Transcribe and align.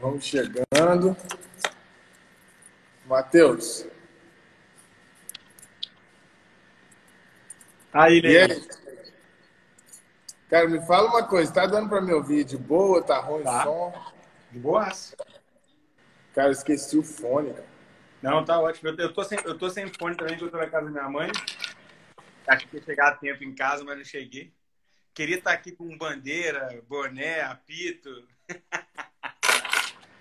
Vamos 0.00 0.24
chegando. 0.24 1.16
Matheus. 3.06 3.86
Aí, 7.92 8.20
E 8.20 8.36
aí? 8.38 8.68
Cara, 10.48 10.68
me 10.68 10.80
fala 10.86 11.08
uma 11.10 11.26
coisa, 11.28 11.52
tá 11.52 11.66
dando 11.66 11.88
pra 11.88 12.00
me 12.00 12.12
ouvir 12.12 12.44
de 12.44 12.56
boa? 12.56 13.02
Tá 13.02 13.18
ruim 13.20 13.42
Tá. 13.42 13.60
o 13.60 13.62
som? 13.64 14.12
De 14.50 14.58
boas? 14.58 15.14
Cara, 16.34 16.48
eu 16.48 16.52
esqueci 16.52 16.96
o 16.98 17.02
fone, 17.02 17.52
cara. 17.52 17.68
Não, 18.22 18.44
tá 18.44 18.58
ótimo. 18.58 18.88
Eu, 18.90 18.96
eu, 18.96 19.12
tô 19.12 19.22
sem, 19.22 19.38
eu 19.44 19.56
tô 19.58 19.68
sem 19.70 19.86
fone 19.94 20.16
também, 20.16 20.36
que 20.36 20.44
eu 20.44 20.50
tô 20.50 20.56
na 20.56 20.68
casa 20.68 20.86
da 20.86 20.90
minha 20.90 21.08
mãe. 21.08 21.30
Acho 22.46 22.66
que 22.68 22.76
ia 22.76 22.82
chegar 22.82 23.08
a 23.08 23.16
tempo 23.16 23.44
em 23.44 23.54
casa, 23.54 23.84
mas 23.84 23.96
não 23.96 24.04
cheguei. 24.04 24.52
Queria 25.14 25.36
estar 25.36 25.52
aqui 25.52 25.72
com 25.72 25.96
bandeira, 25.96 26.82
boné, 26.88 27.42
apito. 27.42 28.26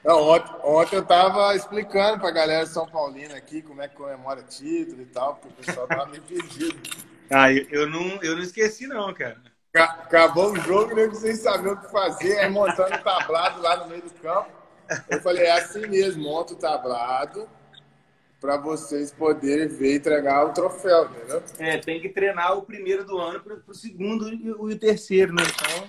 Não, 0.03 0.21
ontem, 0.21 0.51
ontem 0.63 0.95
eu 0.95 1.05
tava 1.05 1.55
explicando 1.55 2.19
pra 2.19 2.31
galera 2.31 2.65
de 2.65 2.71
São 2.71 2.87
Paulino 2.87 3.35
aqui 3.35 3.61
como 3.61 3.81
é 3.81 3.87
que 3.87 3.95
comemora 3.95 4.41
título 4.43 5.01
e 5.01 5.05
tal, 5.05 5.35
porque 5.35 5.49
o 5.49 5.65
pessoal 5.65 5.87
tava 5.87 6.05
meio 6.07 6.23
perdido. 6.23 6.79
Ah, 7.31 7.53
eu, 7.53 7.63
eu 7.69 7.87
não, 7.87 8.19
eu 8.23 8.35
não 8.35 8.41
esqueci, 8.41 8.87
não, 8.87 9.13
cara. 9.13 9.39
Ca- 9.71 9.99
Acabou 10.01 10.51
o 10.51 10.59
jogo, 10.61 10.95
nego 10.95 11.13
sem 11.13 11.35
saber 11.35 11.69
o 11.69 11.77
que 11.77 11.91
fazer, 11.91 12.39
aí 12.39 12.49
montando 12.49 12.95
o 12.95 13.03
tablado 13.03 13.61
lá 13.61 13.77
no 13.77 13.87
meio 13.87 14.01
do 14.01 14.09
campo. 14.15 14.49
Eu 15.07 15.21
falei, 15.21 15.45
é 15.45 15.51
assim 15.51 15.85
mesmo, 15.85 16.23
monta 16.23 16.53
o 16.53 16.55
tablado 16.55 17.47
para 18.41 18.57
vocês 18.57 19.11
poderem 19.11 19.67
ver 19.67 19.93
e 19.93 19.97
entregar 19.97 20.43
o 20.47 20.53
troféu, 20.53 21.05
entendeu? 21.05 21.43
É, 21.59 21.77
tem 21.77 22.01
que 22.01 22.09
treinar 22.09 22.57
o 22.57 22.63
primeiro 22.63 23.05
do 23.05 23.19
ano 23.19 23.39
pro, 23.41 23.57
pro 23.57 23.75
segundo 23.75 24.27
e 24.33 24.51
o, 24.51 24.71
e 24.71 24.73
o 24.73 24.79
terceiro, 24.79 25.31
né? 25.33 25.43
Então, 25.43 25.87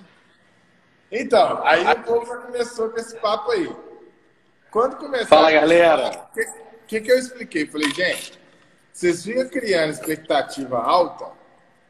Então, 1.11 1.65
aí 1.65 1.83
o 1.91 2.03
povo 2.03 2.25
já 2.27 2.37
começou 2.37 2.89
com 2.91 2.97
esse 2.99 3.15
papo 3.19 3.49
aí. 3.49 3.67
Quando 4.71 4.95
começou... 4.95 5.27
Fala, 5.27 5.51
galera. 5.51 6.09
O 6.09 6.33
que, 6.33 6.45
que, 6.87 7.01
que 7.01 7.11
eu 7.11 7.19
expliquei? 7.19 7.67
Falei, 7.67 7.91
gente, 7.91 8.39
vocês 8.91 9.23
ficam 9.23 9.47
criando 9.49 9.91
expectativa 9.91 10.79
alta, 10.81 11.31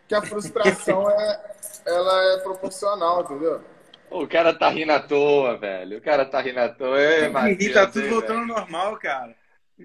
que 0.07 0.15
a 0.15 0.21
frustração 0.21 1.09
é, 1.09 1.55
ela 1.85 2.33
é 2.33 2.37
proporcional, 2.39 3.21
entendeu? 3.21 3.61
O 4.09 4.27
cara 4.27 4.53
tá 4.53 4.69
rindo 4.69 4.91
à 4.91 4.99
toa, 4.99 5.57
velho. 5.57 5.97
O 5.97 6.01
cara 6.01 6.25
tá 6.25 6.41
rindo 6.41 6.59
à 6.59 6.69
toa. 6.69 6.99
Ei, 7.01 7.69
tá 7.71 7.87
tudo 7.87 8.09
voltando 8.09 8.41
velho. 8.41 8.53
ao 8.53 8.59
normal, 8.59 8.97
cara. 8.97 9.35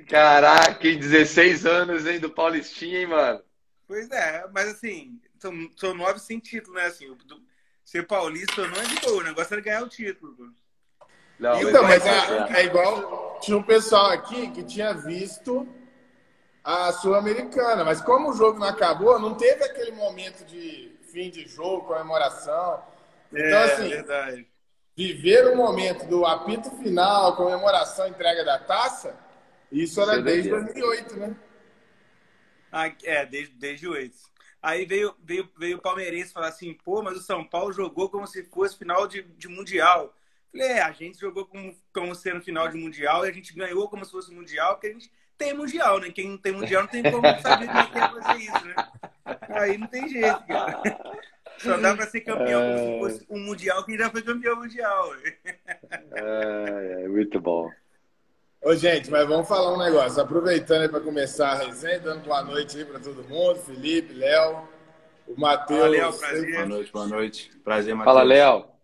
Caraca, 0.09 0.87
em 0.89 0.99
16 0.99 1.65
anos, 1.65 2.07
hein, 2.07 2.19
do 2.19 2.31
Paulistinha, 2.31 3.01
hein, 3.01 3.07
mano? 3.07 3.39
É, 3.39 3.43
Pois 3.87 4.11
é, 4.11 4.47
mas 4.53 4.69
assim, 4.69 5.21
são, 5.39 5.53
são 5.77 5.95
nove 5.95 6.19
sem 6.19 6.41
título, 6.41 6.75
né? 6.75 6.87
Assim, 6.87 7.07
do- 7.25 7.43
ser 7.85 8.07
paulista 8.07 8.67
não 8.67 8.77
é 8.81 8.85
de 8.85 9.01
boa, 9.01 9.19
o 9.21 9.23
negócio 9.23 9.55
era 9.55 9.63
ganhar 9.63 9.83
o 9.83 9.89
título. 9.89 10.35
pô. 10.35 10.66
Não, 11.39 11.61
Então, 11.63 11.83
mas 11.83 12.05
é- 12.07 12.11
é, 12.11 12.61
é 12.61 12.65
igual. 12.65 13.39
Tinha 13.41 13.57
um 13.57 13.63
pessoal 13.63 14.11
aqui 14.11 14.51
que 14.51 14.63
tinha 14.65 14.95
visto 14.95 15.69
a 16.65 16.93
Sul-Americana, 16.93 17.85
mas 17.85 18.01
como 18.01 18.31
o 18.31 18.33
jogo 18.33 18.59
não 18.59 18.67
acabou, 18.67 19.19
não 19.19 19.35
teve 19.35 19.63
aquele 19.65 19.93
momento 19.93 20.45
de 20.45 20.97
fim 21.13 21.31
de 21.31 21.47
jogo, 21.47 21.87
comemoração. 21.87 22.83
Então, 23.31 23.43
é, 23.43 23.65
assim, 23.65 23.89
verdade. 23.89 24.49
viver 24.97 25.47
o 25.53 25.57
momento 25.57 26.07
do 26.07 26.25
apito 26.25 26.71
final, 26.79 27.37
comemoração, 27.37 28.09
entrega 28.09 28.45
da 28.45 28.59
taça, 28.59 29.15
isso 29.71 30.01
era 30.01 30.15
é 30.17 30.23
desde 30.23 30.49
doideira. 30.51 30.75
2008, 30.75 31.17
né? 31.17 31.37
Ah, 32.73 32.93
é, 33.05 33.27
desde, 33.27 33.55
desde 33.55 33.87
o 33.87 33.93
oito. 33.93 34.17
Aí 34.63 34.85
veio, 34.85 35.15
veio, 35.23 35.49
veio 35.57 35.77
o 35.77 35.81
palmeirense 35.81 36.33
falar 36.33 36.49
assim, 36.49 36.75
pô, 36.75 37.03
mas 37.03 37.17
o 37.17 37.23
São 37.23 37.45
Paulo 37.45 37.73
jogou 37.73 38.09
como 38.09 38.27
se 38.27 38.43
fosse 38.45 38.77
final 38.77 39.07
de, 39.07 39.23
de 39.23 39.47
Mundial. 39.49 40.13
Falei, 40.57 40.73
é, 40.73 40.81
a 40.81 40.91
gente 40.91 41.21
jogou 41.21 41.45
como, 41.45 41.75
como 41.93 42.15
sendo 42.15 42.41
final 42.41 42.67
de 42.69 42.79
Mundial 42.79 43.27
e 43.27 43.29
a 43.29 43.33
gente 43.33 43.53
ganhou 43.53 43.89
como 43.89 44.05
se 44.05 44.11
fosse 44.11 44.33
Mundial, 44.33 44.75
porque 44.75 44.87
a 44.87 44.93
gente 44.93 45.13
tem 45.37 45.53
Mundial, 45.53 46.01
né? 46.01 46.11
Quem 46.11 46.31
não 46.31 46.39
tem 46.39 46.53
Mundial 46.53 46.83
não 46.83 46.89
tem 46.89 47.03
como 47.03 47.23
saber 47.43 47.67
como 47.67 47.79
é 47.79 47.87
que 47.87 47.99
é 47.99 48.09
fazer 48.09 48.41
isso, 48.41 48.65
né? 48.65 48.75
Aí 49.51 49.77
não 49.77 49.87
tem 49.87 50.09
jeito, 50.09 50.47
cara. 50.47 50.83
Só 51.59 51.77
dá 51.77 51.95
pra 51.95 52.07
ser 52.07 52.23
campeão 52.23 52.63
como 52.75 53.11
se 53.11 53.19
fosse 53.19 53.27
um 53.29 53.39
Mundial 53.39 53.85
quem 53.85 53.99
já 53.99 54.11
foi 54.11 54.23
campeão 54.23 54.57
mundial. 54.57 55.15
É, 56.15 57.03
é, 57.03 57.09
muito 57.09 57.41
bom. 57.41 57.71
Ô, 58.63 58.75
gente, 58.75 59.11
mas 59.11 59.29
vamos 59.29 59.47
falar 59.47 59.75
um 59.75 59.79
negócio. 59.79 60.21
Aproveitando 60.21 60.83
aí 60.83 60.89
para 60.89 61.01
começar 61.01 61.51
a 61.51 61.55
resenha, 61.67 62.01
dando 62.01 62.25
boa 62.25 62.43
noite 62.43 62.79
aí 62.79 62.85
para 62.85 62.99
todo 62.99 63.23
mundo. 63.25 63.59
Felipe, 63.61 64.15
Léo, 64.15 64.69
o 65.27 65.39
Matheus. 65.39 65.81
Fala, 65.81 65.91
Léo, 65.91 66.13
prazer. 66.13 66.55
Boa 66.55 66.67
noite, 66.67 66.93
boa 66.93 67.07
noite. 67.07 67.51
Prazer, 67.63 67.95
Matheus. 67.95 68.15
Fala, 68.15 68.23
Léo. 68.23 68.76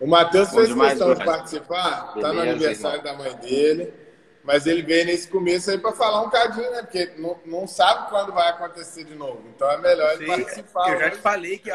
O 0.00 0.06
Matheus 0.06 0.50
fez 0.50 0.68
demais, 0.68 0.92
questão 0.94 1.08
de 1.10 1.14
Bruno. 1.20 1.30
participar, 1.32 2.14
tá 2.20 2.32
no 2.32 2.40
aniversário 2.40 3.02
da 3.02 3.12
mãe 3.14 3.34
dele, 3.36 3.92
mas 4.42 4.66
ele 4.66 4.82
veio 4.82 5.04
nesse 5.06 5.28
começo 5.28 5.70
aí 5.70 5.78
para 5.78 5.92
falar 5.92 6.22
um 6.22 6.30
cadinho, 6.30 6.70
né? 6.70 6.82
Porque 6.82 7.12
não, 7.18 7.38
não 7.44 7.66
sabe 7.66 8.08
quando 8.08 8.32
vai 8.32 8.48
acontecer 8.48 9.04
de 9.04 9.14
novo. 9.14 9.42
Então 9.54 9.70
é 9.70 9.78
melhor 9.78 10.14
ele 10.14 10.26
participar. 10.26 10.88
eu 10.92 10.98
já 11.00 11.10
te 11.10 11.18
falei 11.18 11.58
que 11.58 11.70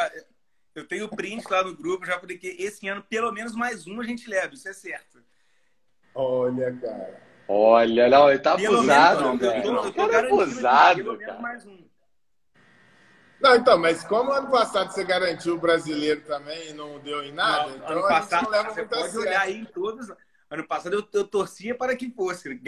eu 0.74 0.88
tenho 0.88 1.08
print 1.08 1.46
lá 1.50 1.64
no 1.64 1.76
grupo, 1.78 2.06
já 2.06 2.20
falei 2.20 2.38
que 2.38 2.48
esse 2.60 2.88
ano 2.88 3.04
pelo 3.04 3.32
menos 3.32 3.56
mais 3.56 3.86
um 3.88 4.02
a 4.02 4.04
gente 4.04 4.28
leva, 4.30 4.54
isso 4.56 4.68
é 4.68 4.74
certo. 4.74 5.20
Olha, 6.14 6.74
cara. 6.82 7.22
Olha, 7.48 8.10
não, 8.10 8.30
ele 8.30 8.40
tá 8.40 8.56
Pelo 8.56 8.78
abusado, 8.80 9.24
menos, 9.24 9.42
eu 9.42 9.50
velho. 9.52 9.64
tô- 9.64 9.76
eu 9.86 9.94
tô 9.94 10.08
cara 10.10 10.14
é 10.14 10.32
abusado, 10.32 10.96
pelo 11.04 11.12
menos 11.18 11.26
cara. 11.28 11.42
mais 11.42 11.66
um. 11.66 11.85
Não, 13.46 13.56
então, 13.56 13.78
mas 13.78 14.04
como 14.04 14.32
ano 14.32 14.50
passado 14.50 14.92
você 14.92 15.04
garantiu 15.04 15.54
o 15.54 15.60
brasileiro 15.60 16.22
também 16.22 16.70
e 16.70 16.74
não 16.74 16.98
deu 16.98 17.24
em 17.24 17.32
nada, 17.32 17.68
Não, 17.68 17.76
então 17.76 17.90
ano 17.92 18.08
passado, 18.08 18.50
você 18.50 18.84
pode 18.86 19.18
olhar 19.20 19.42
aí 19.42 19.58
em 19.60 19.66
todos. 19.66 20.12
Ano 20.50 20.68
passado 20.68 20.94
eu, 20.94 21.08
eu 21.14 21.28
torcia 21.28 21.76
para 21.76 21.96
que 21.96 22.10
fosse. 22.10 22.60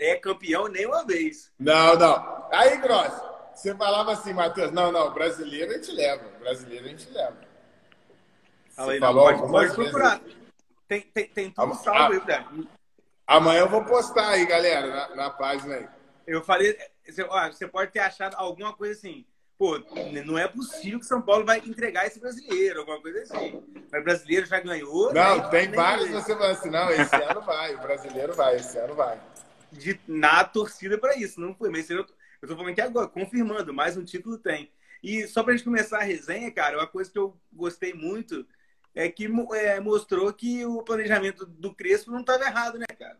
É 0.00 0.16
campeão 0.16 0.68
nem 0.68 0.86
uma 0.86 1.04
vez. 1.04 1.52
Não, 1.58 1.98
não. 1.98 2.48
Aí, 2.50 2.78
Gross, 2.78 3.12
você 3.54 3.74
falava 3.74 4.12
assim, 4.12 4.32
Matheus, 4.32 4.72
não, 4.72 4.90
não, 4.90 5.12
brasileiro 5.12 5.70
a 5.70 5.74
gente 5.74 5.92
leva, 5.92 6.24
brasileiro 6.40 6.86
a 6.86 6.88
gente 6.88 7.10
leva. 7.10 7.36
Aí, 8.78 8.98
não, 8.98 9.06
falou 9.06 9.24
pode, 9.24 9.50
pode 9.52 9.74
procurar. 9.74 10.20
Tem, 10.88 11.02
tem, 11.02 11.28
tem 11.28 11.50
tudo 11.50 11.74
salvo 11.74 12.14
aí, 12.14 12.20
Guilherme. 12.20 12.68
Amanhã 13.26 13.60
eu 13.60 13.68
vou 13.68 13.84
postar 13.84 14.30
aí, 14.30 14.46
galera, 14.46 14.86
na, 14.86 15.14
na 15.14 15.30
página 15.30 15.74
aí. 15.74 15.88
Eu 16.26 16.42
falei, 16.42 16.74
você, 17.04 17.22
ó, 17.22 17.50
você 17.50 17.68
pode 17.68 17.92
ter 17.92 18.00
achado 18.00 18.34
alguma 18.38 18.72
coisa 18.72 18.94
assim. 18.94 19.26
Pô, 19.62 19.80
não 20.24 20.36
é 20.36 20.48
possível 20.48 20.98
que 20.98 21.06
São 21.06 21.22
Paulo 21.22 21.46
vai 21.46 21.58
entregar 21.58 22.04
esse 22.04 22.18
brasileiro, 22.18 22.80
alguma 22.80 23.00
coisa 23.00 23.22
assim. 23.22 23.62
Mas 23.92 24.00
o 24.00 24.04
brasileiro 24.04 24.44
já 24.44 24.58
ganhou. 24.58 25.14
Não, 25.14 25.36
né? 25.36 25.48
tem 25.50 25.70
vários 25.70 26.10
você 26.10 26.34
falando 26.34 26.50
assim, 26.50 26.68
não, 26.68 26.90
esse 26.90 27.14
ano 27.14 27.40
vai, 27.42 27.72
o 27.76 27.78
brasileiro 27.80 28.34
vai, 28.34 28.56
esse 28.56 28.76
ano 28.76 28.96
vai. 28.96 29.20
de, 29.70 30.00
na 30.08 30.42
torcida 30.42 30.98
para 30.98 31.16
isso. 31.16 31.40
Não 31.40 31.54
foi, 31.54 31.70
mas 31.70 31.88
eu, 31.88 31.98
eu 31.98 32.48
tô 32.48 32.56
falando 32.56 32.70
aqui 32.72 32.80
agora, 32.80 33.06
confirmando, 33.06 33.72
mais 33.72 33.96
um 33.96 34.02
título 34.02 34.36
tem. 34.36 34.68
E 35.00 35.28
só 35.28 35.44
pra 35.44 35.52
gente 35.52 35.62
começar 35.62 35.98
a 35.98 36.02
resenha, 36.02 36.50
cara, 36.50 36.78
uma 36.78 36.88
coisa 36.88 37.08
que 37.12 37.18
eu 37.20 37.40
gostei 37.52 37.94
muito 37.94 38.44
é 38.96 39.08
que 39.08 39.30
é, 39.52 39.78
mostrou 39.78 40.32
que 40.32 40.66
o 40.66 40.82
planejamento 40.82 41.46
do 41.46 41.72
Crespo 41.72 42.10
não 42.10 42.22
estava 42.22 42.46
errado, 42.46 42.80
né, 42.80 42.86
cara? 42.98 43.18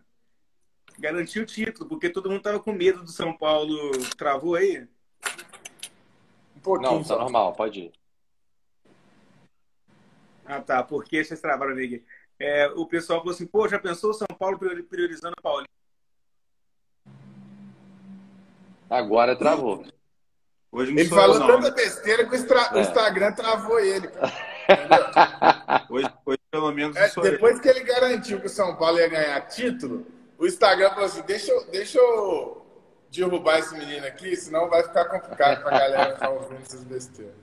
Garantiu 0.99 1.45
o 1.45 1.47
título, 1.47 1.89
porque 1.89 2.11
todo 2.11 2.29
mundo 2.29 2.43
tava 2.43 2.59
com 2.59 2.73
medo 2.73 3.05
do 3.05 3.13
São 3.13 3.33
Paulo. 3.33 3.93
Travou 4.17 4.57
aí? 4.57 4.89
Pouquinho 6.63 6.91
Não, 6.93 6.99
tá 6.99 7.05
só. 7.05 7.19
normal, 7.19 7.53
pode 7.55 7.81
ir. 7.81 7.93
Ah, 10.47 10.61
tá. 10.61 10.83
Porque 10.83 11.25
vocês 11.25 11.41
travaram 11.41 11.73
aqui. 11.73 12.05
É, 12.39 12.67
o 12.77 12.87
pessoal 12.87 13.21
falou 13.21 13.35
assim, 13.35 13.47
pô, 13.47 13.69
já 13.69 13.79
pensou 13.79 14.11
o 14.11 14.15
São 14.15 14.27
Paulo 14.39 14.59
priori- 14.59 14.83
priorizando 14.83 15.35
o 15.39 15.43
Paulinho? 15.43 15.69
Agora 18.91 19.37
travou. 19.37 19.85
Hoje 20.71 20.93
Ele 20.93 21.05
falou 21.09 21.39
não. 21.39 21.47
tanta 21.47 21.71
besteira 21.71 22.25
que 22.27 22.33
o, 22.35 22.37
Instra- 22.37 22.75
o 22.75 22.79
É. 22.79 22.81
Instagram 22.83 23.33
travou 23.33 23.79
ele. 23.79 24.09
Hoje, 25.91 26.11
hoje, 26.25 26.39
pelo 26.51 26.73
menos, 26.73 26.97
É, 26.97 27.11
eu. 27.17 27.23
depois 27.23 27.61
que 27.61 27.69
ele 27.69 27.81
garantiu 27.81 28.41
que 28.41 28.47
o 28.47 28.51
São 28.51 28.75
Paulo 28.77 28.99
ia 28.99 29.09
ganhar 29.09 29.41
título, 29.49 30.07
o 30.39 30.47
Instagram 30.47 30.89
falou 30.91 31.05
assim: 31.05 31.21
deixa, 31.23 31.53
deixa 31.71 31.99
eu 31.99 32.62
derrubar 33.21 33.59
esse 33.59 33.77
menino 33.77 34.07
aqui, 34.07 34.35
senão 34.37 34.69
vai 34.69 34.83
ficar 34.83 35.05
complicado 35.05 35.63
pra 35.63 35.79
galera 35.79 36.15
ficar 36.15 36.31
ouvindo 36.31 36.63
essas 36.63 36.83
besteiras. 36.85 37.35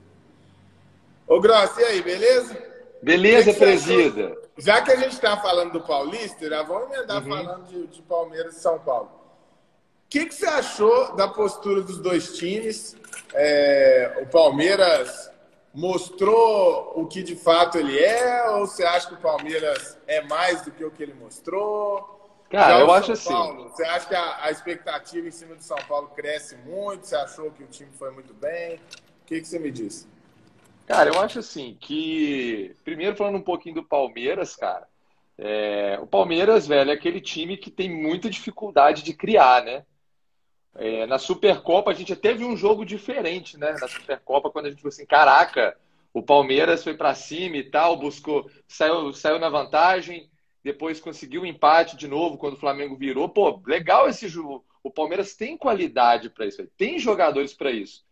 Ô, 1.26 1.40
Gross, 1.40 1.76
e 1.78 1.84
aí, 1.84 2.02
beleza? 2.02 2.56
Beleza, 3.02 3.54
presida? 3.54 4.36
Já 4.58 4.82
que 4.82 4.90
a 4.90 4.96
gente 4.96 5.12
está 5.12 5.36
falando 5.36 5.72
do 5.72 5.80
Paulista, 5.80 6.48
já 6.48 6.62
vamos 6.62 6.92
emendar 6.92 7.22
falando 7.22 7.64
de, 7.66 7.86
de 7.86 8.02
Palmeiras 8.02 8.56
e 8.56 8.60
São 8.60 8.78
Paulo. 8.80 9.06
O 9.06 10.10
que, 10.10 10.26
que 10.26 10.34
você 10.34 10.46
achou 10.46 11.14
da 11.14 11.28
postura 11.28 11.82
dos 11.82 11.98
dois 11.98 12.36
times? 12.36 12.96
É, 13.32 14.18
o 14.22 14.26
Palmeiras 14.26 15.30
mostrou 15.72 16.92
o 16.96 17.06
que 17.06 17.22
de 17.22 17.36
fato 17.36 17.78
ele 17.78 17.96
é, 17.96 18.50
ou 18.50 18.66
você 18.66 18.84
acha 18.84 19.06
que 19.06 19.14
o 19.14 19.18
Palmeiras 19.18 19.96
é 20.06 20.20
mais 20.22 20.62
do 20.62 20.72
que 20.72 20.84
o 20.84 20.90
que 20.90 21.02
ele 21.02 21.14
mostrou? 21.14 22.19
Cara, 22.50 22.74
Já 22.74 22.80
eu 22.80 22.90
acho 22.90 23.14
São 23.14 23.14
assim. 23.14 23.32
Paulo, 23.32 23.70
você 23.70 23.84
acha 23.84 24.08
que 24.08 24.14
a, 24.14 24.44
a 24.44 24.50
expectativa 24.50 25.28
em 25.28 25.30
cima 25.30 25.54
do 25.54 25.62
São 25.62 25.78
Paulo 25.88 26.08
cresce 26.08 26.56
muito? 26.56 27.06
Você 27.06 27.14
achou 27.14 27.50
que 27.52 27.62
o 27.62 27.66
time 27.68 27.90
foi 27.92 28.10
muito 28.10 28.34
bem? 28.34 28.74
O 29.22 29.26
que, 29.26 29.40
que 29.40 29.46
você 29.46 29.58
me 29.58 29.70
disse? 29.70 30.08
Cara, 30.84 31.08
eu 31.08 31.20
acho 31.20 31.38
assim 31.38 31.76
que. 31.80 32.74
Primeiro, 32.82 33.16
falando 33.16 33.36
um 33.36 33.42
pouquinho 33.42 33.76
do 33.76 33.84
Palmeiras, 33.84 34.56
cara. 34.56 34.88
É, 35.38 35.96
o 36.02 36.06
Palmeiras, 36.08 36.66
velho, 36.66 36.90
é 36.90 36.94
aquele 36.94 37.20
time 37.20 37.56
que 37.56 37.70
tem 37.70 37.88
muita 37.88 38.28
dificuldade 38.28 39.04
de 39.04 39.14
criar, 39.14 39.62
né? 39.62 39.86
É, 40.74 41.06
na 41.06 41.18
Supercopa, 41.18 41.92
a 41.92 41.94
gente 41.94 42.12
até 42.12 42.34
viu 42.34 42.48
um 42.48 42.56
jogo 42.56 42.84
diferente, 42.84 43.56
né? 43.56 43.74
Na 43.80 43.86
Supercopa, 43.86 44.50
quando 44.50 44.66
a 44.66 44.70
gente 44.70 44.82
falou 44.82 44.92
assim: 44.92 45.06
caraca, 45.06 45.76
o 46.12 46.20
Palmeiras 46.20 46.82
foi 46.82 46.94
para 46.94 47.14
cima 47.14 47.56
e 47.56 47.70
tal, 47.70 47.96
buscou, 47.96 48.50
saiu, 48.66 49.12
saiu 49.12 49.38
na 49.38 49.48
vantagem, 49.48 50.28
depois 50.62 51.00
conseguiu 51.00 51.42
um 51.42 51.46
empate 51.46 51.96
de 51.96 52.06
novo 52.06 52.36
quando 52.36 52.54
o 52.54 52.60
Flamengo 52.60 52.96
virou. 52.96 53.28
Pô, 53.28 53.60
legal 53.66 54.08
esse 54.08 54.28
jogo. 54.28 54.64
O 54.82 54.90
Palmeiras 54.90 55.34
tem 55.34 55.56
qualidade 55.56 56.30
para 56.30 56.46
isso, 56.46 56.66
tem 56.76 56.98
jogadores 56.98 57.52
para 57.52 57.70
isso. 57.70 58.04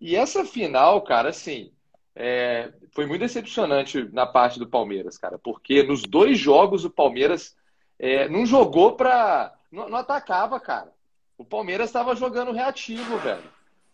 E 0.00 0.16
essa 0.16 0.44
final, 0.44 1.02
cara, 1.02 1.30
assim, 1.30 1.70
é, 2.14 2.72
foi 2.92 3.06
muito 3.06 3.20
decepcionante 3.20 4.08
na 4.12 4.26
parte 4.26 4.58
do 4.58 4.66
Palmeiras, 4.66 5.18
cara, 5.18 5.38
porque 5.38 5.82
nos 5.82 6.02
dois 6.02 6.38
jogos 6.38 6.84
o 6.84 6.90
Palmeiras 6.90 7.56
é, 7.98 8.28
não 8.28 8.46
jogou 8.46 8.92
para. 8.92 9.52
Não, 9.70 9.88
não, 9.88 9.98
atacava, 9.98 10.60
cara. 10.60 10.92
O 11.36 11.44
Palmeiras 11.44 11.88
estava 11.88 12.14
jogando 12.14 12.52
reativo, 12.52 13.18
velho. 13.18 13.42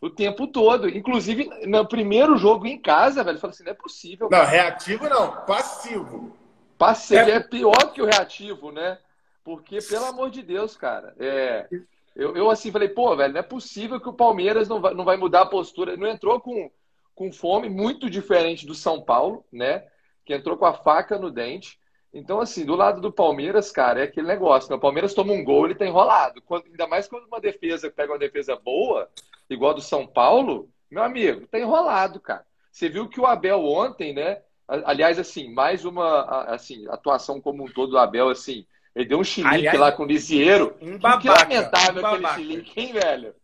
O 0.01 0.11
tempo 0.11 0.47
todo. 0.47 0.89
Inclusive, 0.89 1.49
no 1.67 1.87
primeiro 1.87 2.37
jogo 2.37 2.67
em 2.67 2.79
casa, 2.79 3.25
velho, 3.25 3.37
eu 3.37 3.41
falei 3.41 3.55
assim: 3.55 3.65
não 3.65 3.73
é 3.73 3.75
possível. 3.75 4.29
Não, 4.31 4.45
reativo 4.45 5.09
não, 5.09 5.45
passivo. 5.45 6.37
Passivo 6.81 7.29
é... 7.29 7.32
é 7.32 7.41
pior 7.41 7.93
que 7.93 8.00
o 8.00 8.06
reativo, 8.06 8.73
né? 8.73 8.97
Porque, 9.44 9.81
pelo 9.82 10.06
amor 10.06 10.31
de 10.31 10.41
Deus, 10.41 10.79
cara, 10.79 11.15
é. 11.21 11.69
Eu, 12.17 12.35
eu 12.35 12.49
assim 12.49 12.73
falei, 12.73 12.88
pô, 12.88 13.15
velho, 13.15 13.35
não 13.35 13.41
é 13.41 13.43
possível 13.43 14.00
que 14.00 14.09
o 14.09 14.15
Palmeiras 14.15 14.67
não 14.67 14.81
vai, 14.81 14.94
não 14.94 15.05
vai 15.05 15.19
mudar 15.19 15.43
a 15.43 15.47
postura. 15.47 15.94
Não 15.94 16.06
entrou 16.06 16.41
com, 16.41 16.71
com 17.15 17.31
fome, 17.31 17.69
muito 17.69 18.09
diferente 18.09 18.67
do 18.67 18.75
São 18.75 19.03
Paulo, 19.03 19.44
né? 19.53 19.85
Que 20.25 20.32
entrou 20.32 20.56
com 20.56 20.65
a 20.65 20.73
faca 20.73 21.19
no 21.19 21.31
dente. 21.31 21.79
Então, 22.15 22.41
assim, 22.41 22.65
do 22.65 22.75
lado 22.75 23.03
do 23.03 23.12
Palmeiras, 23.12 23.71
cara, 23.71 24.00
é 24.00 24.05
aquele 24.05 24.26
negócio. 24.26 24.71
Né? 24.71 24.76
O 24.76 24.81
Palmeiras 24.81 25.12
toma 25.12 25.35
um 25.35 25.44
gol, 25.44 25.67
ele 25.67 25.75
tá 25.75 25.85
enrolado. 25.85 26.41
Quando, 26.43 26.65
ainda 26.65 26.87
mais 26.87 27.06
quando 27.06 27.26
uma 27.26 27.41
defesa 27.41 27.91
pega 27.91 28.12
uma 28.12 28.19
defesa 28.19 28.56
boa, 28.56 29.06
igual 29.50 29.73
a 29.73 29.75
do 29.75 29.83
São 29.83 30.06
Paulo, 30.06 30.71
meu 30.91 31.03
amigo, 31.03 31.47
tá 31.47 31.59
enrolado, 31.59 32.19
cara. 32.21 32.47
Você 32.73 32.88
viu 32.88 33.06
que 33.06 33.21
o 33.21 33.26
Abel 33.26 33.62
ontem, 33.67 34.15
né? 34.15 34.41
Aliás, 34.85 35.19
assim, 35.19 35.53
mais 35.53 35.85
uma 35.85 36.45
assim, 36.47 36.87
atuação 36.89 37.41
como 37.41 37.65
um 37.65 37.73
todo 37.73 37.91
do 37.91 37.99
Abel, 37.99 38.29
assim. 38.29 38.65
Ele 38.95 39.09
deu 39.09 39.19
um 39.19 39.25
chilique 39.25 39.77
lá 39.77 39.93
com 39.93 40.05
o 40.05 40.07
Lisieiro. 40.07 40.77
Um 40.81 40.99
babaca, 40.99 41.21
que 41.21 41.29
lamentável 41.29 42.03
um 42.03 42.07
aquele 42.07 42.29
chilique, 42.29 42.81
hein, 42.81 42.93
velho? 42.93 43.35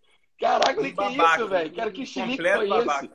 Caraca, 0.41 0.81
um 0.81 0.85
que 0.85 0.93
babaca, 0.93 1.41
isso, 1.41 1.49
velho? 1.49 1.75
Cara, 1.75 1.91
que 1.91 2.07
chilique 2.07 2.43
foi 2.43 2.69
babaca. 2.69 3.05
esse? 3.05 3.15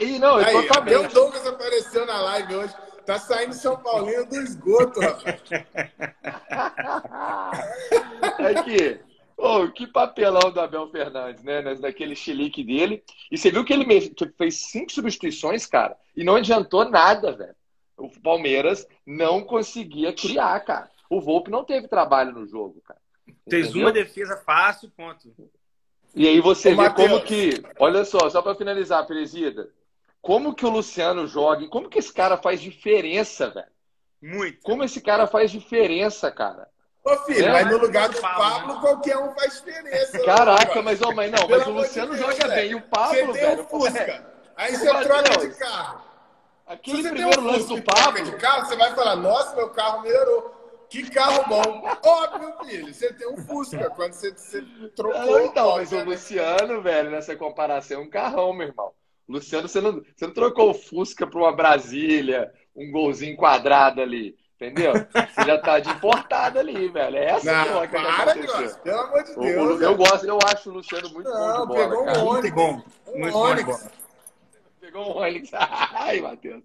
E 0.00 0.18
não, 0.18 0.36
Aí, 0.36 0.52
totalmente. 0.52 0.94
Até 0.94 1.06
o 1.06 1.08
Douglas 1.08 1.46
apareceu 1.46 2.06
na 2.06 2.20
live 2.20 2.56
hoje. 2.56 2.74
Tá 3.06 3.18
saindo 3.18 3.52
São 3.52 3.76
Paulino 3.76 4.24
do 4.26 4.36
esgoto, 4.36 5.00
rapaz. 5.00 5.42
Aqui. 8.56 9.00
Oh, 9.44 9.68
que 9.72 9.88
papelão 9.88 10.52
do 10.52 10.60
Abel 10.60 10.88
Fernandes, 10.88 11.42
né? 11.42 11.60
Naquele 11.74 12.14
chilique 12.14 12.62
dele. 12.62 13.02
E 13.28 13.36
você 13.36 13.50
viu 13.50 13.64
que 13.64 13.72
ele 13.72 13.84
fez 14.38 14.54
cinco 14.70 14.92
substituições, 14.92 15.66
cara, 15.66 15.96
e 16.16 16.22
não 16.22 16.36
adiantou 16.36 16.88
nada, 16.88 17.32
velho. 17.32 17.56
O 17.96 18.08
Palmeiras 18.20 18.86
não 19.04 19.42
conseguia 19.42 20.12
criar, 20.12 20.60
cara. 20.60 20.88
O 21.10 21.20
Volpe 21.20 21.50
não 21.50 21.64
teve 21.64 21.88
trabalho 21.88 22.32
no 22.32 22.46
jogo, 22.46 22.80
cara. 22.86 23.00
Fez 23.50 23.74
uma 23.74 23.90
defesa 23.90 24.36
fácil, 24.36 24.90
ponto. 24.96 25.34
E 26.14 26.28
aí 26.28 26.40
você 26.40 26.68
Ô, 26.68 26.76
vê 26.76 26.76
Mateus. 26.76 27.10
como 27.10 27.24
que. 27.24 27.62
Olha 27.80 28.04
só, 28.04 28.30
só 28.30 28.42
para 28.42 28.54
finalizar, 28.54 29.04
Presida. 29.08 29.68
Como 30.20 30.54
que 30.54 30.64
o 30.64 30.70
Luciano 30.70 31.26
joga? 31.26 31.66
Como 31.66 31.88
que 31.88 31.98
esse 31.98 32.12
cara 32.12 32.36
faz 32.36 32.60
diferença, 32.60 33.50
velho? 33.50 33.66
Muito. 34.22 34.60
Como 34.62 34.84
esse 34.84 35.00
cara 35.00 35.26
faz 35.26 35.50
diferença, 35.50 36.30
cara? 36.30 36.68
Ô, 37.04 37.16
filho, 37.24 37.46
é, 37.46 37.52
mas 37.52 37.70
no 37.70 37.78
lugar 37.78 38.08
do 38.08 38.20
Pablo, 38.20 38.80
qualquer 38.80 39.18
um 39.18 39.34
faz 39.34 39.54
diferença. 39.54 40.18
Caraca, 40.24 40.82
mas, 40.82 41.02
ó, 41.02 41.12
mas 41.12 41.32
não, 41.32 41.48
mas 41.48 41.66
o 41.66 41.70
Luciano 41.70 42.16
joga 42.16 42.34
Deus, 42.34 42.54
bem. 42.54 42.70
E 42.70 42.74
o 42.76 42.82
Pablo, 42.82 43.26
você 43.26 43.32
tem 43.32 43.48
velho. 43.48 43.62
Um 43.62 43.66
Fusca. 43.66 44.32
Aí 44.56 44.76
você 44.76 44.86
troca 44.86 45.38
de 45.38 45.58
carro. 45.58 46.12
Aquele 46.66 47.02
primeiro 47.10 47.40
um 47.40 47.44
lance 47.44 47.66
do 47.66 47.82
Pablo. 47.82 48.24
De 48.24 48.36
carro, 48.36 48.66
você 48.66 48.76
vai 48.76 48.94
falar, 48.94 49.16
nossa, 49.16 49.56
meu 49.56 49.70
carro 49.70 50.02
melhorou. 50.02 50.62
Que 50.88 51.10
carro 51.10 51.44
bom. 51.48 51.84
Óbvio, 52.04 52.54
filho. 52.64 52.94
Você 52.94 53.12
tem 53.14 53.28
um 53.28 53.36
Fusca. 53.38 53.90
Quando 53.90 54.12
você, 54.12 54.30
você 54.30 54.62
trocou. 54.94 55.40
então, 55.40 55.76
mas 55.76 55.90
o 55.90 56.04
Luciano, 56.04 56.82
velho, 56.82 57.10
nessa 57.10 57.34
comparação, 57.34 58.00
é 58.00 58.04
um 58.04 58.08
carrão, 58.08 58.52
meu 58.52 58.68
irmão. 58.68 58.92
Luciano, 59.28 59.68
você 59.68 59.80
não, 59.80 60.02
você 60.14 60.26
não 60.26 60.34
trocou 60.34 60.70
o 60.70 60.74
Fusca 60.74 61.26
para 61.26 61.40
uma 61.40 61.56
Brasília, 61.56 62.52
um 62.76 62.90
golzinho 62.90 63.36
quadrado 63.36 64.00
ali. 64.00 64.36
Entendeu? 64.62 64.92
Você 64.92 65.44
já 65.44 65.58
tá 65.58 65.80
de 65.80 65.90
importada 65.90 66.60
ali, 66.60 66.88
velho. 66.88 67.16
É 67.16 67.24
essa 67.30 67.52
não, 67.52 67.64
troca 67.64 68.00
para. 68.00 68.34
Pelo 68.82 69.00
amor 69.00 69.24
de 69.24 69.34
Deus. 69.34 69.44
Eu, 69.44 69.82
eu, 69.82 69.96
gosto, 69.96 70.24
eu 70.24 70.38
acho 70.46 70.70
o 70.70 70.74
Luciano 70.74 71.10
muito 71.10 71.28
não, 71.28 71.66
bom 71.66 71.74
de 71.74 71.88
bola, 71.88 71.90
pegou 71.90 72.04
cara. 72.04 72.18
Um 72.18 72.24
muito 72.24 72.54
bom. 72.54 72.82
Muito 73.14 73.64
bom. 73.66 73.90
Pegou 74.80 75.16
um 75.16 75.16
Onix. 75.18 75.50
Ai, 75.54 76.20
Matheus. 76.20 76.62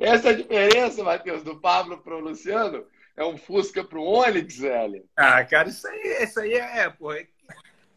Essa 0.00 0.28
é 0.28 0.30
a 0.32 0.36
diferença, 0.36 1.02
Matheus, 1.02 1.42
do 1.42 1.56
Pablo 1.56 1.98
pro 1.98 2.20
Luciano 2.20 2.84
é 3.16 3.24
um 3.24 3.36
Fusca 3.36 3.84
pro 3.84 4.02
Onix, 4.02 4.58
velho. 4.58 5.04
Ah, 5.16 5.44
cara, 5.44 5.68
isso 5.68 5.86
aí, 5.86 6.22
isso 6.22 6.40
aí 6.40 6.54
é, 6.54 6.88
pô. 6.88 7.12
É, 7.12 7.26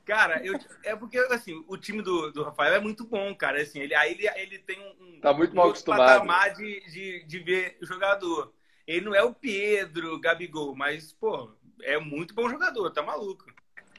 cara, 0.05 0.45
eu, 0.45 0.59
é 0.83 0.95
porque, 0.95 1.17
assim, 1.17 1.63
o 1.67 1.77
time 1.77 2.01
do, 2.01 2.31
do 2.31 2.43
Rafael 2.43 2.75
é 2.75 2.79
muito 2.79 3.05
bom, 3.05 3.33
cara. 3.33 3.61
Assim, 3.61 3.79
ele, 3.79 3.95
aí 3.95 4.11
ele, 4.11 4.27
ele 4.27 4.59
tem 4.59 4.77
um, 4.79 5.19
tá 5.21 5.33
muito 5.33 5.53
um 5.53 5.55
mal 5.55 5.67
acostumado. 5.67 5.99
patamar 5.99 6.53
de, 6.53 6.81
de, 6.91 7.23
de 7.25 7.39
ver 7.39 7.77
jogador. 7.81 8.53
Ele 8.87 9.05
não 9.05 9.15
é 9.15 9.23
o 9.23 9.33
Pedro, 9.33 10.19
Gabigol, 10.19 10.75
mas, 10.75 11.13
pô, 11.13 11.49
é 11.81 11.97
muito 11.97 12.33
bom 12.33 12.49
jogador, 12.49 12.89
tá 12.91 13.01
maluco. 13.01 13.45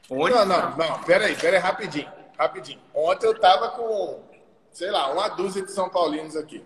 Onde 0.09 0.35
não, 0.35 0.45
não, 0.45 0.77
não, 0.77 1.03
peraí, 1.03 1.35
peraí, 1.35 1.59
rapidinho, 1.59 2.11
rapidinho. 2.37 2.79
Ontem 2.93 3.25
eu 3.25 3.39
tava 3.39 3.69
com, 3.71 4.23
sei 4.71 4.91
lá, 4.91 5.11
uma 5.11 5.27
dúzia 5.29 5.63
de 5.63 5.71
São 5.71 5.89
Paulinos 5.89 6.35
aqui. 6.35 6.63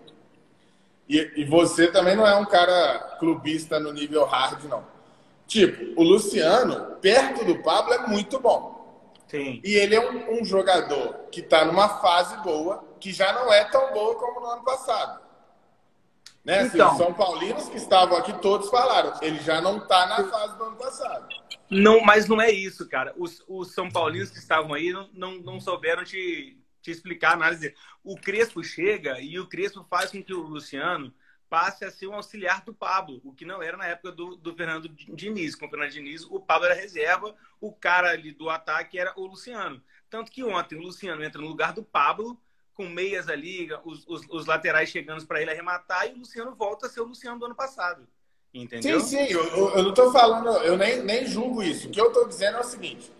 E, 1.08 1.32
e, 1.36 1.44
você 1.44 1.90
também 1.90 2.14
não 2.14 2.26
é 2.26 2.36
um 2.36 2.44
cara 2.44 3.16
clubista 3.18 3.80
no 3.80 3.92
nível 3.92 4.24
hard, 4.24 4.64
não. 4.64 4.86
Tipo, 5.46 6.00
o 6.00 6.04
Luciano, 6.04 6.96
perto 7.00 7.44
do 7.44 7.60
Pablo, 7.62 7.92
é 7.92 8.06
muito 8.06 8.38
bom. 8.38 9.10
Sim. 9.26 9.60
E 9.64 9.74
ele 9.74 9.96
é 9.96 10.10
um, 10.10 10.40
um 10.40 10.44
jogador 10.44 11.14
que 11.32 11.40
está 11.40 11.64
numa 11.64 11.88
fase 12.00 12.36
boa, 12.42 12.84
que 13.00 13.12
já 13.12 13.32
não 13.32 13.52
é 13.52 13.64
tão 13.64 13.92
boa 13.92 14.14
como 14.14 14.40
no 14.40 14.46
ano 14.46 14.62
passado. 14.62 15.20
Né? 16.44 16.60
Assim, 16.60 16.76
então, 16.76 16.86
assim, 16.88 16.96
os 16.96 17.06
São 17.06 17.14
Paulinos 17.14 17.68
que 17.68 17.76
estavam 17.76 18.16
aqui, 18.16 18.32
todos 18.40 18.70
falaram. 18.70 19.12
Ele 19.20 19.38
já 19.40 19.60
não 19.60 19.78
está 19.78 20.06
na 20.06 20.24
fase 20.28 20.56
do 20.56 20.64
ano 20.64 20.76
passado. 20.76 21.28
Não, 21.70 22.00
mas 22.00 22.26
não 22.26 22.40
é 22.40 22.50
isso, 22.50 22.88
cara. 22.88 23.14
Os, 23.16 23.44
os 23.46 23.72
São 23.72 23.90
Paulinos 23.90 24.30
que 24.30 24.38
estavam 24.38 24.74
aí 24.74 24.92
não, 24.92 25.08
não, 25.12 25.38
não 25.38 25.60
souberam 25.60 26.04
te, 26.04 26.58
te 26.82 26.90
explicar 26.90 27.30
a 27.30 27.34
análise. 27.34 27.74
O 28.02 28.16
Crespo 28.16 28.62
chega 28.64 29.20
e 29.20 29.38
o 29.38 29.46
Crespo 29.46 29.86
faz 29.88 30.10
com 30.10 30.22
que 30.22 30.34
o 30.34 30.42
Luciano 30.42 31.14
passe 31.48 31.84
a 31.84 31.90
ser 31.90 32.06
um 32.06 32.14
auxiliar 32.14 32.64
do 32.64 32.72
Pablo, 32.72 33.20
o 33.24 33.34
que 33.34 33.44
não 33.44 33.60
era 33.60 33.76
na 33.76 33.84
época 33.86 34.12
do, 34.12 34.36
do 34.36 34.54
Fernando 34.54 34.88
Diniz. 34.88 35.56
Com 35.56 35.66
o 35.66 35.68
Fernando 35.68 35.90
Diniz, 35.90 36.24
o 36.24 36.38
Pablo 36.38 36.66
era 36.66 36.74
reserva, 36.74 37.34
o 37.60 37.72
cara 37.72 38.10
ali 38.10 38.32
do 38.32 38.48
ataque 38.48 38.98
era 38.98 39.12
o 39.16 39.26
Luciano. 39.26 39.82
Tanto 40.08 40.30
que 40.30 40.44
ontem 40.44 40.76
o 40.76 40.82
Luciano 40.82 41.24
entra 41.24 41.42
no 41.42 41.48
lugar 41.48 41.72
do 41.72 41.82
Pablo, 41.82 42.40
com 42.80 42.88
meias 42.88 43.28
ali, 43.28 43.68
os, 43.84 44.06
os, 44.08 44.22
os 44.30 44.46
laterais 44.46 44.88
chegando 44.88 45.26
para 45.26 45.42
ele 45.42 45.50
arrematar, 45.50 46.08
e 46.08 46.14
o 46.14 46.20
Luciano 46.20 46.54
volta 46.54 46.86
a 46.86 46.88
ser 46.88 47.02
o 47.02 47.04
Luciano 47.04 47.38
do 47.38 47.44
ano 47.44 47.54
passado. 47.54 48.08
Entendeu? 48.54 48.98
Sim, 49.00 49.26
sim, 49.26 49.32
eu, 49.32 49.44
eu 49.44 49.82
não 49.82 49.90
estou 49.90 50.10
falando, 50.10 50.48
eu 50.64 50.78
nem, 50.78 51.02
nem 51.02 51.26
julgo 51.26 51.62
isso. 51.62 51.88
O 51.88 51.90
que 51.90 52.00
eu 52.00 52.06
estou 52.06 52.26
dizendo 52.26 52.56
é 52.56 52.60
o 52.60 52.64
seguinte: 52.64 53.12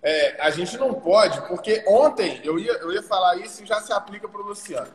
é, 0.00 0.40
a 0.40 0.50
gente 0.50 0.78
não 0.78 0.94
pode, 0.94 1.40
porque 1.48 1.82
ontem 1.88 2.40
eu 2.44 2.60
ia, 2.60 2.70
eu 2.74 2.92
ia 2.92 3.02
falar 3.02 3.36
isso 3.38 3.64
e 3.64 3.66
já 3.66 3.80
se 3.80 3.92
aplica 3.92 4.28
para 4.28 4.40
o 4.40 4.44
Luciano. 4.44 4.92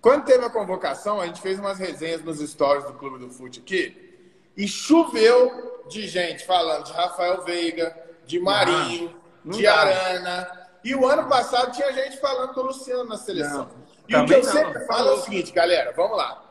Quando 0.00 0.24
teve 0.24 0.44
a 0.44 0.50
convocação, 0.50 1.20
a 1.20 1.26
gente 1.26 1.40
fez 1.40 1.60
umas 1.60 1.78
resenhas 1.78 2.24
nos 2.24 2.40
stories 2.40 2.84
do 2.84 2.94
Clube 2.94 3.20
do 3.20 3.30
Fute 3.30 3.60
aqui 3.60 4.26
e 4.56 4.66
choveu 4.66 5.84
de 5.88 6.08
gente 6.08 6.44
falando 6.44 6.86
de 6.86 6.92
Rafael 6.92 7.44
Veiga, 7.44 7.96
de 8.26 8.40
Marinho, 8.40 9.14
não, 9.44 9.52
não 9.52 9.56
de 9.56 9.62
dá. 9.62 9.74
Arana. 9.74 10.63
E 10.84 10.94
o 10.94 11.06
ano 11.06 11.28
passado 11.28 11.72
tinha 11.72 11.92
gente 11.92 12.18
falando 12.18 12.52
do 12.52 12.62
Luciano 12.62 13.04
na 13.04 13.16
seleção. 13.16 13.68
Não, 14.08 14.20
e 14.20 14.22
o 14.22 14.26
que 14.26 14.34
eu 14.34 14.44
sempre 14.44 14.84
falo 14.86 15.08
é 15.08 15.12
o 15.12 15.22
seguinte, 15.22 15.50
galera, 15.52 15.92
vamos 15.96 16.16
lá. 16.16 16.42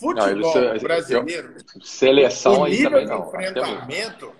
Futebol 0.00 0.80
brasileiro, 0.80 1.54
seleção 1.82 2.60
o 2.60 2.66
nível 2.66 3.04
de 3.04 3.12
enfrentamento 3.12 4.32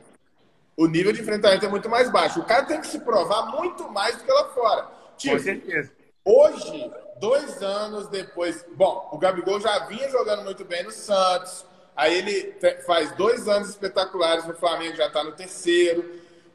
o 0.79 0.87
nível 0.87 1.13
de 1.13 1.21
enfrentamento 1.21 1.67
é 1.67 1.69
muito 1.69 1.89
mais 1.89 2.09
baixo. 2.09 2.39
O 2.39 2.45
cara 2.45 2.65
tem 2.65 2.81
que 2.81 2.87
se 2.87 3.01
provar 3.01 3.47
muito 3.47 3.91
mais 3.91 4.17
do 4.17 4.23
que 4.23 4.31
lá 4.31 4.45
fora. 4.51 4.87
Tipo, 5.17 5.35
Com 5.35 5.43
certeza. 5.43 5.91
Hoje, 6.25 6.93
dois 7.19 7.61
anos 7.61 8.07
depois. 8.07 8.65
Bom, 8.77 9.09
o 9.13 9.19
Gabigol 9.19 9.61
já 9.61 9.81
vinha 9.87 10.09
jogando 10.09 10.45
muito 10.45 10.65
bem 10.65 10.85
no 10.85 10.93
Santos. 10.93 11.67
Aí 11.97 12.17
ele 12.17 12.57
faz 12.87 13.11
dois 13.17 13.49
anos 13.49 13.71
espetaculares 13.71 14.47
no 14.47 14.55
Flamengo, 14.55 14.95
já 14.95 15.09
está 15.09 15.25
no 15.25 15.33
terceiro. 15.33 16.09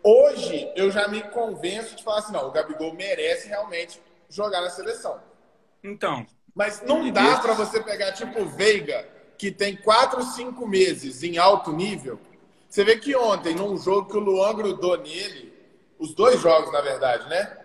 Hoje, 0.03 0.71
eu 0.75 0.91
já 0.91 1.07
me 1.07 1.21
convenço 1.21 1.95
de 1.95 2.03
falar 2.03 2.19
assim: 2.19 2.33
não, 2.33 2.47
o 2.47 2.51
Gabigol 2.51 2.93
merece 2.93 3.47
realmente 3.47 4.01
jogar 4.29 4.61
na 4.61 4.69
seleção. 4.69 5.19
Então. 5.83 6.25
Mas 6.53 6.81
não 6.83 7.09
dá 7.11 7.39
para 7.39 7.53
você 7.53 7.81
pegar, 7.81 8.11
tipo, 8.11 8.45
Veiga 8.45 9.07
que 9.37 9.51
tem 9.51 9.75
quatro, 9.75 10.21
cinco 10.23 10.67
meses 10.67 11.23
em 11.23 11.37
alto 11.37 11.71
nível, 11.71 12.19
você 12.69 12.83
vê 12.83 12.97
que 12.97 13.15
ontem, 13.15 13.53
num 13.53 13.77
jogo 13.77 14.09
que 14.09 14.17
o 14.17 14.19
Luan 14.19 14.55
grudou 14.55 14.97
nele, 14.97 15.53
os 15.99 16.13
dois 16.13 16.39
jogos, 16.39 16.71
na 16.71 16.81
verdade, 16.81 17.27
né? 17.29 17.57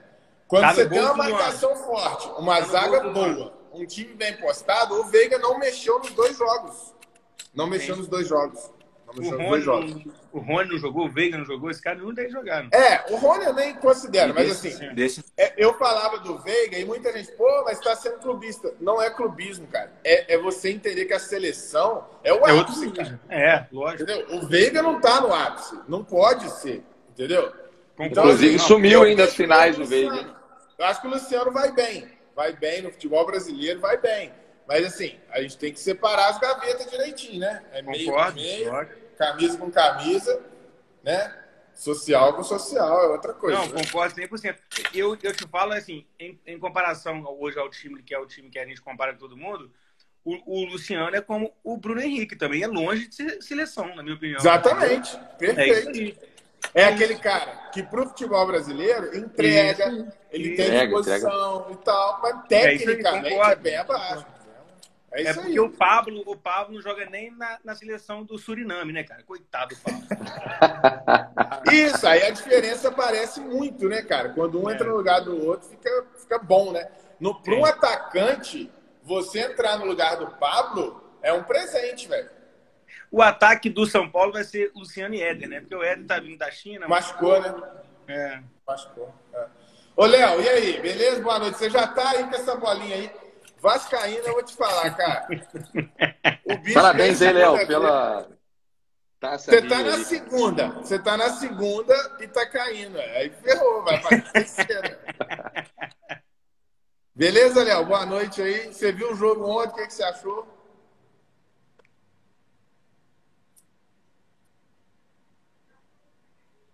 Quando 0.47 0.63
Tá 0.63 0.75
você 0.75 0.89
tem 0.89 1.01
uma 1.01 1.15
marcação 1.15 1.77
forte, 1.77 2.29
uma 2.39 2.57
Tá 2.57 2.67
zaga 2.67 3.01
boa, 3.11 3.53
um 3.73 3.87
time 3.87 4.15
bem 4.15 4.37
postado, 4.39 4.95
o 5.01 5.05
Veiga 5.05 5.39
não 5.39 5.59
mexeu 5.59 5.99
nos 5.99 6.11
dois 6.11 6.37
jogos. 6.37 6.95
Não 7.55 7.67
mexeu 7.67 7.97
nos 7.97 8.09
dois 8.09 8.29
jogos. 8.29 8.71
Não 9.17 9.25
O 9.29 9.37
Rony, 9.39 9.65
não, 9.65 10.13
o 10.33 10.39
Rony 10.39 10.71
não 10.71 10.79
jogou, 10.79 11.07
o 11.07 11.11
Veiga 11.11 11.39
não 11.39 11.45
jogou, 11.45 11.71
esse 11.71 11.83
cara 11.83 11.99
não 11.99 12.15
tem 12.15 12.31
jogado. 12.31 12.69
É, 12.75 13.13
o 13.13 13.17
Rony 13.17 13.45
eu 13.47 13.55
nem 13.55 13.75
considero, 13.75 14.35
mas 14.35 14.51
assim, 14.51 14.95
Desse- 14.95 15.25
é, 15.37 15.55
eu 15.57 15.75
falava 15.75 16.19
do 16.19 16.37
Veiga 16.39 16.79
e 16.79 16.85
muita 16.85 17.13
gente, 17.13 17.33
pô, 17.33 17.63
mas 17.65 17.81
tá 17.81 17.97
sendo 17.97 18.19
clubista. 18.19 18.75
Não 18.81 19.01
é 19.01 19.09
clubismo, 19.11 19.67
cara. 19.67 19.93
É, 20.05 20.35
é 20.35 20.39
você 20.39 20.71
entender 20.71 21.07
que 21.07 21.15
a 21.15 21.19
seleção 21.19 22.07
é 22.23 22.33
o 22.33 22.47
É 22.47 22.53
outro 22.53 22.75
ápice, 22.75 22.91
cara. 22.93 23.09
nível. 23.11 23.19
É, 23.31 23.67
lógico. 23.73 24.03
Entendeu? 24.11 24.37
O 24.37 24.47
Veiga 24.47 24.83
não 24.83 25.01
tá 25.01 25.21
no 25.21 25.33
ápice. 25.35 25.79
Não 25.89 26.05
pode 26.05 26.49
ser. 26.51 26.83
Entendeu? 27.11 27.53
Então, 28.01 28.25
Inclusive, 28.25 28.57
assim, 28.57 28.67
sumiu 28.67 29.01
eu 29.01 29.03
ainda 29.03 29.25
as 29.25 29.35
finais 29.35 29.77
o 29.77 29.81
do 29.81 29.87
Veiga. 29.87 30.37
Eu 30.79 30.85
acho 30.85 31.01
que 31.01 31.07
o 31.09 31.11
Luciano 31.11 31.51
vai 31.51 31.73
bem. 31.73 32.07
Vai 32.37 32.53
bem 32.53 32.83
no 32.83 32.93
futebol 32.93 33.27
brasileiro, 33.27 33.81
vai 33.81 33.97
bem. 33.97 34.33
Mas 34.69 34.85
assim, 34.85 35.19
a 35.31 35.41
gente 35.41 35.57
tem 35.57 35.73
que 35.73 35.81
separar 35.81 36.29
as 36.29 36.39
gavetas 36.39 36.91
direitinho, 36.91 37.41
né? 37.41 37.65
É 37.73 37.81
meio 37.81 38.05
Concordo, 38.05 38.37
meio, 38.37 38.71
lógico. 38.71 38.97
camisa 39.17 39.57
com 39.59 39.71
camisa, 39.71 40.41
né? 41.03 41.35
Social 41.75 42.35
com 42.35 42.43
social, 42.45 43.05
é 43.05 43.09
outra 43.09 43.33
coisa. 43.33 43.57
Não, 43.59 43.67
né? 43.69 43.83
concordo 43.83 44.15
100%. 44.15 44.57
Eu, 44.93 45.17
eu 45.23 45.33
te 45.33 45.47
falo 45.49 45.73
assim, 45.73 46.05
em, 46.21 46.39
em 46.47 46.59
comparação 46.59 47.25
hoje 47.41 47.59
ao 47.59 47.71
time 47.71 48.03
que 48.03 48.15
é 48.15 48.19
o 48.19 48.27
time 48.27 48.51
que 48.51 48.59
a 48.59 48.67
gente 48.67 48.83
compara 48.83 49.13
com 49.13 49.19
todo 49.21 49.37
mundo, 49.37 49.71
o, 50.25 50.61
o 50.61 50.65
Luciano 50.67 51.17
é 51.17 51.21
como 51.23 51.51
o 51.65 51.77
Bruno 51.79 52.01
Henrique, 52.03 52.37
também 52.37 52.63
é 52.63 52.67
longe 52.67 53.09
de 53.09 53.15
ser 53.15 53.41
seleção, 53.43 53.95
na 53.95 54.03
minha 54.03 54.17
opinião. 54.17 54.39
Exatamente. 54.39 55.17
É 55.17 55.21
isso 55.21 55.39
Perfeito. 55.39 55.89
aí. 55.91 56.19
É 56.75 56.85
aquele 56.85 57.17
cara 57.17 57.71
que 57.73 57.83
pro 57.85 58.07
futebol 58.09 58.45
brasileiro 58.47 59.17
entrega, 59.17 59.89
Isso. 59.89 60.13
ele 60.33 60.49
Isso. 60.49 60.57
tem 60.57 60.67
Entrega, 60.67 60.87
disposição 60.97 61.67
e 61.71 61.77
tal, 61.85 62.21
mas 62.21 62.35
É 62.51 62.67
aí, 62.67 62.79
tecnicamente 62.79 63.27
é, 63.27 63.31
concordo. 63.31 63.63
bem 63.63 63.77
abaixo. 63.77 64.27
É 65.13 65.21
É 65.23 65.31
isso 65.31 65.35
porque 65.41 65.53
aí. 65.53 65.61
o 65.61 65.71
Pablo, 65.71 66.23
o 66.27 66.37
Pablo 66.37 66.75
não 66.75 66.83
joga 66.83 67.07
nem 67.07 67.31
na, 67.31 67.59
na 67.65 67.75
seleção 67.75 68.25
do 68.25 68.37
Suriname, 68.39 68.93
né, 68.93 69.03
cara? 69.05 69.23
Coitado 69.23 69.75
do 69.75 69.81
Pablo. 69.81 70.03
Isso, 71.73 72.07
aí 72.07 72.23
a 72.23 72.31
diferença 72.31 72.89
aparece 72.89 73.41
muito, 73.41 73.89
né, 73.89 74.03
cara? 74.03 74.31
Quando 74.31 74.63
um 74.63 74.69
É. 74.71 74.75
entra 74.75 74.87
no 74.89 74.97
lugar 74.97 75.21
do 75.21 75.45
outro, 75.47 75.69
fica, 75.69 76.07
fica 76.17 76.39
bom, 76.39 76.73
né? 76.73 76.89
No, 77.19 77.35
para 77.41 77.55
um 77.55 77.67
É. 77.67 77.71
atacante, 77.71 78.71
você 79.03 79.41
entrar 79.41 79.79
no 79.79 79.87
lugar 79.87 80.17
do 80.17 80.27
Pablo 80.37 81.03
é 81.23 81.33
um 81.33 81.43
presente, 81.43 82.07
velho. 82.09 82.31
O 83.11 83.23
ataque 83.23 83.71
do 83.71 83.87
São 83.87 84.09
Paulo 84.11 84.33
vai 84.33 84.45
ser 84.45 84.71
Luciano 84.75 85.15
e 85.15 85.23
Éder, 85.23 85.49
né? 85.49 85.61
Porque 85.61 85.75
o 85.75 85.83
Éder 85.83 86.07
tá 86.07 86.19
vindo 86.21 86.39
da 86.39 86.51
China. 86.51 86.87
Machucou, 86.87 87.41
né? 87.41 87.55
É. 88.09 88.41
Machucou. 88.67 89.15
É. 89.33 89.47
Ô, 89.97 90.05
Léo, 90.07 90.41
e 90.43 90.49
aí? 90.49 90.81
Beleza? 90.81 91.21
Boa 91.23 91.39
noite. 91.39 91.57
Você 91.59 91.71
já 91.71 91.87
tá 91.87 92.11
aí 92.11 92.25
com 92.25 92.35
essa 92.35 92.55
bolinha 92.57 92.95
aí? 92.95 93.11
Vascaína, 93.61 94.29
eu 94.29 94.35
vou 94.35 94.43
te 94.43 94.55
falar, 94.55 94.97
cara. 94.97 95.27
O 96.45 96.57
bicho 96.59 96.75
Parabéns 96.75 97.21
aí, 97.21 97.33
Léo, 97.33 97.67
pela 97.67 98.29
taça 99.21 99.51
Você 99.51 99.63
tá 99.63 99.83
na 99.83 99.95
aí. 99.95 100.05
segunda. 100.05 100.69
Você 100.75 100.99
tá 100.99 101.17
na 101.17 101.31
segunda 101.31 101.95
e 102.21 102.29
tá 102.29 102.47
caindo. 102.47 102.99
Aí 103.01 103.31
ferrou, 103.31 103.83
vai 103.85 104.01
pra 104.01 104.21
terceira. 104.21 105.01
Beleza, 107.15 107.65
Léo? 107.65 107.85
Boa 107.87 108.07
noite 108.07 108.41
aí. 108.41 108.73
Você 108.73 108.93
viu 108.93 109.11
o 109.13 109.17
jogo 109.17 109.45
ontem? 109.49 109.73
O 109.73 109.75
que, 109.75 109.87
que 109.89 109.95
você 109.95 110.05
achou? 110.05 110.47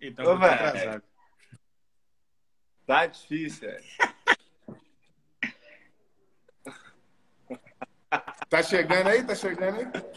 Então, 0.01 0.27
Ô, 0.35 0.39
velho. 0.39 0.53
atrasado. 0.55 1.03
Tá 2.87 3.07
difícil, 3.07 3.71
é. 3.71 3.81
Tá 8.49 8.63
chegando 8.63 9.09
aí? 9.09 9.23
Tá 9.25 9.35
chegando 9.35 9.79
aí? 9.79 10.15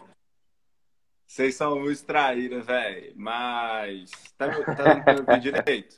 Vocês 1.25 1.55
são 1.55 1.79
muito 1.79 2.03
traíras, 2.05 2.65
velho. 2.65 3.13
Mas. 3.15 4.11
Tá 4.37 4.47
me, 4.47 4.63
tá 4.63 5.13
me 5.13 5.19
ouvindo 5.19 5.39
direito? 5.39 5.97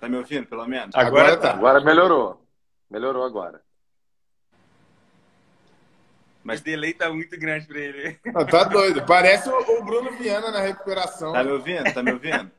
Tá 0.00 0.08
me 0.08 0.16
ouvindo, 0.16 0.46
pelo 0.46 0.66
menos? 0.66 0.94
Agora 0.94 1.36
tá. 1.36 1.52
Agora 1.52 1.80
melhorou. 1.80 2.44
Melhorou 2.90 3.24
agora. 3.24 3.62
Mas 6.42 6.60
o 6.60 6.64
delay 6.64 6.94
tá 6.94 7.10
muito 7.10 7.38
grande 7.38 7.66
pra 7.66 7.78
ele. 7.78 8.18
Não, 8.24 8.46
tá 8.46 8.64
doido. 8.64 9.04
Parece 9.04 9.48
o, 9.48 9.78
o 9.78 9.84
Bruno 9.84 10.16
Viana 10.16 10.50
na 10.50 10.60
recuperação. 10.60 11.32
Tá 11.32 11.44
me 11.44 11.50
ouvindo? 11.52 11.92
Tá 11.92 12.02
me 12.02 12.12
ouvindo? 12.12 12.50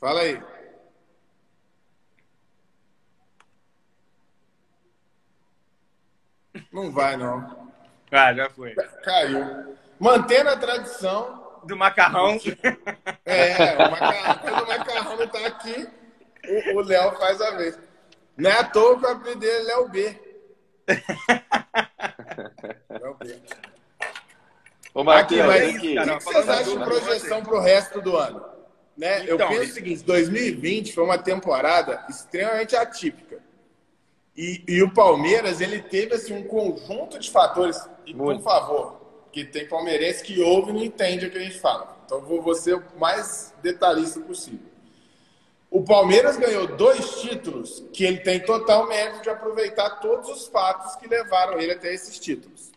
Fala 0.00 0.20
aí. 0.22 0.42
Não 6.72 6.90
vai, 6.90 7.16
não. 7.16 7.68
Ah, 8.10 8.32
já 8.34 8.50
foi. 8.50 8.74
Caiu. 9.04 9.76
Mantendo 9.98 10.50
a 10.50 10.56
tradição, 10.56 11.60
Do 11.64 11.76
macarrão. 11.76 12.38
É, 13.24 13.74
o 13.76 13.90
macarrão, 13.90 14.38
quando 14.38 14.62
o 14.64 14.68
macarrão 14.68 15.16
não 15.16 15.26
tá 15.28 15.46
aqui, 15.46 15.88
o- 16.48 16.76
o 16.78 16.80
Léo 16.80 17.12
faz 17.18 17.40
a 17.40 17.50
vez. 17.52 17.78
Não 18.36 18.50
é 18.50 18.54
à 18.60 18.64
toa 18.64 18.98
que 18.98 19.04
o 19.04 19.08
apelido 19.08 19.40
dele 19.40 19.56
é 19.56 19.62
Léo 19.74 19.88
B. 19.90 20.20
Léo 22.88 23.14
B. 23.18 23.36
Ô, 24.92 25.00
Aqui, 25.02 25.04
Marquinhos, 25.04 25.46
mas 25.46 25.60
é 25.60 25.66
aqui. 25.70 25.98
o 25.98 26.18
que 26.18 26.24
vocês 26.24 26.48
acham 26.48 26.78
de 26.78 26.84
projeção 26.84 27.42
pro 27.44 27.60
resto 27.60 28.00
do 28.00 28.16
ano? 28.16 28.44
Né? 28.96 29.24
Eu 29.26 29.36
Então, 29.36 29.48
penso 29.48 29.70
o 29.70 29.74
seguinte, 29.74 30.02
2020 30.02 30.92
foi 30.94 31.04
uma 31.04 31.16
temporada 31.18 32.04
extremamente 32.08 32.74
atípica. 32.74 33.38
E, 34.36 34.62
e 34.66 34.82
o 34.82 34.92
Palmeiras, 34.92 35.60
ele 35.60 35.82
teve 35.82 36.14
assim, 36.14 36.34
um 36.34 36.44
conjunto 36.44 37.18
de 37.18 37.30
fatores. 37.30 37.78
E, 38.06 38.14
por 38.14 38.26
Muito. 38.26 38.42
favor, 38.42 39.00
que 39.32 39.44
tem 39.44 39.68
palmeirense 39.68 40.22
que 40.22 40.40
ouve 40.40 40.70
e 40.70 40.74
não 40.74 40.82
entende 40.82 41.26
o 41.26 41.30
que 41.30 41.38
a 41.38 41.42
gente 41.42 41.58
fala. 41.58 41.96
Então, 42.04 42.20
vou, 42.20 42.42
vou 42.42 42.54
ser 42.54 42.74
o 42.74 42.84
mais 42.98 43.54
detalhista 43.62 44.20
possível. 44.20 44.70
O 45.70 45.84
Palmeiras 45.84 46.36
ganhou 46.36 46.66
dois 46.66 47.20
títulos 47.20 47.84
que 47.92 48.04
ele 48.04 48.18
tem 48.18 48.40
total 48.40 48.88
mérito 48.88 49.22
de 49.22 49.30
aproveitar 49.30 50.00
todos 50.00 50.28
os 50.28 50.48
fatos 50.48 50.96
que 50.96 51.06
levaram 51.06 51.60
ele 51.60 51.72
até 51.72 51.94
esses 51.94 52.18
títulos. 52.18 52.72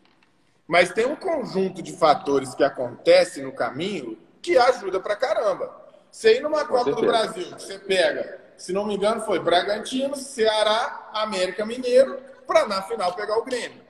Mas 0.68 0.94
tem 0.94 1.06
um 1.06 1.16
conjunto 1.16 1.82
de 1.82 1.92
fatores 1.94 2.54
que 2.54 2.64
acontecem 2.64 3.44
no 3.44 3.52
caminho 3.52 4.18
que 4.42 4.58
ajuda 4.58 5.00
pra 5.00 5.16
caramba. 5.16 5.76
Você 6.12 6.38
ir 6.38 6.42
numa 6.42 6.66
Copa 6.66 6.92
do 6.92 7.00
certeza. 7.00 7.08
Brasil, 7.08 7.56
que 7.56 7.64
você 7.64 7.80
pega, 7.80 8.42
se 8.64 8.72
não 8.72 8.86
me 8.86 8.96
engano, 8.96 9.20
foi 9.20 9.40
Bragantino, 9.40 10.16
Ceará, 10.16 11.10
América 11.14 11.66
Mineiro, 11.66 12.18
pra 12.48 12.66
na 12.66 12.82
final 12.82 13.14
pegar 13.14 13.38
o 13.38 13.44
Grêmio. 13.44 13.82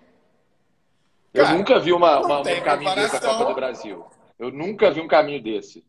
Eu 1.31 1.43
Cara, 1.43 1.55
nunca 1.55 1.79
vi 1.79 1.93
uma, 1.93 2.19
uma- 2.19 2.39
um 2.39 2.61
caminho 2.63 2.95
desse 2.95 3.13
na. 3.13 3.19
Copa 3.37 3.45
do 3.45 3.53
Brasil. 3.53 4.05
Eu 4.39 4.51
nunca 4.51 4.89
vi 4.89 4.99
um 4.99 5.07
caminho 5.07 5.43
desse. 5.43 5.85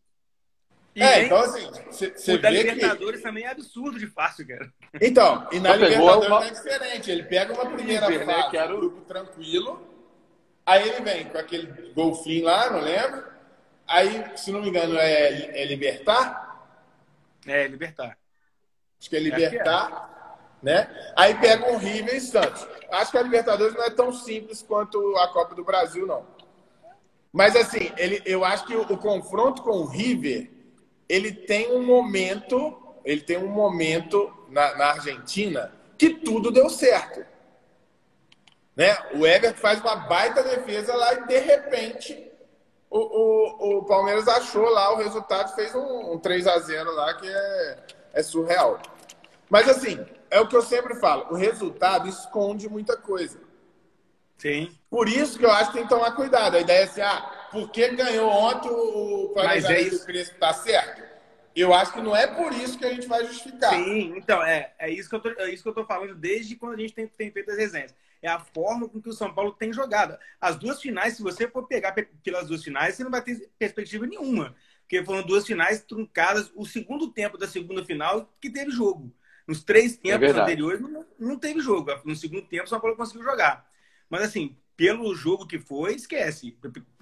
E 0.95 1.01
é, 1.01 1.15
nem- 1.15 1.25
então 1.25 1.39
assim, 1.39 1.67
você 1.89 2.11
você 2.11 2.33
o 2.35 2.41
da 2.41 2.51
vê 2.51 2.57
que. 2.63 2.63
Libertadores 2.73 3.21
também 3.23 3.43
é 3.43 3.49
absurdo 3.49 3.97
de 3.97 4.05
fácil, 4.05 4.47
cara. 4.47 4.71
Então, 5.01 5.47
e 5.51 5.59
na 5.59 5.71
pegou 5.73 5.87
Libertadores 5.89 6.27
uma- 6.27 6.45
é 6.45 6.49
diferente. 6.51 7.11
Ele 7.11 7.23
pega 7.23 7.53
uma 7.53 7.65
primeira 7.65 8.05
River, 8.07 8.27
né, 8.27 8.33
fase, 8.35 8.49
que 8.51 8.57
era 8.57 8.71
o- 8.75 8.77
grupo 8.77 9.01
tranquilo, 9.01 9.81
aí 10.63 10.87
ele 10.89 11.01
vem 11.01 11.25
com 11.27 11.37
aquele 11.39 11.91
golfinho 11.93 12.45
lá, 12.45 12.69
não 12.69 12.81
lembro. 12.81 13.23
Aí, 13.87 14.37
se 14.37 14.51
não 14.51 14.61
me 14.61 14.69
engano, 14.69 14.95
é, 14.95 15.61
é 15.61 15.65
Libertar. 15.65 16.67
É, 17.47 17.67
libertar. 17.67 18.15
Acho 19.05 19.09
que 19.09 19.17
é 19.17 19.19
que 19.19 19.27
é. 19.27 19.29
Libertar, 19.29 20.39
né? 20.63 20.89
Aí 21.15 21.35
pega 21.35 21.71
um 21.71 21.77
River 21.77 22.15
e 22.15 22.19
Santos. 22.19 22.67
Acho 22.91 23.11
que 23.11 23.17
a 23.17 23.21
Libertadores 23.21 23.75
não 23.75 23.83
é 23.83 23.89
tão 23.91 24.11
simples 24.11 24.63
quanto 24.63 25.15
a 25.17 25.27
Copa 25.27 25.53
do 25.53 25.63
Brasil, 25.63 26.07
não. 26.07 26.25
Mas 27.31 27.55
assim, 27.55 27.91
ele, 27.97 28.21
eu 28.25 28.43
acho 28.43 28.65
que 28.65 28.75
o, 28.75 28.81
o 28.81 28.97
confronto 28.97 29.61
com 29.61 29.81
o 29.81 29.85
River, 29.85 30.49
ele 31.07 31.31
tem 31.31 31.71
um 31.71 31.83
momento, 31.83 32.97
ele 33.03 33.21
tem 33.21 33.37
um 33.37 33.47
momento 33.47 34.33
na, 34.49 34.75
na 34.75 34.85
Argentina 34.87 35.71
que 35.97 36.09
tudo 36.09 36.51
deu 36.51 36.69
certo. 36.69 37.23
Né? 38.75 38.97
O 39.13 39.25
Everton 39.25 39.59
faz 39.59 39.79
uma 39.81 39.95
baita 39.95 40.41
defesa 40.43 40.95
lá 40.95 41.13
e 41.13 41.27
de 41.27 41.39
repente 41.39 42.31
o, 42.89 42.99
o, 42.99 43.77
o 43.77 43.85
Palmeiras 43.85 44.27
achou 44.27 44.67
lá 44.69 44.93
o 44.93 44.97
resultado, 44.97 45.53
fez 45.55 45.75
um, 45.75 46.13
um 46.13 46.17
3 46.17 46.47
a 46.47 46.59
0 46.59 46.91
lá 46.91 47.13
que 47.13 47.27
é, 47.27 47.77
é 48.13 48.23
surreal. 48.23 48.79
Mas 49.49 49.67
assim, 49.69 50.03
é 50.29 50.39
o 50.39 50.47
que 50.47 50.55
eu 50.55 50.61
sempre 50.61 50.95
falo, 50.95 51.27
o 51.31 51.35
resultado 51.35 52.07
esconde 52.09 52.69
muita 52.69 52.97
coisa. 52.97 53.39
Sim. 54.37 54.69
Por 54.89 55.07
isso 55.07 55.39
que 55.39 55.45
eu 55.45 55.51
acho 55.51 55.71
que 55.71 55.77
tem 55.77 55.83
que 55.83 55.89
tomar 55.89 56.11
cuidado. 56.11 56.57
A 56.57 56.59
ideia 56.59 56.81
é 56.81 56.83
assim, 56.83 57.01
ah, 57.01 57.47
porque 57.51 57.89
ganhou 57.89 58.29
ontem 58.29 58.69
o 58.69 59.29
é 59.31 59.33
planejamento 59.33 59.87
isso. 59.87 59.99
do 59.99 60.05
Crespo 60.05 60.39
tá 60.39 60.53
certo? 60.53 61.15
eu 61.55 61.73
acho 61.73 61.93
que 61.93 62.01
não 62.01 62.15
é 62.15 62.27
por 62.27 62.51
isso 62.51 62.77
que 62.77 62.85
a 62.85 62.93
gente 62.93 63.07
vai 63.07 63.25
justificar. 63.25 63.73
Sim, 63.73 64.13
então, 64.17 64.43
é, 64.43 64.73
é, 64.77 64.89
isso, 64.91 65.09
que 65.09 65.15
eu 65.15 65.21
tô, 65.21 65.29
é 65.29 65.49
isso 65.49 65.63
que 65.63 65.69
eu 65.69 65.73
tô 65.73 65.85
falando 65.85 66.13
desde 66.13 66.55
quando 66.55 66.73
a 66.73 66.77
gente 66.77 66.93
tem, 66.93 67.07
tem 67.07 67.31
feito 67.31 67.49
as 67.49 67.57
resenhas. 67.57 67.95
É 68.21 68.27
a 68.27 68.39
forma 68.39 68.89
com 68.89 69.01
que 69.01 69.07
o 69.07 69.13
São 69.13 69.33
Paulo 69.33 69.53
tem 69.53 69.71
jogado. 69.71 70.17
As 70.41 70.57
duas 70.57 70.81
finais, 70.81 71.15
se 71.15 71.23
você 71.23 71.47
for 71.47 71.65
pegar 71.65 71.93
pelas 72.23 72.47
duas 72.47 72.63
finais, 72.63 72.95
você 72.95 73.03
não 73.03 73.11
vai 73.11 73.21
ter 73.21 73.49
perspectiva 73.57 74.05
nenhuma. 74.05 74.53
Porque 74.81 75.03
foram 75.03 75.23
duas 75.23 75.45
finais 75.45 75.81
truncadas. 75.81 76.51
O 76.55 76.65
segundo 76.65 77.11
tempo 77.11 77.37
da 77.37 77.47
segunda 77.47 77.85
final 77.85 78.33
que 78.41 78.49
teve 78.49 78.71
jogo. 78.71 79.13
Nos 79.47 79.63
três 79.63 79.93
é 79.93 80.17
tempos 80.17 80.35
é 80.35 80.41
anteriores 80.41 80.81
não, 80.81 81.05
não 81.19 81.39
teve 81.39 81.59
jogo. 81.59 81.91
No 82.03 82.15
segundo 82.15 82.47
tempo, 82.47 82.65
o 82.65 82.67
São 82.67 82.79
Paulo 82.79 82.97
conseguiu 82.97 83.23
jogar. 83.23 83.69
Mas 84.09 84.23
assim, 84.23 84.57
pelo 84.75 85.15
jogo 85.15 85.47
que 85.47 85.59
foi, 85.59 85.95
esquece, 85.95 86.57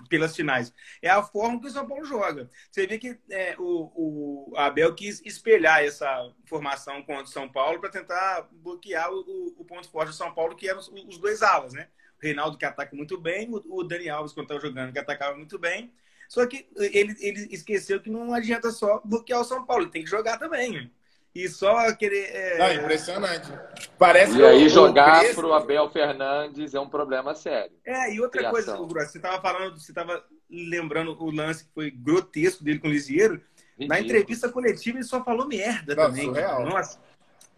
pelas 0.09 0.35
finais. 0.35 0.73
É 1.01 1.09
a 1.09 1.23
forma 1.23 1.59
que 1.59 1.67
o 1.67 1.71
São 1.71 1.87
Paulo 1.87 2.05
joga. 2.05 2.49
Você 2.69 2.85
vê 2.85 2.97
que 2.97 3.17
é, 3.29 3.55
o, 3.57 4.51
o, 4.51 4.57
Abel 4.57 4.93
quis 4.93 5.21
espelhar 5.25 5.83
essa 5.83 6.31
formação 6.45 7.01
contra 7.01 7.23
o 7.23 7.27
São 7.27 7.49
Paulo 7.49 7.79
para 7.79 7.89
tentar 7.89 8.47
bloquear 8.51 9.11
o, 9.11 9.55
o, 9.57 9.65
ponto 9.65 9.89
forte 9.89 10.09
do 10.09 10.15
São 10.15 10.33
Paulo, 10.33 10.55
que 10.55 10.67
eram 10.67 10.79
os, 10.79 10.87
os, 10.87 11.17
dois 11.17 11.41
alas, 11.41 11.73
né? 11.73 11.87
O 12.21 12.23
Reinaldo 12.23 12.57
que 12.57 12.65
ataca 12.65 12.95
muito 12.95 13.19
bem, 13.19 13.49
o, 13.49 13.79
o 13.79 13.83
Dani 13.83 14.09
Alves, 14.09 14.33
quando 14.33 14.45
estava 14.45 14.61
jogando, 14.61 14.93
que 14.93 14.99
atacava 14.99 15.35
muito 15.35 15.57
bem. 15.57 15.91
Só 16.29 16.45
que 16.45 16.67
ele, 16.75 17.15
ele 17.19 17.47
esqueceu 17.53 17.99
que 17.99 18.09
não 18.09 18.33
adianta 18.33 18.71
só 18.71 19.01
bloquear 19.03 19.41
o 19.41 19.45
São 19.45 19.65
Paulo, 19.65 19.83
ele 19.83 19.91
tem 19.91 20.03
que 20.03 20.09
jogar 20.09 20.37
também 20.37 20.91
e 21.35 21.47
só 21.47 21.91
querer. 21.95 22.29
É... 22.33 22.57
Não, 22.57 22.83
impressionante. 22.83 23.51
Parece 23.97 24.37
e 24.37 24.45
aí, 24.45 24.69
jogar 24.69 25.21
Crespo... 25.21 25.41
pro 25.41 25.53
Abel 25.53 25.89
Fernandes 25.89 26.73
é 26.73 26.79
um 26.79 26.87
problema 26.87 27.33
sério. 27.33 27.75
É, 27.85 28.13
e 28.13 28.21
outra 28.21 28.39
Criação. 28.39 28.77
coisa, 28.77 28.93
Gross, 28.93 29.11
você 29.11 29.17
estava 29.17 29.41
falando, 29.41 29.79
você 29.79 29.91
estava 29.91 30.23
lembrando 30.49 31.17
o 31.19 31.31
lance 31.31 31.65
que 31.65 31.73
foi 31.73 31.89
grotesco 31.89 32.63
dele 32.63 32.79
com 32.79 32.87
o 32.87 32.91
Lisieiro. 32.91 33.41
Na 33.79 33.99
entrevista 33.99 34.49
coletiva 34.49 34.99
ele 34.99 35.05
só 35.05 35.23
falou 35.23 35.47
merda 35.47 35.95
não, 35.95 36.05
também. 36.05 36.25
Surreal. 36.25 36.65
Nossa. 36.65 36.99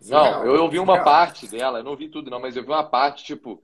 Não, 0.08 0.46
eu 0.46 0.62
ouvi 0.64 0.80
uma 0.80 1.04
parte 1.04 1.48
dela, 1.48 1.80
eu 1.80 1.84
não 1.84 1.92
ouvi 1.92 2.08
tudo, 2.08 2.30
não, 2.30 2.40
mas 2.40 2.56
eu 2.56 2.64
vi 2.64 2.70
uma 2.70 2.84
parte, 2.84 3.24
tipo, 3.24 3.62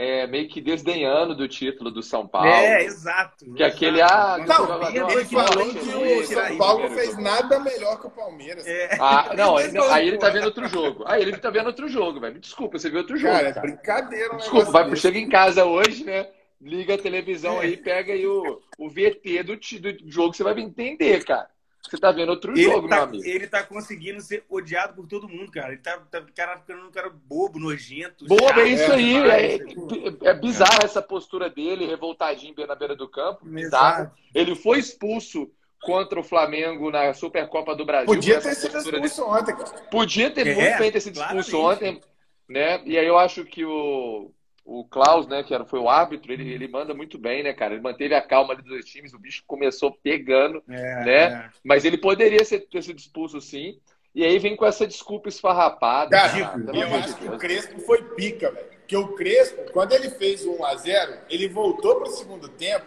é, 0.00 0.26
meio 0.26 0.48
que 0.48 0.62
desdenhando 0.62 1.34
do 1.34 1.46
título 1.46 1.90
do 1.90 2.02
São 2.02 2.26
Paulo. 2.26 2.48
É, 2.48 2.84
exato. 2.84 3.44
Que 3.44 3.62
exato. 3.62 3.76
aquele, 3.76 4.00
ah, 4.00 4.38
não, 4.48 5.10
ele 5.10 5.24
falou 5.26 5.74
que 5.74 5.78
o 5.78 6.24
São 6.24 6.56
Paulo 6.56 6.88
fez 6.88 7.18
nada 7.18 7.60
melhor 7.60 8.00
que 8.00 8.06
o 8.06 8.10
Palmeiras. 8.10 8.66
É. 8.66 8.98
Ah, 9.10 9.32
não, 9.36 9.56
aí, 9.56 9.72
não, 9.72 9.90
aí 9.90 10.08
ele 10.08 10.18
tá 10.18 10.30
vendo 10.30 10.44
outro 10.44 10.68
jogo. 10.68 11.04
Aí 11.06 11.22
ele 11.22 11.36
tá 11.36 11.50
vendo 11.50 11.66
outro 11.66 11.88
jogo, 11.88 12.20
velho. 12.20 12.34
Me 12.34 12.40
desculpa, 12.40 12.78
você 12.78 12.88
viu 12.88 12.98
outro 12.98 13.16
jogo. 13.16 13.32
Cara, 13.34 13.52
cara. 13.52 13.66
é 13.66 13.70
brincadeira. 13.70 14.36
Desculpa, 14.36 14.70
vai, 14.70 14.96
chega 14.96 15.18
em 15.18 15.28
casa 15.28 15.64
hoje, 15.64 16.04
né? 16.04 16.28
Liga 16.60 16.94
a 16.94 16.98
televisão 16.98 17.56
é. 17.56 17.64
aí, 17.64 17.76
pega 17.76 18.12
aí 18.12 18.26
o, 18.26 18.60
o 18.78 18.88
VT 18.88 19.42
do, 19.42 19.56
do 19.56 20.10
jogo, 20.10 20.34
você 20.34 20.44
vai 20.44 20.58
entender, 20.60 21.24
cara. 21.24 21.48
Você 21.88 21.96
tá 21.96 22.12
vendo 22.12 22.28
outro 22.28 22.52
ele 22.52 22.62
jogo, 22.62 22.88
tá, 22.88 22.96
meu 22.96 23.04
amigo. 23.04 23.24
Ele 23.24 23.46
tá 23.46 23.62
conseguindo 23.62 24.20
ser 24.20 24.44
odiado 24.48 24.94
por 24.94 25.06
todo 25.06 25.28
mundo, 25.28 25.50
cara. 25.50 25.72
Ele 25.72 25.80
tá, 25.80 25.98
tá 26.10 26.22
cara, 26.34 26.58
ficando 26.58 26.86
um 26.86 26.90
cara 26.90 27.10
bobo, 27.10 27.58
nojento. 27.58 28.26
Bobo, 28.26 28.48
chato, 28.48 28.60
é 28.60 28.68
isso 28.68 28.92
aí. 28.92 29.16
É, 29.16 29.54
é, 29.56 30.30
é 30.30 30.34
bizarro 30.34 30.84
essa 30.84 31.00
postura 31.00 31.48
dele, 31.48 31.86
revoltadinho 31.86 32.54
na 32.66 32.74
beira 32.74 32.94
do 32.94 33.08
campo. 33.08 33.44
Bizarro. 33.44 34.10
Ele 34.34 34.54
foi 34.54 34.78
expulso 34.78 35.50
contra 35.82 36.20
o 36.20 36.24
Flamengo 36.24 36.90
na 36.90 37.14
Supercopa 37.14 37.74
do 37.74 37.84
Brasil. 37.84 38.06
Podia 38.06 38.40
ter 38.40 38.54
sido 38.54 38.78
expulso 38.78 39.24
ontem, 39.24 39.56
cara. 39.56 39.70
Podia 39.90 40.30
ter 40.30 40.46
é, 40.46 40.54
muito 40.54 40.78
bem 40.78 40.92
ter 40.92 41.00
sido 41.00 41.18
expulso 41.18 41.58
ontem. 41.58 42.00
Né? 42.48 42.82
E 42.84 42.98
aí 42.98 43.06
eu 43.06 43.18
acho 43.18 43.44
que 43.44 43.64
o, 43.64 44.30
o 44.70 44.84
Klaus, 44.84 45.26
né, 45.26 45.42
que 45.42 45.52
era, 45.52 45.64
foi 45.64 45.80
o 45.80 45.88
árbitro, 45.88 46.32
ele, 46.32 46.48
ele 46.48 46.68
manda 46.68 46.94
muito 46.94 47.18
bem, 47.18 47.42
né, 47.42 47.52
cara? 47.52 47.74
Ele 47.74 47.82
manteve 47.82 48.14
a 48.14 48.22
calma 48.22 48.52
ali 48.52 48.62
dos 48.62 48.70
dois 48.70 48.84
times, 48.84 49.12
o 49.12 49.18
bicho 49.18 49.42
começou 49.44 49.98
pegando, 50.00 50.62
é, 50.68 51.04
né? 51.04 51.22
É. 51.24 51.50
Mas 51.64 51.84
ele 51.84 51.98
poderia 51.98 52.44
ser, 52.44 52.60
ter 52.60 52.80
sido 52.84 52.96
expulso 52.96 53.40
sim. 53.40 53.80
E 54.14 54.24
aí 54.24 54.38
vem 54.38 54.54
com 54.54 54.64
essa 54.64 54.86
desculpa 54.86 55.28
esfarrapada. 55.28 56.10
Cara, 56.10 56.46
cara 56.46 56.76
eu 56.76 56.94
acho 56.94 57.16
que 57.16 57.26
o 57.26 57.36
Crespo 57.36 57.80
foi 57.80 58.00
pica, 58.14 58.52
velho. 58.52 58.66
Porque 58.78 58.96
o 58.96 59.08
Crespo, 59.14 59.72
quando 59.72 59.92
ele 59.92 60.08
fez 60.10 60.44
o 60.44 60.58
1x0, 60.58 61.18
ele 61.28 61.48
voltou 61.48 61.96
para 61.96 62.08
o 62.08 62.12
segundo 62.12 62.48
tempo, 62.48 62.86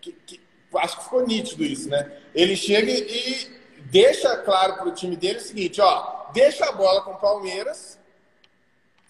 que, 0.00 0.12
que, 0.12 0.40
acho 0.76 0.98
que 0.98 1.04
ficou 1.04 1.26
nítido 1.26 1.62
isso, 1.64 1.90
né? 1.90 2.10
Ele 2.34 2.56
chega 2.56 2.90
e 2.90 3.60
deixa 3.90 4.38
claro 4.38 4.76
para 4.76 4.88
o 4.88 4.94
time 4.94 5.16
dele 5.16 5.38
o 5.38 5.42
seguinte, 5.42 5.82
ó, 5.82 6.30
deixa 6.32 6.64
a 6.64 6.72
bola 6.72 7.02
com 7.02 7.12
o 7.12 7.18
Palmeiras, 7.18 7.99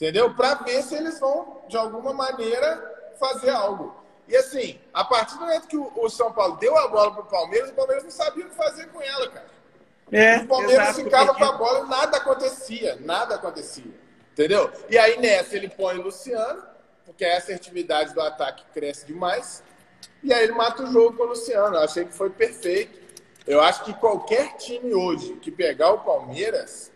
Entendeu? 0.01 0.33
Para 0.35 0.55
ver 0.55 0.83
se 0.83 0.95
eles 0.95 1.21
vão, 1.21 1.61
de 1.69 1.77
alguma 1.77 2.15
maneira, 2.15 3.13
fazer 3.19 3.51
algo. 3.51 3.95
E 4.27 4.35
assim, 4.35 4.81
a 4.95 5.05
partir 5.05 5.35
do 5.35 5.41
momento 5.41 5.67
que 5.67 5.77
o, 5.77 6.09
São 6.09 6.33
Paulo 6.33 6.57
deu 6.57 6.75
a 6.79 6.89
bola 6.89 7.13
para 7.13 7.23
o 7.23 7.27
Palmeiras, 7.27 7.69
o 7.69 7.75
Palmeiras 7.75 8.05
não 8.05 8.11
sabia 8.11 8.47
o 8.47 8.49
que 8.49 8.57
fazer 8.57 8.87
com 8.87 9.03
ela, 9.03 9.29
cara. 9.29 9.47
É, 10.11 10.39
o 10.39 10.47
Palmeiras 10.47 10.89
exato, 10.89 11.05
ficava 11.05 11.35
com 11.35 11.45
a 11.45 11.53
bola 11.53 11.81
e 11.81 11.91
nada 11.91 12.17
acontecia. 12.17 12.97
Nada 13.01 13.35
acontecia. 13.35 13.93
Entendeu? 14.33 14.73
E 14.89 14.97
aí 14.97 15.21
nessa 15.21 15.55
ele 15.55 15.69
põe 15.69 15.99
o 15.99 16.03
Luciano, 16.03 16.63
porque 17.05 17.25
a 17.25 17.37
assertividade 17.37 18.15
do 18.15 18.23
ataque 18.23 18.65
cresce 18.73 19.05
demais. 19.05 19.63
E 20.23 20.33
aí 20.33 20.45
ele 20.45 20.53
mata 20.53 20.83
o 20.83 20.91
jogo 20.91 21.15
com 21.15 21.25
o 21.25 21.27
Luciano. 21.27 21.77
Eu 21.77 21.83
achei 21.83 22.07
que 22.07 22.15
foi 22.15 22.31
perfeito. 22.31 22.99
Eu 23.47 23.61
acho 23.61 23.85
que 23.85 23.93
qualquer 23.93 24.57
time 24.57 24.95
hoje 24.95 25.35
que 25.37 25.51
pegar 25.51 25.91
o 25.91 25.99
Palmeiras 25.99 26.91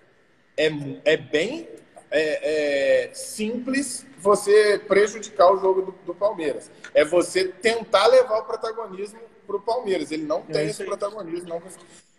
é, 0.56 0.70
é 1.04 1.16
bem 1.18 1.68
é, 2.16 3.08
é, 3.08 3.10
simples 3.12 4.06
você 4.18 4.80
prejudicar 4.86 5.52
o 5.52 5.58
jogo 5.58 5.82
do, 5.82 5.92
do, 6.06 6.14
Palmeiras. 6.14 6.70
É 6.94 7.04
você 7.04 7.48
tentar 7.48 8.06
levar 8.06 8.38
o 8.38 8.44
protagonismo 8.44 9.18
para 9.44 9.56
o 9.56 9.60
Palmeiras. 9.60 10.12
Ele 10.12 10.24
não 10.24 10.42
tem 10.42 10.62
é 10.62 10.66
esse 10.66 10.84
protagonismo. 10.84 11.48
Não... 11.48 11.62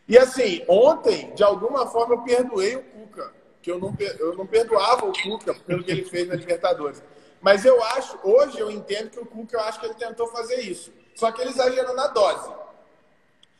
E 0.06 0.18
assim, 0.18 0.64
ontem, 0.68 1.34
de 1.34 1.44
alguma 1.44 1.88
forma, 1.88 2.16
eu 2.16 2.22
perdoei 2.24 2.76
o 2.76 2.84
Cuca. 2.84 3.34
Que 3.62 3.72
eu 3.72 3.80
não, 3.80 3.96
eu 4.20 4.36
não 4.36 4.46
perdoava 4.46 5.06
o 5.06 5.14
Cuca 5.14 5.54
pelo 5.54 5.82
que 5.82 5.92
ele 5.92 6.04
fez 6.04 6.28
na 6.28 6.36
Libertadores. 6.36 7.02
Mas 7.42 7.64
eu 7.64 7.82
acho, 7.82 8.20
hoje 8.22 8.60
eu 8.60 8.70
entendo 8.70 9.12
que 9.12 9.20
o 9.20 9.26
Cuca, 9.26 9.56
eu 9.56 9.62
acho 9.62 9.80
que 9.80 9.86
ele 9.86 9.96
tentou 9.96 10.28
fazer 10.28 10.60
isso. 10.60 10.92
Só 11.16 11.32
que 11.32 11.42
ele 11.42 11.52
exagerou 11.52 11.96
na 11.96 12.08
dose. 12.08 12.50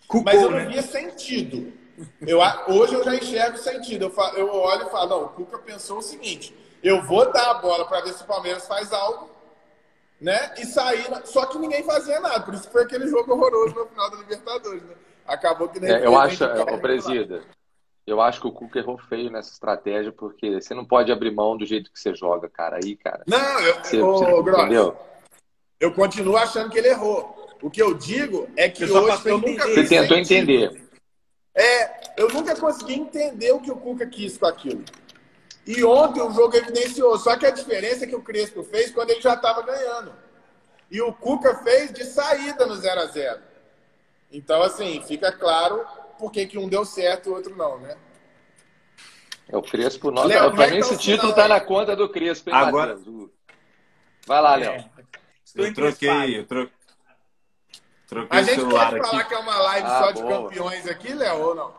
Cucou, 0.06 0.24
Mas 0.24 0.42
eu 0.42 0.52
não 0.52 0.58
né? 0.58 0.66
via 0.66 0.82
sentido. 0.82 1.74
Eu, 2.26 2.40
hoje 2.68 2.94
eu 2.94 3.04
já 3.04 3.16
enxergo 3.16 3.58
sentido. 3.58 4.06
Eu, 4.06 4.10
falo, 4.10 4.38
eu 4.38 4.54
olho 4.54 4.88
e 4.88 4.90
falo, 4.90 5.10
não, 5.10 5.24
o 5.26 5.30
Cuca 5.30 5.58
pensou 5.60 6.00
o 6.00 6.04
seguinte, 6.04 6.56
eu 6.84 7.02
vou 7.04 7.32
dar 7.32 7.52
a 7.52 7.54
bola 7.56 7.86
para 7.86 8.02
ver 8.02 8.14
se 8.14 8.24
o 8.24 8.28
Palmeiras 8.28 8.68
faz 8.68 8.92
algo, 8.92 9.30
né? 10.20 10.54
E 10.58 10.66
sair. 10.66 11.06
Só 11.26 11.46
que 11.46 11.58
ninguém 11.58 11.84
fazia 11.84 12.20
nada. 12.20 12.42
Por 12.42 12.54
isso 12.54 12.70
foi 12.70 12.84
aquele 12.84 13.08
jogo 13.08 13.34
horroroso 13.34 13.76
no 13.76 13.86
final 13.88 14.10
da 14.12 14.18
Libertadores, 14.18 14.84
né? 14.84 14.96
Acabou 15.26 15.68
que 15.70 15.80
nem. 15.80 15.92
É, 15.92 16.06
eu 16.06 16.18
acho, 16.18 16.44
o 16.44 16.80
Presida, 16.80 17.42
eu 18.06 18.22
acho 18.22 18.40
que 18.40 18.48
o 18.48 18.52
Cuca 18.52 18.80
errou 18.80 18.98
feio 18.98 19.32
nessa 19.32 19.52
estratégia, 19.52 20.12
porque 20.12 20.62
você 20.62 20.74
não 20.74 20.86
pode 20.86 21.12
abrir 21.12 21.32
mão 21.32 21.58
do 21.58 21.66
jeito 21.66 21.92
que 21.92 22.00
você 22.00 22.14
joga, 22.14 22.48
cara. 22.50 22.80
Aí, 22.84 22.96
cara. 22.96 23.24
Não, 23.26 23.60
eu, 23.62 23.84
você, 23.84 24.02
ô, 24.02 24.44
você, 24.44 24.52
entendeu? 24.52 24.96
Eu 25.80 25.92
continuo 25.94 26.38
achando 26.38 26.70
que 26.70 26.78
ele 26.78 26.90
errou. 26.90 27.36
O 27.62 27.70
que 27.70 27.82
eu 27.82 27.94
digo 27.96 28.48
é 28.56 28.70
que 28.70 28.86
hoje 28.86 29.28
eu 29.28 29.40
nunca 29.40 29.68
Você 29.68 29.88
tentou 29.88 30.18
entender. 30.18 30.85
É, 31.56 32.22
eu 32.22 32.28
nunca 32.30 32.56
consegui 32.56 32.96
entender 32.96 33.52
o 33.54 33.62
que 33.62 33.72
o 33.72 33.78
Cuca 33.78 34.06
quis 34.06 34.38
com 34.38 34.46
aquilo. 34.46 34.84
E 35.66 35.84
ontem 35.84 36.22
o 36.22 36.32
jogo 36.32 36.56
evidenciou. 36.56 37.18
Só 37.18 37.38
que 37.38 37.46
a 37.46 37.52
diferença 37.52 38.04
é 38.04 38.08
que 38.08 38.16
o 38.16 38.22
Crespo 38.22 38.62
fez 38.62 38.92
quando 38.92 39.12
ele 39.12 39.22
já 39.22 39.34
estava 39.34 39.62
ganhando. 39.62 40.14
E 40.92 41.02
o 41.02 41.14
Cuca 41.14 41.56
fez 41.64 41.92
de 41.94 42.04
saída 42.04 42.66
no 42.66 42.76
0 42.76 43.02
a 43.02 43.06
0 43.06 43.42
Então, 44.32 44.62
assim, 44.62 45.02
fica 45.08 45.32
claro 45.32 45.84
por 46.20 46.32
que, 46.32 46.46
que 46.46 46.58
um 46.58 46.68
deu 46.68 46.86
certo 46.86 47.28
e 47.28 47.32
o 47.32 47.36
outro 47.36 47.56
não, 47.56 47.80
né? 47.80 47.98
É 49.48 49.58
o 49.58 49.62
Crespo. 49.62 50.12
Nossa, 50.12 50.28
Léo, 50.28 50.54
pra 50.54 50.68
mim, 50.68 50.78
esse 50.78 50.98
título 50.98 51.34
tá 51.34 51.48
na 51.48 51.60
conta 51.60 51.96
do 51.96 52.10
Crespo, 52.10 52.50
hein, 52.50 52.56
Agora... 52.56 52.98
Vai 54.28 54.42
lá, 54.42 54.56
Léo. 54.56 54.72
É. 54.74 54.90
Eu 55.56 55.74
troquei, 55.74 56.40
eu 56.40 56.46
troquei. 56.46 56.85
Troquei 58.08 58.40
a 58.40 58.44
gente 58.44 58.66
pode 58.66 59.00
falar 59.00 59.24
que 59.24 59.34
é 59.34 59.38
uma 59.38 59.58
live 59.58 59.88
ah, 59.88 60.00
só 60.00 60.12
de 60.12 60.22
boa. 60.22 60.44
campeões 60.44 60.88
aqui, 60.88 61.14
Léo, 61.14 61.42
ou 61.42 61.56
não? 61.56 61.74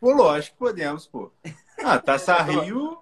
Pô, 0.00 0.12
lógico 0.12 0.52
que 0.52 0.58
podemos, 0.58 1.06
pô. 1.06 1.30
Ah, 1.82 1.98
Taça 1.98 2.36
Rio. 2.42 2.98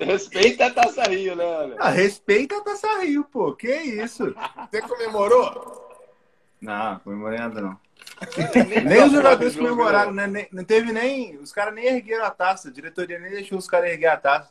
Respeita 0.00 0.66
a 0.66 0.70
Taça 0.70 1.04
Rio, 1.04 1.36
né? 1.36 1.44
Ah, 1.78 1.90
respeita 1.90 2.56
a 2.56 2.60
Taça 2.60 3.00
Rio, 3.00 3.24
pô. 3.24 3.54
Que 3.54 3.72
isso? 3.72 4.34
Você 4.70 4.82
comemorou? 4.82 5.82
Não, 6.60 6.98
comemorei 7.00 7.38
nada, 7.38 7.60
não. 7.60 7.80
nem 8.84 9.04
os 9.04 9.12
jogadores 9.12 9.56
comemoraram, 9.56 10.12
né? 10.12 10.26
Nem, 10.26 10.48
não 10.52 10.64
teve 10.64 10.92
nem. 10.92 11.36
Os 11.38 11.52
caras 11.52 11.74
nem 11.74 11.86
ergueram 11.86 12.24
a 12.24 12.30
taça. 12.30 12.68
A 12.68 12.72
diretoria 12.72 13.18
nem 13.18 13.32
deixou 13.32 13.58
os 13.58 13.66
caras 13.66 13.90
erguer 13.90 14.06
a 14.06 14.16
taça. 14.16 14.50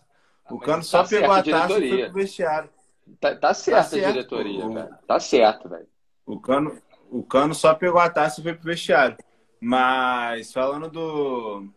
O 0.50 0.58
ah, 0.58 0.66
Cano 0.66 0.84
só 0.84 1.04
tá 1.04 1.10
pegou 1.10 1.32
a 1.32 1.44
taça 1.44 1.80
e 1.80 1.90
foi 1.90 2.04
pro 2.06 2.14
vestiário. 2.14 2.70
Tá, 3.20 3.36
tá 3.36 3.54
certo, 3.54 3.78
tá 3.78 3.84
certo 3.84 4.06
a 4.06 4.12
diretoria, 4.12 4.68
velho. 4.68 4.96
Tá 5.08 5.20
certo, 5.20 5.70
velho. 5.70 5.88
O 6.26 6.40
Cano, 6.40 6.78
o 7.12 7.22
Cano 7.22 7.54
só 7.54 7.74
pegou 7.76 8.00
a 8.00 8.10
taça 8.10 8.40
e 8.40 8.44
foi 8.44 8.54
pro 8.54 8.64
vestiário. 8.64 9.18
Mas 9.60 10.52
falando 10.54 10.90
do 10.90 11.68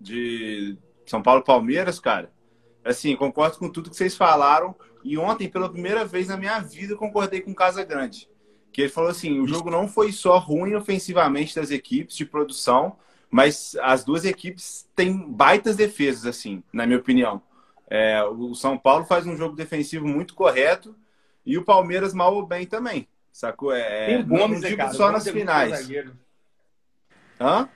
de 0.00 0.76
São 1.06 1.22
Paulo 1.22 1.44
Palmeiras, 1.44 2.00
cara, 2.00 2.32
assim, 2.84 3.14
concordo 3.14 3.58
com 3.58 3.68
tudo 3.68 3.90
que 3.90 3.96
vocês 3.96 4.16
falaram. 4.16 4.74
E 5.04 5.18
ontem, 5.18 5.48
pela 5.48 5.70
primeira 5.70 6.04
vez 6.04 6.28
na 6.28 6.36
minha 6.36 6.58
vida, 6.60 6.96
concordei 6.96 7.40
com 7.40 7.52
o 7.52 7.54
Casa 7.54 7.84
Grande. 7.84 8.28
Que 8.72 8.82
ele 8.82 8.90
falou 8.90 9.10
assim: 9.10 9.40
o 9.40 9.46
jogo 9.46 9.70
não 9.70 9.86
foi 9.86 10.10
só 10.10 10.38
ruim 10.38 10.74
ofensivamente 10.74 11.54
das 11.54 11.70
equipes 11.70 12.16
de 12.16 12.24
produção, 12.24 12.96
Mas 13.30 13.76
as 13.82 14.04
duas 14.04 14.24
equipes 14.24 14.88
têm 14.96 15.30
baitas 15.30 15.76
defesas, 15.76 16.26
assim, 16.26 16.62
na 16.72 16.86
minha 16.86 16.98
opinião. 16.98 17.42
É, 17.88 18.22
o 18.24 18.54
São 18.54 18.78
Paulo 18.78 19.04
faz 19.04 19.26
um 19.26 19.36
jogo 19.36 19.54
defensivo 19.56 20.06
muito 20.06 20.34
correto 20.34 20.94
e 21.44 21.58
o 21.58 21.64
Palmeiras 21.64 22.14
mal 22.14 22.34
ou 22.34 22.46
bem 22.46 22.66
também. 22.66 23.08
Sacou? 23.32 23.72
É, 23.72 24.06
Tem 24.06 24.20
o 24.20 24.26
Gomes, 24.26 24.56
não 24.56 24.60
né, 24.60 24.68
digo 24.68 24.76
cara? 24.76 24.92
só 24.92 25.08
O 25.08 25.12
nas 25.12 25.26
é 25.26 25.32
finais. 25.32 25.88
Hã? 27.40 27.68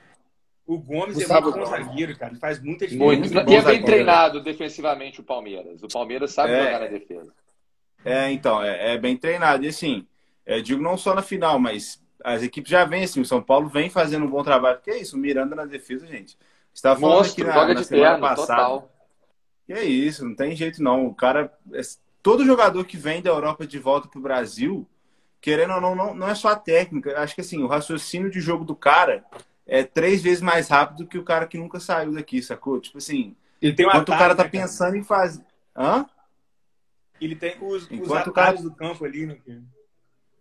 O 0.65 0.77
Gomes 0.77 1.15
é 1.17 1.19
Gustavo 1.21 1.51
muito 1.51 1.59
bom 1.59 1.65
zagueiro, 1.65 2.17
cara. 2.17 2.31
Ele 2.31 2.39
faz 2.39 2.59
muita 2.61 2.85
diferença. 2.85 3.05
Muito. 3.05 3.33
Muito 3.33 3.35
E 3.35 3.39
é 3.39 3.43
bem 3.43 3.61
zagueiro. 3.61 3.85
treinado 3.85 4.43
defensivamente 4.43 5.19
o 5.21 5.23
Palmeiras. 5.23 5.81
O 5.81 5.87
Palmeiras 5.87 6.31
sabe 6.31 6.53
É. 6.53 6.65
jogar 6.65 6.79
na 6.81 6.87
defesa. 6.87 7.33
É, 8.05 8.31
então, 8.31 8.61
é, 8.61 8.93
é 8.93 8.97
bem 8.97 9.17
treinado. 9.17 9.63
E 9.65 9.69
assim, 9.69 10.05
é, 10.45 10.59
digo 10.61 10.81
não 10.81 10.97
só 10.97 11.15
na 11.15 11.21
final, 11.21 11.57
mas 11.57 12.01
as 12.23 12.43
equipes 12.43 12.69
já 12.69 12.85
vêm 12.85 13.03
assim. 13.03 13.21
O 13.21 13.25
São 13.25 13.41
Paulo 13.41 13.67
vem 13.69 13.89
fazendo 13.89 14.25
um 14.25 14.29
bom 14.29 14.43
trabalho. 14.43 14.79
Que 14.81 14.91
é 14.91 14.99
isso, 15.01 15.15
o 15.15 15.19
Miranda 15.19 15.55
na 15.55 15.65
defesa, 15.65 16.05
gente. 16.05 16.31
Você 16.73 16.79
estava 16.79 16.99
falando 16.99 17.19
aqui 17.21 17.43
Monstro, 17.43 17.47
na, 17.47 17.53
joga 17.53 17.73
na 17.73 17.79
de 17.81 17.85
semana 17.87 18.09
perna, 18.11 18.27
passada. 18.27 18.61
total. 18.61 18.91
Que 19.65 19.73
é 19.73 19.83
isso, 19.83 20.23
não 20.25 20.35
tem 20.35 20.55
jeito 20.55 20.83
não. 20.83 21.07
O 21.07 21.15
cara, 21.15 21.51
é- 21.73 21.81
todo 22.21 22.45
jogador 22.45 22.85
que 22.85 22.97
vem 22.97 23.21
da 23.21 23.29
Europa 23.29 23.65
de 23.65 23.79
volta 23.79 24.07
pro 24.07 24.21
Brasil, 24.21 24.87
querendo 25.41 25.73
ou 25.73 25.81
não, 25.81 25.95
não, 25.95 26.13
não 26.13 26.27
é 26.29 26.35
só 26.35 26.49
a 26.49 26.55
técnica. 26.55 27.19
Acho 27.19 27.35
que 27.35 27.41
assim, 27.41 27.61
o 27.61 27.67
raciocínio 27.67 28.29
de 28.29 28.39
jogo 28.41 28.63
do 28.65 28.75
cara 28.75 29.23
é 29.65 29.83
três 29.83 30.21
vezes 30.21 30.41
mais 30.41 30.67
rápido 30.69 31.07
que 31.07 31.17
o 31.17 31.23
cara 31.23 31.45
que 31.47 31.57
nunca 31.57 31.79
saiu 31.79 32.13
daqui, 32.13 32.41
sacou? 32.41 32.79
Tipo 32.79 32.97
assim, 32.97 33.35
Ele 33.61 33.73
tem 33.73 33.85
um 33.85 33.89
enquanto 33.89 34.09
o 34.09 34.13
atalho, 34.13 34.19
cara 34.29 34.35
tá 34.35 34.43
né, 34.43 34.49
pensando 34.49 34.95
em 34.95 35.03
fazer. 35.03 35.43
Hã? 35.75 36.05
Ele 37.19 37.35
tem 37.35 37.57
os, 37.61 37.83
os 37.83 37.91
Enquanto 37.91 38.27
o 38.27 38.31
cara- 38.31 38.47
atalhos 38.49 38.61
do 38.63 38.75
campo 38.75 39.03
ali, 39.05 39.25
né? 39.25 39.37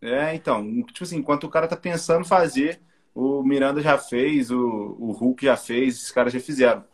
É, 0.03 0.35
então, 0.35 0.63
tipo 0.85 1.03
assim, 1.05 1.17
enquanto 1.17 1.45
o 1.45 1.49
cara 1.51 1.67
tá 1.67 1.77
pensando 1.77 2.25
fazer, 2.25 2.81
o 3.15 3.43
Miranda 3.43 3.81
já 3.81 3.97
fez, 3.97 4.51
o, 4.51 4.59
o 4.99 5.11
Hulk 5.13 5.45
já 5.45 5.57
fez, 5.57 5.97
esses 5.97 6.11
caras 6.11 6.33
já 6.33 6.39
fizeram. 6.39 6.85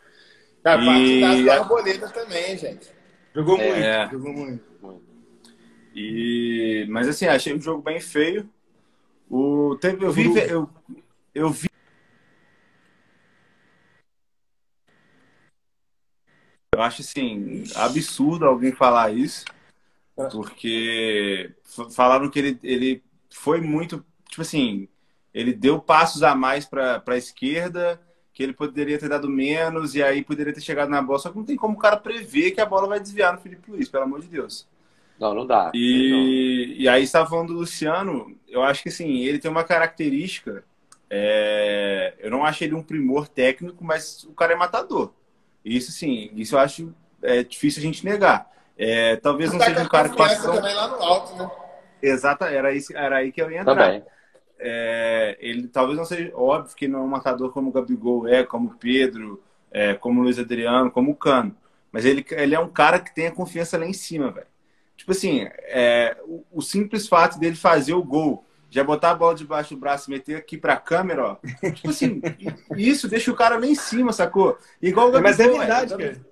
Cara, 0.62 0.80
E- 0.82 1.20
partidaço 1.20 1.44
da 1.44 1.54
Arboleda 1.56 2.08
também, 2.10 2.56
gente. 2.56 2.88
Jogou 3.34 3.58
É. 3.58 4.06
muito, 4.06 4.12
jogou 4.12 4.32
muito. 4.32 4.71
E, 5.94 6.86
mas 6.88 7.08
assim, 7.08 7.26
achei 7.26 7.52
o 7.54 7.60
jogo 7.60 7.82
bem 7.82 8.00
feio. 8.00 8.48
O, 9.30 9.76
teve, 9.80 10.04
eu 10.04 10.12
vi, 10.12 10.24
eu, 10.50 10.70
eu 11.34 11.50
vi. 11.50 11.68
Eu 16.74 16.80
acho 16.82 17.02
assim, 17.02 17.64
absurdo 17.76 18.46
alguém 18.46 18.72
falar 18.72 19.12
isso, 19.12 19.44
porque 20.30 21.54
f- 21.64 21.90
falaram 21.94 22.30
que 22.30 22.38
ele, 22.38 22.58
ele 22.62 23.02
foi 23.30 23.60
muito, 23.60 24.04
tipo 24.28 24.42
assim, 24.42 24.88
ele 25.34 25.52
deu 25.52 25.80
passos 25.80 26.22
a 26.22 26.34
mais 26.34 26.66
para 26.66 27.02
a 27.06 27.16
esquerda, 27.16 28.00
que 28.32 28.42
ele 28.42 28.54
poderia 28.54 28.98
ter 28.98 29.08
dado 29.08 29.28
menos, 29.28 29.94
e 29.94 30.02
aí 30.02 30.24
poderia 30.24 30.54
ter 30.54 30.62
chegado 30.62 30.88
na 30.88 31.02
bola. 31.02 31.18
Só 31.18 31.30
que 31.30 31.36
não 31.38 31.44
tem 31.44 31.56
como 31.56 31.74
o 31.74 31.78
cara 31.80 31.96
prever 31.98 32.52
que 32.52 32.60
a 32.60 32.66
bola 32.66 32.88
vai 32.88 33.00
desviar 33.00 33.34
no 33.34 33.40
Felipe 33.40 33.70
Luiz, 33.70 33.88
pelo 33.88 34.04
amor 34.04 34.20
de 34.22 34.28
Deus. 34.28 34.66
Não, 35.22 35.32
não 35.32 35.46
dá. 35.46 35.66
Não. 35.66 35.72
E, 35.72 36.74
e 36.80 36.88
aí, 36.88 37.02
você 37.02 37.04
estava 37.04 37.30
falando 37.30 37.54
do 37.54 37.60
Luciano, 37.60 38.36
eu 38.48 38.60
acho 38.60 38.82
que 38.82 38.88
assim, 38.88 39.20
ele 39.20 39.38
tem 39.38 39.48
uma 39.48 39.62
característica. 39.62 40.64
é, 41.08 42.14
eu 42.18 42.28
não 42.28 42.44
acho 42.44 42.64
ele 42.64 42.74
um 42.74 42.82
primor 42.82 43.28
técnico, 43.28 43.84
mas 43.84 44.24
o 44.24 44.32
cara 44.32 44.52
é 44.52 44.56
matador. 44.56 45.12
Isso 45.64 45.92
sim, 45.92 46.30
isso 46.34 46.56
eu 46.56 46.58
acho 46.58 46.92
é, 47.22 47.44
difícil 47.44 47.80
a 47.80 47.84
gente 47.84 48.04
negar. 48.04 48.50
É, 48.76 49.14
talvez 49.14 49.52
não 49.52 49.60
seja 49.60 49.80
um 49.80 49.88
cara 49.88 50.08
que 50.08 50.16
confiança 50.16 50.42
faça. 50.42 50.60
também 50.60 50.74
lá 50.74 50.88
no 50.88 50.96
alto, 50.96 51.36
né? 51.36 51.50
Exata, 52.02 52.46
era, 52.46 52.72
isso, 52.74 52.96
era 52.96 53.18
aí 53.18 53.30
que 53.30 53.40
eu 53.40 53.48
ia 53.48 53.60
entrar. 53.60 53.76
Também. 53.76 54.02
É, 54.58 55.36
ele 55.40 55.68
talvez 55.68 55.96
não 55.96 56.04
seja 56.04 56.32
óbvio 56.34 56.74
que 56.74 56.88
não 56.88 57.00
é 57.00 57.02
um 57.02 57.08
matador 57.08 57.52
como 57.52 57.70
o 57.70 57.72
Gabigol 57.72 58.26
é, 58.26 58.42
como 58.42 58.70
o 58.70 58.74
Pedro, 58.74 59.40
é, 59.70 59.94
como 59.94 60.20
o 60.20 60.24
Luiz 60.24 60.38
Adriano, 60.38 60.90
como 60.90 61.12
o 61.12 61.16
Cano. 61.16 61.54
Mas 61.92 62.04
ele, 62.04 62.26
ele 62.30 62.54
é 62.56 62.58
um 62.58 62.68
cara 62.68 62.98
que 62.98 63.14
tem 63.14 63.28
a 63.28 63.32
confiança 63.32 63.78
lá 63.78 63.86
em 63.86 63.92
cima, 63.92 64.32
velho. 64.32 64.46
Tipo 65.02 65.10
assim, 65.10 65.48
é, 65.64 66.16
o, 66.26 66.44
o 66.52 66.62
simples 66.62 67.08
fato 67.08 67.36
dele 67.36 67.56
fazer 67.56 67.92
o 67.92 68.04
gol, 68.04 68.44
já 68.70 68.84
botar 68.84 69.10
a 69.10 69.14
bola 69.16 69.34
debaixo 69.34 69.74
do 69.74 69.80
braço 69.80 70.08
e 70.08 70.14
meter 70.14 70.36
aqui 70.36 70.56
pra 70.56 70.76
câmera, 70.76 71.24
ó. 71.32 71.36
Tipo 71.72 71.90
assim, 71.90 72.22
isso 72.76 73.08
deixa 73.08 73.32
o 73.32 73.34
cara 73.34 73.58
lá 73.58 73.66
em 73.66 73.74
cima, 73.74 74.12
sacou? 74.12 74.56
Igual 74.80 75.08
o 75.08 75.10
Gabigol. 75.10 75.28
Mas 75.28 75.40
é 75.40 75.48
verdade, 75.48 75.94
O 75.94 75.98
Gabi- 75.98 76.14
cara. 76.14 76.26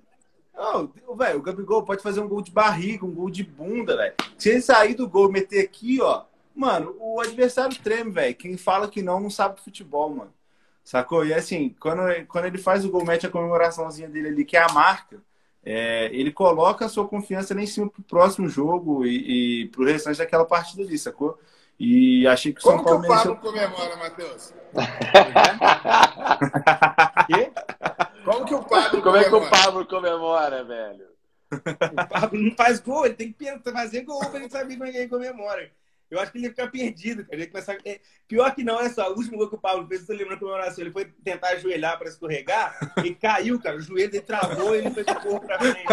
não, 0.55 0.93
o- 1.05 1.15
velho, 1.17 1.39
o 1.39 1.41
Gabigol 1.41 1.83
pode 1.83 2.01
fazer 2.01 2.21
um 2.21 2.29
gol 2.29 2.41
de 2.41 2.49
barriga, 2.49 3.05
um 3.05 3.11
gol 3.13 3.29
de 3.29 3.43
bunda, 3.43 3.97
velho. 3.97 4.13
Se 4.37 4.49
ele 4.51 4.61
sair 4.61 4.93
do 4.93 5.05
gol 5.05 5.27
e 5.27 5.33
meter 5.33 5.59
aqui, 5.65 5.99
ó, 6.01 6.23
mano, 6.55 6.95
o 6.97 7.19
adversário 7.19 7.77
treme, 7.83 8.09
velho. 8.11 8.35
Quem 8.35 8.55
fala 8.55 8.87
que 8.87 9.01
não, 9.01 9.19
não 9.19 9.29
sabe 9.29 9.59
futebol, 9.61 10.09
mano. 10.09 10.33
Sacou? 10.81 11.25
E 11.25 11.33
assim, 11.33 11.75
quando, 11.77 12.01
quando 12.27 12.45
ele 12.45 12.57
faz 12.57 12.85
o 12.85 12.89
gol, 12.89 13.03
mete 13.05 13.27
a 13.27 13.29
comemoraçãozinha 13.29 14.07
dele 14.07 14.29
ali, 14.29 14.45
que 14.45 14.55
é 14.55 14.63
a 14.63 14.71
marca, 14.71 15.21
é, 15.63 16.09
ele 16.13 16.31
coloca 16.31 16.85
a 16.85 16.89
sua 16.89 17.07
confiança 17.07 17.53
lá 17.53 17.61
em 17.61 17.67
cima 17.67 17.87
pro 17.89 18.01
próximo 18.03 18.47
jogo 18.49 19.05
e, 19.05 19.63
e 19.63 19.67
pro 19.69 19.85
restante 19.85 20.17
daquela 20.19 20.45
partida 20.45 20.81
ali, 20.83 20.97
sacou? 20.97 21.37
E 21.79 22.25
achei 22.27 22.51
que 22.53 22.59
o 22.59 22.63
São 22.63 22.63
Como 22.63 22.83
que 22.85 22.89
Paulo 22.89 22.97
o 22.97 23.05
Pablo 23.05 23.05
mereceu. 23.05 23.35
comemora, 23.37 23.95
Matheus? 23.97 24.53
Como 28.23 28.45
que 28.45 28.53
o 28.55 28.63
Pablo 28.63 29.01
Como 29.01 29.17
é 29.17 29.23
que 29.25 29.35
o 29.35 29.39
comemora? 29.39 29.41
Pablo 29.41 29.85
comemora, 29.87 30.63
velho? 30.63 31.07
O 31.89 31.95
Pablo 32.03 32.39
não 32.41 32.55
faz 32.55 32.79
gol, 32.79 33.05
ele 33.05 33.15
tem 33.15 33.33
que 33.33 33.71
fazer 33.71 34.01
gol 34.03 34.19
pra 34.29 34.39
ele 34.39 34.49
saber 34.49 34.77
como 34.77 34.87
é 34.89 34.91
que 34.91 34.97
ele 34.99 35.09
comemora. 35.09 35.69
Eu 36.11 36.19
acho 36.19 36.31
que 36.31 36.37
ele 36.37 36.45
ia 36.45 36.51
ficar 36.51 36.67
perdido, 36.69 37.23
cara. 37.23 37.35
Ele 37.35 37.43
ia 37.43 37.49
começar... 37.49 37.77
é, 37.85 37.99
Pior 38.27 38.53
que 38.53 38.63
não, 38.63 38.75
olha 38.75 38.89
só, 38.89 39.11
o 39.11 39.17
último 39.17 39.37
gol 39.37 39.49
que 39.49 39.55
o 39.55 39.59
Pablo 39.59 39.87
fez, 39.87 40.01
eu 40.01 40.07
tô 40.07 40.13
lembrando 40.13 40.31
da 40.31 40.39
comemoração, 40.39 40.83
ele 40.83 40.91
foi 40.91 41.05
tentar 41.23 41.49
ajoelhar 41.49 41.97
para 41.97 42.09
escorregar 42.09 42.93
e 43.03 43.15
caiu, 43.15 43.59
cara. 43.59 43.77
O 43.77 43.81
joelho 43.81 44.11
dele 44.11 44.23
travou 44.23 44.75
e 44.75 44.79
ele 44.79 44.91
foi 44.91 45.03
o 45.03 45.05
corpo 45.05 45.45
pra 45.45 45.59
frente. 45.59 45.85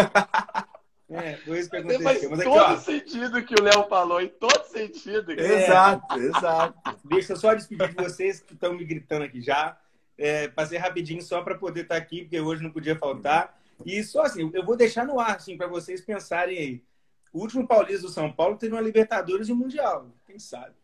É, 1.11 1.37
foi 1.37 1.59
isso 1.59 1.69
que 1.71 1.81
Faz 1.81 1.95
aconteceu. 1.95 2.29
Mas 2.29 2.39
aqui, 2.39 2.49
todo 2.49 2.61
ó, 2.61 2.77
sentido 2.77 3.43
que 3.43 3.55
o 3.59 3.63
Léo 3.63 3.87
falou, 3.87 4.21
em 4.21 4.27
todo 4.29 4.63
sentido. 4.65 5.35
cara. 5.35 5.41
Exato, 5.41 6.19
exato. 6.19 6.99
deixa 7.03 7.33
eu 7.33 7.37
só 7.37 7.55
despedir 7.55 7.89
de 7.89 7.95
vocês 7.95 8.39
que 8.39 8.53
estão 8.53 8.73
me 8.73 8.85
gritando 8.85 9.23
aqui 9.25 9.41
já. 9.41 9.75
É, 10.17 10.49
passei 10.49 10.77
rapidinho 10.77 11.21
só 11.21 11.41
para 11.41 11.55
poder 11.55 11.81
estar 11.81 11.95
aqui, 11.95 12.21
porque 12.21 12.39
hoje 12.39 12.61
não 12.61 12.71
podia 12.71 12.95
faltar. 12.95 13.57
E 13.85 14.03
só 14.03 14.23
assim, 14.23 14.51
eu 14.53 14.63
vou 14.63 14.75
deixar 14.75 15.05
no 15.05 15.19
ar, 15.19 15.37
assim, 15.37 15.57
para 15.57 15.67
vocês 15.67 16.01
pensarem 16.01 16.57
aí. 16.57 16.83
O 17.31 17.39
último 17.41 17.67
Paulista 17.67 18.07
do 18.07 18.09
São 18.09 18.31
Paulo 18.31 18.57
teve 18.57 18.73
uma 18.73 18.81
Libertadores 18.81 19.47
e 19.47 19.53
um 19.53 19.55
Mundial. 19.55 20.07
Quem 20.25 20.39
sabe? 20.39 20.75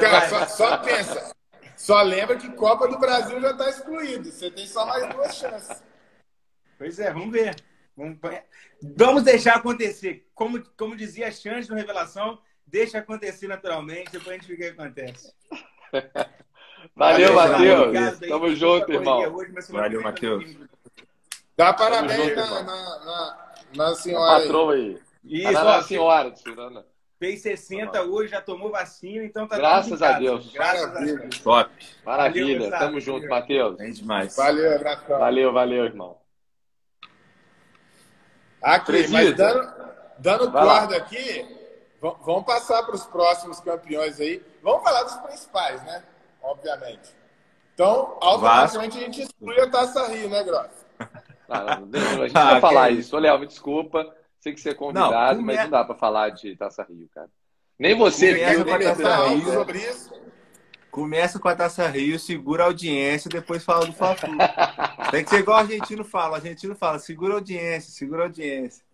Cara, 0.00 0.28
só, 0.28 0.46
só 0.46 0.78
pensa. 0.78 1.34
Só 1.76 2.00
lembra 2.02 2.36
que 2.36 2.50
Copa 2.52 2.86
do 2.86 2.98
Brasil 2.98 3.40
já 3.40 3.50
está 3.50 3.68
excluído. 3.68 4.30
Você 4.30 4.50
tem 4.50 4.66
só 4.66 4.86
mais 4.86 5.08
duas 5.12 5.34
chances. 5.36 5.82
Pois 6.78 6.98
é, 6.98 7.12
vamos 7.12 7.32
ver. 7.32 7.56
Vamos, 7.96 8.18
vamos 8.96 9.22
deixar 9.22 9.56
acontecer. 9.56 10.26
Como, 10.34 10.62
como 10.76 10.96
dizia 10.96 11.28
a 11.28 11.32
Chance 11.32 11.68
no 11.68 11.76
Revelação, 11.76 12.38
deixa 12.66 12.98
acontecer 12.98 13.48
naturalmente, 13.48 14.12
depois 14.12 14.28
a 14.28 14.32
gente 14.34 14.46
vê 14.48 14.54
o 14.54 14.56
que 14.56 14.80
acontece. 14.80 15.32
Valeu, 16.96 17.34
Valeu, 17.34 17.34
Matheus. 17.34 17.80
Obrigado 17.82 18.22
aí. 18.22 18.28
Tamo 18.28 18.54
junto, 18.56 18.92
irmão. 18.92 19.34
hoje, 19.34 19.52
Valeu, 19.70 20.02
Matheus. 20.02 20.56
Dá 21.56 21.72
parabéns 21.72 22.28
junto, 22.28 22.36
na, 22.36 22.62
na, 22.62 23.04
na, 23.04 23.54
na 23.74 23.94
senhora 23.94 24.36
aí. 24.36 24.42
patroa 24.42 24.74
aí. 24.74 25.00
Isso, 25.24 25.46
A 25.56 25.60
ó, 25.60 25.64
Nana 25.64 25.82
senhora, 25.82 26.30
Tirana. 26.32 26.86
fez 27.18 27.42
60 27.42 28.02
hoje, 28.02 28.30
já 28.32 28.40
tomou 28.40 28.70
vacina, 28.70 29.24
então 29.24 29.46
tá 29.46 29.56
Graças 29.56 30.02
a 30.02 30.18
Deus. 30.18 30.50
Graças 30.52 30.82
a 30.84 30.86
Maravilha. 30.88 31.18
Deus. 31.18 31.38
Top. 31.40 31.70
Maravilha. 32.04 32.58
Valeu, 32.70 32.78
Tamo 32.78 33.00
junto, 33.00 33.28
Matheus. 33.28 33.76
Bem 33.76 33.92
demais. 33.92 34.36
Valeu, 34.36 34.74
abração. 34.74 35.18
Valeu, 35.18 35.52
valeu, 35.52 35.84
irmão. 35.84 36.18
Aqui, 38.60 39.08
mas 39.08 39.34
dando, 39.36 39.72
dando 40.18 40.52
corda 40.52 40.96
aqui, 40.96 41.44
vamos 42.00 42.44
passar 42.44 42.82
para 42.84 42.94
os 42.94 43.04
próximos 43.06 43.58
campeões 43.60 44.20
aí. 44.20 44.40
Vamos 44.62 44.82
falar 44.84 45.02
dos 45.02 45.16
principais, 45.16 45.82
né? 45.84 46.04
Obviamente. 46.40 47.10
Então, 47.74 48.16
automaticamente 48.20 48.98
a 48.98 49.00
gente 49.00 49.22
exclui 49.22 49.58
a 49.60 49.68
Taça 49.70 50.06
Rio, 50.08 50.28
né, 50.28 50.44
Gross? 50.44 50.70
Ah, 51.48 51.80
não, 51.80 52.22
a 52.22 52.26
gente 52.28 52.36
Ah, 52.36 52.40
não 52.40 52.46
vai 52.46 52.54
que 52.54 52.60
falar 52.60 52.90
isso. 52.90 53.00
isso. 53.00 53.16
Ô, 53.16 53.18
Léo, 53.18 53.38
me 53.38 53.46
desculpa. 53.46 54.14
Sei 54.42 54.52
que 54.52 54.60
você 54.60 54.70
é 54.70 54.74
convidado, 54.74 55.38
Não, 55.38 55.46
mas 55.46 55.56
não 55.60 55.70
dá 55.70 55.84
pra 55.84 55.94
falar 55.94 56.30
de 56.30 56.56
Taça 56.56 56.82
Rio, 56.82 57.08
cara. 57.14 57.28
Nem 57.78 57.96
você, 57.96 58.34
Começa 58.34 58.54
viu? 58.56 58.64
com 58.64 58.72
a 58.74 58.78
Nem 58.78 58.88
Taça 58.88 59.26
Rio. 59.28 59.52
sobre 59.52 59.78
isso. 59.78 60.22
Começa 60.90 61.38
com 61.38 61.48
a 61.48 61.54
Taça 61.56 61.86
Rio, 61.88 62.18
segura 62.18 62.64
a 62.64 62.66
audiência, 62.66 63.30
depois 63.30 63.64
fala 63.64 63.86
do 63.86 63.92
Fla-Flu. 63.92 64.36
Tem 65.12 65.22
que 65.22 65.30
ser 65.30 65.38
igual 65.38 65.58
o 65.58 65.60
argentino 65.60 66.04
fala. 66.04 66.32
O 66.32 66.34
argentino 66.34 66.74
fala, 66.74 66.98
segura 66.98 67.34
a 67.34 67.36
audiência, 67.36 67.92
segura 67.92 68.22
a 68.22 68.26
audiência. 68.26 68.84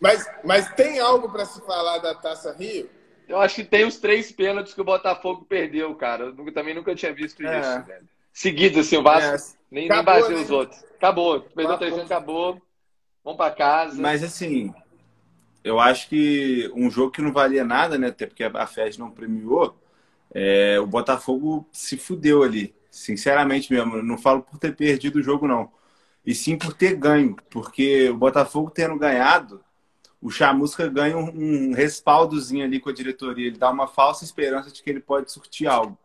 Mas, 0.00 0.28
mas 0.42 0.68
tem 0.74 0.98
algo 0.98 1.30
para 1.30 1.44
se 1.46 1.60
falar 1.62 1.98
da 1.98 2.14
Taça 2.14 2.52
Rio? 2.52 2.90
Eu 3.28 3.40
acho 3.40 3.54
que 3.54 3.64
tem 3.64 3.86
os 3.86 3.96
três 3.96 4.32
pênaltis 4.32 4.74
que 4.74 4.80
o 4.80 4.84
Botafogo 4.84 5.46
perdeu, 5.48 5.94
cara. 5.94 6.24
Eu 6.36 6.52
também 6.52 6.74
nunca 6.74 6.94
tinha 6.96 7.14
visto 7.14 7.40
É. 7.46 7.60
isso, 7.60 7.82
velho. 7.86 8.08
Seguidos, 8.32 8.86
assim, 8.86 8.96
o 8.98 9.02
Vasco 9.04 9.30
É, 9.34 9.58
nem, 9.70 9.88
nem 9.88 9.98
Acabou, 9.98 10.20
baseu 10.20 10.36
né? 10.36 10.42
os 10.42 10.50
outros. 10.50 10.84
Acabou. 10.96 11.40
Perdeu 11.40 11.74
Acabou. 11.74 11.78
300, 11.78 12.10
acabou. 12.10 12.62
Vamos 13.24 13.38
pra 13.38 13.50
casa. 13.50 14.00
Mas 14.00 14.22
assim, 14.22 14.72
eu 15.64 15.80
acho 15.80 16.08
que 16.08 16.70
um 16.74 16.90
jogo 16.90 17.10
que 17.10 17.22
não 17.22 17.32
valia 17.32 17.64
nada, 17.64 17.96
né? 17.96 18.08
Até 18.08 18.26
porque 18.26 18.44
a 18.44 18.66
FED 18.66 18.98
não 18.98 19.10
premiou, 19.10 19.76
é, 20.32 20.78
o 20.78 20.86
Botafogo 20.86 21.66
se 21.72 21.96
fudeu 21.96 22.42
ali. 22.42 22.74
Sinceramente 22.90 23.72
mesmo, 23.72 24.02
não 24.02 24.18
falo 24.18 24.42
por 24.42 24.58
ter 24.58 24.76
perdido 24.76 25.18
o 25.18 25.22
jogo, 25.22 25.48
não. 25.48 25.72
E 26.24 26.34
sim 26.34 26.56
por 26.58 26.74
ter 26.74 26.94
ganho. 26.96 27.36
Porque 27.50 28.10
o 28.10 28.16
Botafogo 28.16 28.70
tendo 28.70 28.98
ganhado, 28.98 29.64
o 30.20 30.30
Chamusca 30.30 30.88
ganha 30.88 31.16
um, 31.16 31.70
um 31.70 31.72
respaldozinho 31.72 32.64
ali 32.64 32.78
com 32.80 32.90
a 32.90 32.92
diretoria. 32.94 33.46
Ele 33.48 33.58
dá 33.58 33.70
uma 33.70 33.86
falsa 33.86 34.24
esperança 34.24 34.70
de 34.70 34.82
que 34.82 34.90
ele 34.90 35.00
pode 35.00 35.32
surtir 35.32 35.66
algo. 35.66 35.98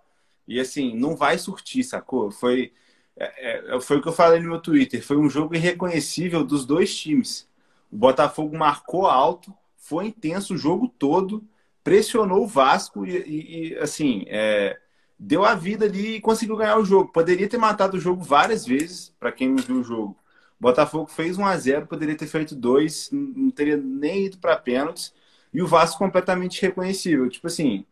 E 0.47 0.59
assim, 0.59 0.95
não 0.97 1.15
vai 1.15 1.37
surtir, 1.37 1.83
sacou? 1.83 2.31
Foi, 2.31 2.73
é, 3.19 3.75
é, 3.75 3.81
foi 3.81 3.97
o 3.97 4.01
que 4.01 4.07
eu 4.07 4.13
falei 4.13 4.39
no 4.39 4.49
meu 4.49 4.61
Twitter. 4.61 5.03
Foi 5.05 5.17
um 5.17 5.29
jogo 5.29 5.55
irreconhecível 5.55 6.43
dos 6.43 6.65
dois 6.65 6.95
times. 6.95 7.47
O 7.91 7.97
Botafogo 7.97 8.57
marcou 8.57 9.07
alto, 9.07 9.53
foi 9.75 10.07
intenso 10.07 10.53
o 10.53 10.57
jogo 10.57 10.87
todo, 10.87 11.43
pressionou 11.83 12.43
o 12.43 12.47
Vasco 12.47 13.05
e, 13.05 13.17
e, 13.17 13.69
e 13.73 13.77
assim, 13.77 14.23
é, 14.27 14.79
deu 15.17 15.43
a 15.43 15.53
vida 15.53 15.85
ali 15.85 16.15
e 16.15 16.21
conseguiu 16.21 16.55
ganhar 16.55 16.77
o 16.77 16.85
jogo. 16.85 17.11
Poderia 17.11 17.49
ter 17.49 17.57
matado 17.57 17.97
o 17.97 17.99
jogo 17.99 18.23
várias 18.23 18.65
vezes, 18.65 19.13
para 19.19 19.31
quem 19.31 19.49
não 19.49 19.57
viu 19.57 19.81
o 19.81 19.83
jogo. 19.83 20.17
O 20.59 20.63
Botafogo 20.63 21.09
fez 21.09 21.37
1 21.37 21.45
a 21.45 21.57
0 21.57 21.87
poderia 21.87 22.15
ter 22.15 22.27
feito 22.27 22.55
dois, 22.55 23.09
não 23.11 23.49
teria 23.49 23.77
nem 23.77 24.25
ido 24.25 24.37
para 24.37 24.57
pênaltis. 24.57 25.13
E 25.53 25.61
o 25.61 25.67
Vasco 25.67 25.97
completamente 25.97 26.61
reconhecível. 26.61 27.29
Tipo 27.29 27.47
assim, 27.47 27.85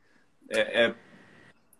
é, 0.49 0.85
é 0.85 0.95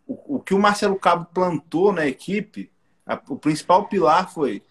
o, 0.07 0.38
o, 0.38 0.39
que 0.39 0.53
o 0.53 0.60
Marcelo 0.60 0.97
Cabo 0.97 1.27
plantou 1.33 1.91
na 1.93 2.07
equipe, 2.07 2.71
a, 3.08 3.20
o 3.30 3.38
principal 3.38 3.88
pilar 3.88 4.32
foi 4.32 4.62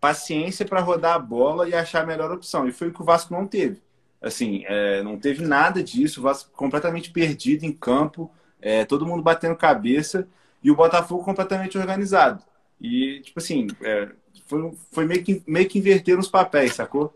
paciência 0.00 0.66
para 0.66 0.80
rodar 0.80 1.14
a 1.14 1.18
bola 1.18 1.68
e 1.68 1.74
achar 1.74 2.02
a 2.02 2.06
melhor 2.06 2.30
opção. 2.30 2.68
E 2.68 2.72
foi 2.72 2.88
o 2.88 2.92
que 2.92 3.02
o 3.02 3.04
Vasco 3.04 3.32
não 3.32 3.46
teve. 3.46 3.82
Assim, 4.20 4.62
é, 4.66 5.02
não 5.02 5.18
teve 5.18 5.44
nada 5.44 5.82
disso. 5.82 6.20
O 6.20 6.22
Vasco 6.22 6.50
completamente 6.52 7.10
perdido 7.10 7.64
em 7.64 7.72
campo, 7.72 8.30
é, 8.60 8.84
todo 8.84 9.06
mundo 9.06 9.22
batendo 9.22 9.56
cabeça 9.56 10.28
e 10.62 10.70
o 10.70 10.76
Botafogo 10.76 11.24
completamente 11.24 11.78
organizado. 11.78 12.42
E, 12.80 13.20
tipo 13.22 13.38
assim, 13.38 13.68
é, 13.82 14.08
foi, 14.46 14.72
foi 14.92 15.06
meio, 15.06 15.24
que, 15.24 15.42
meio 15.46 15.68
que 15.68 15.78
inverter 15.78 16.18
os 16.18 16.28
papéis, 16.28 16.74
sacou? 16.74 17.14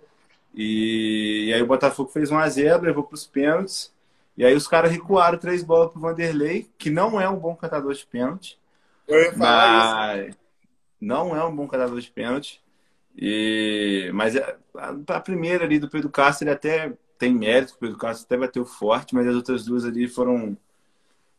E, 0.55 1.47
e 1.49 1.55
aí 1.55 1.62
o 1.62 1.66
Botafogo 1.66 2.11
fez 2.11 2.31
1 2.31 2.38
a 2.38 2.49
0 2.49 2.83
levou 2.83 3.05
para 3.05 3.14
os 3.14 3.27
pênaltis. 3.27 3.93
E 4.37 4.45
aí 4.45 4.55
os 4.55 4.66
caras 4.66 4.90
recuaram 4.90 5.38
três 5.38 5.62
bolas 5.62 5.90
para 5.90 5.99
o 5.99 6.03
Vanderlei, 6.03 6.69
que 6.79 6.90
não 6.90 7.21
é 7.21 7.29
um 7.29 7.37
bom 7.37 7.55
catador 7.55 7.93
de 7.93 8.07
pênalti. 8.07 8.59
Eu 9.07 9.21
ia 9.21 9.33
falar 9.33 10.16
mas... 10.16 10.29
isso. 10.29 10.39
Não 11.00 11.34
é 11.34 11.44
um 11.44 11.54
bom 11.54 11.66
catador 11.66 12.00
de 12.00 12.10
pênalti. 12.10 12.62
E... 13.16 14.10
Mas 14.14 14.36
é, 14.36 14.56
a, 14.76 14.94
a 15.16 15.20
primeira 15.20 15.64
ali 15.64 15.78
do 15.78 15.88
Pedro 15.88 16.10
Castro, 16.10 16.44
ele 16.44 16.54
até 16.54 16.92
tem 17.18 17.34
mérito, 17.34 17.74
o 17.74 17.78
Pedro 17.78 17.98
Castro 17.98 18.26
até 18.26 18.36
bateu 18.36 18.64
forte, 18.64 19.14
mas 19.14 19.26
as 19.26 19.34
outras 19.34 19.64
duas 19.64 19.84
ali 19.84 20.08
foram 20.08 20.56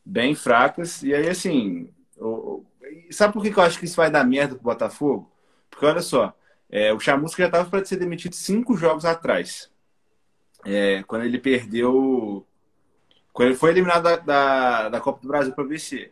bem 0.05 0.35
fracas. 0.35 1.01
E 1.03 1.13
aí, 1.13 1.27
assim, 1.29 1.89
o... 2.17 2.63
sabe 3.09 3.33
por 3.33 3.43
que 3.43 3.49
eu 3.49 3.63
acho 3.63 3.79
que 3.79 3.85
isso 3.85 3.95
vai 3.95 4.11
dar 4.11 4.23
merda 4.23 4.55
pro 4.55 4.63
Botafogo? 4.63 5.31
Porque 5.69 5.85
olha 5.85 6.01
só, 6.01 6.35
é, 6.69 6.93
o 6.93 6.99
Chamusca 6.99 7.43
já 7.43 7.47
estava 7.47 7.69
para 7.69 7.83
ser 7.83 7.97
demitido 7.97 8.33
cinco 8.33 8.77
jogos 8.77 9.05
atrás. 9.05 9.69
É, 10.65 11.03
quando 11.03 11.25
ele 11.25 11.39
perdeu. 11.39 12.45
Quando 13.33 13.49
ele 13.49 13.57
foi 13.57 13.71
eliminado 13.71 14.03
da, 14.03 14.17
da, 14.17 14.89
da 14.89 15.01
Copa 15.01 15.21
do 15.21 15.27
Brasil 15.27 15.53
para 15.53 15.65
o. 15.65 16.11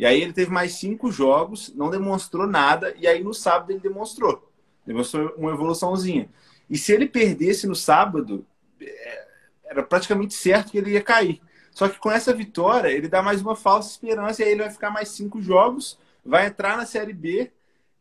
E 0.00 0.06
aí 0.06 0.22
ele 0.22 0.32
teve 0.32 0.50
mais 0.50 0.72
cinco 0.76 1.12
jogos, 1.12 1.74
não 1.74 1.90
demonstrou 1.90 2.46
nada, 2.46 2.94
e 2.96 3.06
aí 3.06 3.22
no 3.22 3.34
sábado 3.34 3.70
ele 3.70 3.80
demonstrou. 3.80 4.50
Demonstrou 4.86 5.34
uma 5.36 5.52
evoluçãozinha. 5.52 6.30
E 6.70 6.78
se 6.78 6.90
ele 6.90 7.06
perdesse 7.06 7.66
no 7.66 7.74
sábado, 7.74 8.46
é, 8.80 9.26
era 9.62 9.82
praticamente 9.82 10.32
certo 10.32 10.70
que 10.70 10.78
ele 10.78 10.92
ia 10.92 11.02
cair. 11.02 11.42
Só 11.70 11.86
que 11.86 11.98
com 11.98 12.10
essa 12.10 12.32
vitória, 12.32 12.88
ele 12.88 13.08
dá 13.08 13.20
mais 13.20 13.42
uma 13.42 13.54
falsa 13.54 13.90
esperança, 13.90 14.40
e 14.40 14.46
aí 14.46 14.52
ele 14.52 14.62
vai 14.62 14.70
ficar 14.70 14.90
mais 14.90 15.10
cinco 15.10 15.38
jogos, 15.42 15.98
vai 16.24 16.46
entrar 16.46 16.78
na 16.78 16.86
Série 16.86 17.12
B, 17.12 17.52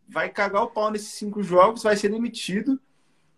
vai 0.07 0.29
cagar 0.29 0.63
o 0.63 0.67
pau 0.67 0.89
nesses 0.89 1.09
cinco 1.09 1.43
jogos, 1.43 1.83
vai 1.83 1.97
ser 1.97 2.07
demitido. 2.07 2.79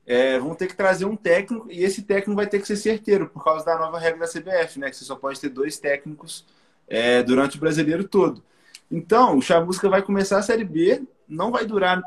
É, 0.05 0.37
vão 0.37 0.53
ter 0.53 0.67
que 0.67 0.75
trazer 0.75 1.05
um 1.05 1.15
técnico, 1.15 1.65
e 1.67 1.83
esse 1.83 2.03
técnico 2.03 2.35
vai 2.35 2.45
ter 2.45 2.61
que 2.61 2.67
ser 2.67 2.75
certeiro, 2.75 3.27
por 3.27 3.43
causa 3.43 3.65
da 3.65 3.79
nova 3.79 3.97
regra 3.97 4.19
da 4.19 4.27
CBF, 4.27 4.77
né? 4.77 4.91
Que 4.91 4.97
você 4.97 5.03
só 5.03 5.15
pode 5.15 5.41
ter 5.41 5.49
dois 5.49 5.79
técnicos 5.79 6.45
é, 6.87 7.23
durante 7.23 7.57
o 7.57 7.59
brasileiro 7.59 8.07
todo. 8.07 8.43
Então, 8.91 9.37
o 9.37 9.41
Chamusca 9.41 9.89
vai 9.89 10.01
começar 10.01 10.37
a 10.37 10.43
Série 10.43 10.65
B, 10.65 11.01
não 11.27 11.49
vai 11.49 11.65
durar 11.65 12.03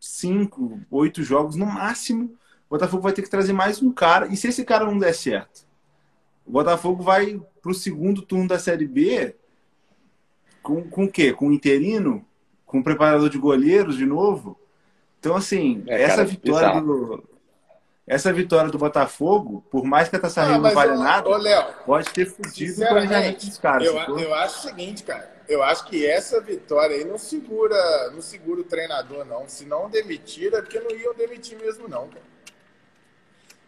cinco, 0.00 0.80
oito 0.88 1.24
jogos 1.24 1.56
no 1.56 1.66
máximo. 1.66 2.26
O 2.68 2.70
Botafogo 2.70 3.02
vai 3.02 3.12
ter 3.12 3.22
que 3.22 3.28
trazer 3.28 3.52
mais 3.52 3.82
um 3.82 3.92
cara. 3.92 4.28
E 4.28 4.36
se 4.36 4.46
esse 4.46 4.64
cara 4.64 4.84
não 4.84 4.96
der 4.96 5.12
certo? 5.12 5.66
O 6.46 6.52
Botafogo 6.52 7.02
vai 7.02 7.40
para 7.60 7.72
o 7.72 7.74
segundo 7.74 8.22
turno 8.22 8.46
da 8.46 8.58
Série 8.58 8.86
B 8.86 9.34
com, 10.62 10.88
com 10.88 11.04
o 11.04 11.10
quê? 11.10 11.32
Com 11.32 11.48
o 11.48 11.52
interino? 11.52 12.24
Com 12.64 12.78
o 12.78 12.84
preparador 12.84 13.28
de 13.28 13.36
goleiros 13.36 13.96
de 13.96 14.06
novo? 14.06 14.58
Então, 15.18 15.36
assim, 15.36 15.82
é, 15.86 16.02
essa 16.02 16.16
cara, 16.16 16.28
vitória 16.28 16.80
do, 16.80 17.24
essa 18.06 18.32
vitória 18.32 18.70
do 18.70 18.78
Botafogo, 18.78 19.64
por 19.70 19.84
mais 19.84 20.08
que 20.08 20.16
a 20.16 20.18
Taça 20.18 20.44
Rio 20.44 20.60
não 20.60 20.72
valha 20.72 20.96
nada, 20.96 21.28
ô, 21.28 21.36
Léo, 21.36 21.64
pode 21.84 22.10
ter 22.10 22.26
fudido 22.26 22.82
o 22.82 22.88
planejamento 22.88 23.46
dos 23.46 23.58
caras. 23.58 23.86
Eu, 23.86 24.18
eu 24.18 24.34
acho 24.34 24.58
o 24.58 24.70
seguinte, 24.70 25.02
cara 25.02 25.41
eu 25.52 25.62
acho 25.62 25.84
que 25.86 26.06
essa 26.06 26.40
vitória 26.40 26.96
aí 26.96 27.04
não 27.04 27.18
segura, 27.18 28.10
não 28.10 28.22
segura 28.22 28.60
o 28.60 28.64
treinador, 28.64 29.24
não. 29.24 29.48
Se 29.48 29.64
não 29.64 29.88
demitir, 29.88 30.52
é 30.54 30.62
porque 30.62 30.80
não 30.80 30.90
iam 30.90 31.14
demitir 31.14 31.58
mesmo, 31.58 31.88
não, 31.88 32.08
cara. 32.08 32.32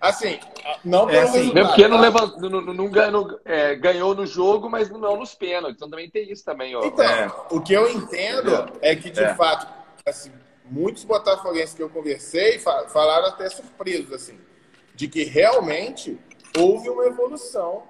Assim, 0.00 0.38
não 0.84 1.08
é 1.08 1.22
assim, 1.22 1.54
Mesmo 1.54 1.68
porque 1.68 1.88
não, 1.88 1.98
levant, 1.98 2.36
não, 2.36 2.60
não, 2.60 2.74
não 2.74 2.90
ganhou, 2.90 3.40
é, 3.42 3.74
ganhou 3.74 4.14
no 4.14 4.26
jogo, 4.26 4.68
mas 4.68 4.90
não 4.90 5.16
nos 5.16 5.34
pênaltis. 5.34 5.76
Então 5.76 5.88
também 5.88 6.10
tem 6.10 6.30
isso 6.30 6.44
também. 6.44 6.76
Ó. 6.76 6.84
Então, 6.84 7.04
é. 7.04 7.32
o 7.50 7.60
que 7.60 7.72
eu 7.72 7.90
entendo 7.90 8.70
é 8.82 8.94
que, 8.94 9.08
de 9.08 9.24
é. 9.24 9.34
fato, 9.34 9.66
assim, 10.04 10.30
muitos 10.66 11.04
botafoguenses 11.04 11.74
que 11.74 11.82
eu 11.82 11.88
conversei 11.88 12.58
falaram 12.58 13.28
até 13.28 13.48
surpresos, 13.48 14.12
assim, 14.12 14.38
de 14.94 15.08
que 15.08 15.24
realmente 15.24 16.18
houve 16.58 16.90
uma 16.90 17.06
evolução 17.06 17.84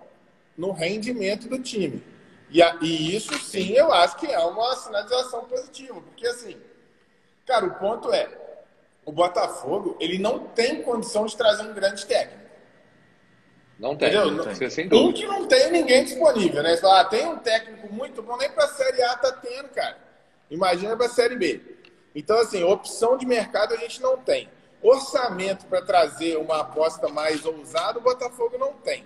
no 0.57 0.71
rendimento 0.71 1.49
do 1.49 1.59
time. 1.59 2.01
E, 2.55 2.63
a, 2.63 2.77
e 2.81 3.17
isso 3.17 3.37
sim 3.41 3.73
eu 3.73 3.93
acho 3.93 4.17
que 4.17 4.29
é 4.29 4.39
uma 4.39 4.77
sinalização 4.77 5.45
positiva, 5.45 6.01
porque 6.01 6.25
assim, 6.25 6.57
cara, 7.45 7.67
o 7.67 7.75
ponto 7.75 8.13
é, 8.13 8.29
o 9.05 9.11
Botafogo 9.11 9.97
ele 9.99 10.19
não 10.19 10.39
tem 10.39 10.81
condição 10.81 11.27
de 11.27 11.37
trazer 11.37 11.65
um 11.65 11.75
grande 11.75 12.07
técnico. 12.07 12.45
Não 13.77 13.97
tem, 13.97 14.09
Entendeu? 14.09 14.31
não 14.31 14.55
tem. 14.55 14.71
Sem 14.71 14.87
dúvida. 14.87 15.09
Um 15.09 15.13
que 15.13 15.27
não 15.27 15.49
tem 15.49 15.73
ninguém 15.73 16.05
disponível, 16.05 16.63
né? 16.63 16.77
Você 16.77 16.87
ah, 16.87 17.05
tem 17.05 17.27
um 17.27 17.39
técnico 17.39 17.93
muito 17.93 18.23
bom, 18.23 18.37
nem 18.37 18.49
para 18.49 18.67
a 18.67 18.69
Série 18.69 19.03
A 19.03 19.17
tá 19.17 19.33
tendo, 19.33 19.71
cara. 19.71 19.99
Imagina 20.49 20.97
para 20.97 21.07
a 21.07 21.11
Série 21.11 21.35
B. 21.35 21.61
Então, 22.15 22.39
assim, 22.39 22.63
opção 22.63 23.19
de 23.19 23.27
mercado 23.27 23.75
a 23.75 23.77
gente 23.79 24.01
não 24.01 24.17
tem. 24.19 24.49
Orçamento 24.81 25.67
para 25.67 25.83
trazer 25.83 26.37
uma 26.37 26.61
aposta 26.61 27.09
mais 27.09 27.45
ousada, 27.45 27.99
o 27.99 28.03
Botafogo 28.03 28.57
não 28.59 28.75
tem. 28.75 29.05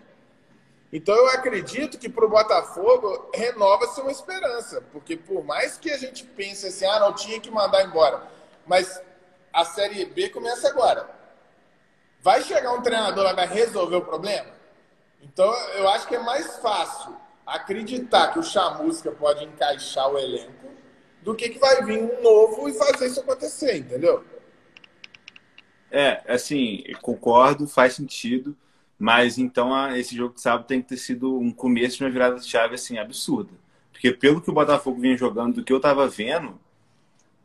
Então 0.93 1.15
eu 1.15 1.29
acredito 1.29 1.99
que 1.99 2.09
para 2.09 2.25
o 2.25 2.31
Botafogo 2.31 3.31
renova-se 3.35 4.01
uma 4.01 4.11
esperança, 4.11 4.83
porque 4.93 5.17
por 5.17 5.45
mais 5.45 5.77
que 5.77 5.91
a 5.91 5.99
gente 5.99 6.25
pense 6.25 6.67
assim, 6.67 6.87
ah, 6.87 7.01
não 7.01 7.13
tinha 7.13 7.39
que 7.39 7.51
mandar 7.51 7.85
embora, 7.85 8.27
mas 8.67 9.01
a 9.53 9.65
Série 9.65 10.05
B 10.07 10.31
começa 10.31 10.69
agora. 10.69 11.09
Vai 12.21 12.43
chegar 12.43 12.73
um 12.73 12.83
treinador 12.83 13.25
lá 13.25 13.33
vai 13.33 13.47
resolver 13.47 13.97
o 13.97 14.05
problema? 14.05 14.51
Então 15.23 15.53
eu 15.75 15.89
acho 15.89 16.09
que 16.09 16.17
é 16.17 16.21
mais 16.21 16.57
fácil 16.57 17.15
acreditar 17.47 18.33
que 18.33 18.39
o 18.39 18.43
Chamusca 18.43 19.11
pode 19.11 19.45
encaixar 19.45 20.11
o 20.11 20.19
elenco 20.19 20.69
do 21.23 21.35
que 21.35 21.51
que 21.51 21.59
vai 21.59 21.85
vir 21.85 21.99
um 21.99 22.23
novo 22.23 22.69
e 22.69 22.73
fazer 22.73 23.07
isso 23.07 23.21
acontecer, 23.21 23.77
entendeu? 23.77 24.25
É, 25.91 26.23
assim, 26.27 26.83
concordo, 27.01 27.67
faz 27.67 27.95
sentido. 27.95 28.57
Mas 28.99 29.39
então 29.39 29.95
esse 29.97 30.17
jogo 30.17 30.35
de 30.35 30.41
sábado 30.41 30.67
tem 30.67 30.83
que 30.83 30.89
ter 30.89 30.97
sido 30.97 31.39
um 31.39 31.53
começo 31.53 31.99
de 31.99 32.05
uma 32.05 32.11
virada 32.11 32.41
de 32.41 32.49
chave 32.49 32.75
assim 32.75 32.99
absurda. 32.99 33.51
Porque 33.93 34.11
pelo 34.13 34.41
que 34.41 34.51
o 34.51 34.55
Botafogo 34.55 35.01
vinha 35.01 35.17
jogando, 35.17 35.57
do 35.57 35.65
que 35.65 35.73
eu 35.73 35.81
tava 35.81 36.09
vendo, 36.09 36.59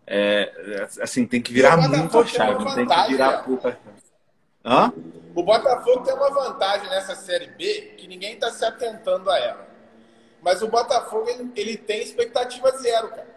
é, 0.05 0.87
assim, 1.01 1.25
tem 1.25 1.41
que 1.41 1.53
virar 1.53 1.77
muito 1.77 2.17
a 2.17 2.25
chave, 2.25 2.65
tem, 2.65 2.75
tem 2.75 2.87
que 2.87 3.07
virar 3.11 3.43
pouca. 3.43 3.79
Hã? 4.65 4.91
O 5.35 5.43
Botafogo 5.43 6.03
tem 6.03 6.13
uma 6.13 6.29
vantagem 6.29 6.89
nessa 6.89 7.15
Série 7.15 7.47
B 7.47 7.95
que 7.97 8.07
ninguém 8.07 8.33
está 8.33 8.51
se 8.51 8.63
atentando 8.65 9.29
a 9.29 9.39
ela. 9.39 9.67
Mas 10.41 10.61
o 10.61 10.67
Botafogo 10.67 11.29
ele, 11.29 11.51
ele 11.55 11.77
tem 11.77 12.01
expectativa 12.01 12.69
zero, 12.77 13.09
cara. 13.09 13.33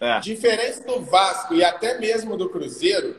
É. 0.00 0.20
Diferente 0.20 0.80
do 0.82 1.02
Vasco 1.02 1.54
e 1.54 1.64
até 1.64 1.98
mesmo 1.98 2.36
do 2.36 2.48
Cruzeiro, 2.48 3.16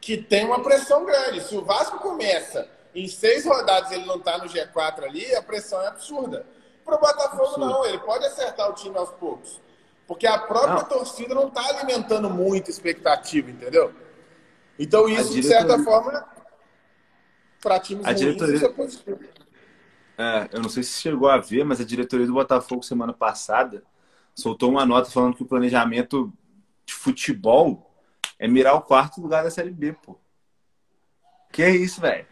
que 0.00 0.16
tem 0.16 0.44
uma 0.44 0.62
pressão 0.62 1.04
grande. 1.04 1.42
Se 1.42 1.56
o 1.56 1.64
Vasco 1.64 1.98
começa 1.98 2.68
em 2.94 3.06
seis 3.08 3.44
rodadas 3.44 3.90
ele 3.92 4.04
não 4.06 4.16
está 4.16 4.38
no 4.38 4.44
G4 4.44 5.04
ali, 5.04 5.34
a 5.34 5.42
pressão 5.42 5.80
é 5.82 5.88
absurda. 5.88 6.46
Para 6.84 6.96
o 6.96 7.00
Botafogo, 7.00 7.42
Absurdo. 7.42 7.66
não, 7.66 7.84
ele 7.84 7.98
pode 7.98 8.24
acertar 8.24 8.70
o 8.70 8.72
time 8.72 8.96
aos 8.96 9.10
poucos. 9.10 9.60
Porque 10.06 10.26
a 10.26 10.38
própria 10.38 10.74
não. 10.74 10.84
torcida 10.84 11.34
não 11.34 11.48
está 11.48 11.62
alimentando 11.68 12.30
muita 12.30 12.70
expectativa, 12.70 13.50
entendeu? 13.50 13.94
Então, 14.78 15.06
isso, 15.06 15.32
diretoria... 15.32 15.42
de 15.42 15.46
certa 15.46 15.84
forma, 15.84 16.26
para 17.60 17.78
times 17.78 18.06
a 18.06 18.08
ruins, 18.08 18.20
diretoria... 18.20 18.54
isso 18.54 18.64
é 18.64 18.68
positivo. 18.70 19.20
É, 20.16 20.48
eu 20.50 20.62
não 20.62 20.70
sei 20.70 20.82
se 20.82 21.00
chegou 21.00 21.28
a 21.28 21.36
ver, 21.36 21.62
mas 21.62 21.78
a 21.78 21.84
diretoria 21.84 22.26
do 22.26 22.32
Botafogo 22.32 22.82
semana 22.82 23.12
passada 23.12 23.84
soltou 24.34 24.70
uma 24.70 24.86
nota 24.86 25.10
falando 25.10 25.36
que 25.36 25.42
o 25.42 25.46
planejamento 25.46 26.32
de 26.86 26.94
futebol 26.94 27.92
é 28.38 28.48
mirar 28.48 28.74
o 28.74 28.80
quarto 28.80 29.20
lugar 29.20 29.44
da 29.44 29.50
Série 29.50 29.70
B, 29.70 29.92
pô. 29.92 30.18
Que 31.52 31.62
é 31.62 31.70
isso, 31.70 32.00
velho? 32.00 32.26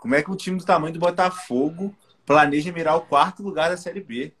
Como 0.00 0.14
é 0.14 0.22
que 0.22 0.30
um 0.30 0.36
time 0.36 0.58
do 0.58 0.64
tamanho 0.64 0.94
do 0.94 0.98
Botafogo 0.98 1.94
planeja 2.24 2.72
mirar 2.72 2.96
o 2.96 3.02
quarto 3.02 3.42
lugar 3.42 3.68
da 3.68 3.76
Série 3.76 4.00
B? 4.00 4.32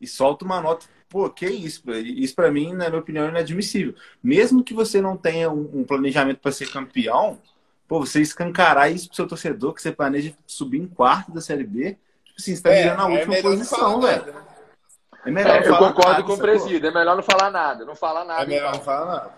E 0.00 0.06
solta 0.06 0.44
uma 0.44 0.60
nota. 0.60 0.86
Pô, 1.08 1.30
que 1.30 1.46
é 1.46 1.50
isso? 1.50 1.88
Isso 1.92 2.34
para 2.34 2.50
mim, 2.50 2.72
na 2.72 2.88
minha 2.88 3.00
opinião, 3.00 3.24
é 3.26 3.28
inadmissível. 3.28 3.94
Mesmo 4.22 4.64
que 4.64 4.74
você 4.74 5.00
não 5.00 5.16
tenha 5.16 5.48
um 5.48 5.84
planejamento 5.84 6.40
para 6.40 6.50
ser 6.50 6.70
campeão, 6.70 7.38
pô, 7.86 8.00
você 8.00 8.20
escancarar 8.20 8.90
isso 8.90 9.06
pro 9.06 9.16
seu 9.16 9.28
torcedor, 9.28 9.72
que 9.72 9.80
você 9.80 9.92
planeja 9.92 10.34
subir 10.44 10.80
em 10.80 10.88
quarto 10.88 11.30
da 11.30 11.40
Série 11.40 11.64
B, 11.64 11.96
tipo 12.24 12.36
assim, 12.36 12.56
você 12.56 12.62
tá 12.62 12.70
é, 12.70 12.96
na 12.96 13.08
é 13.08 13.18
última 13.18 13.42
posição, 13.42 14.00
velho. 14.00 14.26
Né? 14.26 14.42
É 15.24 15.30
melhor 15.30 15.62
é, 15.62 15.68
eu 15.68 15.76
concordo 15.76 16.10
nada, 16.10 16.22
com 16.24 16.32
o 16.32 16.38
presídio, 16.38 16.88
é 16.88 16.92
melhor 16.92 17.16
não 17.16 17.22
falar 17.22 17.50
nada, 17.50 17.84
não 17.84 17.94
falar 17.94 18.24
nada. 18.24 18.42
É 18.42 18.46
melhor 18.46 18.68
então. 18.70 18.78
não 18.78 18.84
falar 18.84 19.06
nada. 19.06 19.32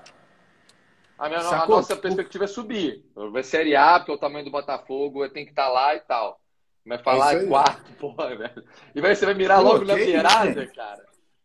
A, 1.18 1.28
minha, 1.28 1.40
a 1.40 1.66
nossa 1.66 1.96
perspectiva 1.96 2.44
é 2.44 2.48
subir. 2.48 3.04
Vai 3.14 3.42
Série 3.42 3.74
A, 3.74 3.98
porque 3.98 4.12
é 4.12 4.14
o 4.14 4.18
tamanho 4.18 4.44
do 4.44 4.50
Botafogo, 4.50 5.28
tem 5.30 5.44
que 5.44 5.52
estar 5.52 5.66
tá 5.66 5.68
lá 5.70 5.94
e 5.94 6.00
tal. 6.00 6.40
Vai 6.84 6.98
falar 6.98 7.36
é 7.36 7.46
quarto, 7.46 7.92
porra, 7.98 8.36
velho. 8.36 8.64
E 8.94 9.00
vai, 9.00 9.14
você 9.14 9.24
vai 9.24 9.34
mirar 9.34 9.58
Pô, 9.58 9.64
logo 9.64 9.84
na 9.84 9.94
beirada, 9.94 10.62
isso, 10.62 10.74
cara. 10.74 11.04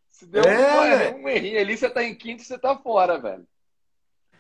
Se 0.10 0.26
deu 0.28 0.44
é. 0.44 1.14
um, 1.14 1.24
um 1.24 1.30
errinho 1.30 1.60
ali, 1.60 1.76
você 1.76 1.90
tá 1.90 2.04
em 2.04 2.14
quinto 2.14 2.44
e 2.44 2.46
você 2.46 2.60
tá 2.60 2.78
fora, 2.78 3.18
velho. 3.18 3.48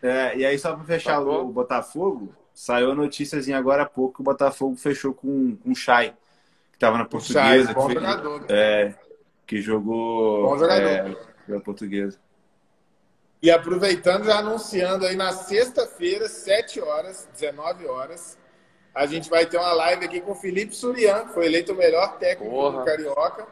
É, 0.04 0.38
e 0.38 0.46
aí, 0.46 0.58
só 0.60 0.76
pra 0.76 0.84
fechar 0.84 1.13
tá 1.13 1.22
o, 1.22 1.48
o 1.48 1.52
Botafogo, 1.52 2.36
saiu 2.54 2.91
a 2.91 2.96
notíciazinha 2.96 3.58
agora 3.58 3.84
há 3.84 3.86
pouco 3.86 4.15
que 4.15 4.22
o 4.22 4.24
Botafogo 4.24 4.76
fechou 4.76 5.13
com, 5.13 5.56
com 5.56 5.72
o 5.72 5.76
Chay, 5.76 6.13
que 6.72 6.78
tava 6.78 6.98
na 6.98 7.06
portuguesa. 7.06 7.65
Chay, 7.65 7.74
bom 7.74 7.88
que, 7.88 7.94
jogador. 7.94 8.41
Né? 8.41 8.48
É, 8.50 8.96
que 9.48 9.62
jogou. 9.62 10.50
Bom 10.50 10.58
jogador. 10.58 11.17
É, 11.50 11.60
portuguesa. 11.60 12.20
E 13.41 13.49
aproveitando, 13.49 14.25
já 14.25 14.38
anunciando 14.38 15.06
aí 15.06 15.15
na 15.15 15.32
sexta-feira, 15.32 16.30
7 16.30 16.80
horas, 16.80 17.27
19 17.34 17.88
horas, 17.88 18.38
a 18.93 19.06
gente 19.06 19.30
vai 19.30 19.45
ter 19.45 19.58
uma 19.58 19.73
live 19.73 20.06
aqui 20.06 20.21
com 20.21 20.32
o 20.32 20.36
Felipe 20.36 20.75
Surian, 20.75 21.25
que 21.25 21.34
foi 21.34 21.47
eleito 21.47 21.71
o 21.71 21.75
melhor 21.75 22.17
técnico 22.19 22.54
Porra. 22.54 22.80
do 22.80 22.86
Carioca, 22.86 23.47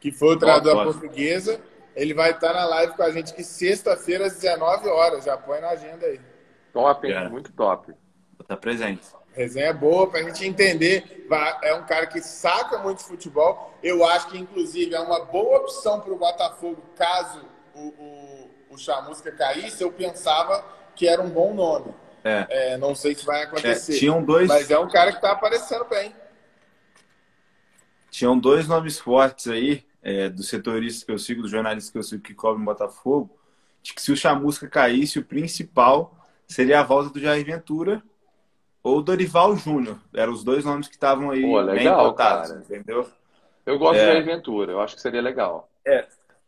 que 0.00 0.10
foi 0.10 0.34
o 0.34 0.38
treinador 0.38 0.76
da 0.76 0.84
portuguesa. 0.84 1.60
Ele 1.94 2.14
vai 2.14 2.32
estar 2.32 2.52
na 2.52 2.64
live 2.64 2.94
com 2.94 3.02
a 3.02 3.10
gente 3.10 3.32
que 3.32 3.44
sexta-feira, 3.44 4.26
às 4.26 4.34
19 4.34 4.88
horas. 4.88 5.24
Já 5.24 5.36
põe 5.36 5.60
na 5.60 5.68
agenda 5.70 6.06
aí. 6.06 6.20
Top, 6.72 7.10
é. 7.10 7.28
muito 7.28 7.52
top. 7.52 7.94
Tá 8.46 8.56
presente. 8.56 9.06
Resenha 9.32 9.72
boa 9.72 10.08
para 10.08 10.20
a 10.20 10.22
gente 10.22 10.46
entender. 10.46 11.26
É 11.62 11.74
um 11.74 11.84
cara 11.84 12.06
que 12.06 12.20
saca 12.20 12.78
muito 12.78 12.98
de 12.98 13.04
futebol. 13.04 13.74
Eu 13.82 14.04
acho 14.04 14.28
que, 14.28 14.38
inclusive, 14.38 14.94
é 14.94 15.00
uma 15.00 15.24
boa 15.24 15.58
opção 15.58 16.00
para 16.00 16.12
o 16.12 16.18
Botafogo 16.18 16.82
caso 16.96 17.44
o, 17.74 17.88
o, 17.88 18.25
o 18.76 18.78
Chamusca 18.78 19.32
caísse. 19.32 19.82
Eu 19.82 19.92
pensava 19.92 20.64
que 20.94 21.08
era 21.08 21.20
um 21.20 21.28
bom 21.28 21.54
nome. 21.54 21.94
É. 22.24 22.46
É, 22.48 22.76
não 22.76 22.94
sei 22.94 23.14
se 23.14 23.24
vai 23.24 23.42
acontecer. 23.42 23.94
É, 23.94 23.98
tinham 23.98 24.22
dois... 24.22 24.48
Mas 24.48 24.70
é 24.70 24.78
um 24.78 24.88
cara 24.88 25.10
que 25.10 25.18
está 25.18 25.32
aparecendo 25.32 25.84
bem. 25.84 26.14
Tinham 28.10 28.38
dois 28.38 28.66
nomes 28.66 28.98
fortes 28.98 29.46
aí, 29.48 29.84
é, 30.02 30.28
dos 30.28 30.48
setoristas 30.48 31.04
que 31.04 31.12
eu 31.12 31.18
sigo, 31.18 31.42
dos 31.42 31.50
jornalistas 31.50 31.92
que 31.92 31.98
eu 31.98 32.02
sigo 32.02 32.22
que 32.22 32.34
cobrem 32.34 32.64
Botafogo, 32.64 33.38
de 33.82 33.94
que 33.94 34.02
se 34.02 34.10
o 34.10 34.16
Chamusca 34.16 34.66
caísse, 34.68 35.18
o 35.18 35.24
principal 35.24 36.16
seria 36.48 36.80
a 36.80 36.82
volta 36.82 37.10
do 37.10 37.20
Jair 37.20 37.44
Ventura 37.44 38.02
ou 38.82 39.02
Dorival 39.02 39.56
Júnior. 39.56 39.98
Eram 40.14 40.32
os 40.32 40.42
dois 40.42 40.64
nomes 40.64 40.88
que 40.88 40.94
estavam 40.94 41.30
aí 41.30 41.42
Pô, 41.42 41.60
legal, 41.60 42.14
cara. 42.14 42.62
entendeu? 42.64 43.08
Eu 43.64 43.78
gosto 43.78 43.98
é. 43.98 44.06
de 44.06 44.12
Jair 44.12 44.24
Ventura, 44.24 44.72
eu 44.72 44.80
acho 44.80 44.94
que 44.96 45.02
seria 45.02 45.20
legal. 45.20 45.68
É. 45.84 46.06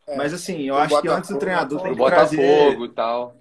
é. 0.09 0.15
Mas 0.15 0.33
assim, 0.33 0.63
eu 0.63 0.75
acho 0.75 1.01
que 1.01 1.07
antes 1.07 1.29
do 1.29 1.39
treinador 1.39 1.81
tem 1.81 1.95
que 1.95 2.05
trazer... 2.05 2.79
E 2.79 2.89
tal. 2.89 3.35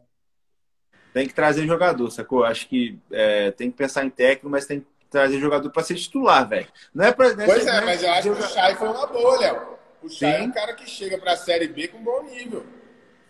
Tem 1.13 1.27
que 1.27 1.35
trazer 1.35 1.67
jogador, 1.67 2.11
sacou? 2.11 2.45
Acho 2.45 2.69
que 2.69 2.99
é, 3.11 3.51
tem 3.51 3.71
que 3.71 3.77
pensar 3.77 4.05
em 4.05 4.11
técnico, 4.11 4.49
mas 4.49 4.67
tem 4.67 4.81
que 4.81 4.87
trazer 5.11 5.41
jogador 5.41 5.71
para 5.71 5.83
ser 5.83 5.95
titular, 5.95 6.47
velho. 6.49 6.69
Não 6.95 7.05
é 7.05 7.13
pra, 7.13 7.35
não 7.35 7.43
é 7.43 7.47
pois 7.47 7.67
é, 7.67 7.81
mas 7.81 8.03
eu 8.03 8.11
acho 8.13 8.23
que 8.23 8.29
o 8.29 8.43
Chay 8.43 8.75
foi 8.77 8.89
uma 8.89 9.07
boa, 9.07 9.39
Léo. 9.39 9.79
O 10.03 10.09
Chay 10.09 10.43
é 10.43 10.43
um 10.43 10.53
cara 10.53 10.75
que 10.75 10.89
chega 10.89 11.19
para 11.19 11.33
a 11.33 11.37
Série 11.37 11.67
B 11.67 11.89
com 11.89 11.99
bom 12.03 12.23
nível. 12.23 12.65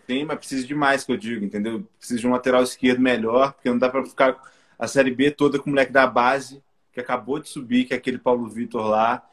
Sim, 0.05 0.25
mas 0.25 0.37
precisa 0.37 0.67
de 0.67 0.75
mais, 0.75 1.03
que 1.03 1.11
eu 1.11 1.17
digo, 1.17 1.45
entendeu? 1.45 1.87
Precisa 1.97 2.19
de 2.19 2.27
um 2.27 2.31
lateral 2.31 2.63
esquerdo 2.63 2.99
melhor, 2.99 3.53
porque 3.53 3.69
não 3.69 3.77
dá 3.77 3.89
para 3.89 4.05
ficar 4.05 4.37
a 4.77 4.87
Série 4.87 5.11
B 5.11 5.31
toda 5.31 5.57
com 5.57 5.67
o 5.67 5.69
moleque 5.69 5.91
da 5.91 6.05
base, 6.05 6.61
que 6.91 6.99
acabou 6.99 7.39
de 7.39 7.47
subir, 7.47 7.85
que 7.85 7.93
é 7.93 7.97
aquele 7.97 8.17
Paulo 8.17 8.47
Vitor 8.49 8.85
lá. 8.85 9.23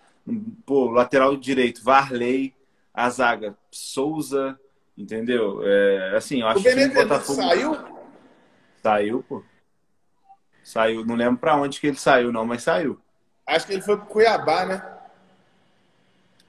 Pô, 0.65 0.91
lateral 0.91 1.37
direito, 1.37 1.83
Varley, 1.83 2.55
a 2.97 3.11
zaga, 3.11 3.57
Souza, 3.71 4.59
entendeu? 4.97 5.61
É, 5.63 6.17
assim, 6.17 6.41
eu 6.41 6.49
acho 6.49 6.61
o 6.61 6.63
que 6.63 6.69
o 6.71 6.95
Botafogo... 6.95 7.43
saiu? 7.43 7.79
Saiu, 8.83 9.23
pô. 9.23 9.45
Saiu, 10.65 11.05
não 11.05 11.15
lembro 11.15 11.39
para 11.39 11.57
onde 11.57 11.79
que 11.79 11.87
ele 11.87 11.99
saiu, 11.99 12.33
não, 12.33 12.45
mas 12.45 12.63
saiu. 12.63 13.01
Acho 13.47 13.67
que 13.67 13.75
ele 13.75 13.83
foi 13.83 13.97
pro 13.97 14.07
Cuiabá, 14.07 14.65
né? 14.65 14.83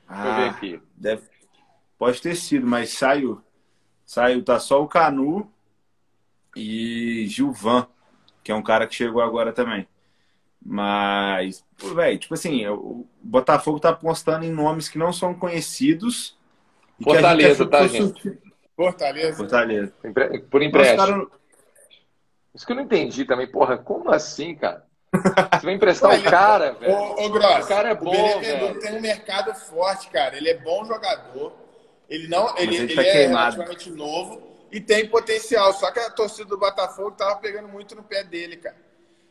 Ah, 0.08 0.24
Deixa 0.24 0.30
eu 0.30 0.36
ver 0.36 0.50
aqui. 0.50 0.84
Deve... 0.96 1.24
Pode 2.00 2.22
ter 2.22 2.36
sido, 2.36 2.66
mas 2.66 2.90
saiu. 2.92 3.42
Saiu, 4.06 4.44
tá 4.44 4.60
só 4.60 4.82
o 4.82 4.88
Canu 4.88 5.52
e 6.56 7.28
Gilvan 7.28 7.88
que 8.48 8.52
é 8.54 8.56
um 8.56 8.64
cara 8.64 8.88
que 8.88 8.96
chegou 8.96 9.22
agora 9.22 9.52
também. 9.52 9.86
Mas, 10.66 11.66
velho, 11.94 12.18
tipo 12.18 12.34
assim, 12.34 12.66
o 12.66 13.06
Botafogo 13.22 13.78
tá 13.78 13.90
apostando 13.90 14.46
em 14.46 14.54
nomes 14.54 14.88
que 14.88 14.98
não 14.98 15.12
são 15.12 15.34
conhecidos. 15.34 16.37
Fortaleza, 17.04 17.66
tá, 17.66 17.88
gente? 17.88 18.40
Fortaleza. 18.76 19.38
Fortaleza. 19.38 19.94
Por 20.50 20.62
empréstimo. 20.62 20.98
Cara... 20.98 21.28
Isso 22.54 22.66
que 22.66 22.72
eu 22.72 22.76
não 22.76 22.84
entendi 22.84 23.26
também, 23.26 23.48
porra, 23.48 23.78
como 23.78 24.12
assim, 24.12 24.56
cara? 24.56 24.84
Você 25.12 25.66
vai 25.66 25.74
emprestar 25.74 26.20
o 26.20 26.24
cara, 26.24 26.74
velho. 26.74 26.94
Ô, 26.94 27.26
ô 27.26 27.30
Gross, 27.30 27.66
o 27.66 27.68
cara 27.68 27.90
é 27.90 27.96
bom, 27.96 28.38
o 28.38 28.40
velho. 28.40 28.80
tem 28.80 28.98
um 28.98 29.02
mercado 29.02 29.54
forte, 29.54 30.10
cara. 30.10 30.36
Ele 30.36 30.50
é 30.50 30.58
bom 30.58 30.84
jogador. 30.86 31.54
Ele 32.10 32.28
não, 32.28 32.58
ele, 32.58 32.76
ele, 32.76 32.96
tá 32.96 33.02
ele 33.02 33.10
é 33.10 33.28
relativamente 33.28 33.90
novo 33.92 34.42
e 34.72 34.80
tem 34.80 35.08
potencial. 35.08 35.74
Só 35.74 35.92
que 35.92 36.00
a 36.00 36.10
torcida 36.10 36.46
do 36.46 36.58
Botafogo 36.58 37.12
tava 37.12 37.36
pegando 37.38 37.68
muito 37.68 37.96
no 37.96 38.04
pé 38.04 38.24
dele, 38.24 38.58
cara. 38.58 38.76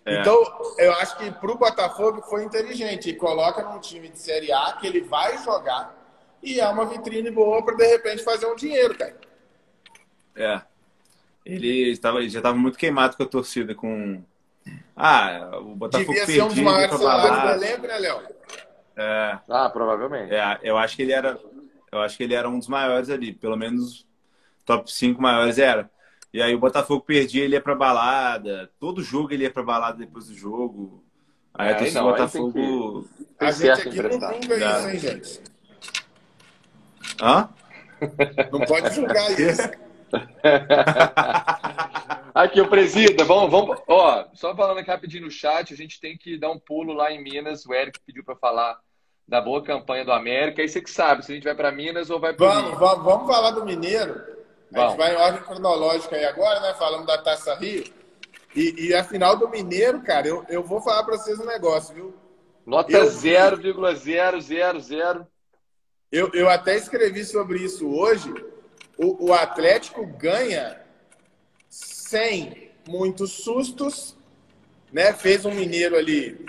É. 0.05 0.21
Então, 0.21 0.41
eu 0.79 0.93
acho 0.95 1.17
que 1.19 1.31
pro 1.33 1.59
Botafogo 1.59 2.23
foi 2.23 2.45
inteligente. 2.45 3.11
E 3.11 3.15
coloca 3.15 3.63
num 3.63 3.81
time 3.81 4.09
de 4.09 4.19
Série 4.19 4.53
A 4.53 4.77
que 4.81 4.87
ele 4.87 5.01
vai 5.01 5.37
jogar 5.43 5.95
e 6.43 6.61
é 6.61 6.69
uma 6.69 6.87
vitrine 6.87 7.31
boa 7.31 7.65
para 7.65 7.77
de 7.77 7.87
repente 7.87 8.23
fazer 8.23 8.47
um 8.47 8.55
dinheiro, 8.55 8.97
cara. 8.97 9.17
É. 10.35 10.61
Ele, 11.45 11.91
estava, 11.91 12.19
ele 12.19 12.29
já 12.29 12.41
estava 12.41 12.57
muito 12.57 12.77
queimado 12.77 13.17
com 13.17 13.23
a 13.23 13.27
torcida, 13.27 13.75
com. 13.75 14.23
Ah, 14.97 15.61
o 15.61 15.77
Botafogo 15.77 16.13
Devia 16.13 16.27
ser 16.27 16.43
um 16.43 16.49
dos 16.49 16.59
maiores 16.59 16.99
salários 16.99 17.43
do 17.43 17.65
elenco, 17.65 17.87
né, 17.87 17.99
Léo? 17.99 18.21
É. 18.97 19.39
Ah, 19.49 19.71
provavelmente. 19.71 20.35
É, 20.35 20.59
eu 20.63 20.77
acho 20.77 20.97
que 20.97 21.03
ele 21.03 21.13
era. 21.13 21.39
Eu 21.93 22.01
acho 22.01 22.17
que 22.17 22.25
ele 22.25 22.35
era 22.35 22.49
um 22.49 22.59
dos 22.59 22.67
maiores 22.67 23.11
ali, 23.11 23.33
pelo 23.33 23.57
menos 23.57 24.07
top 24.65 24.93
5 24.93 25.23
maiores 25.23 25.59
era. 25.59 25.89
E 26.33 26.43
aí 26.43 26.55
o 26.55 26.59
Botafogo 26.59 27.05
perdia, 27.05 27.45
ele 27.45 27.55
ia 27.55 27.61
pra 27.61 27.75
balada. 27.75 28.71
Todo 28.79 29.03
jogo 29.03 29.33
ele 29.33 29.45
ia 29.45 29.51
pra 29.51 29.63
balada 29.63 29.99
depois 29.99 30.27
do 30.27 30.35
jogo. 30.35 31.05
Aí 31.55 31.69
é, 31.69 31.73
a 31.73 31.75
torcida 31.77 32.01
do 32.01 32.07
Botafogo. 32.11 33.09
Que... 33.39 33.45
A 33.45 33.51
gente 33.53 33.71
aqui 33.71 34.03
não 34.03 34.11
julga 34.11 34.79
isso, 34.79 34.89
hein, 34.89 34.99
gente? 34.99 35.41
Hã? 37.21 37.49
Não 38.53 38.61
pode 38.61 38.95
julgar 38.95 39.31
isso. 39.39 39.69
aqui, 42.35 42.61
o 42.61 42.69
presida, 42.69 43.25
vamos, 43.25 43.51
vamos. 43.51 43.79
Ó, 43.89 44.25
só 44.35 44.55
falando 44.55 44.79
aqui 44.79 44.91
rapidinho 44.91 45.25
no 45.25 45.31
chat, 45.31 45.73
a 45.73 45.77
gente 45.77 46.01
tem 46.01 46.17
que 46.17 46.39
dar 46.39 46.51
um 46.51 46.59
pulo 46.59 46.93
lá 46.93 47.13
em 47.13 47.23
Minas. 47.23 47.67
O 47.67 47.75
Eric 47.75 47.99
pediu 48.07 48.25
para 48.25 48.37
falar 48.37 48.79
da 49.27 49.41
boa 49.41 49.63
campanha 49.63 50.05
do 50.05 50.13
América. 50.13 50.63
Aí 50.63 50.69
você 50.69 50.81
que 50.81 50.91
sabe 50.91 51.25
se 51.25 51.33
a 51.33 51.35
gente 51.35 51.45
vai 51.45 51.55
para 51.55 51.73
Minas 51.73 52.11
ou 52.11 52.21
vai 52.21 52.33
para 52.33 52.47
vamos, 52.47 52.79
vamos, 52.79 53.05
vamos 53.05 53.27
falar 53.27 53.51
do 53.51 53.65
Mineiro. 53.65 54.37
A 54.75 54.89
gente 54.89 54.97
vai 54.97 55.15
em 55.15 55.17
ordem 55.17 55.43
cronológica 55.43 56.17
aí 56.17 56.25
agora, 56.25 56.61
né? 56.61 56.75
Falando 56.75 57.07
da 57.07 57.19
Taça 57.19 57.55
Rio. 57.55 57.85
E, 58.55 58.89
e 58.89 58.95
a 58.95 59.05
final 59.05 59.37
do 59.37 59.49
Mineiro, 59.49 60.03
cara, 60.03 60.27
eu, 60.27 60.45
eu 60.49 60.63
vou 60.63 60.81
falar 60.81 61.05
para 61.05 61.17
vocês 61.17 61.39
um 61.39 61.45
negócio, 61.45 61.95
viu? 61.95 62.15
Nota 62.65 63.05
0,000. 63.05 65.27
Eu, 66.17 66.31
eu 66.33 66.49
até 66.49 66.75
escrevi 66.75 67.27
sobre 67.27 67.59
isso 67.59 67.87
hoje. 67.87 68.33
O, 68.97 69.27
o 69.27 69.35
Atlético 69.35 70.07
ganha 70.07 70.81
sem 71.69 72.71
muitos 72.89 73.33
sustos, 73.33 74.17
né? 74.91 75.13
Fez 75.13 75.45
um 75.45 75.53
Mineiro 75.53 75.95
ali 75.95 76.47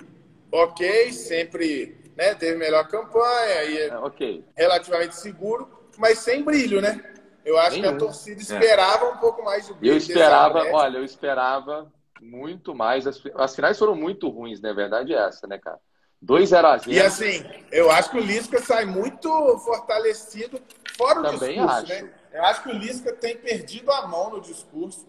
ok, 0.49 1.11
sempre 1.11 1.97
né? 2.15 2.33
teve 2.33 2.55
melhor 2.57 2.87
campanha, 2.87 3.63
e 3.65 3.77
é, 3.89 3.97
okay. 3.99 4.45
relativamente 4.55 5.17
seguro, 5.17 5.67
mas 5.97 6.19
sem 6.19 6.43
brilho, 6.43 6.79
né? 6.79 7.03
Eu 7.43 7.57
acho 7.57 7.81
que 7.81 7.85
a 7.85 7.97
torcida 7.97 8.41
esperava 8.41 9.05
é. 9.05 9.09
um 9.09 9.17
pouco 9.17 9.43
mais 9.43 9.67
de 9.67 9.73
brilho. 9.73 9.95
Eu 9.95 9.97
esperava, 9.97 10.63
olha, 10.71 10.97
eu 10.97 11.03
esperava 11.03 11.91
muito 12.21 12.73
mais. 12.73 13.05
As, 13.05 13.21
as 13.35 13.53
finais 13.53 13.77
foram 13.77 13.95
muito 13.95 14.29
ruins, 14.29 14.61
na 14.61 14.69
né? 14.69 14.75
verdade 14.75 15.13
é 15.13 15.17
essa, 15.17 15.45
né, 15.45 15.57
cara? 15.57 15.79
2x0. 16.27 16.87
E 16.87 16.99
assim, 16.99 17.43
eu 17.71 17.89
acho 17.89 18.11
que 18.11 18.17
o 18.17 18.21
Lisca 18.21 18.59
sai 18.61 18.85
muito 18.85 19.29
fortalecido 19.59 20.59
fora 20.97 21.21
do 21.21 21.31
Também 21.39 21.55
discurso, 21.55 21.75
acho. 21.77 21.87
né? 22.03 22.09
Eu 22.33 22.43
acho 22.45 22.63
que 22.63 22.69
o 22.69 22.73
Lisca 22.73 23.13
tem 23.13 23.37
perdido 23.37 23.91
a 23.91 24.05
mão 24.07 24.31
no 24.31 24.41
discurso. 24.41 25.07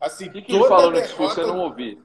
Assim, 0.00 0.28
O 0.28 0.32
que, 0.32 0.42
que 0.42 0.52
ele 0.54 0.64
falou 0.68 0.86
no 0.86 0.92
derrota, 0.92 1.06
discurso? 1.08 1.40
Eu 1.40 1.46
não 1.48 1.58
ouvi. 1.60 1.98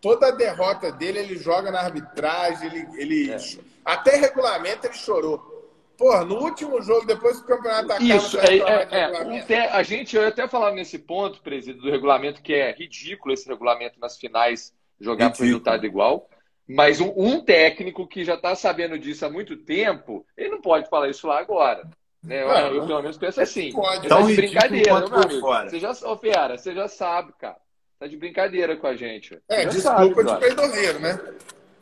toda 0.00 0.28
a 0.28 0.30
derrota 0.30 0.90
dele, 0.92 1.18
ele 1.20 1.36
joga 1.38 1.70
na 1.70 1.80
arbitragem, 1.80 2.66
ele, 2.68 2.86
ele 3.00 3.30
É. 3.32 3.38
até 3.84 4.16
regulamento 4.16 4.86
ele 4.86 4.94
chorou. 4.94 5.52
Porra, 5.96 6.24
no 6.24 6.36
último 6.42 6.82
jogo, 6.82 7.06
depois 7.06 7.38
que 7.38 7.44
o 7.44 7.56
campeonato 7.56 7.92
acaba, 7.92 8.04
Isso, 8.04 8.38
é, 8.38 8.56
é, 8.58 8.88
é, 8.90 9.20
um 9.22 9.40
te- 9.46 9.54
a 9.54 9.82
gente, 9.84 10.16
eu 10.16 10.26
até 10.26 10.48
falava 10.48 10.74
nesse 10.74 10.98
ponto, 10.98 11.40
presidente, 11.40 11.80
do 11.82 11.90
regulamento, 11.90 12.42
que 12.42 12.52
é 12.52 12.72
ridículo 12.72 13.32
esse 13.32 13.48
regulamento 13.48 13.98
nas 14.00 14.18
finais 14.18 14.74
jogar 15.00 15.26
por 15.30 15.34
Ridículo. 15.44 15.46
resultado 15.48 15.86
igual. 15.86 16.28
Mas 16.68 17.00
um, 17.00 17.12
um 17.16 17.40
técnico 17.44 18.06
que 18.06 18.24
já 18.24 18.34
está 18.34 18.54
sabendo 18.54 18.98
disso 18.98 19.26
há 19.26 19.30
muito 19.30 19.56
tempo, 19.56 20.24
ele 20.36 20.48
não 20.50 20.60
pode 20.62 20.88
falar 20.88 21.08
isso 21.10 21.26
lá 21.26 21.38
agora. 21.38 21.86
Né? 22.22 22.42
Eu, 22.42 22.48
Não, 22.48 22.74
eu, 22.74 22.86
pelo 22.86 23.02
menos 23.02 23.18
penso 23.18 23.40
assim. 23.40 23.70
pode. 23.70 24.08
Tá 24.08 24.22
de 24.22 24.34
brincadeira, 24.34 25.00
meu 25.00 25.18
amigo. 25.18 25.40
fora. 25.40 25.68
Você 25.68 25.78
já, 25.78 25.90
ô, 25.90 26.16
Fiara, 26.16 26.56
você 26.56 26.74
já 26.74 26.88
sabe, 26.88 27.32
cara. 27.38 27.56
Tá 27.98 28.06
de 28.06 28.16
brincadeira 28.16 28.76
com 28.76 28.86
a 28.86 28.96
gente. 28.96 29.38
É, 29.48 29.66
desculpa 29.66 29.82
sabe, 29.98 30.08
de 30.08 30.14
brother. 30.14 30.38
peidorreiro, 30.40 30.98
né? 31.00 31.20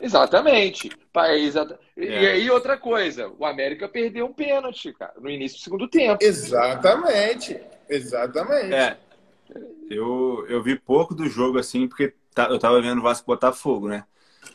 Exatamente. 0.01 0.91
Pa- 1.13 1.33
exata- 1.37 1.79
E 1.97 2.07
É. 2.09 2.33
aí, 2.33 2.51
outra 2.51 2.77
coisa, 2.77 3.29
o 3.39 3.45
América 3.47 3.89
perdeu 3.89 4.27
um 4.27 4.33
pênalti, 4.33 4.93
cara, 4.95 5.15
no 5.21 5.31
início 5.31 5.59
do 5.59 5.63
segundo 5.63 5.89
tempo. 5.89 6.19
Exatamente. 6.21 7.61
Exatamente. 7.89 8.75
É. 8.75 8.97
Eu, 9.89 10.45
eu 10.49 10.63
vi 10.63 10.77
pouco 10.79 11.15
do 11.15 11.29
jogo, 11.29 11.59
assim, 11.59 11.87
porque 11.87 12.15
tá- 12.35 12.49
eu 12.51 12.59
tava 12.59 12.81
vendo 12.81 12.99
o 12.99 13.03
Vasco 13.03 13.27
Botafogo, 13.27 13.89
né? 13.89 14.05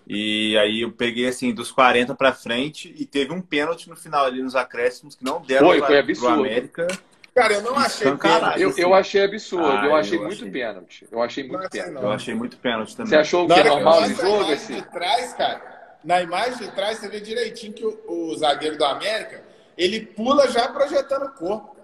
E 0.09 0.57
aí 0.57 0.81
eu 0.81 0.91
peguei, 0.91 1.27
assim, 1.27 1.53
dos 1.53 1.71
40 1.71 2.15
pra 2.15 2.31
frente 2.33 2.93
e 2.97 3.05
teve 3.05 3.33
um 3.33 3.41
pênalti 3.41 3.89
no 3.89 3.95
final 3.95 4.25
ali 4.25 4.41
nos 4.41 4.55
acréscimos 4.55 5.15
que 5.15 5.23
não 5.25 5.41
deram 5.41 5.67
Foi, 5.67 5.77
pra- 5.79 5.87
foi 5.87 5.99
absurdo. 5.99 6.33
América. 6.39 6.87
Cara, 7.35 7.53
eu 7.53 7.61
não 7.61 7.75
achei 7.77 8.11
pênalti. 8.15 8.61
Eu, 8.61 8.69
assim. 8.69 8.81
eu 8.81 8.93
achei 8.95 9.23
absurdo, 9.23 9.67
Ah, 9.67 9.85
eu 9.85 9.95
achei 9.95 10.17
eu 10.17 10.21
muito 10.23 10.33
achei. 10.37 10.49
pênalti. 10.51 11.07
Eu 11.11 11.21
achei 11.21 11.43
Não 11.43 11.49
muito 11.51 11.67
achei, 11.67 11.81
pênalti. 11.83 12.03
Eu 12.03 12.11
achei 12.11 12.33
muito 12.35 12.57
pênalti 12.57 12.95
também. 12.97 13.09
Você 13.09 13.15
achou 13.17 13.47
Na 13.47 13.55
que 13.55 13.59
é 13.61 13.63
normal 13.69 13.99
no 14.01 14.05
a 14.05 14.09
jogo, 14.09 14.27
imagem 14.27 14.53
assim? 14.53 14.75
de 14.75 14.81
trás, 14.91 15.33
cara, 15.33 15.97
na 16.03 16.21
imagem 16.21 16.57
de 16.57 16.71
trás 16.73 16.97
você 16.97 17.09
vê 17.09 17.19
direitinho 17.19 17.73
que 17.73 17.85
o, 17.85 17.99
o 18.07 18.35
zagueiro 18.37 18.77
do 18.77 18.85
América, 18.85 19.43
ele 19.77 19.99
pula 19.99 20.49
já 20.49 20.67
projetando 20.69 21.25
o 21.25 21.31
corpo. 21.33 21.75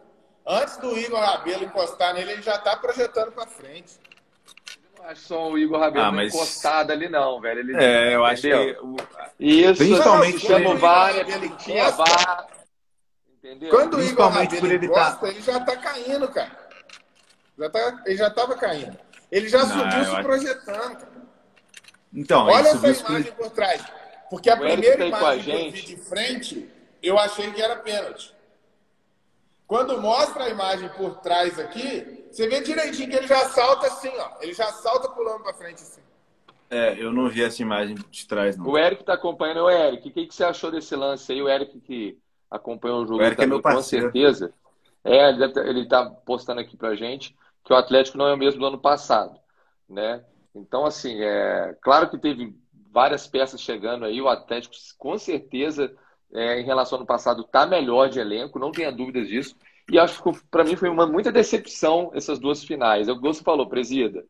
Antes 0.46 0.76
do 0.78 0.98
Igor 0.98 1.20
Rabelo 1.20 1.64
encostar 1.66 2.14
nele, 2.16 2.32
ele 2.34 2.42
já 2.42 2.58
tá 2.58 2.76
projetando 2.76 3.32
pra 3.32 3.46
frente. 3.46 3.94
Só 5.16 5.52
o 5.52 5.58
Igor 5.58 5.80
Rabelo 5.80 6.06
Ah, 6.06 6.12
mas- 6.12 6.34
encostado 6.34 6.92
ali, 6.92 7.08
não, 7.10 7.40
velho. 7.42 7.60
Ele... 7.60 7.76
É, 7.84 8.16
eu 8.16 8.26
acho 8.26 8.42
que 8.44 8.54
Entendeu? 8.54 8.96
Isso, 9.40 9.78
Principalmente 9.78 10.40
chama 10.40 10.70
o 10.72 10.78
VAR, 10.78 11.16
ele 11.18 11.50
tinha 11.58 11.90
encosta. 11.90 12.04
VAR. 12.04 12.48
Entendeu? 13.38 13.70
Quando 13.70 13.98
o 13.98 14.02
Igor 14.04 14.30
Rabelo 14.30 14.60
por 14.62 14.72
ele 14.72 14.86
encosta, 14.86 15.28
ele 15.28 15.42
já 15.42 15.60
tá 15.60 15.76
caindo, 15.78 16.28
cara. 16.30 16.52
Já 17.58 17.70
tá, 17.70 18.02
ele 18.06 18.16
já 18.18 18.30
tava 18.30 18.56
caindo. 18.56 18.98
Ele 19.32 19.50
já 19.50 19.60
Não, 19.60 19.68
subiu 19.68 19.98
eu 20.00 20.06
se 20.06 20.12
acho- 20.12 20.24
projetando, 20.24 20.96
cara. 20.98 21.12
Então, 22.14 22.46
Olha 22.46 22.68
essa 22.70 22.78
subiu 22.94 22.94
imagem 23.10 23.32
por 23.34 23.50
trás. 23.52 23.84
Porque 24.30 24.50
a 24.50 24.56
O 24.56 24.60
primeira 24.60 24.98
tá 24.98 25.04
a 25.04 25.08
imagem 25.08 25.44
que 25.44 25.52
eu 25.52 25.58
vi 25.72 25.78
gente. 25.78 25.86
de 25.88 25.98
frente, 25.98 26.70
eu 27.02 27.20
achei 27.20 27.52
que 27.52 27.62
era 27.62 27.76
pênalti. 27.76 28.34
Quando 29.68 30.00
mostra 30.02 30.46
a 30.46 30.50
imagem 30.50 30.90
por 30.90 31.18
trás 31.20 31.60
aqui, 31.60 32.23
você 32.34 32.48
vê 32.48 32.62
direitinho 32.62 33.10
que 33.10 33.16
ele 33.16 33.28
já 33.28 33.48
salta 33.50 33.88
assim, 33.88 34.12
ó. 34.18 34.30
Ele 34.42 34.54
já 34.54 34.66
salta 34.72 35.08
pulando 35.10 35.44
pra 35.44 35.54
frente 35.54 35.84
assim. 35.84 36.02
É, 36.70 37.00
eu 37.00 37.14
não 37.14 37.30
vi 37.30 37.44
essa 37.44 37.62
imagem 37.62 37.96
de 38.10 38.28
trás, 38.28 38.58
não. 38.58 38.68
O 38.68 38.78
Eric 38.78 39.04
tá 39.04 39.14
acompanhando. 39.14 39.64
O 39.64 39.70
Eric, 39.70 40.10
o 40.10 40.12
que, 40.12 40.26
que 40.26 40.34
você 40.34 40.44
achou 40.44 40.72
desse 40.72 40.96
lance 40.96 41.32
aí? 41.32 41.42
O 41.42 41.48
Eric 41.48 41.80
que 41.82 42.18
acompanhou 42.50 43.04
o 43.04 43.06
jogo 43.06 43.20
O 43.20 43.24
Eric 43.24 43.40
é 43.40 43.46
também, 43.46 43.62
meu 43.62 43.62
com 43.62 43.82
certeza. 43.82 44.52
É, 45.04 45.30
ele, 45.30 45.38
deve 45.38 45.54
ter- 45.54 45.68
ele 45.68 45.88
tá 45.88 46.10
postando 46.26 46.62
aqui 46.62 46.76
pra 46.76 46.96
gente 46.96 47.36
que 47.64 47.72
o 47.72 47.76
Atlético 47.76 48.18
não 48.18 48.28
é 48.28 48.34
o 48.34 48.38
mesmo 48.38 48.60
do 48.60 48.66
ano 48.66 48.80
passado, 48.80 49.40
né? 49.88 50.24
Então, 50.56 50.86
assim, 50.86 51.22
é 51.22 51.76
claro 51.82 52.10
que 52.10 52.18
teve 52.18 52.56
várias 52.92 53.28
peças 53.28 53.62
chegando 53.62 54.06
aí. 54.06 54.22
O 54.22 54.28
Atlético, 54.28 54.76
com 54.98 55.18
certeza, 55.18 55.96
é, 56.34 56.60
em 56.60 56.64
relação 56.64 56.96
ao 56.98 57.02
ano 57.02 57.08
passado, 57.08 57.44
tá 57.44 57.66
melhor 57.66 58.10
de 58.10 58.20
elenco, 58.20 58.60
não 58.60 58.72
tenha 58.72 58.92
dúvidas 58.92 59.28
disso. 59.28 59.56
E 59.92 60.00
acho 60.00 60.24
que 60.24 60.32
para 60.50 60.64
mim 60.64 60.76
foi 60.76 60.90
uma 60.90 61.06
muita 61.06 61.32
decepção 61.32 62.12
essas 62.14 62.40
duas 62.40 62.64
finais. 62.64 63.08
É 63.08 63.12
o 63.12 63.16
que 63.16 63.22
você 63.22 63.44
falou, 63.44 63.68
presida. 63.68 64.24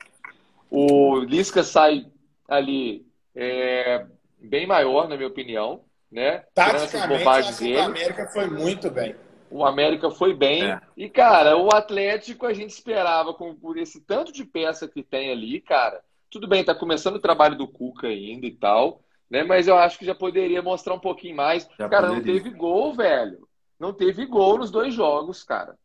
O 0.70 1.20
Lisca 1.20 1.64
sai 1.64 2.08
ali 2.48 3.06
é, 3.36 4.06
bem 4.40 4.66
maior, 4.66 5.08
na 5.08 5.16
minha 5.16 5.28
opinião, 5.28 5.82
né? 6.12 6.44
Taticamente, 6.54 7.58
que 7.58 7.76
o. 7.76 7.82
América 7.82 8.28
foi 8.28 8.48
muito 8.48 8.90
bem. 8.90 9.16
O 9.50 9.64
América 9.64 10.10
foi 10.10 10.34
bem. 10.34 10.64
É. 10.64 10.82
E, 10.98 11.08
cara, 11.08 11.56
o 11.58 11.70
Atlético 11.74 12.48
a 12.48 12.54
gente 12.54 12.72
esperava 12.72 13.34
com 13.34 13.54
por 13.54 13.78
esse 13.78 14.02
tanto 14.02 14.32
de 14.32 14.44
peça 14.44 14.88
que 14.88 15.04
tem 15.04 15.32
ali, 15.32 15.62
cara. 15.62 16.02
Tudo 16.32 16.48
bem, 16.48 16.64
tá 16.64 16.74
começando 16.74 17.18
o 17.18 17.22
trabalho 17.22 17.56
do 17.56 17.68
Cuca 17.68 18.08
ainda 18.08 18.48
e 18.48 18.52
tal, 18.52 19.02
né? 19.30 19.44
Mas 19.44 19.68
eu 19.68 19.78
acho 19.78 20.00
que 20.00 20.06
já 20.06 20.16
poderia 20.16 20.64
mostrar 20.64 20.96
um 20.96 21.00
pouquinho 21.00 21.36
mais. 21.36 21.70
Já 21.78 21.88
cara, 21.88 22.08
não 22.08 22.16
poderia. 22.16 22.42
teve 22.42 22.56
gol, 22.56 22.94
velho. 22.94 23.48
Não 23.84 23.92
teve 23.92 24.26
gol 24.26 24.58
nos 24.60 24.72
dois 24.72 24.94
jogos, 24.94 25.44
cara. 25.44 25.78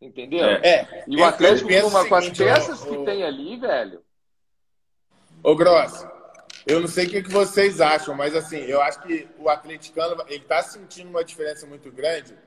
Entendeu? 0.00 0.44
É. 0.44 0.60
É. 0.64 1.04
E 1.08 1.16
o 1.16 1.24
Atlético, 1.24 1.68
com, 1.68 1.88
uma- 1.88 2.06
com 2.06 2.14
as 2.14 2.28
peças 2.30 2.84
que 2.84 3.04
tem 3.04 3.24
ali, 3.24 3.56
velho. 3.56 4.02
Ô, 5.42 5.56
Gross, 5.56 6.06
eu 6.64 6.80
não 6.80 6.86
sei 6.86 7.06
o 7.06 7.10
que 7.10 7.22
que 7.24 7.32
vocês 7.32 7.80
acham, 7.80 8.14
mas 8.14 8.36
assim, 8.36 8.58
eu 8.58 8.80
acho 8.80 9.02
que 9.02 9.26
o 9.36 9.48
atleticano, 9.48 10.22
ele 10.28 10.44
tá 10.44 10.62
sentindo 10.62 11.10
uma 11.10 11.24
diferença 11.24 11.66
muito 11.66 11.90
grande, 11.90 12.38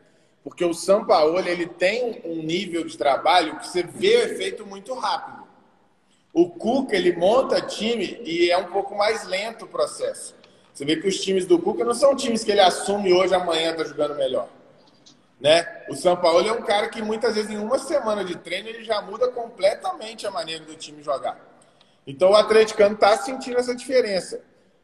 porque 0.42 0.64
o 0.64 0.74
São 0.74 1.06
Paulo, 1.06 1.38
ele 1.40 1.68
tem 1.68 2.22
um 2.24 2.42
nível 2.42 2.86
de 2.86 2.98
trabalho 2.98 3.60
que 3.60 3.68
você 3.68 3.84
vê 3.84 4.16
o 4.16 4.24
efeito 4.24 4.66
muito 4.66 4.94
rápido. 4.94 5.46
O 6.32 6.50
Cuca, 6.50 6.96
ele 6.96 7.12
monta 7.12 7.60
time 7.60 8.22
e 8.24 8.50
é 8.50 8.58
um 8.58 8.72
pouco 8.72 8.96
mais 8.96 9.26
lento 9.28 9.66
o 9.66 9.68
processo. 9.68 10.34
Você 10.74 10.86
vê 10.86 10.96
que 10.96 11.10
os 11.10 11.20
times 11.20 11.46
do 11.46 11.60
Cuca 11.60 11.84
não 11.84 11.94
são 11.94 12.16
times 12.16 12.42
que 12.46 12.52
ele 12.52 12.62
assume 12.62 13.12
hoje, 13.12 13.34
amanhã 13.36 13.76
tá 13.76 13.84
jogando 13.84 14.16
melhor. 14.16 14.48
Né? 15.40 15.84
O 15.88 15.96
São 15.96 16.18
Paulo 16.18 16.48
é 16.48 16.52
um 16.52 16.64
cara 16.64 16.90
que 16.90 17.02
muitas 17.02 17.36
vezes 17.36 17.52
em 17.52 17.58
uma 17.58 17.78
semana 17.78 18.24
de 18.24 18.36
treino 18.36 18.70
ele 18.70 18.84
já 18.84 19.02
muda 19.02 19.28
completamente 19.28 20.26
a 20.26 20.32
maneira 20.32 20.66
do 20.66 20.76
time 20.76 21.04
jogar. 21.04 21.40
Então 22.06 22.32
o 22.32 22.36
atleticano 22.36 22.96
está 22.96 23.16
sentindo 23.18 23.60
essa 23.60 23.76
diferença. 23.76 24.42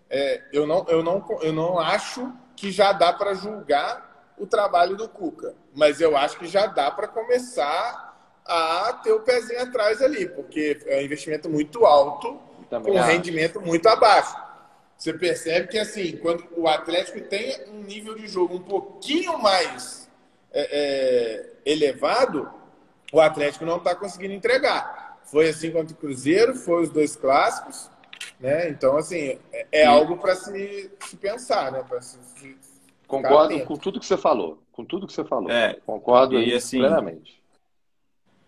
É, 0.09 0.43
eu, 0.51 0.67
não, 0.67 0.85
eu, 0.87 1.01
não, 1.01 1.25
eu 1.41 1.51
não 1.51 1.79
acho 1.79 2.31
que 2.55 2.71
já 2.71 2.91
dá 2.91 3.11
para 3.11 3.33
julgar 3.33 4.33
o 4.37 4.45
trabalho 4.45 4.95
do 4.95 5.07
Cuca, 5.09 5.55
mas 5.73 5.99
eu 5.99 6.15
acho 6.15 6.37
que 6.37 6.45
já 6.45 6.67
dá 6.67 6.91
para 6.91 7.07
começar 7.07 8.11
a 8.45 8.99
ter 9.03 9.11
o 9.11 9.21
pezinho 9.21 9.61
atrás 9.61 10.01
ali, 10.01 10.27
porque 10.27 10.79
é 10.85 10.99
um 10.99 11.01
investimento 11.01 11.49
muito 11.49 11.85
alto, 11.85 12.39
Também 12.69 12.91
com 12.91 12.99
um 12.99 13.01
acho. 13.01 13.11
rendimento 13.11 13.61
muito 13.61 13.87
abaixo. 13.87 14.35
Você 14.97 15.13
percebe 15.13 15.67
que 15.67 15.79
assim, 15.79 16.17
quando 16.17 16.47
o 16.55 16.67
Atlético 16.67 17.19
tem 17.21 17.65
um 17.69 17.81
nível 17.83 18.15
de 18.15 18.27
jogo 18.27 18.55
um 18.55 18.61
pouquinho 18.61 19.37
mais 19.39 20.02
é, 20.53 20.69
é, 21.65 21.71
elevado, 21.71 22.49
o 23.11 23.19
Atlético 23.19 23.65
não 23.65 23.77
está 23.77 23.95
conseguindo 23.95 24.33
entregar. 24.33 25.19
Foi 25.25 25.49
assim 25.49 25.71
contra 25.71 25.93
o 25.93 25.97
Cruzeiro, 25.97 26.53
foi 26.53 26.83
os 26.83 26.89
dois 26.89 27.15
clássicos, 27.15 27.89
né? 28.39 28.69
Então, 28.69 28.95
assim, 28.97 29.39
é, 29.51 29.67
é 29.71 29.85
algo 29.85 30.17
para 30.17 30.35
se, 30.35 30.91
se 30.99 31.17
pensar, 31.17 31.71
né? 31.71 31.83
Se, 32.01 32.17
se 32.35 32.57
Concordo 33.07 33.53
atento. 33.53 33.67
com 33.67 33.75
tudo 33.75 33.99
que 33.99 34.05
você 34.05 34.17
falou. 34.17 34.61
Com 34.71 34.85
tudo 34.85 35.07
que 35.07 35.13
você 35.13 35.23
falou. 35.23 35.49
É. 35.49 35.75
Concordo 35.85 36.35
E 36.39 36.45
aí 36.45 36.53
assim, 36.53 36.79
plenamente. 36.79 37.41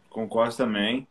Concordo 0.10 0.56
também. 0.56 1.08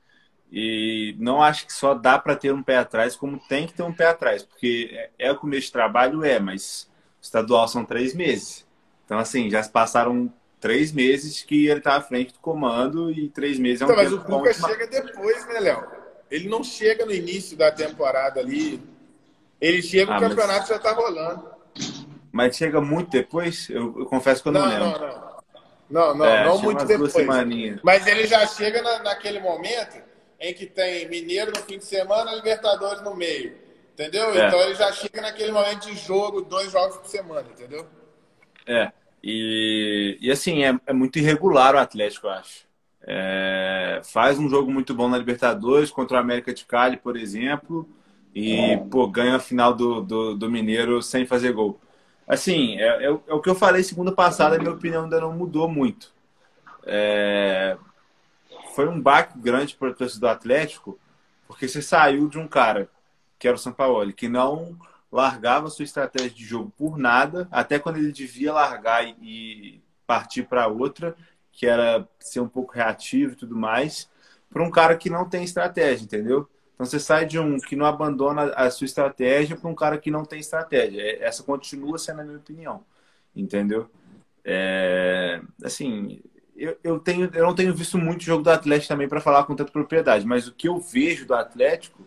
E 0.50 1.16
não 1.18 1.42
acho 1.42 1.66
que 1.66 1.72
só 1.72 1.94
dá 1.94 2.18
para 2.18 2.36
ter 2.36 2.52
um 2.52 2.62
pé 2.62 2.78
atrás, 2.78 3.16
como 3.16 3.38
tem 3.48 3.66
que 3.66 3.74
ter 3.74 3.82
um 3.82 3.92
pé 3.92 4.06
atrás, 4.06 4.42
porque 4.42 4.90
é, 4.92 5.10
é 5.18 5.32
o 5.32 5.38
começo 5.38 5.66
de 5.66 5.72
trabalho, 5.72 6.24
é, 6.24 6.38
mas 6.38 6.88
o 7.20 7.22
estadual 7.22 7.66
são 7.66 7.84
três 7.84 8.14
meses. 8.14 8.66
Então, 9.04 9.18
assim, 9.18 9.50
já 9.50 9.62
se 9.62 9.70
passaram 9.70 10.32
três 10.64 10.92
meses 10.92 11.42
que 11.42 11.66
ele 11.66 11.82
tá 11.82 11.96
à 11.96 12.00
frente 12.00 12.32
do 12.32 12.38
comando 12.38 13.10
e 13.10 13.28
três 13.28 13.58
meses 13.58 13.82
é 13.82 13.84
um 13.84 13.90
Então, 13.90 14.02
mas 14.02 14.10
o 14.14 14.18
Cuca 14.18 14.50
de 14.50 14.58
chega 14.58 14.86
depois, 14.86 15.46
né, 15.46 15.60
Léo? 15.60 15.86
Ele 16.30 16.48
não 16.48 16.64
chega 16.64 17.04
no 17.04 17.12
início 17.12 17.54
da 17.54 17.70
temporada 17.70 18.40
ali. 18.40 18.82
Ele 19.60 19.82
chega, 19.82 20.14
Ah, 20.14 20.16
o 20.16 20.20
mas- 20.22 20.30
campeonato 20.30 20.68
já 20.70 20.78
tá 20.78 20.92
rolando. 20.92 21.50
Mas 22.32 22.56
chega 22.56 22.80
muito 22.80 23.10
depois, 23.10 23.68
eu, 23.68 23.94
eu 23.98 24.06
confesso 24.06 24.42
que 24.42 24.48
eu 24.48 24.52
não, 24.52 24.62
Não, 24.62 24.68
lembro. 24.68 25.00
não, 25.00 25.08
não. 25.08 25.34
Não, 25.90 26.14
não, 26.14 26.24
É, 26.24 26.44
não 26.46 26.58
muito 26.62 26.82
depois. 26.86 27.12
Mas 27.82 28.06
ele 28.06 28.26
já 28.26 28.46
chega 28.46 28.80
na, 28.80 29.02
naquele 29.02 29.40
momento 29.40 29.98
em 30.40 30.54
que 30.54 30.64
tem 30.64 31.06
Mineiro 31.10 31.52
no 31.54 31.62
fim 31.62 31.76
de 31.76 31.84
semana, 31.84 32.34
Libertadores 32.34 33.02
no 33.02 33.14
meio. 33.14 33.54
Entendeu? 33.92 34.30
É. 34.30 34.48
Então 34.48 34.60
ele 34.62 34.74
já 34.74 34.90
chega 34.92 35.20
naquele 35.20 35.52
momento 35.52 35.86
de 35.86 35.94
jogo, 35.94 36.40
dois 36.40 36.72
jogos 36.72 36.96
por 36.96 37.06
semana, 37.06 37.46
entendeu? 37.52 37.86
É, 38.66 38.90
e, 39.26 40.18
e 40.20 40.30
assim, 40.30 40.64
é, 40.64 40.78
é 40.86 40.92
muito 40.92 41.18
irregular 41.18 41.74
o 41.74 41.78
Atlético, 41.78 42.26
eu 42.26 42.32
acho. 42.32 42.66
É, 43.06 44.02
faz 44.04 44.38
um 44.38 44.50
jogo 44.50 44.70
muito 44.70 44.94
bom 44.94 45.08
na 45.08 45.16
Libertadores 45.16 45.90
contra 45.90 46.18
o 46.18 46.20
América 46.20 46.52
de 46.52 46.66
Cali, 46.66 46.98
por 46.98 47.16
exemplo, 47.16 47.88
e 48.34 48.76
pô, 48.90 49.08
ganha 49.08 49.36
a 49.36 49.40
final 49.40 49.72
do, 49.72 50.02
do, 50.02 50.34
do 50.34 50.50
Mineiro 50.50 51.00
sem 51.00 51.24
fazer 51.24 51.52
gol. 51.52 51.80
Assim, 52.28 52.78
é, 52.78 53.06
é, 53.06 53.06
é, 53.06 53.34
o 53.34 53.40
que 53.40 53.48
eu 53.48 53.54
falei 53.54 53.82
segunda 53.82 54.12
passada, 54.12 54.58
minha 54.58 54.72
opinião 54.72 55.04
ainda 55.04 55.18
não 55.18 55.32
mudou 55.32 55.68
muito. 55.70 56.12
É, 56.84 57.78
foi 58.74 58.86
um 58.86 59.00
baque 59.00 59.38
grande 59.38 59.74
para 59.74 59.88
o 59.88 59.94
torcedor 59.94 60.28
do 60.28 60.32
Atlético, 60.34 60.98
porque 61.48 61.66
você 61.66 61.80
saiu 61.80 62.28
de 62.28 62.38
um 62.38 62.46
cara, 62.46 62.90
que 63.38 63.48
era 63.48 63.56
o 63.56 63.58
Sampaoli, 63.58 64.12
que 64.12 64.28
não 64.28 64.76
largava 65.14 65.70
sua 65.70 65.84
estratégia 65.84 66.30
de 66.30 66.44
jogo 66.44 66.72
por 66.76 66.98
nada, 66.98 67.46
até 67.48 67.78
quando 67.78 67.98
ele 67.98 68.10
devia 68.10 68.52
largar 68.52 69.06
e 69.22 69.80
partir 70.04 70.42
para 70.42 70.66
outra, 70.66 71.16
que 71.52 71.66
era 71.66 72.06
ser 72.18 72.40
um 72.40 72.48
pouco 72.48 72.72
reativo 72.72 73.32
e 73.32 73.36
tudo 73.36 73.54
mais, 73.56 74.10
para 74.50 74.64
um 74.64 74.70
cara 74.72 74.96
que 74.96 75.08
não 75.08 75.28
tem 75.28 75.44
estratégia, 75.44 76.04
entendeu? 76.04 76.48
Então 76.74 76.84
você 76.84 76.98
sai 76.98 77.26
de 77.26 77.38
um 77.38 77.60
que 77.60 77.76
não 77.76 77.86
abandona 77.86 78.52
a 78.54 78.68
sua 78.72 78.86
estratégia 78.86 79.54
para 79.54 79.70
um 79.70 79.74
cara 79.74 79.98
que 79.98 80.10
não 80.10 80.24
tem 80.24 80.40
estratégia. 80.40 81.00
É, 81.00 81.22
essa 81.22 81.44
continua 81.44 81.96
sendo 81.96 82.20
a 82.20 82.24
minha 82.24 82.38
opinião, 82.38 82.84
entendeu? 83.36 83.88
É, 84.44 85.40
assim, 85.62 86.20
eu, 86.56 86.76
eu, 86.82 86.98
tenho, 86.98 87.30
eu 87.32 87.46
não 87.46 87.54
tenho 87.54 87.72
visto 87.72 87.96
muito 87.98 88.24
jogo 88.24 88.42
do 88.42 88.50
Atlético 88.50 88.88
também 88.88 89.08
para 89.08 89.20
falar 89.20 89.44
com 89.44 89.54
tanta 89.54 89.70
propriedade, 89.70 90.26
mas 90.26 90.48
o 90.48 90.52
que 90.52 90.66
eu 90.66 90.80
vejo 90.80 91.24
do 91.24 91.34
Atlético 91.34 92.04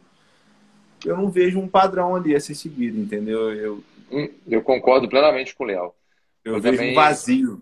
eu 1.05 1.17
não 1.17 1.29
vejo 1.29 1.59
um 1.59 1.67
padrão 1.67 2.15
ali 2.15 2.35
a 2.35 2.39
ser 2.39 2.55
seguido, 2.55 2.99
entendeu? 2.99 3.53
Eu, 3.53 3.83
hum, 4.11 4.29
eu 4.47 4.61
concordo 4.61 5.07
plenamente 5.07 5.55
com 5.55 5.63
o 5.63 5.67
Léo. 5.67 5.93
Eu, 6.43 6.55
eu 6.55 6.61
vejo 6.61 6.77
também... 6.77 6.91
um 6.91 6.95
vazio. 6.95 7.61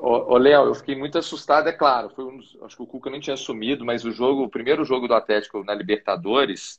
Ô, 0.00 0.36
Léo, 0.36 0.66
eu 0.66 0.74
fiquei 0.74 0.94
muito 0.94 1.16
assustado, 1.16 1.66
é 1.68 1.72
claro. 1.72 2.10
Foi 2.10 2.24
um, 2.24 2.38
acho 2.62 2.76
que 2.76 2.82
o 2.82 2.86
Cuca 2.86 3.08
nem 3.08 3.20
tinha 3.20 3.32
assumido, 3.32 3.86
mas 3.86 4.04
o 4.04 4.12
jogo, 4.12 4.42
o 4.42 4.50
primeiro 4.50 4.84
jogo 4.84 5.08
do 5.08 5.14
Atlético 5.14 5.64
na 5.64 5.74
Libertadores, 5.74 6.78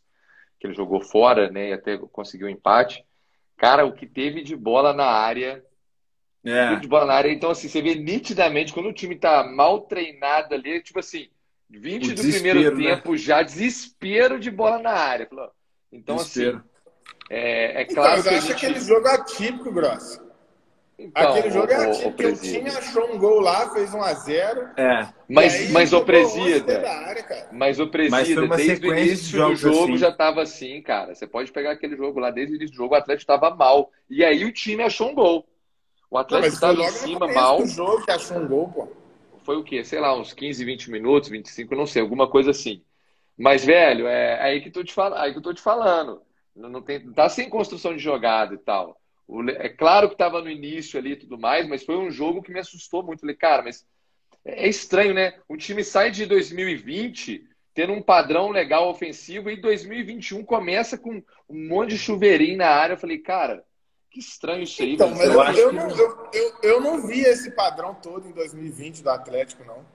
que 0.59 0.67
ele 0.67 0.75
jogou 0.75 1.01
fora, 1.01 1.49
né, 1.49 1.69
e 1.69 1.73
até 1.73 1.97
conseguiu 1.97 2.45
um 2.45 2.51
empate. 2.51 3.03
Cara, 3.57 3.83
o 3.83 3.93
que 3.93 4.05
teve 4.05 4.43
de 4.43 4.55
bola 4.55 4.93
na 4.93 5.05
área, 5.05 5.63
é. 6.45 6.75
de 6.75 6.87
bola 6.87 7.05
na 7.07 7.13
área. 7.13 7.31
Então, 7.31 7.49
assim, 7.49 7.67
você 7.67 7.81
vê 7.81 7.95
nitidamente 7.95 8.73
quando 8.73 8.89
o 8.89 8.93
time 8.93 9.15
tá 9.15 9.43
mal 9.43 9.81
treinado 9.81 10.53
ali, 10.53 10.81
tipo 10.81 10.99
assim, 10.99 11.29
20 11.69 12.13
do 12.13 12.21
primeiro 12.21 12.75
né? 12.75 12.95
tempo 12.95 13.15
já, 13.15 13.43
desespero 13.43 14.39
de 14.39 14.49
bola 14.49 14.79
na 14.79 14.91
área. 14.91 15.29
Então, 15.91 16.15
assim, 16.15 16.39
desespero. 16.39 16.57
assim, 16.57 16.65
é, 17.29 17.81
é 17.81 17.85
claro. 17.85 18.19
Então, 18.19 18.31
eu 18.31 18.37
acho 18.37 18.47
gente... 18.47 18.65
aquele 18.65 18.79
jogo 18.79 19.07
atípico, 19.07 19.71
Gross. 19.71 20.21
Então, 20.97 21.31
Aquele 21.31 21.49
jogo 21.49 21.71
é 21.71 21.75
atípico, 21.75 22.11
porque 22.11 22.25
o 22.25 22.35
time 22.35 22.69
achou 22.69 23.13
um 23.13 23.17
gol 23.17 23.39
lá, 23.39 23.69
fez 23.69 23.93
1 23.93 24.01
a 24.01 24.13
0 24.13 24.69
É. 24.75 25.07
Mas, 25.29 25.55
aí, 25.55 25.71
mas 25.71 25.93
o 25.93 26.03
presida. 26.03 26.83
Mas 27.53 27.79
o 27.79 27.87
presida, 27.87 28.45
mas 28.45 28.65
desde 28.65 28.87
o 28.87 28.97
início 28.97 29.47
do 29.47 29.55
jogo 29.55 29.83
assim. 29.83 29.97
já 29.97 30.09
estava 30.09 30.41
assim, 30.41 30.81
cara. 30.81 31.15
Você 31.15 31.25
pode 31.25 31.53
pegar 31.53 31.71
aquele 31.71 31.95
jogo 31.95 32.19
lá, 32.19 32.31
desde 32.31 32.53
o 32.53 32.55
início 32.57 32.75
do 32.75 32.77
jogo, 32.77 32.95
o 32.95 32.97
Atlético 32.97 33.31
estava 33.31 33.55
mal. 33.55 33.91
E 34.09 34.25
aí 34.25 34.43
o 34.43 34.51
time 34.51 34.83
achou 34.83 35.09
um 35.09 35.15
gol. 35.15 35.47
O 36.11 36.17
Atlético 36.17 36.53
estava 36.55 36.81
em 36.81 36.89
cima 36.89 37.27
mal. 37.31 37.65
jogo 37.65 38.03
que 38.03 38.11
achou 38.11 38.37
um 38.37 38.47
gol, 38.47 38.67
pô 38.67 38.98
foi 39.49 39.57
o 39.57 39.63
quê? 39.63 39.83
Sei 39.83 39.99
lá, 39.99 40.15
uns 40.15 40.31
15, 40.31 40.63
20 40.63 40.91
minutos, 40.91 41.27
25, 41.27 41.73
não 41.73 41.87
sei, 41.87 42.03
alguma 42.03 42.29
coisa 42.29 42.51
assim. 42.51 42.83
Mas, 43.35 43.65
velho, 43.65 44.05
é 44.05 44.39
aí 44.39 44.61
que, 44.61 44.69
tô 44.69 44.83
te 44.83 44.93
fal... 44.93 45.11
aí 45.15 45.31
que 45.31 45.39
eu 45.39 45.41
tô 45.41 45.51
te 45.51 45.59
falando. 45.59 46.21
Não, 46.55 46.83
tem... 46.83 47.11
Tá 47.13 47.27
sem 47.27 47.49
construção 47.49 47.95
de 47.95 48.03
jogada 48.03 48.53
e 48.53 48.59
tal. 48.59 49.01
É 49.57 49.67
claro 49.67 50.07
que 50.07 50.13
estava 50.13 50.39
no 50.39 50.51
início 50.51 50.99
ali 50.99 51.13
e 51.13 51.15
tudo 51.15 51.35
mais, 51.35 51.67
mas 51.67 51.83
foi 51.83 51.97
um 51.97 52.11
jogo 52.11 52.43
que 52.43 52.51
me 52.51 52.59
assustou 52.59 53.01
muito. 53.01 53.21
Falei, 53.21 53.35
cara, 53.35 53.63
mas 53.63 53.87
é 54.45 54.69
estranho, 54.69 55.15
né? 55.15 55.33
O 55.47 55.57
time 55.57 55.83
sai 55.83 56.11
de 56.11 56.27
2020 56.27 57.43
tendo 57.73 57.93
um 57.93 58.03
padrão 58.03 58.51
legal 58.51 58.87
ofensivo 58.87 59.49
e 59.49 59.59
2021 59.59 60.45
começa 60.45 60.95
com 60.95 61.23
um 61.49 61.67
monte 61.67 61.89
de 61.89 61.97
chuveirinho 61.97 62.59
na 62.59 62.69
área. 62.69 62.93
Eu 62.93 62.99
falei, 62.99 63.17
cara, 63.17 63.63
que 64.09 64.19
estranho 64.19 64.63
isso 64.63 64.81
aí. 64.81 64.93
Então, 64.93 65.09
mas 65.09 65.21
eu, 65.27 65.33
eu, 65.33 65.57
eu, 65.57 65.73
não, 65.73 65.89
eu, 66.33 66.53
eu, 66.63 66.81
não 66.81 67.05
vi 67.05 67.21
esse 67.21 67.51
padrão 67.51 67.93
todo 67.93 68.27
em 68.27 68.31
2020 68.31 69.03
do 69.03 69.09
Atlético, 69.09 69.63
não. 69.63 69.85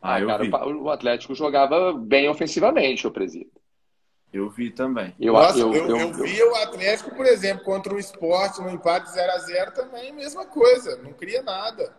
Ah, 0.00 0.16
ah 0.16 0.26
cara, 0.26 0.76
o 0.76 0.90
Atlético 0.90 1.34
jogava 1.34 1.92
bem 1.92 2.28
ofensivamente, 2.28 3.06
o 3.06 3.10
presídio. 3.10 3.62
Eu 4.32 4.48
vi 4.48 4.70
também. 4.70 5.14
Eu, 5.20 5.34
Nossa, 5.34 5.58
eu, 5.58 5.74
eu, 5.74 5.88
eu, 5.88 6.12
vi 6.14 6.42
o 6.42 6.54
Atlético, 6.56 7.14
por 7.14 7.26
exemplo, 7.26 7.64
contra 7.64 7.94
o 7.94 7.98
esporte 7.98 8.62
no 8.62 8.70
empate 8.70 9.10
0x0 9.10 9.72
também, 9.72 10.10
mesma 10.12 10.46
coisa, 10.46 10.96
não 10.96 11.12
cria 11.12 11.42
nada. 11.42 11.94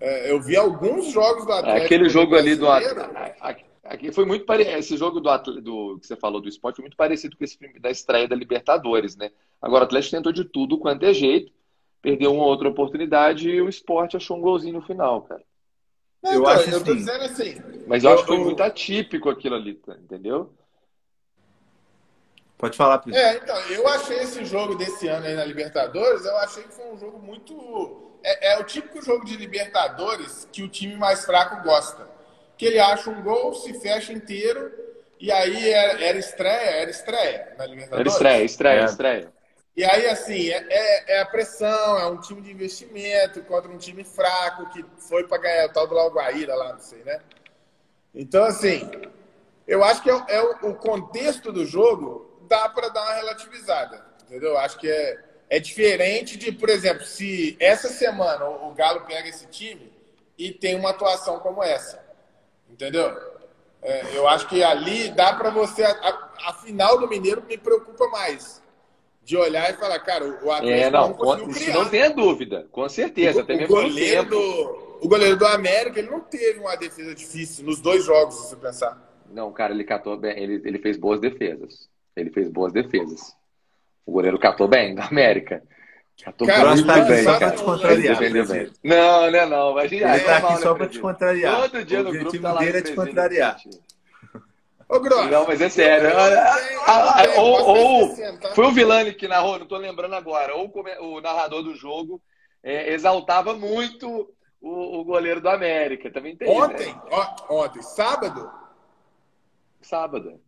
É, 0.00 0.32
eu 0.32 0.40
vi 0.40 0.56
alguns 0.56 1.12
jogos 1.12 1.46
do 1.46 1.52
Atlético. 1.52 1.84
Aquele 1.84 2.08
jogo 2.08 2.34
ali 2.34 2.56
do 2.56 2.68
Atlético. 2.68 3.69
Aqui 3.90 4.12
foi 4.12 4.24
muito 4.24 4.44
parecido. 4.44 4.78
Esse 4.78 4.96
jogo 4.96 5.18
do, 5.18 5.60
do 5.60 5.98
que 5.98 6.06
você 6.06 6.14
falou 6.14 6.40
do 6.40 6.48
esporte 6.48 6.76
foi 6.76 6.84
muito 6.84 6.96
parecido 6.96 7.36
com 7.36 7.42
esse 7.42 7.58
da 7.80 7.90
estreia 7.90 8.28
da 8.28 8.36
Libertadores, 8.36 9.16
né? 9.16 9.32
Agora 9.60 9.82
o 9.82 9.86
Atlético 9.86 10.14
tentou 10.14 10.32
de 10.32 10.44
tudo 10.44 10.78
quanto 10.78 11.04
é 11.04 11.12
jeito, 11.12 11.52
perdeu 12.00 12.32
uma 12.32 12.44
outra 12.44 12.68
oportunidade 12.68 13.50
e 13.50 13.60
o 13.60 13.68
esporte 13.68 14.16
achou 14.16 14.36
um 14.36 14.40
golzinho 14.40 14.74
no 14.74 14.82
final, 14.82 15.22
cara. 15.22 15.42
Não, 16.22 16.32
eu 16.32 16.40
então, 16.40 16.52
acho 16.52 16.70
eu 16.70 16.84
tô 16.84 16.92
assim. 16.92 16.94
dizendo 16.94 17.24
assim. 17.24 17.62
Mas 17.88 18.04
eu, 18.04 18.10
eu 18.10 18.14
acho 18.14 18.22
que 18.22 18.28
foi 18.28 18.38
muito 18.38 18.62
atípico 18.62 19.28
aquilo 19.28 19.56
ali, 19.56 19.74
tá? 19.74 19.96
entendeu? 19.96 20.54
Pode 22.56 22.76
falar, 22.76 22.98
Priscila. 22.98 23.26
É, 23.26 23.36
então, 23.38 23.56
eu 23.70 23.88
achei 23.88 24.18
esse 24.18 24.44
jogo 24.44 24.76
desse 24.76 25.08
ano 25.08 25.26
aí 25.26 25.34
na 25.34 25.44
Libertadores, 25.44 26.24
eu 26.24 26.36
achei 26.36 26.62
que 26.62 26.72
foi 26.72 26.92
um 26.92 26.96
jogo 26.96 27.18
muito. 27.18 28.12
É, 28.22 28.52
é 28.52 28.58
o 28.60 28.62
típico 28.62 29.02
jogo 29.02 29.24
de 29.24 29.36
Libertadores 29.36 30.46
que 30.52 30.62
o 30.62 30.68
time 30.68 30.94
mais 30.94 31.24
fraco 31.24 31.64
gosta 31.64 32.09
que 32.60 32.66
ele 32.66 32.78
acha 32.78 33.08
um 33.08 33.22
gol, 33.22 33.54
se 33.54 33.72
fecha 33.80 34.12
inteiro, 34.12 34.70
e 35.18 35.32
aí 35.32 35.70
era, 35.70 36.04
era 36.04 36.18
estreia, 36.18 36.70
era 36.82 36.90
estreia 36.90 37.54
na 37.56 37.64
Libertadores. 37.64 38.00
Era 38.00 38.08
estreia, 38.10 38.44
estreia, 38.44 38.80
é. 38.80 38.84
estreia. 38.84 39.32
E 39.74 39.82
aí, 39.82 40.06
assim, 40.08 40.50
é, 40.50 40.66
é, 40.68 41.14
é, 41.14 41.20
a 41.22 41.24
pressão, 41.24 41.98
é 41.98 42.04
um 42.04 42.20
time 42.20 42.42
de 42.42 42.50
investimento 42.50 43.40
contra 43.44 43.70
um 43.70 43.78
time 43.78 44.04
fraco 44.04 44.68
que 44.74 44.84
foi 44.98 45.26
para 45.26 45.38
ganhar 45.38 45.68
o 45.68 45.72
tal 45.72 45.86
do 45.86 45.94
Lagoaíra 45.94 46.54
lá, 46.54 46.74
não 46.74 46.80
sei, 46.80 47.02
né? 47.02 47.22
Então, 48.14 48.44
assim, 48.44 48.90
eu 49.66 49.82
acho 49.82 50.02
que 50.02 50.10
é, 50.10 50.22
é 50.28 50.42
o, 50.42 50.72
o, 50.72 50.74
contexto 50.74 51.50
do 51.50 51.64
jogo 51.64 52.44
dá 52.46 52.68
para 52.68 52.90
dar 52.90 53.00
uma 53.04 53.14
relativizada, 53.14 54.04
entendeu? 54.26 54.58
Acho 54.58 54.78
que 54.78 54.90
é, 54.90 55.18
é 55.48 55.58
diferente 55.58 56.36
de, 56.36 56.52
por 56.52 56.68
exemplo, 56.68 57.06
se 57.06 57.56
essa 57.58 57.88
semana 57.88 58.44
o 58.44 58.74
Galo 58.74 59.06
pega 59.06 59.30
esse 59.30 59.46
time 59.46 59.90
e 60.36 60.52
tem 60.52 60.74
uma 60.74 60.90
atuação 60.90 61.40
como 61.40 61.64
essa. 61.64 62.09
Entendeu? 62.70 63.16
É, 63.82 64.16
eu 64.16 64.28
acho 64.28 64.48
que 64.48 64.62
ali 64.62 65.10
dá 65.10 65.32
para 65.32 65.50
você. 65.50 65.82
A, 65.82 66.30
a, 66.46 66.52
final 66.54 66.98
do 66.98 67.08
Mineiro 67.08 67.42
me 67.46 67.56
preocupa 67.56 68.06
mais. 68.08 68.60
De 69.22 69.36
olhar 69.36 69.70
e 69.70 69.74
falar, 69.74 69.98
cara, 70.00 70.24
o 70.24 70.50
Atlético 70.50 70.66
é, 70.66 70.90
não, 70.90 71.08
não 71.08 71.14
conseguiu 71.14 71.54
criar. 71.54 71.74
Não 71.74 71.88
tenha 71.88 72.10
dúvida, 72.10 72.66
com 72.72 72.88
certeza. 72.88 73.40
O, 73.40 73.42
até 73.42 73.64
o 73.64 73.68
goleiro 73.68 74.24
do, 74.24 74.98
o 75.02 75.08
goleiro 75.08 75.36
do 75.36 75.46
América 75.46 76.00
ele 76.00 76.10
não 76.10 76.20
teve 76.20 76.58
uma 76.58 76.74
defesa 76.76 77.14
difícil 77.14 77.64
nos 77.64 77.80
dois 77.80 78.04
jogos, 78.04 78.34
se 78.34 78.48
você 78.48 78.56
pensar. 78.56 79.10
Não, 79.30 79.52
cara, 79.52 79.72
ele 79.72 79.84
catou 79.84 80.16
bem, 80.16 80.36
ele, 80.36 80.60
ele 80.64 80.78
fez 80.78 80.96
boas 80.96 81.20
defesas. 81.20 81.88
Ele 82.16 82.30
fez 82.30 82.48
boas 82.48 82.72
defesas. 82.72 83.34
O 84.04 84.12
goleiro 84.12 84.38
catou 84.38 84.66
bem 84.66 84.94
da 84.96 85.04
América. 85.04 85.62
Já 86.22 86.32
tô 86.32 86.44
cara, 86.44 86.84
tá 86.84 87.00
bem, 87.00 87.24
cara. 87.24 87.50
Te 87.52 87.62
contrariar, 87.62 88.18
bem. 88.18 88.70
Não, 88.84 89.30
não, 89.30 89.48
não. 89.48 89.74
Mas, 89.74 89.90
ele 89.90 90.04
tá 90.04 90.36
aqui 90.36 90.56
só 90.60 90.74
para 90.74 90.86
te 90.86 90.98
contrariar. 90.98 91.62
Todo 91.62 91.84
dia 91.84 92.00
o 92.00 92.04
no 92.04 92.12
grupo 92.12 92.38
tá 92.38 92.52
lá. 92.52 92.60
dele 92.60 92.78
é 92.78 92.82
te 92.82 92.94
contrariar. 92.94 93.56
Ô, 94.86 95.00
Gross. 95.00 95.30
Não, 95.30 95.46
mas 95.46 95.60
é 95.62 95.68
sério. 95.70 96.10
ou, 97.38 97.68
ou 97.68 98.16
foi 98.54 98.66
o 98.66 98.72
Vilani 98.72 99.14
que 99.14 99.28
narrou, 99.28 99.58
não 99.58 99.66
tô 99.66 99.78
lembrando 99.78 100.14
agora. 100.14 100.54
Ou 100.54 100.70
o 101.00 101.20
narrador 101.22 101.62
do 101.62 101.74
jogo 101.74 102.20
é, 102.62 102.92
exaltava 102.92 103.54
muito 103.54 104.30
o, 104.60 105.00
o, 105.00 105.04
goleiro 105.04 105.40
do 105.40 105.48
América. 105.48 106.10
Também 106.10 106.36
tem. 106.36 106.48
Ontem, 106.50 106.92
né? 106.92 107.00
ó, 107.10 107.62
ontem, 107.62 107.80
sábado? 107.80 108.50
Sábado. 109.80 110.38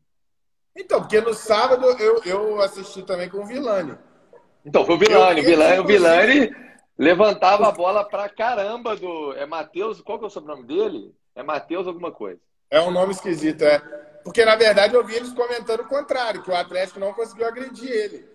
Então, 0.77 1.01
porque 1.01 1.21
no 1.21 1.33
sábado 1.33 1.87
eu, 1.99 2.21
eu 2.25 2.61
assisti 2.61 3.03
também 3.05 3.31
com 3.31 3.39
o 3.39 3.47
Vilani. 3.47 3.97
Então, 4.65 4.85
foi 4.85 4.95
o 4.95 4.99
Vilani. 4.99 5.41
O 5.41 5.45
Vilani, 5.45 5.79
o 5.81 5.85
Vilani 5.85 6.57
levantava 6.99 7.69
a 7.69 7.73
bola 7.73 8.05
pra 8.05 8.29
caramba 8.29 8.97
do. 8.97 9.33
É 9.35 9.47
Matheus. 9.47 10.01
Qual 10.01 10.19
que 10.19 10.25
é 10.25 10.29
o 10.29 10.31
sobrenome 10.31 10.67
dele? 10.67 11.15
É 11.35 11.43
Matheus 11.43 11.87
alguma 11.87 12.13
coisa. 12.13 12.41
É 12.71 12.81
um 12.81 12.91
nome 12.91 13.13
esquisito, 13.13 13.63
é. 13.63 13.79
Porque, 14.25 14.45
na 14.45 14.57
verdade, 14.57 14.95
eu 14.95 15.05
vi 15.05 15.17
eles 15.17 15.33
comentando 15.33 15.81
o 15.81 15.89
contrário, 15.89 16.43
que 16.43 16.51
o 16.51 16.55
Atlético 16.55 17.01
não 17.01 17.13
conseguiu 17.13 17.47
agredir 17.47 17.91
ele. 17.91 18.33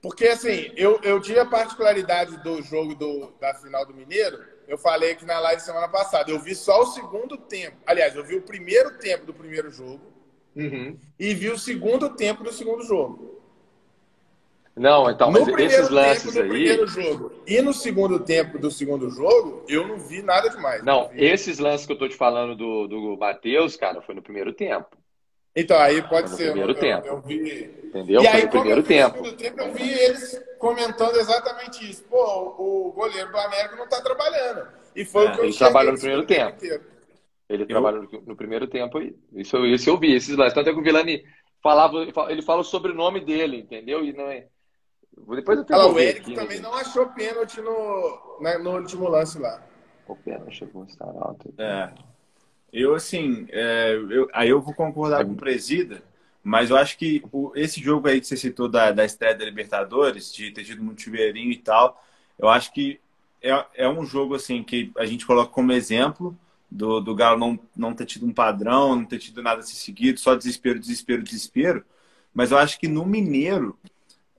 Porque, 0.00 0.26
assim, 0.26 0.70
eu, 0.76 1.00
eu 1.02 1.20
tive 1.20 1.38
a 1.38 1.46
particularidade 1.46 2.36
do 2.42 2.60
jogo 2.60 2.94
do, 2.94 3.32
da 3.40 3.54
final 3.54 3.86
do 3.86 3.94
Mineiro, 3.94 4.38
eu 4.66 4.76
falei 4.76 5.12
aqui 5.12 5.24
na 5.24 5.38
live 5.38 5.62
semana 5.62 5.88
passada, 5.88 6.30
eu 6.30 6.40
vi 6.40 6.54
só 6.54 6.82
o 6.82 6.86
segundo 6.86 7.36
tempo. 7.36 7.76
Aliás, 7.86 8.14
eu 8.16 8.24
vi 8.24 8.36
o 8.36 8.42
primeiro 8.42 8.98
tempo 8.98 9.26
do 9.26 9.32
primeiro 9.32 9.70
jogo 9.70 10.00
uhum. 10.56 10.98
e 11.18 11.34
vi 11.34 11.50
o 11.50 11.58
segundo 11.58 12.10
tempo 12.10 12.42
do 12.42 12.52
segundo 12.52 12.84
jogo. 12.84 13.31
Não, 14.74 15.10
então, 15.10 15.30
no 15.30 15.38
mas 15.46 15.60
esses 15.60 15.90
lances 15.90 16.36
aí. 16.36 16.78
E 17.46 17.60
no 17.60 17.74
segundo 17.74 18.18
tempo 18.20 18.58
do 18.58 18.70
segundo 18.70 19.10
jogo, 19.10 19.64
eu 19.68 19.86
não 19.86 19.98
vi 19.98 20.22
nada 20.22 20.48
demais. 20.48 20.82
Não, 20.82 21.10
esses 21.14 21.58
lances 21.58 21.86
que 21.86 21.92
eu 21.92 21.98
tô 21.98 22.08
te 22.08 22.16
falando 22.16 22.56
do, 22.56 22.86
do 22.88 23.16
Matheus, 23.18 23.76
cara, 23.76 24.00
foi 24.00 24.14
no 24.14 24.22
primeiro 24.22 24.52
tempo. 24.52 24.96
Então, 25.54 25.78
aí 25.78 26.00
pode 26.02 26.30
no 26.30 26.36
ser. 26.36 26.46
primeiro 26.46 26.72
eu, 26.72 26.78
tempo. 26.78 27.06
Eu, 27.06 27.14
eu 27.16 27.20
vi. 27.20 27.82
Entendeu? 27.84 28.22
E 28.22 28.26
Foi 28.26 28.34
aí, 28.34 28.44
no 28.44 28.50
primeiro 28.50 28.82
tempo. 28.82 29.18
No 29.18 29.24
segundo 29.24 29.36
tempo, 29.36 29.60
eu 29.60 29.74
vi 29.74 29.92
eles 29.92 30.42
comentando 30.58 31.16
exatamente 31.16 31.90
isso. 31.90 32.04
Pô, 32.04 32.54
o 32.58 32.92
goleiro 32.92 33.30
do 33.30 33.38
América 33.38 33.76
não 33.76 33.86
tá 33.86 34.00
trabalhando. 34.00 34.66
E 34.96 35.04
foi 35.04 35.26
É, 35.26 35.28
o 35.28 35.32
que 35.34 35.40
eu 35.40 35.44
ele 35.44 35.54
trabalhou 35.54 35.92
no 35.92 35.98
primeiro 35.98 36.22
segundo 36.26 36.54
inteiro. 36.54 36.84
Ele 37.48 37.66
trabalhou 37.66 38.08
no, 38.26 38.34
primeiro 38.34 38.66
tempo 38.66 38.96
aí. 38.96 39.14
Isso, 39.34 39.56
eu- 39.56 39.66
isso 39.66 39.90
eu 39.90 39.98
vi, 39.98 40.14
esses 40.14 40.34
lances. 40.34 40.54
Tanto 40.54 40.70
é 40.70 40.72
que 40.72 40.78
o 40.78 40.82
Vilani 40.82 41.22
falava, 41.62 41.98
ele 42.30 42.40
fala 42.40 42.62
o 42.62 42.64
sobrenome 42.64 43.20
dele, 43.20 43.58
entendeu? 43.58 44.02
E 44.02 44.12
não 44.14 44.28
é. 44.28 44.46
Depois 45.28 45.58
eu 45.58 45.64
Olha 45.70 45.76
lá, 45.78 45.86
vou 45.86 45.94
o 45.94 45.98
Eric 45.98 46.20
aqui, 46.20 46.34
também 46.34 46.56
né? 46.58 46.62
não 46.62 46.74
achou 46.74 47.06
pênalti 47.08 47.60
no, 47.60 48.38
na- 48.40 48.58
no 48.58 48.70
último 48.78 49.08
lance 49.08 49.38
lá. 49.38 49.60
O 50.06 50.16
pena 50.16 50.50
chegou 50.50 50.82
a 50.82 50.86
estar 50.86 51.06
alto. 51.06 51.52
É. 51.58 51.90
Eu, 52.72 52.94
assim, 52.94 53.46
é, 53.50 53.94
eu- 54.10 54.28
aí 54.32 54.48
eu 54.48 54.60
vou 54.60 54.74
concordar 54.74 55.24
com 55.24 55.32
o 55.32 55.36
Presida, 55.36 56.02
mas 56.42 56.70
eu 56.70 56.76
acho 56.76 56.98
que 56.98 57.22
o- 57.32 57.52
esse 57.54 57.80
jogo 57.80 58.08
aí 58.08 58.20
que 58.20 58.26
você 58.26 58.36
citou 58.36 58.68
da, 58.68 58.92
da 58.92 59.04
estreia 59.04 59.34
da 59.34 59.44
Libertadores, 59.44 60.32
de 60.34 60.50
ter 60.52 60.64
tido 60.64 60.82
muito 60.82 61.02
chuveirinho 61.02 61.52
e 61.52 61.58
tal, 61.58 62.02
eu 62.38 62.48
acho 62.48 62.72
que 62.72 63.00
é, 63.42 63.64
é 63.74 63.88
um 63.88 64.04
jogo, 64.06 64.34
assim, 64.34 64.62
que 64.62 64.92
a 64.96 65.04
gente 65.06 65.26
coloca 65.26 65.50
como 65.52 65.72
exemplo 65.72 66.36
do, 66.70 67.00
do 67.00 67.14
Galo 67.14 67.38
não, 67.38 67.58
não 67.76 67.94
ter 67.94 68.06
tido 68.06 68.26
um 68.26 68.32
padrão, 68.32 68.96
não 68.96 69.04
ter 69.04 69.18
tido 69.18 69.42
nada 69.42 69.60
a 69.60 69.64
ser 69.64 69.74
seguido, 69.76 70.18
só 70.20 70.34
desespero, 70.34 70.78
desespero, 70.80 71.22
desespero. 71.22 71.84
Mas 72.34 72.50
eu 72.52 72.58
acho 72.58 72.78
que 72.78 72.88
no 72.88 73.04
Mineiro, 73.04 73.78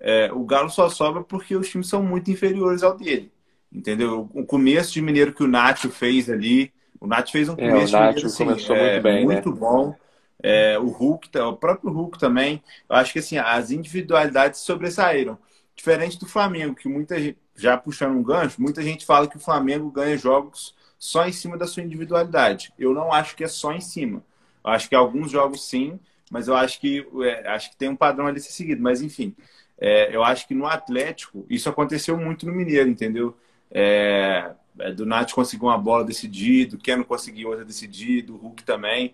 é, 0.03 0.31
o 0.33 0.43
Galo 0.45 0.69
só 0.69 0.89
sobra 0.89 1.23
porque 1.23 1.55
os 1.55 1.69
times 1.69 1.87
são 1.87 2.03
muito 2.03 2.29
inferiores 2.29 2.83
ao 2.83 2.97
dele. 2.97 3.31
Entendeu? 3.71 4.29
O 4.33 4.45
começo 4.45 4.93
de 4.93 5.01
Mineiro 5.01 5.33
que 5.33 5.43
o 5.43 5.47
Nacho 5.47 5.89
fez 5.89 6.29
ali, 6.29 6.73
o 6.99 7.07
Nacho 7.07 7.31
fez 7.31 7.49
um 7.49 7.55
É, 7.57 7.69
o 7.69 7.71
começo 7.71 7.95
de 7.95 8.01
Nacho 8.01 8.03
Mineiro, 8.03 8.27
assim, 8.27 8.45
começou 8.45 8.75
é, 8.75 9.01
muito 9.01 9.01
bem, 9.01 9.25
né? 9.27 9.43
muito 9.43 9.51
bom. 9.53 9.95
É, 10.41 10.77
o 10.77 10.87
Hulk, 10.89 11.29
o 11.39 11.53
próprio 11.57 11.91
Hulk 11.91 12.19
também. 12.19 12.61
Eu 12.89 12.95
acho 12.97 13.13
que 13.13 13.19
assim, 13.19 13.37
as 13.37 13.71
individualidades 13.71 14.59
sobressaíram. 14.59 15.37
Diferente 15.75 16.19
do 16.19 16.27
Flamengo, 16.27 16.75
que 16.75 16.87
muita 16.89 17.19
gente, 17.19 17.39
já 17.55 17.77
puxando 17.77 18.15
um 18.15 18.23
gancho, 18.23 18.61
muita 18.61 18.81
gente 18.83 19.05
fala 19.05 19.27
que 19.27 19.37
o 19.37 19.39
Flamengo 19.39 19.89
ganha 19.89 20.17
jogos 20.17 20.75
só 20.99 21.25
em 21.27 21.31
cima 21.31 21.57
da 21.57 21.65
sua 21.67 21.83
individualidade. 21.83 22.73
Eu 22.77 22.93
não 22.93 23.11
acho 23.11 23.35
que 23.35 23.43
é 23.43 23.47
só 23.47 23.73
em 23.73 23.81
cima. 23.81 24.23
Eu 24.63 24.71
acho 24.71 24.87
que 24.89 24.95
alguns 24.95 25.31
jogos 25.31 25.67
sim, 25.67 25.99
mas 26.29 26.47
eu 26.47 26.55
acho 26.55 26.79
que 26.79 27.05
é, 27.23 27.47
acho 27.49 27.71
que 27.71 27.77
tem 27.77 27.89
um 27.89 27.95
padrão 27.95 28.27
ali 28.27 28.37
a 28.37 28.41
ser 28.41 28.51
seguido. 28.51 28.81
Mas 28.81 29.01
enfim, 29.01 29.35
é, 29.83 30.15
eu 30.15 30.23
acho 30.23 30.47
que 30.47 30.55
no 30.55 30.65
Atlético 30.65 31.45
isso 31.49 31.67
aconteceu 31.69 32.17
muito 32.17 32.45
no 32.45 32.53
Mineiro, 32.53 32.89
entendeu? 32.89 33.37
É, 33.69 34.53
é, 34.79 34.93
do 34.93 35.05
Nath 35.05 35.33
conseguiu 35.33 35.67
uma 35.67 35.77
bola 35.77 36.05
decidida, 36.05 36.77
o 36.77 36.79
Ken 36.79 36.97
não 36.97 37.03
conseguiu 37.03 37.49
outra 37.49 37.65
decidida, 37.65 38.31
o 38.31 38.37
Hulk 38.37 38.63
também. 38.63 39.13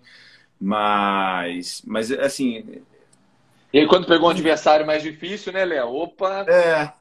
Mas, 0.60 1.82
mas 1.86 2.12
assim, 2.12 2.84
E 3.72 3.78
aí, 3.80 3.86
quando 3.88 4.06
pegou 4.06 4.28
um 4.28 4.30
adversário 4.30 4.86
mais 4.86 5.02
difícil, 5.02 5.52
né, 5.52 5.64
Léo? 5.64 5.88
Opa! 5.88 6.46
é, 6.46 6.92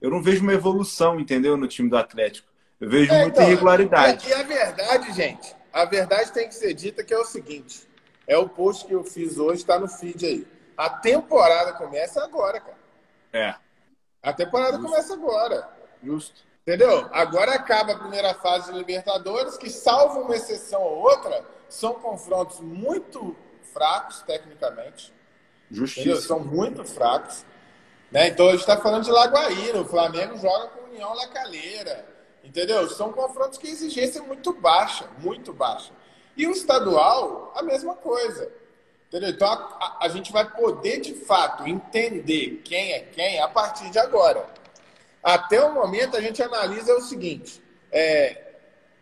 eu 0.00 0.10
não 0.10 0.22
vejo 0.22 0.42
uma 0.42 0.54
evolução, 0.54 1.20
entendeu, 1.20 1.56
no 1.56 1.68
time 1.68 1.88
do 1.90 1.96
Atlético. 1.96 2.48
Eu 2.80 2.88
vejo 2.88 3.12
É, 3.12 3.16
muita 3.16 3.42
então, 3.42 3.44
irregularidade. 3.44 4.28
E 4.28 4.32
a 4.32 4.42
verdade, 4.44 5.12
gente, 5.12 5.56
a 5.72 5.84
verdade 5.84 6.32
tem 6.32 6.48
que 6.48 6.54
ser 6.54 6.74
dita 6.74 7.04
que 7.04 7.14
é 7.14 7.18
o 7.18 7.24
seguinte: 7.24 7.88
é 8.26 8.38
o 8.38 8.48
post 8.48 8.86
que 8.86 8.94
eu 8.94 9.04
fiz 9.04 9.38
hoje, 9.38 9.62
está 9.62 9.78
no 9.78 9.88
feed 9.88 10.26
aí. 10.26 10.46
A 10.76 10.90
temporada 10.90 11.72
começa 11.74 12.22
agora, 12.24 12.60
cara. 12.60 12.77
É, 13.32 13.54
A 14.22 14.32
temporada 14.32 14.78
começa 14.78 15.14
agora. 15.14 15.68
justo. 16.02 16.46
Entendeu? 16.62 17.08
Agora 17.12 17.54
acaba 17.54 17.92
a 17.92 17.98
primeira 17.98 18.34
fase 18.34 18.70
de 18.70 18.76
Libertadores, 18.78 19.56
que, 19.56 19.70
salvo 19.70 20.20
uma 20.20 20.36
exceção 20.36 20.82
ou 20.82 20.98
outra, 20.98 21.42
são 21.66 21.94
confrontos 21.94 22.60
muito 22.60 23.34
fracos 23.72 24.20
tecnicamente. 24.22 25.12
Entendeu? 25.70 25.86
Justiça. 25.86 26.20
São 26.20 26.40
muito 26.40 26.84
fracos. 26.84 27.44
Né? 28.10 28.28
Então 28.28 28.48
a 28.48 28.50
gente 28.50 28.60
está 28.60 28.76
falando 28.76 29.04
de 29.04 29.10
Lagoaíra, 29.10 29.80
o 29.80 29.84
Flamengo 29.84 30.36
joga 30.36 30.68
com 30.68 30.90
União 30.90 31.14
La 31.14 31.28
Calheira. 31.28 32.06
Entendeu? 32.44 32.88
São 32.90 33.12
confrontos 33.12 33.58
que 33.58 33.66
a 33.66 33.70
exigência 33.70 34.18
é 34.20 34.22
muito 34.22 34.52
baixa, 34.52 35.06
muito 35.18 35.52
baixa. 35.54 35.92
E 36.36 36.46
o 36.46 36.52
estadual, 36.52 37.52
a 37.56 37.62
mesma 37.62 37.94
coisa. 37.94 38.50
Entendeu? 39.08 39.30
Então 39.30 39.48
a, 39.48 39.98
a- 40.04 40.08
gente 40.10 40.30
vai 40.30 40.48
poder 40.50 41.00
de 41.00 41.14
fato 41.14 41.66
entender 41.66 42.60
quem 42.64 42.92
é 42.92 43.00
quem 43.00 43.40
a 43.40 43.48
partir 43.48 43.90
de 43.90 43.98
agora. 43.98 44.46
Até 45.22 45.64
o 45.64 45.72
momento 45.72 46.16
a 46.16 46.20
gente 46.20 46.42
analisa 46.42 46.94
o 46.94 47.00
seguinte: 47.00 47.60
é, 47.90 48.42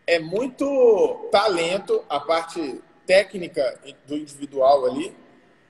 é 0.07 0.19
muito 0.21 1.29
talento 1.33 2.05
a 2.09 2.21
parte 2.21 2.81
técnica 3.05 3.79
do 4.07 4.17
individual 4.17 4.87
ali. 4.87 5.15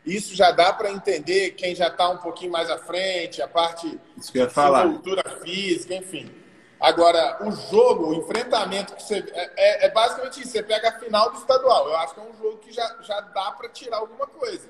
Isso 0.05 0.37
já 0.37 0.53
dá 0.53 0.73
para 0.73 0.93
entender 0.93 1.53
quem 1.53 1.75
já 1.75 1.89
está 1.89 2.09
um 2.09 2.19
pouquinho 2.19 2.53
mais 2.53 2.71
à 2.71 2.79
frente, 2.79 3.43
a 3.43 3.49
parte 3.49 3.99
Isso 4.17 4.31
que 4.31 4.39
eu 4.39 4.45
ia 4.45 4.51
falar. 4.51 4.85
cultura 4.85 5.25
física, 5.43 5.95
enfim. 5.95 6.31
Agora, 6.79 7.39
o 7.43 7.51
jogo, 7.53 8.09
o 8.09 8.15
enfrentamento 8.15 8.95
que 8.95 9.03
você. 9.03 9.25
É, 9.33 9.51
é- 9.57 9.87
é 9.87 9.91
basicamente 9.91 10.43
isso. 10.43 10.53
Você 10.53 10.63
pega 10.63 10.91
a 10.91 10.99
final 10.99 11.31
do 11.31 11.39
estadual. 11.39 11.89
Eu 11.89 11.97
acho 11.97 12.15
que 12.15 12.21
é 12.21 12.23
um 12.23 12.37
jogo 12.37 12.59
que 12.59 12.73
já, 12.73 12.97
já 13.01 13.21
dá 13.21 13.51
para 13.53 13.69
tirar 13.71 13.99
alguma 13.99 14.27
coisa. 14.27 14.69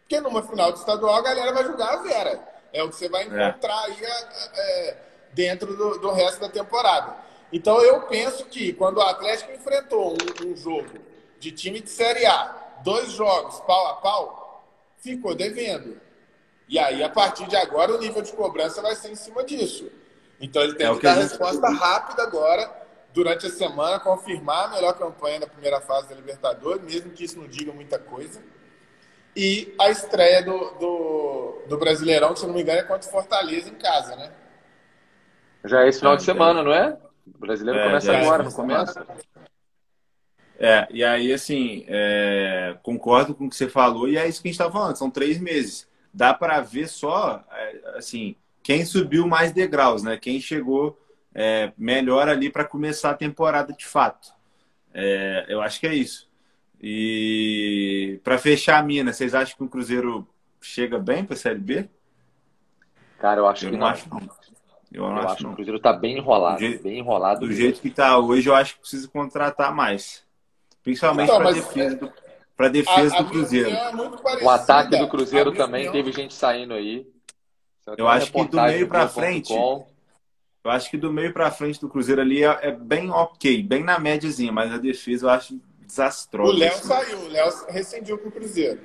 Porque 0.00 0.20
numa 0.20 0.42
final 0.42 0.72
do 0.72 0.78
estadual 0.78 1.14
a 1.14 1.22
galera 1.22 1.52
vai 1.52 1.64
jogar 1.64 1.94
a 1.94 1.96
Vera. 1.96 2.40
É 2.72 2.82
o 2.82 2.88
que 2.88 2.96
você 2.96 3.08
vai 3.08 3.24
encontrar 3.24 3.78
aí 3.84 4.04
é, 4.04 4.28
é, 4.56 4.96
dentro 5.32 5.76
do, 5.76 5.98
do 5.98 6.10
resto 6.12 6.40
da 6.40 6.48
temporada. 6.48 7.16
Então 7.52 7.80
eu 7.82 8.02
penso 8.02 8.46
que 8.46 8.72
quando 8.72 8.98
o 8.98 9.02
Atlético 9.02 9.52
enfrentou 9.52 10.12
um, 10.12 10.48
um 10.48 10.56
jogo 10.56 10.98
de 11.38 11.52
time 11.52 11.80
de 11.80 11.90
Série 11.90 12.26
A, 12.26 12.76
dois 12.82 13.12
jogos 13.12 13.60
pau 13.60 13.86
a 13.88 13.94
pau, 13.94 14.64
ficou 14.98 15.34
devendo. 15.34 16.00
E 16.68 16.78
aí, 16.78 17.02
a 17.02 17.08
partir 17.10 17.46
de 17.46 17.56
agora, 17.56 17.94
o 17.94 17.98
nível 17.98 18.22
de 18.22 18.32
cobrança 18.32 18.80
vai 18.80 18.96
ser 18.96 19.10
em 19.10 19.14
cima 19.14 19.44
disso. 19.44 19.90
Então 20.40 20.62
ele 20.62 20.74
tem 20.74 20.86
É 20.86 20.92
que, 20.92 21.00
que 21.00 21.06
a 21.06 21.14
dar 21.14 21.20
gente- 21.20 21.30
resposta 21.30 21.68
rápida 21.70 22.22
agora, 22.22 22.70
durante 23.12 23.46
a 23.46 23.50
semana, 23.50 24.00
confirmar 24.00 24.66
a 24.66 24.68
melhor 24.68 24.98
campanha 24.98 25.40
da 25.40 25.46
primeira 25.46 25.80
fase 25.80 26.08
da 26.08 26.14
Libertadores, 26.14 26.82
mesmo 26.82 27.10
que 27.12 27.24
isso 27.24 27.38
não 27.38 27.46
diga 27.46 27.72
muita 27.72 27.98
coisa. 27.98 28.42
E 29.36 29.74
a 29.80 29.90
estreia 29.90 30.42
do, 30.44 30.58
do, 30.78 31.62
do 31.68 31.78
Brasileirão, 31.78 32.34
que 32.34 32.40
se 32.40 32.46
não 32.46 32.54
me 32.54 32.62
engano, 32.62 32.80
é 32.80 32.84
contra 32.84 33.08
o 33.08 33.10
Fortaleza 33.12 33.68
em 33.68 33.74
casa, 33.74 34.14
né? 34.16 34.32
Já 35.64 35.82
é 35.84 35.88
esse 35.88 35.98
final 35.98 36.14
É, 36.14 36.16
de 36.16 36.22
semana, 36.24 36.62
não 36.62 36.72
é? 36.72 36.96
O 37.26 37.38
brasileiro 37.38 37.80
É, 37.80 37.84
começa 37.84 38.12
é 38.12 38.20
agora, 38.20 38.42
não 38.42 38.52
começa? 38.52 39.06
É, 40.58 40.86
e 40.90 41.02
aí, 41.02 41.32
assim, 41.32 41.84
é, 41.88 42.76
concordo 42.82 43.34
com 43.34 43.46
o 43.46 43.50
que 43.50 43.56
você 43.56 43.68
falou, 43.68 44.08
e 44.08 44.16
é 44.16 44.28
isso 44.28 44.40
que 44.40 44.48
a 44.48 44.52
gente 44.52 44.60
está 44.60 44.70
falando, 44.70 44.96
são 44.96 45.10
três 45.10 45.40
meses. 45.40 45.88
Dá 46.12 46.32
para 46.32 46.60
ver 46.60 46.88
só, 46.88 47.44
é, 47.50 47.96
assim, 47.96 48.36
quem 48.64 48.84
subiu 48.84 49.28
mais 49.28 49.52
degraus, 49.52 50.02
né? 50.02 50.16
Quem 50.16 50.40
chegou 50.40 50.98
é, 51.34 51.72
melhor 51.78 52.28
ali 52.28 52.50
para 52.50 52.64
começar 52.64 53.10
a 53.10 53.14
temporada 53.14 53.72
de 53.72 53.84
fato. 53.86 54.32
É, 54.92 55.44
eu 55.48 55.60
acho 55.60 55.78
que 55.78 55.86
é 55.86 55.94
isso. 55.94 56.28
E 56.80 58.20
para 58.24 58.38
fechar 58.38 58.78
a 58.78 58.82
mina, 58.82 59.12
vocês 59.12 59.34
acham 59.34 59.56
que 59.56 59.64
o 59.64 59.68
Cruzeiro 59.68 60.26
chega 60.60 60.98
bem 60.98 61.24
para 61.24 61.34
a 61.34 61.36
Série 61.36 61.58
B? 61.58 61.88
Cara, 63.18 63.40
eu 63.40 63.46
acho 63.48 63.66
Eu 63.66 63.70
que 63.70 63.76
não 63.76 63.86
acho, 63.86 64.08
não. 64.08 64.20
Eu 64.92 65.02
não 65.02 65.08
Eu 65.10 65.18
acho, 65.18 65.26
acho 65.28 65.36
que 65.38 65.46
o 65.46 65.54
Cruzeiro 65.54 65.80
tá 65.80 65.92
bem 65.92 66.16
enrolado. 66.18 66.58
Do 66.58 66.60
jeito- 66.66 66.82
Bem 66.84 66.98
enrolado. 66.98 67.40
Do 67.40 67.46
mesmo. 67.46 67.60
jeito 67.60 67.80
que 67.80 67.88
está 67.88 68.18
hoje, 68.18 68.48
eu 68.48 68.54
acho 68.54 68.74
que 68.74 68.80
precisa 68.80 69.08
contratar 69.08 69.74
mais. 69.74 70.22
Principalmente 70.82 71.28
para 71.28 71.44
mas- 71.44 71.54
defesa 71.56 71.96
do, 71.96 72.12
pra 72.56 72.68
defesa 72.68 73.16
A- 73.16 73.18
a 73.18 73.22
do 73.22 73.28
Cruzeiro. 73.30 73.70
é 73.70 74.44
O 74.44 74.50
ataque 74.50 74.96
do 74.96 75.08
Cruzeiro 75.08 75.50
A 75.50 75.54
também 75.54 75.88
opinião- 75.88 75.92
teve 75.92 76.12
gente 76.12 76.34
saindo 76.34 76.74
aí. 76.74 77.06
Eu 77.98 78.08
acho 78.08 78.32
que 78.32 78.44
do 78.44 78.62
meio 78.62 78.88
Globo.com. 78.88 79.08
frente, 79.20 79.52
Eu 79.52 80.70
acho 80.70 80.90
que 80.90 80.96
do 80.96 81.12
meio 81.12 81.32
para 81.32 81.50
frente 81.50 81.80
do 81.80 81.88
Cruzeiro 81.88 82.22
ali 82.22 82.42
é, 82.42 82.58
é 82.62 82.72
bem 82.72 83.10
ok, 83.10 83.62
bem 83.62 83.84
na 83.84 83.98
médiazinha, 83.98 84.50
mas 84.50 84.72
a 84.72 84.78
defesa 84.78 85.26
eu 85.26 85.30
acho 85.30 85.54
O 85.54 85.60
desastrosa. 85.86 86.58
Léo 86.58 86.72
assim. 86.72 86.88
saiu, 86.88 87.18
o 87.18 87.28
Léo 87.28 87.66
rescindiu 87.68 88.18
com 88.18 88.28
o 88.28 88.32
Cruzeiro. 88.32 88.80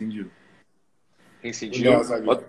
O? 0.00 0.30
Léo 1.90 2.04
zagueiro. 2.04 2.44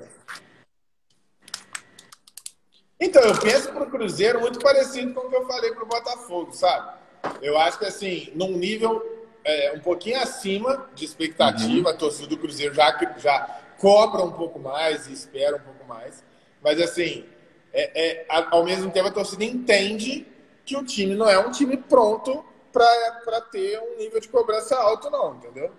Então, 3.00 3.22
eu 3.24 3.38
penso 3.40 3.74
pro 3.74 3.90
Cruzeiro 3.90 4.40
muito 4.40 4.60
parecido 4.60 5.14
com 5.14 5.28
o 5.28 5.30
que 5.30 5.36
eu 5.36 5.48
falei 5.48 5.74
pro 5.74 5.86
Botafogo, 5.88 6.54
sabe? 6.54 7.00
Eu 7.42 7.58
acho 7.58 7.80
que, 7.80 7.86
assim, 7.86 8.32
num 8.36 8.52
nível 8.52 9.02
é, 9.44 9.74
um 9.76 9.80
pouquinho 9.80 10.20
acima 10.22 10.88
de 10.94 11.04
expectativa, 11.04 11.90
a 11.90 11.94
torcida 11.96 12.28
do 12.28 12.38
Cruzeiro 12.38 12.74
já, 12.76 12.96
já 13.18 13.60
cobra 13.80 14.22
um 14.22 14.32
pouco 14.32 14.60
mais 14.60 15.08
e 15.08 15.14
espera 15.14 15.56
um 15.58 15.60
pouco 15.60 15.81
mais. 15.92 16.24
Mas, 16.62 16.80
assim, 16.80 17.26
é, 17.74 18.22
é, 18.22 18.26
ao 18.30 18.64
mesmo 18.64 18.90
tempo 18.92 19.10
a 19.10 19.12
torcida 19.12 19.44
entende 19.44 20.26
que 20.66 20.78
o 20.78 20.86
time 20.86 21.16
não 21.16 21.30
é 21.30 21.38
um 21.38 21.52
time 21.52 21.76
pronto 21.76 22.46
para 22.72 23.42
ter 23.52 23.80
um 23.80 23.98
nível 23.98 24.20
de 24.20 24.30
cobrança 24.30 24.76
alto, 24.78 25.10
não, 25.10 25.36
entendeu? 25.36 25.72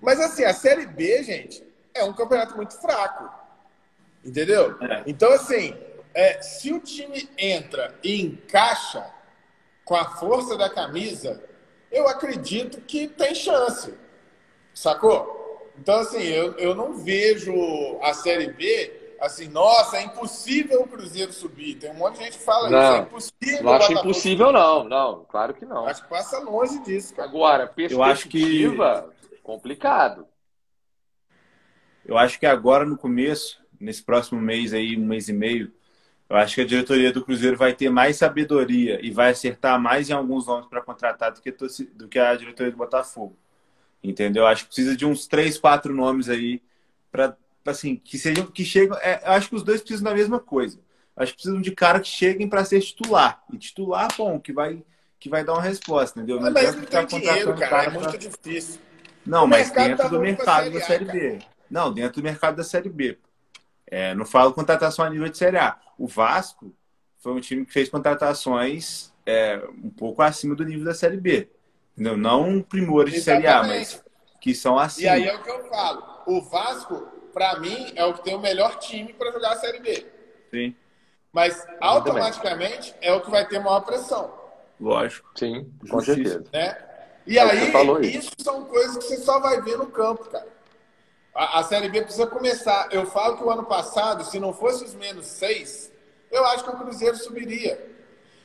Mas, 0.00 0.20
assim, 0.20 0.44
a 0.44 0.54
Série 0.54 0.86
B, 0.86 1.22
gente, 1.24 1.66
é 1.92 2.04
um 2.04 2.12
campeonato 2.12 2.54
muito 2.54 2.80
fraco. 2.80 3.28
Entendeu? 4.24 4.76
É. 4.80 5.02
Então, 5.06 5.32
assim, 5.32 5.76
é, 6.14 6.40
se 6.40 6.72
o 6.72 6.80
time 6.80 7.28
entra 7.36 7.98
e 8.02 8.20
encaixa 8.20 9.04
com 9.84 9.96
a 9.96 10.04
força 10.04 10.56
da 10.56 10.70
camisa, 10.70 11.42
eu 11.90 12.06
acredito 12.06 12.80
que 12.82 13.08
tem 13.08 13.34
chance. 13.34 13.94
Sacou? 14.74 15.72
Então, 15.78 15.98
assim, 16.00 16.22
eu, 16.22 16.52
eu 16.58 16.74
não 16.74 16.94
vejo 16.94 17.52
a 18.02 18.12
Série 18.12 18.52
B 18.52 19.07
assim, 19.20 19.48
nossa, 19.48 19.96
é 19.96 20.02
impossível 20.02 20.82
o 20.82 20.88
Cruzeiro 20.88 21.32
subir. 21.32 21.76
Tem 21.76 21.90
um 21.90 21.94
monte 21.94 22.18
de 22.18 22.24
gente 22.24 22.38
que 22.38 22.44
fala 22.44 22.70
não, 22.70 22.78
isso, 22.78 22.92
é 22.92 22.98
impossível. 22.98 23.62
Não 23.62 23.72
acho 23.72 23.92
impossível, 23.92 24.52
não. 24.52 24.84
Não, 24.84 25.24
claro 25.24 25.54
que 25.54 25.64
não. 25.64 25.86
Acho 25.86 26.02
que 26.02 26.08
passa 26.08 26.38
longe 26.38 26.78
disso, 26.82 27.14
cara. 27.14 27.28
Agora, 27.28 27.66
perspectiva, 27.66 27.94
eu 27.94 28.82
acho 28.82 29.28
que... 29.28 29.38
complicado. 29.42 30.26
Eu 32.04 32.16
acho 32.16 32.38
que 32.38 32.46
agora, 32.46 32.86
no 32.86 32.96
começo, 32.96 33.60
nesse 33.78 34.02
próximo 34.02 34.40
mês 34.40 34.72
aí, 34.72 34.96
um 34.96 35.04
mês 35.04 35.28
e 35.28 35.32
meio, 35.32 35.72
eu 36.28 36.36
acho 36.36 36.54
que 36.54 36.60
a 36.60 36.66
diretoria 36.66 37.12
do 37.12 37.24
Cruzeiro 37.24 37.56
vai 37.56 37.72
ter 37.72 37.90
mais 37.90 38.16
sabedoria 38.16 38.98
e 39.04 39.10
vai 39.10 39.30
acertar 39.30 39.80
mais 39.80 40.10
em 40.10 40.12
alguns 40.12 40.46
nomes 40.46 40.68
para 40.68 40.82
contratar 40.82 41.32
do 41.32 41.40
que, 41.40 41.50
do 41.94 42.08
que 42.08 42.18
a 42.18 42.34
diretoria 42.34 42.70
do 42.70 42.76
Botafogo. 42.78 43.36
Entendeu? 44.02 44.46
Acho 44.46 44.62
que 44.62 44.68
precisa 44.68 44.96
de 44.96 45.04
uns 45.06 45.26
três, 45.26 45.58
quatro 45.58 45.94
nomes 45.94 46.28
aí 46.28 46.62
para 47.10 47.36
assim 47.70 47.96
que 47.96 48.18
sejam 48.18 48.46
que 48.46 48.64
chegam. 48.64 48.96
É, 48.98 49.20
acho 49.24 49.48
que 49.48 49.56
os 49.56 49.62
dois 49.62 49.80
precisam 49.80 50.04
da 50.04 50.14
mesma 50.14 50.38
coisa. 50.38 50.78
Acho 51.16 51.32
que 51.32 51.38
precisam 51.38 51.60
de 51.60 51.72
cara 51.72 52.00
que 52.00 52.08
cheguem 52.08 52.48
para 52.48 52.64
ser 52.64 52.80
titular 52.80 53.42
e 53.52 53.58
titular 53.58 54.08
bom 54.16 54.38
que 54.38 54.52
vai 54.52 54.82
que 55.18 55.28
vai 55.28 55.44
dar 55.44 55.54
uma 55.54 55.62
resposta, 55.62 56.20
entendeu? 56.20 56.40
Não 56.40 56.52
mas 56.52 56.76
não 56.76 56.84
tem 56.84 57.06
dinheiro, 57.06 57.54
cara, 57.54 57.68
cara. 57.68 57.84
É 57.86 57.90
muito 57.90 58.08
pra... 58.08 58.18
difícil. 58.18 58.80
Não, 59.26 59.44
o 59.44 59.48
mas 59.48 59.70
dentro 59.70 59.96
tá 59.96 60.08
do 60.08 60.20
mercado 60.20 60.70
da 60.70 60.80
Série 60.80 61.04
B. 61.04 61.38
Não, 61.68 61.92
dentro 61.92 62.22
do 62.22 62.24
mercado 62.24 62.56
da 62.56 62.64
Série 62.64 62.88
B. 62.88 63.18
É, 63.86 64.14
não 64.14 64.24
falo 64.24 64.52
contratação 64.52 65.04
a 65.04 65.10
nível 65.10 65.28
de 65.28 65.36
Série 65.36 65.58
A. 65.58 65.76
O 65.98 66.06
Vasco 66.06 66.72
foi 67.18 67.32
um 67.32 67.40
time 67.40 67.66
que 67.66 67.72
fez 67.72 67.88
contratações 67.88 69.12
é, 69.26 69.60
um 69.82 69.90
pouco 69.90 70.22
acima 70.22 70.54
do 70.54 70.64
nível 70.64 70.84
da 70.84 70.94
Série 70.94 71.16
B. 71.16 71.50
Entendeu? 71.94 72.16
Não 72.16 72.62
primores 72.62 73.12
de 73.12 73.20
Série 73.20 73.46
A, 73.46 73.62
mas 73.62 74.02
que 74.40 74.54
são 74.54 74.78
acima. 74.78 75.08
E 75.08 75.08
aí 75.08 75.28
é 75.28 75.36
o 75.36 75.42
que 75.42 75.50
eu 75.50 75.68
falo. 75.68 76.04
O 76.26 76.40
Vasco, 76.42 77.08
para 77.38 77.60
mim, 77.60 77.92
é 77.94 78.04
o 78.04 78.14
que 78.14 78.24
tem 78.24 78.34
o 78.34 78.40
melhor 78.40 78.76
time 78.80 79.12
para 79.12 79.30
jogar 79.30 79.52
a 79.52 79.56
Série 79.56 79.78
B. 79.78 80.04
Sim. 80.50 80.74
Mas 81.32 81.64
automaticamente 81.80 82.92
é 83.00 83.12
o 83.12 83.20
que 83.20 83.30
vai 83.30 83.46
ter 83.46 83.60
maior 83.60 83.80
pressão. 83.82 84.34
Lógico. 84.80 85.30
Sim, 85.36 85.72
com 85.88 86.00
certeza. 86.00 86.44
Né? 86.52 86.76
E 87.24 87.38
é 87.38 87.42
aí, 87.42 88.16
isso 88.16 88.32
são 88.38 88.64
coisas 88.64 88.96
que 88.96 89.04
você 89.04 89.18
só 89.18 89.38
vai 89.38 89.60
ver 89.62 89.78
no 89.78 89.86
campo, 89.86 90.24
cara. 90.24 90.48
A, 91.32 91.60
a, 91.60 91.62
Série 91.62 91.88
B 91.88 92.02
precisa 92.02 92.26
começar. 92.26 92.88
Eu 92.90 93.06
falo 93.06 93.36
que 93.36 93.44
o 93.44 93.50
ano 93.50 93.64
passado, 93.64 94.24
se 94.24 94.40
não 94.40 94.52
fosse 94.52 94.84
os 94.84 94.94
menos 94.94 95.26
seis, 95.26 95.92
eu 96.32 96.44
acho 96.46 96.64
que 96.64 96.70
o 96.70 96.76
Cruzeiro 96.76 97.16
subiria. 97.16 97.78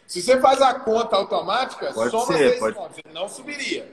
Se 0.06 0.22
você 0.22 0.40
faz 0.40 0.62
a 0.62 0.76
conta 0.76 1.16
automática, 1.16 1.92
pode 1.94 2.12
soma 2.12 2.26
ser, 2.28 2.50
seis 2.50 2.60
pode... 2.60 2.76
pontos. 2.76 3.00
Ele 3.04 3.14
não 3.14 3.28
subiria. 3.28 3.92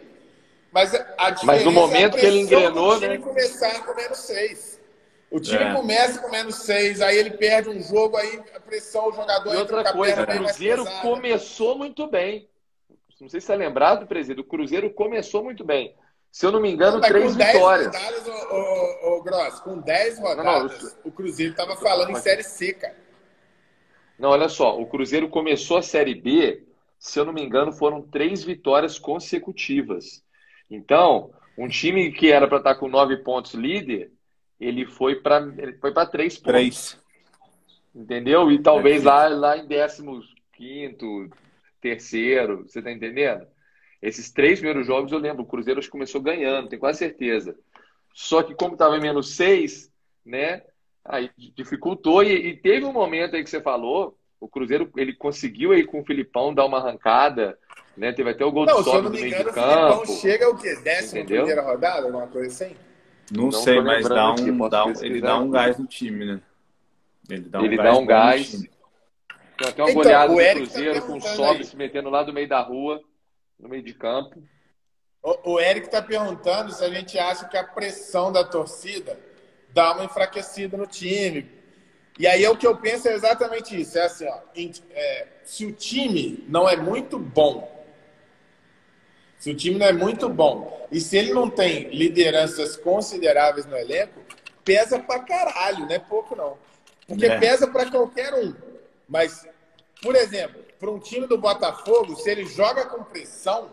Mas 0.71 0.95
a 0.95 1.35
Mas 1.45 1.65
no 1.65 1.73
momento 1.73 2.17
é 2.17 2.21
que 2.21 2.27
ele 2.27 2.41
engrenou, 2.41 3.01
né? 3.01 3.17
começar 3.17 3.83
com 3.87 3.95
menos 3.95 4.19
seis. 4.19 4.80
O 5.31 5.39
time 5.39 5.63
É. 5.63 5.75
começa 5.75 6.21
com 6.21 6.29
menos 6.29 6.57
seis, 6.57 7.01
aí 7.01 7.17
ele 7.17 7.31
perde 7.31 7.69
um 7.69 7.81
jogo, 7.81 8.17
aí 8.17 8.43
a 8.55 8.61
pressão, 8.61 9.09
o 9.09 9.13
jogador 9.13 9.55
E 9.55 9.57
outra 9.57 9.93
coisa, 9.93 10.23
o 10.23 10.27
Cruzeiro 10.27 10.85
começou 11.03 11.79
muito 11.79 12.07
bem. 12.09 12.49
Não 13.21 13.29
sei 13.29 13.41
se 13.41 13.47
você 13.47 13.53
é 13.53 13.57
lembrado, 13.57 14.07
presidente. 14.07 14.41
O 14.41 14.45
Cruzeiro 14.49 14.91
começou 14.91 15.45
muito 15.45 15.63
bem. 15.65 15.95
Se 16.33 16.47
eu 16.47 16.51
não 16.53 16.61
me 16.61 16.71
engano, 16.71 16.99
Mas 16.99 17.09
três 17.11 17.33
com 17.33 17.39
10 17.39 17.53
vitórias. 17.53 17.87
rodadas, 17.87 18.29
ô, 18.29 18.55
ô, 18.55 19.17
ô, 19.19 19.23
Gross, 19.23 19.61
com 19.61 19.79
10 19.79 20.19
não, 20.19 20.27
rodadas, 20.27 20.97
o 21.05 21.11
Cruzeiro 21.13 21.51
estava 21.53 21.77
falando 21.77 22.11
em 22.11 22.15
Série 22.17 22.43
C, 22.43 22.73
cara. 22.73 22.97
Não, 24.19 24.31
olha 24.31 24.49
só. 24.49 24.79
O 24.81 24.87
Cruzeiro 24.87 25.29
começou 25.29 25.77
a 25.77 25.83
Série 25.83 26.15
B, 26.15 26.65
se 26.99 27.19
eu 27.19 27.25
não 27.25 27.33
me 27.33 27.43
engano, 27.43 27.73
foram 27.73 28.01
três 28.03 28.43
vitórias 28.45 28.99
consecutivas. 28.99 30.23
Então, 30.71 31.31
um 31.59 31.69
time 31.69 32.13
que 32.13 32.31
era 32.31 32.47
para 32.47 32.59
estar 32.59 32.75
com 32.77 32.89
nove 32.89 33.19
pontos 33.19 33.55
líder, 33.55 34.13
ele 34.61 34.85
foi 34.87 35.17
para 35.17 35.39
ele 35.59 35.73
foi 35.75 35.93
para 35.93 36.07
três 36.07 36.35
pontos. 36.37 36.53
Três. 36.53 37.01
Entendeu? 37.95 38.51
E 38.53 38.59
talvez 38.63 39.03
lá, 39.03 39.27
lá 39.29 39.57
em 39.59 39.67
décimo 39.67 40.21
quinto, 40.53 41.29
terceiro, 41.81 42.63
você 42.69 42.81
tá 42.83 42.93
entendendo? 42.93 43.47
Esses 44.01 44.31
três 44.31 44.59
primeiros 44.61 44.87
jogos 44.87 45.11
eu 45.13 45.19
lembro, 45.19 45.43
o 45.43 45.47
Cruzeiro 45.47 45.79
acho 45.81 45.89
que 45.89 45.93
começou 45.93 46.21
ganhando, 46.21 46.69
tenho 46.69 46.81
quase 46.81 46.99
certeza. 46.99 47.57
Só 48.15 48.43
que 48.43 48.55
como 48.55 48.75
estava 48.75 48.97
em 48.97 49.01
menos 49.01 49.35
seis, 49.35 49.91
né? 50.25 50.63
Aí 51.05 51.31
dificultou 51.57 52.23
e, 52.23 52.33
e 52.49 52.57
teve 52.57 52.85
um 52.85 52.93
momento 52.93 53.35
aí 53.35 53.43
que 53.43 53.51
você 53.51 53.61
falou, 53.61 54.17
o 54.39 54.49
Cruzeiro 54.49 54.91
ele 54.97 55.15
conseguiu 55.15 55.73
aí 55.73 55.85
com 55.85 56.01
o 56.01 56.05
Filipão 56.05 56.55
dar 56.55 56.67
uma 56.67 56.79
arrancada, 56.79 57.59
né? 57.97 58.13
Teve 58.13 58.31
até 58.31 58.45
o 58.45 58.53
gol 58.53 58.67
Não, 58.67 58.77
do 58.77 58.83
se 58.85 58.89
eu 58.89 58.93
Sobe 58.93 59.05
não 59.05 59.11
no 59.11 59.17
me 59.17 59.23
meio 59.23 59.35
engano, 59.35 59.45
de 59.45 59.51
o 59.51 59.53
Filipão 59.63 59.99
campo. 59.99 60.13
chega 60.21 60.49
o 60.51 60.57
quê? 60.57 60.77
Décima 60.77 61.21
Entendeu? 61.21 61.45
primeira 61.45 61.63
rodada, 61.63 62.07
alguma 62.07 62.27
coisa 62.29 62.47
assim? 62.49 62.77
Não, 63.31 63.45
Não 63.45 63.53
sei, 63.53 63.81
mas 63.81 64.09
dá 64.09 64.33
um, 64.33 64.69
dá 64.69 64.87
um- 64.87 65.03
ele 65.03 65.21
dá 65.21 65.39
um 65.39 65.51
gás 65.51 65.79
no 65.79 65.87
time, 65.87 66.25
né? 66.25 66.41
Ele 67.29 67.43
dá 67.43 67.61
um 67.61 67.65
Ele 67.65 67.77
gás 67.77 67.89
dá 67.89 67.99
um 67.99 68.07
gás. 68.07 68.51
Tem 68.51 69.69
até 69.69 69.83
uma 69.83 69.91
Então, 69.91 70.03
goleada 70.03 70.33
o 70.33 70.37
do 70.37 70.41
Eric 70.41 70.67
tá 70.67 70.73
Cruzeiro 70.73 71.03
com 71.03 71.17
o 71.19 71.21
Sobe 71.21 71.65
se 71.65 71.77
metendo 71.77 72.11
lá 72.11 72.23
do 72.23 72.33
meio 72.33 72.49
da 72.49 72.61
rua, 72.61 73.01
no 73.59 73.69
meio 73.69 73.83
de 73.83 73.95
campo. 73.95 74.43
O, 75.23 75.53
o 75.53 75.61
Eric 75.61 75.87
está 75.87 76.01
perguntando 76.03 76.73
se 76.73 76.83
a 76.83 76.89
gente 76.89 77.19
acha 77.19 77.47
que 77.47 77.57
a 77.57 77.65
pressão 77.65 78.33
da 78.33 78.43
torcida 78.43 79.19
dá 79.73 79.93
uma 79.93 80.05
enfraquecida 80.05 80.77
no 80.77 80.87
time. 80.87 81.47
E 82.19 82.27
aí 82.27 82.45
é 82.45 82.51
o 82.51 82.57
que 82.57 82.67
eu 82.67 82.77
penso 82.77 83.09
é 83.09 83.13
exatamente 83.15 83.79
isso. 83.81 83.97
É 83.99 84.05
assim, 84.07 84.27
ó, 84.27 84.39
em- 84.55 84.73
é, 84.91 85.27
se 85.45 85.65
o 85.67 85.73
time 85.73 86.45
não 86.49 86.69
é 86.69 86.77
muito 86.77 87.19
bom, 87.19 87.80
se 89.41 89.51
o 89.51 89.57
time 89.57 89.79
não 89.79 89.87
é 89.87 89.93
muito 89.93 90.29
bom, 90.29 90.87
e 90.93 91.01
se 91.01 91.17
ele 91.17 91.33
não 91.33 91.49
tem 91.51 91.89
lideranças 91.89 92.77
consideráveis 92.77 93.67
no 93.67 93.77
elenco, 93.77 94.21
pesa 94.65 94.99
pra 95.01 95.19
caralho, 95.21 95.87
não 95.87 95.93
é 95.93 95.99
pouco 95.99 96.37
não. 96.37 96.57
Porque 97.09 97.27
É. 97.27 97.39
pesa 97.41 97.67
pra 97.67 97.91
qualquer 97.91 98.33
um. 98.35 98.55
Mas, 99.09 99.45
por 100.03 100.15
exemplo, 100.15 100.63
para 100.79 100.91
um 100.91 100.99
time 101.01 101.27
do 101.27 101.37
Botafogo, 101.39 102.15
se 102.17 102.31
ele 102.31 102.45
joga 102.47 102.87
com 102.87 103.03
pressão, 103.03 103.71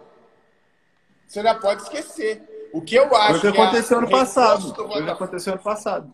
você 1.27 1.43
já 1.43 1.53
pode 1.53 1.83
esquecer. 1.83 2.69
O 2.73 2.81
que 2.81 2.95
eu 2.95 3.13
acho 3.15 3.39
Foi 3.41 3.49
o 3.49 3.53
que 3.53 3.59
é 3.59 3.63
aconteceu 3.63 3.97
ano 3.99 4.09
passado. 4.09 4.61
do 4.69 4.75
Foi 4.75 4.85
o 4.85 4.87
que 4.87 4.93
Botafogo- 4.93 5.11
aconteceu 5.11 5.53
ano 5.53 5.61
passado. 5.61 6.13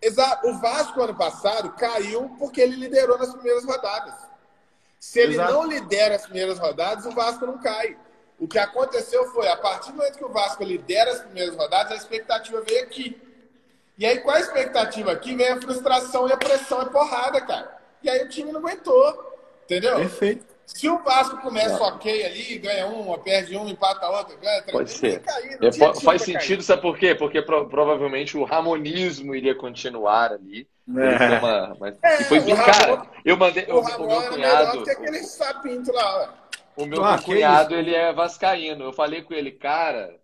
Exato. 0.00 0.46
O 0.48 0.58
Vasco, 0.58 1.00
ano 1.02 1.14
passado, 1.14 1.72
caiu 1.72 2.28
porque 2.38 2.60
ele 2.60 2.76
liderou 2.76 3.18
nas 3.18 3.32
primeiras 3.32 3.64
rodadas. 3.64 4.14
Se 5.00 5.18
ele 5.20 5.34
Exato. 5.34 5.52
não 5.52 5.66
lidera 5.66 6.14
as 6.16 6.22
primeiras 6.22 6.58
rodadas, 6.58 7.04
o 7.06 7.10
Vasco 7.10 7.46
não 7.46 7.58
cai. 7.58 7.96
O 8.38 8.46
que 8.46 8.58
aconteceu 8.58 9.26
foi, 9.32 9.48
a 9.48 9.56
partir 9.56 9.90
do 9.90 9.96
momento 9.96 10.16
que 10.18 10.24
o 10.24 10.28
Vasco 10.32 10.62
lidera 10.62 11.10
as 11.10 11.20
primeiras 11.22 11.56
rodadas, 11.56 11.92
a 11.92 11.96
expectativa 11.96 12.60
veio 12.62 12.82
aqui. 12.84 13.20
E 13.98 14.06
aí, 14.06 14.18
com 14.20 14.30
a 14.30 14.38
expectativa 14.38 15.10
aqui, 15.10 15.34
vem 15.34 15.48
a 15.48 15.60
frustração 15.60 16.28
e 16.28 16.32
a 16.32 16.36
pressão 16.36 16.82
e 16.82 16.86
porrada, 16.90 17.40
cara. 17.40 17.76
E 18.02 18.08
aí 18.08 18.22
o 18.24 18.28
time 18.28 18.52
não 18.52 18.60
aguentou. 18.60 19.26
Entendeu? 19.64 19.96
Perfeito. 19.96 20.46
Se 20.64 20.88
o 20.88 20.98
Vasco 21.02 21.38
começa 21.38 21.82
ok 21.82 22.24
ali, 22.26 22.58
ganha 22.58 22.86
uma, 22.86 23.18
perde 23.18 23.56
uma, 23.56 23.68
empata 23.70 24.04
a 24.06 24.18
outra, 24.18 24.36
ganha 24.36 24.60
três, 24.62 24.72
Pode 24.76 24.90
ser. 24.92 25.20
cair, 25.20 25.58
É, 25.62 25.72
faz 25.72 26.02
cair. 26.04 26.18
sentido, 26.20 26.62
sabe 26.62 26.82
por 26.82 26.96
quê? 26.98 27.14
Porque 27.14 27.40
pro- 27.42 27.66
provavelmente 27.68 28.36
o 28.36 28.44
ramonismo 28.44 29.34
iria 29.34 29.54
continuar 29.54 30.32
ali. 30.32 30.68
É. 30.96 31.18
foi 31.18 31.38
uma- 31.38 31.72
uma- 31.74 31.88
É, 32.02 32.20
e 32.20 32.24
foi 32.24 32.38
o 32.38 32.42
bem, 32.44 32.54
Ramon- 32.54 32.72
cara. 32.72 33.06
Eu 33.24 33.36
mandei. 33.36 33.64
O 33.64 33.74
O, 33.74 33.78
o 33.78 33.82
Ramon 33.82 34.06
meu 34.06 34.20
era 34.22 34.30
melhor 34.30 34.58
cunhado. 34.70 34.84
que 34.84 34.90
aquele 34.90 35.18
sapinto 35.24 35.92
lá, 35.92 36.22
ó. 36.22 36.47
O 36.78 36.86
meu, 36.86 37.04
Ah, 37.04 37.20
cunhado, 37.20 37.74
ele 37.74 37.94
é 37.94 38.12
vascaíno. 38.12 38.84
Eu 38.84 38.92
falei 38.92 39.22
com 39.22 39.34
ele, 39.34 39.50
cara, 39.50 40.16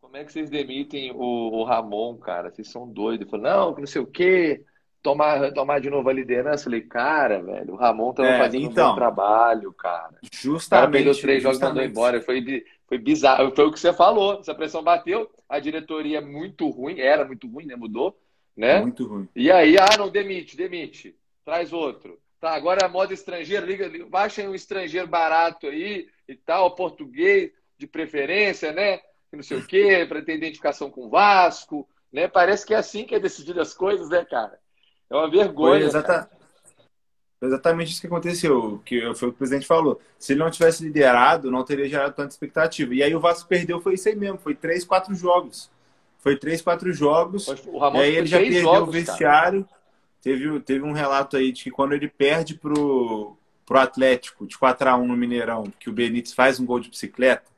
como 0.00 0.16
é 0.16 0.24
que 0.24 0.32
vocês 0.32 0.50
demitem 0.50 1.12
o, 1.12 1.16
o 1.60 1.62
Ramon, 1.64 2.16
cara? 2.18 2.50
Vocês 2.50 2.68
são 2.68 2.88
doidos. 2.88 3.22
Ele 3.22 3.30
falou, 3.30 3.46
não, 3.46 3.78
não 3.80 3.86
sei 3.86 4.02
o 4.02 4.06
quê. 4.06 4.64
Tomar, 5.02 5.52
tomar 5.52 5.80
de 5.80 5.88
novo 5.88 6.08
a 6.08 6.12
liderança. 6.12 6.62
Eu 6.62 6.64
falei, 6.64 6.80
cara, 6.82 7.42
velho, 7.42 7.72
o 7.72 7.76
Ramon 7.76 8.12
tava 8.12 8.28
É, 8.28 8.38
fazendo 8.38 8.66
um 8.66 8.70
então. 8.70 8.90
bom 8.90 8.94
trabalho, 8.96 9.72
cara. 9.72 10.08
O 10.08 10.12
cara 10.12 10.30
Justamente. 10.32 11.20
três 11.22 11.42
jogos 11.42 11.58
e 11.58 11.62
mandou 11.62 11.82
justamente. 11.82 11.90
embora. 11.90 12.20
Foi, 12.20 12.64
foi 12.88 12.98
bizarro. 12.98 13.54
Foi 13.54 13.66
o 13.66 13.72
que 13.72 13.80
você 13.80 13.92
falou. 13.92 14.40
Essa 14.40 14.54
pressão 14.54 14.82
bateu. 14.82 15.30
A 15.48 15.58
diretoria 15.60 16.18
é 16.18 16.20
muito 16.20 16.68
ruim. 16.68 16.98
Era 17.00 17.24
muito 17.24 17.46
ruim, 17.48 17.64
né? 17.66 17.76
Mudou, 17.76 18.18
né? 18.56 18.80
Muito 18.80 19.06
ruim. 19.06 19.28
E 19.34 19.50
aí, 19.50 19.78
ah, 19.78 19.96
não, 19.96 20.10
demite, 20.10 20.56
demite. 20.56 21.16
Traz 21.44 21.72
outro. 21.72 22.18
Tá, 22.40 22.54
agora 22.54 22.86
a 22.86 22.88
moda 22.88 23.12
estrangeira, 23.12 23.66
liga, 23.66 23.86
liga, 23.86 24.06
baixem 24.06 24.48
um 24.48 24.54
estrangeiro 24.54 25.06
barato 25.06 25.66
aí 25.66 26.08
e 26.26 26.34
tal, 26.34 26.74
português 26.74 27.52
de 27.76 27.86
preferência, 27.86 28.72
né? 28.72 29.00
Não 29.30 29.42
sei 29.42 29.58
o 29.58 29.66
quê, 29.66 30.06
para 30.08 30.22
ter 30.22 30.36
identificação 30.36 30.90
com 30.90 31.04
o 31.06 31.10
Vasco, 31.10 31.86
né? 32.10 32.28
Parece 32.28 32.64
que 32.64 32.72
é 32.72 32.78
assim 32.78 33.04
que 33.04 33.14
é 33.14 33.20
decidido 33.20 33.60
as 33.60 33.74
coisas, 33.74 34.08
né, 34.08 34.24
cara? 34.24 34.58
É 35.10 35.14
uma 35.14 35.28
Foi 35.28 35.38
vergonha. 35.38 35.84
exata- 35.84 36.30
foi 37.38 37.48
exatamente 37.48 37.92
isso 37.92 38.00
que 38.00 38.06
aconteceu, 38.06 38.82
que 38.86 39.00
foi 39.14 39.28
o 39.28 39.32
que 39.32 39.36
o 39.36 39.38
presidente 39.38 39.66
falou. 39.66 40.00
Se 40.18 40.32
ele 40.32 40.40
não 40.40 40.50
tivesse 40.50 40.82
liderado, 40.82 41.50
não 41.50 41.64
teria 41.64 41.88
gerado 41.88 42.14
tanta 42.14 42.32
expectativa. 42.32 42.94
E 42.94 43.02
aí 43.02 43.14
o 43.14 43.20
Vasco 43.20 43.48
perdeu, 43.48 43.80
foi 43.80 43.94
isso 43.94 44.08
aí 44.08 44.16
mesmo, 44.16 44.38
foi 44.38 44.54
três, 44.54 44.84
quatro 44.84 45.14
jogos. 45.14 45.70
Foi 46.18 46.36
três, 46.36 46.60
quatro 46.60 46.92
jogos. 46.92 47.48
O 47.66 47.78
Ramon 47.78 47.98
E 47.98 48.02
aí 48.02 48.16
ele 48.16 48.26
já 48.26 48.38
perdeu 48.38 48.62
jogos, 48.62 48.94
o 48.96 49.06
cara. 49.06 49.66
Teve, 50.22 50.60
teve 50.60 50.84
um 50.84 50.92
relato 50.92 51.36
aí 51.36 51.52
de 51.52 51.64
que 51.64 51.70
quando 51.70 51.92
ele 51.92 52.08
perde 52.08 52.54
pro, 52.54 53.36
pro 53.64 53.78
Atlético 53.78 54.46
de 54.46 54.56
4x1 54.56 55.06
no 55.06 55.16
Mineirão, 55.16 55.64
que 55.78 55.88
o 55.88 55.92
Benítez 55.92 56.34
faz 56.34 56.60
um 56.60 56.66
gol 56.66 56.80
de 56.80 56.90
bicicleta, 56.90 57.50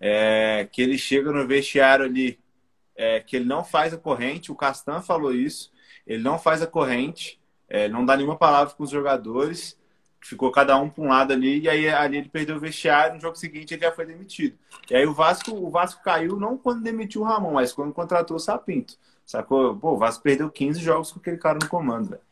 é, 0.00 0.68
que 0.70 0.82
ele 0.82 0.98
chega 0.98 1.32
no 1.32 1.46
vestiário 1.46 2.04
ali 2.04 2.38
é 2.98 3.20
que 3.20 3.36
ele 3.36 3.44
não 3.44 3.62
faz 3.62 3.94
a 3.94 3.96
corrente, 3.96 4.50
o 4.50 4.56
Castan 4.56 5.00
falou 5.00 5.32
isso, 5.32 5.72
ele 6.04 6.20
não 6.20 6.36
faz 6.36 6.60
a 6.60 6.66
corrente, 6.66 7.40
é, 7.68 7.88
não 7.88 8.04
dá 8.04 8.16
nenhuma 8.16 8.36
palavra 8.36 8.74
com 8.74 8.82
os 8.82 8.90
jogadores, 8.90 9.78
ficou 10.20 10.50
cada 10.50 10.76
um 10.76 10.90
para 10.90 11.04
um 11.04 11.08
lado 11.08 11.32
ali, 11.32 11.60
e 11.60 11.68
aí 11.68 11.88
ali 11.88 12.16
ele 12.16 12.28
perdeu 12.28 12.56
o 12.56 12.60
vestiário, 12.60 13.14
no 13.14 13.20
jogo 13.20 13.36
seguinte 13.36 13.72
ele 13.72 13.82
já 13.82 13.92
foi 13.92 14.04
demitido. 14.04 14.58
E 14.90 14.96
aí 14.96 15.06
o 15.06 15.14
Vasco, 15.14 15.52
o 15.52 15.70
Vasco 15.70 16.02
caiu 16.02 16.36
não 16.36 16.58
quando 16.58 16.82
demitiu 16.82 17.20
o 17.20 17.24
Ramon, 17.24 17.52
mas 17.52 17.72
quando 17.72 17.92
contratou 17.92 18.36
o 18.36 18.40
Sapinto. 18.40 18.98
Sacou? 19.28 19.76
Pô, 19.76 19.92
o 19.92 19.98
Vasco 19.98 20.22
perdeu 20.22 20.50
15 20.50 20.80
jogos 20.80 21.12
com 21.12 21.20
aquele 21.20 21.36
cara 21.36 21.58
no 21.60 21.68
comando, 21.68 22.08
velho. 22.08 22.22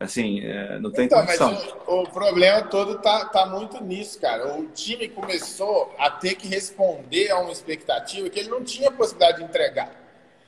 Assim, 0.00 0.40
é, 0.40 0.78
não 0.78 0.90
tem 0.90 1.04
então, 1.04 1.20
condição. 1.20 1.52
Mas 1.52 1.74
o, 1.86 2.02
o, 2.02 2.10
problema 2.10 2.62
todo 2.62 2.98
tá, 2.98 3.26
tá 3.26 3.44
muito 3.44 3.82
nisso, 3.84 4.18
cara. 4.18 4.56
O 4.56 4.66
time 4.68 5.06
começou 5.06 5.94
a 5.98 6.10
ter 6.10 6.34
que 6.34 6.48
responder 6.48 7.30
a 7.30 7.40
uma 7.40 7.52
expectativa 7.52 8.30
que 8.30 8.40
ele 8.40 8.48
não 8.48 8.64
tinha 8.64 8.90
possibilidade 8.90 9.38
de 9.38 9.44
entregar. 9.44 9.90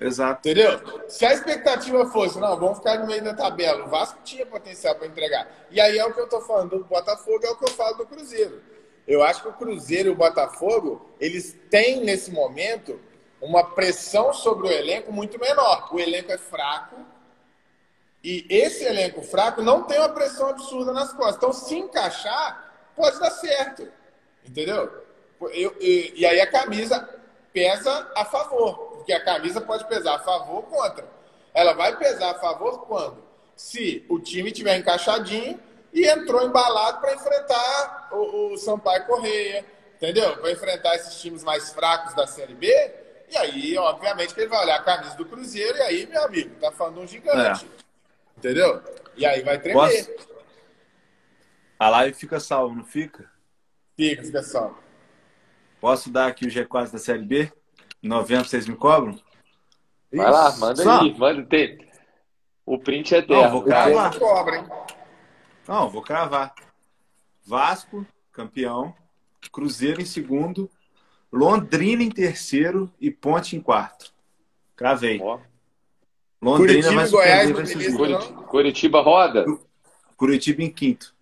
Exato. 0.00 0.48
Entendeu? 0.48 0.80
Se 1.08 1.26
a 1.26 1.34
expectativa 1.34 2.06
fosse, 2.06 2.38
não, 2.38 2.58
vamos 2.58 2.78
ficar 2.78 2.98
no 3.00 3.06
meio 3.06 3.22
da 3.22 3.34
tabela, 3.34 3.84
o 3.84 3.90
Vasco 3.90 4.18
tinha 4.24 4.46
potencial 4.46 4.94
para 4.94 5.08
entregar. 5.08 5.46
E 5.70 5.78
aí 5.78 5.98
é 5.98 6.06
o 6.06 6.14
que 6.14 6.20
eu 6.20 6.24
estou 6.24 6.40
falando 6.40 6.78
do 6.78 6.84
Botafogo, 6.84 7.44
é 7.44 7.50
o 7.50 7.56
que 7.56 7.64
eu 7.64 7.74
falo 7.74 7.98
do 7.98 8.06
Cruzeiro. 8.06 8.62
Eu 9.06 9.22
acho 9.22 9.42
que 9.42 9.48
o 9.48 9.52
Cruzeiro 9.52 10.08
e 10.08 10.12
o 10.12 10.16
Botafogo, 10.16 11.06
eles 11.20 11.54
têm 11.68 12.02
nesse 12.02 12.30
momento 12.30 12.98
uma 13.40 13.64
pressão 13.64 14.32
sobre 14.32 14.68
o 14.68 14.70
elenco 14.70 15.12
muito 15.12 15.38
menor. 15.38 15.88
O 15.94 15.98
elenco 15.98 16.32
é 16.32 16.38
fraco, 16.38 16.96
e 18.22 18.46
esse 18.50 18.84
elenco 18.84 19.22
fraco 19.22 19.62
não 19.62 19.84
tem 19.84 19.98
uma 19.98 20.08
pressão 20.08 20.48
absurda 20.48 20.92
nas 20.92 21.12
costas. 21.12 21.36
Então, 21.36 21.52
se 21.52 21.76
encaixar, 21.76 22.74
pode 22.96 23.18
dar 23.20 23.30
certo. 23.30 23.88
Entendeu? 24.44 25.06
Eu, 25.40 25.76
e, 25.80 26.14
e, 26.16 26.26
aí 26.26 26.40
a 26.40 26.50
camisa 26.50 27.08
pesa 27.52 28.10
a 28.14 28.24
favor. 28.24 28.76
Porque 28.96 29.12
a 29.12 29.24
camisa 29.24 29.60
pode 29.60 29.86
pesar 29.86 30.16
a 30.16 30.18
favor 30.18 30.56
ou 30.56 30.62
contra. 30.64 31.06
Ela 31.54 31.72
vai 31.74 31.96
pesar 31.96 32.32
a 32.32 32.38
favor 32.38 32.86
quando? 32.86 33.22
Se 33.54 34.04
o 34.08 34.18
time 34.18 34.50
tiver 34.50 34.76
encaixadinho 34.76 35.60
e 35.92 36.06
entrou 36.06 36.44
embalado 36.44 37.00
para 37.00 37.14
enfrentar 37.14 38.08
o, 38.12 38.52
o 38.52 38.58
Sampaio 38.58 39.06
Correia. 39.06 39.64
Entendeu? 39.96 40.36
Para 40.38 40.50
enfrentar 40.50 40.96
esses 40.96 41.20
times 41.20 41.44
mais 41.44 41.72
fracos 41.72 42.14
da 42.14 42.26
Série 42.26 42.54
B. 42.54 42.94
E 43.30 43.36
aí, 43.36 43.76
obviamente, 43.76 44.34
que 44.34 44.40
ele 44.40 44.48
vai 44.48 44.62
olhar 44.62 44.76
a 44.76 44.82
camisa 44.82 45.16
do 45.16 45.26
Cruzeiro 45.26 45.76
e 45.76 45.82
aí, 45.82 46.06
meu 46.06 46.24
amigo, 46.24 46.54
tá 46.60 46.72
falando 46.72 47.00
um 47.00 47.06
gigante. 47.06 47.66
É. 47.66 48.38
Entendeu? 48.38 48.82
E 49.16 49.26
aí 49.26 49.42
vai 49.42 49.58
tremer. 49.58 49.74
Posso... 49.74 50.38
A 51.78 51.88
live 51.90 52.16
fica 52.16 52.40
salvo, 52.40 52.74
não 52.74 52.84
fica? 52.84 53.30
Fica, 53.96 54.22
fica 54.22 54.42
salvo. 54.42 54.78
Posso 55.80 56.10
dar 56.10 56.26
aqui 56.28 56.46
o 56.46 56.50
G4 56.50 56.90
da 56.90 56.98
Série 56.98 57.22
B? 57.22 57.52
Em 58.02 58.08
novembro 58.08 58.48
vocês 58.48 58.66
me 58.66 58.76
cobram? 58.76 59.20
Vai 60.12 60.30
lá, 60.30 60.56
manda 60.56 60.82
Só. 60.82 61.00
aí. 61.00 61.16
Manda 61.16 61.44
ter. 61.44 61.88
O 62.64 62.78
print 62.78 63.14
é 63.14 63.18
eterno. 63.18 63.42
Não, 63.42 63.50
vou 63.50 63.62
cravar. 63.62 64.12
Não, 65.66 65.88
vou 65.88 66.02
cravar. 66.02 66.54
Vasco, 67.44 68.06
campeão. 68.32 68.94
Cruzeiro 69.52 70.00
em 70.00 70.04
segundo. 70.04 70.70
Londrina 71.32 72.02
em 72.02 72.10
terceiro 72.10 72.90
e 73.00 73.10
Ponte 73.10 73.56
em 73.56 73.60
quarto. 73.60 74.12
Cravei. 74.74 75.20
Ó. 75.20 75.38
Londrina 76.40 76.82
Curitiba 76.82 76.94
vai 76.94 77.08
Goiás 77.10 77.52
Curitiba, 77.52 78.42
Curitiba 78.44 79.00
roda? 79.00 79.46
Curitiba 80.16 80.62
em 80.62 80.70
quinto. 80.70 81.14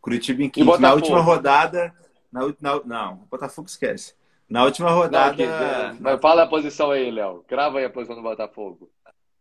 Curitiba 0.00 0.42
em 0.42 0.50
quinto. 0.50 0.78
Na 0.80 0.92
última 0.92 1.20
rodada. 1.20 1.94
Na, 2.30 2.40
na, 2.60 2.80
não, 2.84 3.14
o 3.14 3.26
Botafogo 3.30 3.68
esquece. 3.68 4.14
Na 4.48 4.64
última 4.64 4.90
rodada. 4.90 5.30
Não, 5.30 5.94
que, 5.96 6.02
mas 6.02 6.20
fala 6.20 6.42
a 6.42 6.46
posição 6.46 6.90
aí, 6.90 7.10
Léo. 7.10 7.44
Crava 7.46 7.78
aí 7.78 7.84
a 7.84 7.90
posição 7.90 8.16
do 8.16 8.22
Botafogo. 8.22 8.90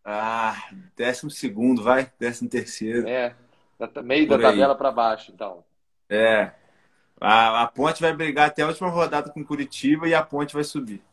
Ah, 0.06 0.56
décimo 0.96 1.30
segundo, 1.30 1.84
vai. 1.84 2.12
Décimo 2.20 2.50
terceiro. 2.50 3.08
É. 3.08 3.36
Meio 4.04 4.28
Por 4.28 4.38
da 4.40 4.50
aí. 4.50 4.54
tabela 4.54 4.76
para 4.76 4.92
baixo, 4.92 5.32
então. 5.32 5.64
É. 6.10 6.52
A, 7.22 7.62
a 7.62 7.68
Ponte 7.68 8.02
vai 8.02 8.12
brigar 8.12 8.48
até 8.48 8.64
a 8.64 8.68
última 8.68 8.90
rodada 8.90 9.30
com 9.30 9.46
Curitiba 9.46 10.08
e 10.08 10.14
a 10.16 10.24
Ponte 10.24 10.56
vai 10.56 10.64
subir. 10.64 11.04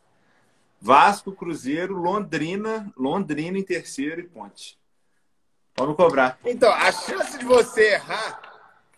Vasco, 0.81 1.31
Cruzeiro, 1.31 1.93
Londrina, 1.93 2.91
Londrina 2.97 3.59
em 3.59 3.63
terceiro 3.63 4.19
e 4.19 4.23
Ponte. 4.23 4.75
Vamos 5.77 5.95
cobrar. 5.95 6.39
Então, 6.43 6.71
a 6.71 6.91
chance 6.91 7.37
de 7.37 7.45
você 7.45 7.93
errar, 7.93 8.41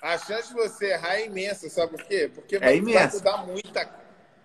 a 0.01 0.17
chance 0.17 0.47
de 0.47 0.53
você 0.53 0.93
errar 0.93 1.15
é 1.15 1.25
imensa, 1.25 1.69
sabe 1.69 1.97
por 1.97 2.03
quê? 2.05 2.31
Porque 2.33 2.57
vai, 2.57 2.77
é 2.77 2.81
vai 2.81 3.07
mudar 3.11 3.45
muita, 3.45 3.89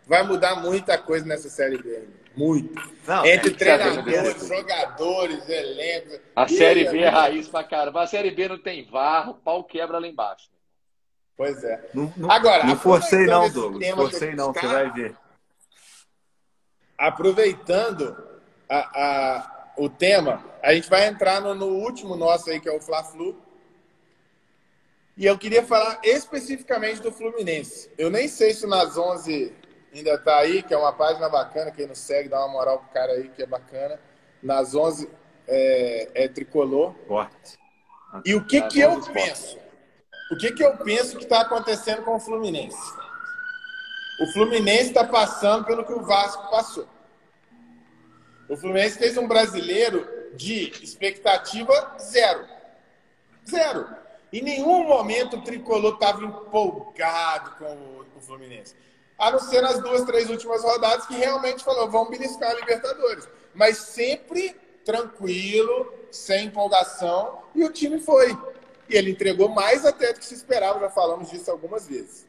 vai 0.04 0.22
mudar 0.24 0.56
muita 0.56 0.98
coisa 0.98 1.24
nessa 1.24 1.48
série 1.48 1.78
B. 1.78 2.08
Muito. 2.36 2.74
Não, 3.06 3.24
Entre 3.24 3.52
é 3.52 3.54
treinadores, 3.54 4.48
jogadores, 4.48 5.48
elencos. 5.48 6.20
A 6.34 6.48
série 6.48 6.90
B 6.90 6.98
é 6.98 7.08
raiz 7.08 7.48
pra 7.48 7.62
caramba. 7.62 8.02
A 8.02 8.06
série 8.08 8.32
B 8.32 8.48
não 8.48 8.58
tem 8.58 8.84
varro, 8.84 9.32
o 9.32 9.34
pau 9.36 9.62
quebra 9.62 9.98
lá 9.98 10.06
embaixo. 10.08 10.50
Pois 11.36 11.62
é. 11.62 11.90
Não, 11.92 12.12
não, 12.16 12.30
Agora, 12.30 12.64
não 12.64 12.76
forcei 12.76 13.26
não, 13.26 13.50
Douglas. 13.50 13.90
Forcei 13.90 14.34
não, 14.34 14.52
você 14.52 14.66
vai 14.66 14.90
ver 14.92 15.16
aproveitando 16.96 18.16
a, 18.68 18.78
a, 18.78 19.72
o 19.76 19.88
tema, 19.88 20.44
a 20.62 20.74
gente 20.74 20.88
vai 20.88 21.06
entrar 21.06 21.40
no, 21.40 21.54
no 21.54 21.66
último 21.66 22.16
nosso 22.16 22.50
aí, 22.50 22.60
que 22.60 22.68
é 22.68 22.72
o 22.72 22.80
Fla-Flu. 22.80 23.36
E 25.16 25.24
eu 25.24 25.38
queria 25.38 25.64
falar 25.64 26.00
especificamente 26.02 27.00
do 27.00 27.12
Fluminense. 27.12 27.90
Eu 27.96 28.10
nem 28.10 28.28
sei 28.28 28.52
se 28.52 28.66
nas 28.66 28.98
11 28.98 29.52
ainda 29.94 30.14
está 30.14 30.38
aí, 30.38 30.62
que 30.62 30.74
é 30.74 30.76
uma 30.76 30.92
página 30.92 31.28
bacana, 31.28 31.70
quem 31.70 31.86
não 31.86 31.94
segue, 31.94 32.28
dá 32.28 32.38
uma 32.40 32.52
moral 32.52 32.80
pro 32.80 32.92
cara 32.92 33.12
aí, 33.12 33.28
que 33.28 33.42
é 33.42 33.46
bacana. 33.46 33.98
Nas 34.42 34.74
11 34.74 35.08
é, 35.48 36.24
é 36.24 36.28
tricolor. 36.28 36.94
Forte. 37.06 37.58
E 38.24 38.34
o 38.34 38.44
que, 38.44 38.60
que 38.62 38.80
eu 38.80 39.00
penso? 39.12 39.58
O 40.30 40.36
que, 40.36 40.52
que 40.52 40.64
eu 40.64 40.76
penso 40.78 41.16
que 41.16 41.24
está 41.24 41.42
acontecendo 41.42 42.02
com 42.02 42.16
o 42.16 42.20
Fluminense? 42.20 42.76
O 44.20 44.26
Fluminense 44.32 44.88
está 44.88 45.04
passando 45.04 45.64
pelo 45.64 45.84
que 45.84 45.92
o 45.92 46.02
Vasco 46.02 46.50
passou. 46.50 46.88
O 48.48 48.56
Fluminense 48.56 48.98
fez 48.98 49.16
um 49.16 49.28
brasileiro 49.28 50.08
de 50.34 50.70
expectativa 50.82 51.96
zero. 52.00 52.46
Zero. 53.48 53.88
Em 54.32 54.42
nenhum 54.42 54.84
momento 54.84 55.36
o 55.36 55.42
tricolor 55.42 55.94
estava 55.94 56.24
empolgado 56.24 57.52
com 57.58 57.74
o, 58.16 58.20
Fluminense. 58.20 58.74
A 59.18 59.30
não 59.30 59.38
ser 59.38 59.60
nas 59.60 59.78
duas, 59.80 60.04
três 60.04 60.28
últimas 60.28 60.62
rodadas 60.62 61.06
que 61.06 61.14
realmente 61.14 61.62
falou, 61.62 61.88
vamos 61.88 62.10
beliscar 62.10 62.50
a 62.50 62.54
Libertadores. 62.54 63.28
Mas 63.54 63.78
sempre 63.78 64.56
tranquilo, 64.84 65.92
sem 66.10 66.46
empolgação, 66.46 67.42
e 67.54 67.62
o 67.62 67.72
time 67.72 68.00
foi. 68.00 68.36
E 68.88 68.96
ele 68.96 69.10
entregou 69.10 69.48
mais 69.48 69.84
até 69.84 70.12
do 70.12 70.20
que 70.20 70.26
se 70.26 70.34
esperava, 70.34 70.80
já 70.80 70.90
falamos 70.90 71.30
disso 71.30 71.50
algumas 71.50 71.86
vezes 71.86 72.26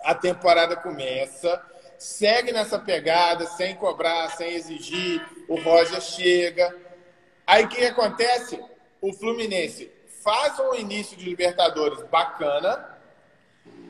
a 0.00 0.14
temporada 0.14 0.76
começa, 0.76 1.60
segue 1.98 2.52
nessa 2.52 2.78
pegada, 2.78 3.46
sem 3.46 3.74
cobrar, 3.74 4.30
sem 4.30 4.54
exigir, 4.54 5.26
o 5.48 5.60
Roger 5.60 6.00
chega. 6.00 6.74
Aí 7.46 7.64
o 7.64 7.68
que 7.68 7.84
acontece? 7.84 8.62
O 9.00 9.12
Fluminense 9.12 9.90
faz 10.22 10.58
um 10.58 10.74
início 10.74 11.16
de 11.16 11.24
Libertadores 11.24 12.02
bacana, 12.04 12.96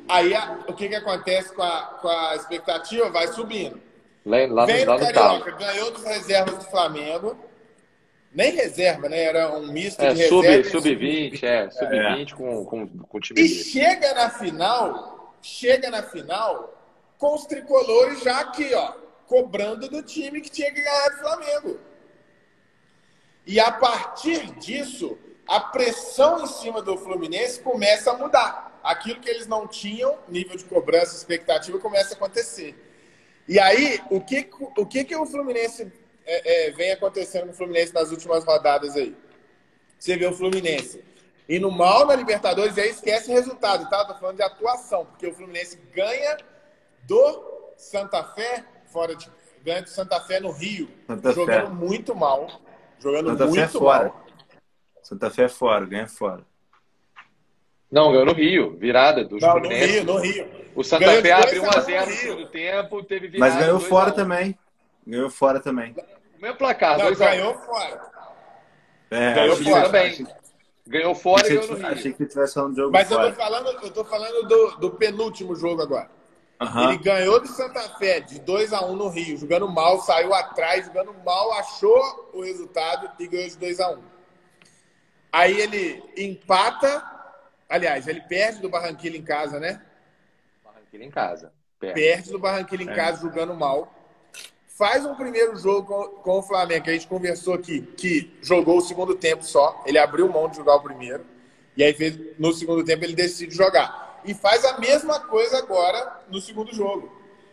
aí 0.09 0.35
a, 0.35 0.65
o 0.69 0.75
que, 0.75 0.89
que 0.89 0.95
acontece 0.95 1.55
com 1.55 1.63
a, 1.63 1.83
com 2.01 2.09
a 2.09 2.37
expectativa? 2.37 3.11
Vai 3.11 3.29
subindo. 3.29 3.81
Lá, 4.25 4.39
lá 4.49 4.67
Vem 4.67 4.85
no, 4.85 4.99
Carioca, 4.99 5.51
ganhou 5.53 5.91
dos 5.91 6.05
reservas 6.05 6.59
do 6.59 6.65
Flamengo. 6.71 7.37
Nem 8.33 8.53
reserva, 8.53 9.09
né? 9.09 9.23
Era 9.23 9.57
um 9.57 9.73
misto 9.73 10.01
é, 10.01 10.13
de 10.13 10.23
reserva. 10.23 10.71
Sub-20, 10.71 11.31
sub 11.31 11.47
é. 11.47 11.71
Sub-20 11.71 12.33
é. 12.33 12.37
com, 12.37 12.65
com, 12.65 12.89
com 12.89 13.21
time. 13.21 13.41
E 13.41 13.49
chega 13.49 14.15
na 14.15 14.31
final 14.31 15.19
chega 15.43 15.91
na 15.91 16.03
final 16.03 16.75
com 17.17 17.35
os 17.35 17.47
tricolores 17.47 18.23
já 18.23 18.41
aqui, 18.41 18.73
ó, 18.75 18.93
cobrando 19.27 19.89
do 19.89 20.03
time 20.03 20.41
que 20.41 20.51
tinha 20.51 20.73
que 20.73 20.81
ganhar 20.81 21.09
do 21.11 21.17
Flamengo. 21.19 21.81
E 23.47 23.59
a 23.59 23.73
partir 23.73 24.53
disso, 24.59 25.19
a 25.47 25.59
pressão 25.59 26.45
em 26.45 26.47
cima 26.47 26.83
do 26.83 26.97
Fluminense 26.97 27.61
começa 27.61 28.13
a 28.13 28.17
mudar. 28.17 28.79
Aquilo 28.83 29.21
que 29.21 29.29
eles 29.29 29.47
não 29.47 29.67
tinham, 29.67 30.19
nível 30.29 30.57
de 30.57 30.65
cobrança, 30.65 31.17
expectativa, 31.17 31.79
começa 31.79 32.15
a 32.15 32.17
acontecer. 32.17 32.77
E 33.49 33.59
aí, 33.59 34.01
o 34.11 34.21
que, 34.21 34.49
o 34.77 34.87
que, 34.87 35.05
que 35.05 35.17
o 35.17 35.27
Fluminense 35.27 35.91
é, 36.29 36.69
é, 36.69 36.71
vem 36.73 36.93
acontecendo 36.93 37.47
com 37.47 37.53
o 37.53 37.55
Fluminense 37.55 37.95
nas 37.95 38.11
últimas 38.11 38.45
rodadas 38.45 38.95
aí? 38.95 39.17
Você 39.99 40.17
vê 40.17 40.27
o 40.27 40.33
Fluminense 40.33 41.03
e 41.49 41.59
no 41.59 41.71
mal 41.71 42.07
na 42.07 42.15
Libertadores, 42.15 42.77
e 42.77 42.81
aí 42.83 42.91
esquece 42.91 43.31
o 43.31 43.35
resultado, 43.35 43.89
tá? 43.89 44.05
Tô 44.05 44.15
falando 44.15 44.37
de 44.37 44.43
atuação, 44.43 45.07
porque 45.07 45.27
o 45.27 45.33
Fluminense 45.33 45.79
ganha 45.95 46.37
do 47.05 47.73
Santa 47.75 48.23
Fé, 48.23 48.63
fora 48.93 49.17
de. 49.17 49.27
ganha 49.65 49.81
do 49.81 49.89
Santa 49.89 50.21
Fé 50.21 50.39
no 50.41 50.51
Rio, 50.51 50.89
Santa 51.07 51.33
jogando 51.33 51.69
Fé. 51.69 51.73
muito 51.73 52.15
mal. 52.15 52.61
Jogando 52.99 53.31
Santa 53.31 53.47
muito 53.47 53.61
Fé 53.61 53.67
fora. 53.69 54.09
mal. 54.09 54.27
Santa 55.03 55.31
Fé 55.31 55.49
fora, 55.49 55.87
ganha 55.87 56.07
fora. 56.07 56.47
Não, 57.91 58.13
ganhou 58.13 58.27
no 58.27 58.35
Rio, 58.35 58.77
virada 58.77 59.25
do 59.25 59.39
Não, 59.39 59.59
no 59.59 59.69
Rio, 59.71 60.05
no 60.05 60.19
Rio. 60.19 60.47
O 60.75 60.85
Santa 60.85 61.07
ganhou 61.07 61.23
Fé 61.23 61.33
abriu 61.33 61.63
1x0 61.63 62.07
no 62.07 62.13
segundo 62.13 62.47
tempo, 62.49 63.03
teve 63.03 63.29
virada. 63.29 63.55
Mas 63.55 63.65
ganhou 63.65 63.81
fora 63.81 64.13
também. 64.13 64.59
Ganhou 65.07 65.31
fora 65.31 65.59
também. 65.59 65.97
Meu 66.39 66.55
placar, 66.57 66.99
Não, 66.99 67.07
2 67.07 67.21
a 67.21 67.25
1. 67.25 67.29
ganhou 67.31 67.55
fora. 67.55 68.11
É, 69.11 69.35
Ganhou 69.35 69.57
fora. 69.57 69.83
também. 69.85 70.27
Ganhou 70.87 71.15
fora 71.15 71.43
e 71.43 71.45
Achei, 71.47 71.57
ganhou 71.59 71.71
no 71.71 71.77
que- 71.77 71.83
Rio. 71.83 71.93
achei 71.93 72.13
que 72.13 72.27
tivesse 72.27 72.55
falando 72.55 72.71
de 72.75 72.77
jogo 72.81 72.93
Mas 72.93 73.11
eu 73.11 73.17
fora. 73.19 73.31
tô 73.31 73.37
falando, 73.37 73.67
eu 73.85 73.91
tô 73.91 74.05
falando 74.05 74.49
do, 74.49 74.71
do 74.79 74.91
penúltimo 74.93 75.55
jogo 75.55 75.83
agora. 75.83 76.11
Aham. 76.61 76.89
Ele 76.89 76.99
ganhou 76.99 77.41
do 77.41 77.47
Santa 77.49 77.81
Fé 77.99 78.21
de 78.21 78.41
2 78.41 78.73
a 78.73 78.85
1 78.85 78.97
no 78.97 79.09
Rio, 79.09 79.37
jogando 79.37 79.69
mal, 79.69 80.01
saiu 80.01 80.35
atrás, 80.35 80.87
jogando 80.87 81.15
mal, 81.25 81.53
achou 81.53 82.31
o 82.33 82.43
resultado 82.43 83.11
e 83.21 83.29
ganhou 83.29 83.49
de 83.49 83.57
2 83.59 83.81
a 83.81 83.91
1 83.91 84.03
Aí 85.33 85.61
ele 85.61 86.03
empata, 86.17 87.05
aliás, 87.69 88.09
ele 88.09 88.23
perde 88.23 88.61
do 88.61 88.69
Barranquilla 88.69 89.17
em 89.17 89.23
casa, 89.23 89.61
né? 89.61 89.81
Barranquilla 90.65 91.05
em 91.05 91.11
casa. 91.11 91.53
Perto. 91.79 91.95
Perde 91.95 92.31
do 92.33 92.39
Barranquilla 92.39 92.83
em 92.83 92.91
É. 92.91 92.95
casa, 92.95 93.21
jogando 93.23 93.55
mal. 93.55 93.93
Faz 94.79 95.05
um 95.05 95.15
primeiro 95.17 95.57
jogo 95.57 95.83
com, 95.89 96.09
com 96.23 96.39
o 96.39 96.43
Flamengo, 96.43 96.85
que 96.85 96.91
a 96.91 96.93
gente 96.93 97.09
conversou 97.09 97.53
aqui, 97.55 97.81
que 97.83 98.39
jogou 98.41 98.79
o 98.79 98.81
segundo 98.81 99.13
tempo 99.15 99.45
só. 99.45 99.83
Ele 99.85 99.99
abriu 99.99 100.29
mão 100.29 100.49
de 100.49 100.57
jogar 100.57 100.77
o 100.77 100.81
primeiro. 100.81 101.25
E 101.77 101.83
aí, 101.83 101.93
fez, 101.93 102.17
no 102.39 102.53
segundo 102.53 102.85
tempo, 102.85 103.05
ele 103.05 103.15
decide 103.15 103.53
jogar. 103.55 104.21
E 104.25 104.33
faz 104.35 104.65
a 104.65 104.79
mesma 104.79 105.19
coisa 105.19 105.59
agora 105.59 106.21
no 106.31 106.41
segundo 106.41 106.73
jogo. 106.73 107.11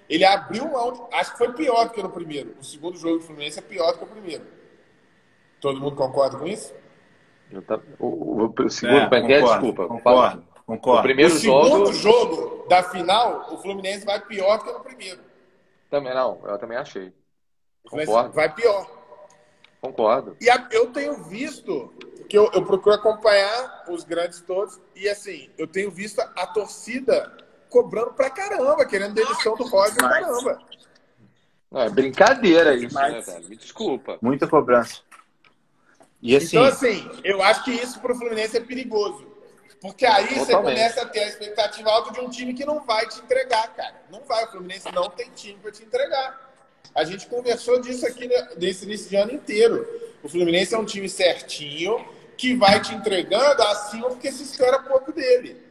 Ele 0.07 0.23
abriu 0.23 0.69
mão, 0.69 0.91
de, 0.93 1.01
acho 1.13 1.32
que 1.32 1.38
foi 1.39 1.51
pior 1.53 1.86
do 1.86 1.91
que 1.93 2.03
no 2.03 2.09
primeiro. 2.11 2.53
O 2.59 2.63
segundo 2.63 2.95
jogo 2.97 3.17
do 3.17 3.23
Fluminense 3.23 3.57
é 3.57 3.61
pior 3.63 3.91
do 3.93 3.97
que 3.97 4.03
o 4.03 4.07
primeiro. 4.07 4.43
Todo 5.59 5.80
mundo 5.80 5.95
concorda 5.95 6.38
com 6.38 6.45
isso? 6.45 6.71
Eu 7.51 7.61
tá- 7.63 7.80
O, 7.97 8.05
o- 8.43 8.53
o 8.55 8.69
segundo, 8.69 8.97
É, 8.97 9.01
é 9.01 9.05
é? 9.05 9.09
concordo, 9.21 9.45
desculpa. 9.47 9.88
Concordo, 9.88 10.43
O 10.59 10.63
concordo. 10.65 11.01
primeiro 11.03 11.34
o 11.34 11.38
segundo 11.39 11.91
jogo. 11.91 11.93
jogo 11.93 12.67
da 12.69 12.84
final, 12.84 13.47
o 13.51 13.57
Fluminense 13.57 14.05
vai 14.05 14.19
pior 14.19 14.59
do 14.59 14.63
que 14.65 14.71
no 14.73 14.80
primeiro. 14.82 15.19
Também 15.89 16.13
não, 16.13 16.41
eu 16.45 16.57
também 16.57 16.77
achei. 16.77 17.13
Concordo. 17.89 18.33
vai 18.33 18.53
pior. 18.53 18.89
Concordo. 19.79 20.36
E 20.41 20.49
a- 20.49 20.67
eu 20.71 20.91
tenho 20.91 21.23
visto, 21.25 21.93
que 22.27 22.38
eu, 22.38 22.49
eu 22.53 22.65
procuro 22.65 22.95
acompanhar 22.95 23.86
os 23.88 24.03
grandes 24.03 24.41
todos, 24.41 24.79
e 24.95 25.07
assim, 25.07 25.49
eu 25.57 25.67
tenho 25.67 25.91
visto 25.91 26.19
a 26.19 26.47
torcida 26.47 27.38
cobrando 27.69 28.13
pra 28.13 28.29
caramba, 28.29 28.86
querendo 28.86 29.13
demissão 29.13 29.55
do 29.55 29.63
Roger 29.67 29.95
pra 29.95 30.09
caramba. 30.09 30.59
Não, 31.71 31.81
é 31.81 31.89
brincadeira 31.89 32.73
isso, 32.75 32.95
Mas- 32.95 33.13
né, 33.13 33.21
velho? 33.33 33.49
Me 33.49 33.55
desculpa. 33.57 34.17
Muita 34.21 34.47
cobrança. 34.47 35.01
E 36.21 36.36
assim, 36.36 36.57
Então, 36.57 36.63
assim, 36.63 37.09
eu 37.23 37.41
acho 37.43 37.63
que 37.63 37.71
isso 37.71 37.99
pro 37.99 38.15
Fluminense 38.15 38.57
é 38.57 38.61
perigoso. 38.61 39.27
Porque 39.82 40.05
aí 40.05 40.28
você 40.28 40.51
Totalmente. 40.51 40.76
começa 40.76 41.01
a 41.01 41.05
ter 41.05 41.19
a 41.19 41.28
expectativa 41.28 41.89
alta 41.89 42.11
de 42.11 42.19
um 42.19 42.30
time 42.30 42.53
que 42.53 42.65
não 42.65 42.84
vai 42.86 43.07
te 43.07 43.19
entregar, 43.19 43.67
cara. 43.76 43.95
Não 44.09 44.23
vai, 44.23 44.45
o 44.45 44.51
Fluminense 44.51 44.91
não 44.91 45.09
tem 45.09 45.30
time 45.32 45.59
pra 45.59 45.71
te 45.71 45.84
entregar. 45.84 46.53
A 46.93 47.03
gente 47.03 47.28
conversou 47.28 47.82
disso 47.82 48.05
aqui 48.05 48.28
né, 48.28 48.49
desse 48.57 48.86
início 48.86 49.09
de 49.09 49.15
ano 49.15 49.34
inteiro. 49.34 49.88
O 50.23 50.30
Fluminense 50.30 50.73
é 50.73 50.78
um 50.78 50.86
time 50.86 51.09
certinho, 51.09 52.03
que 52.38 52.55
vai 52.55 52.82
te 52.82 52.93
entregando 52.93 53.61
acima 53.63 54.09
porque 54.09 54.32
se 54.32 54.43
espera 54.43 54.80
pouco 54.80 55.11
dele. 55.11 55.63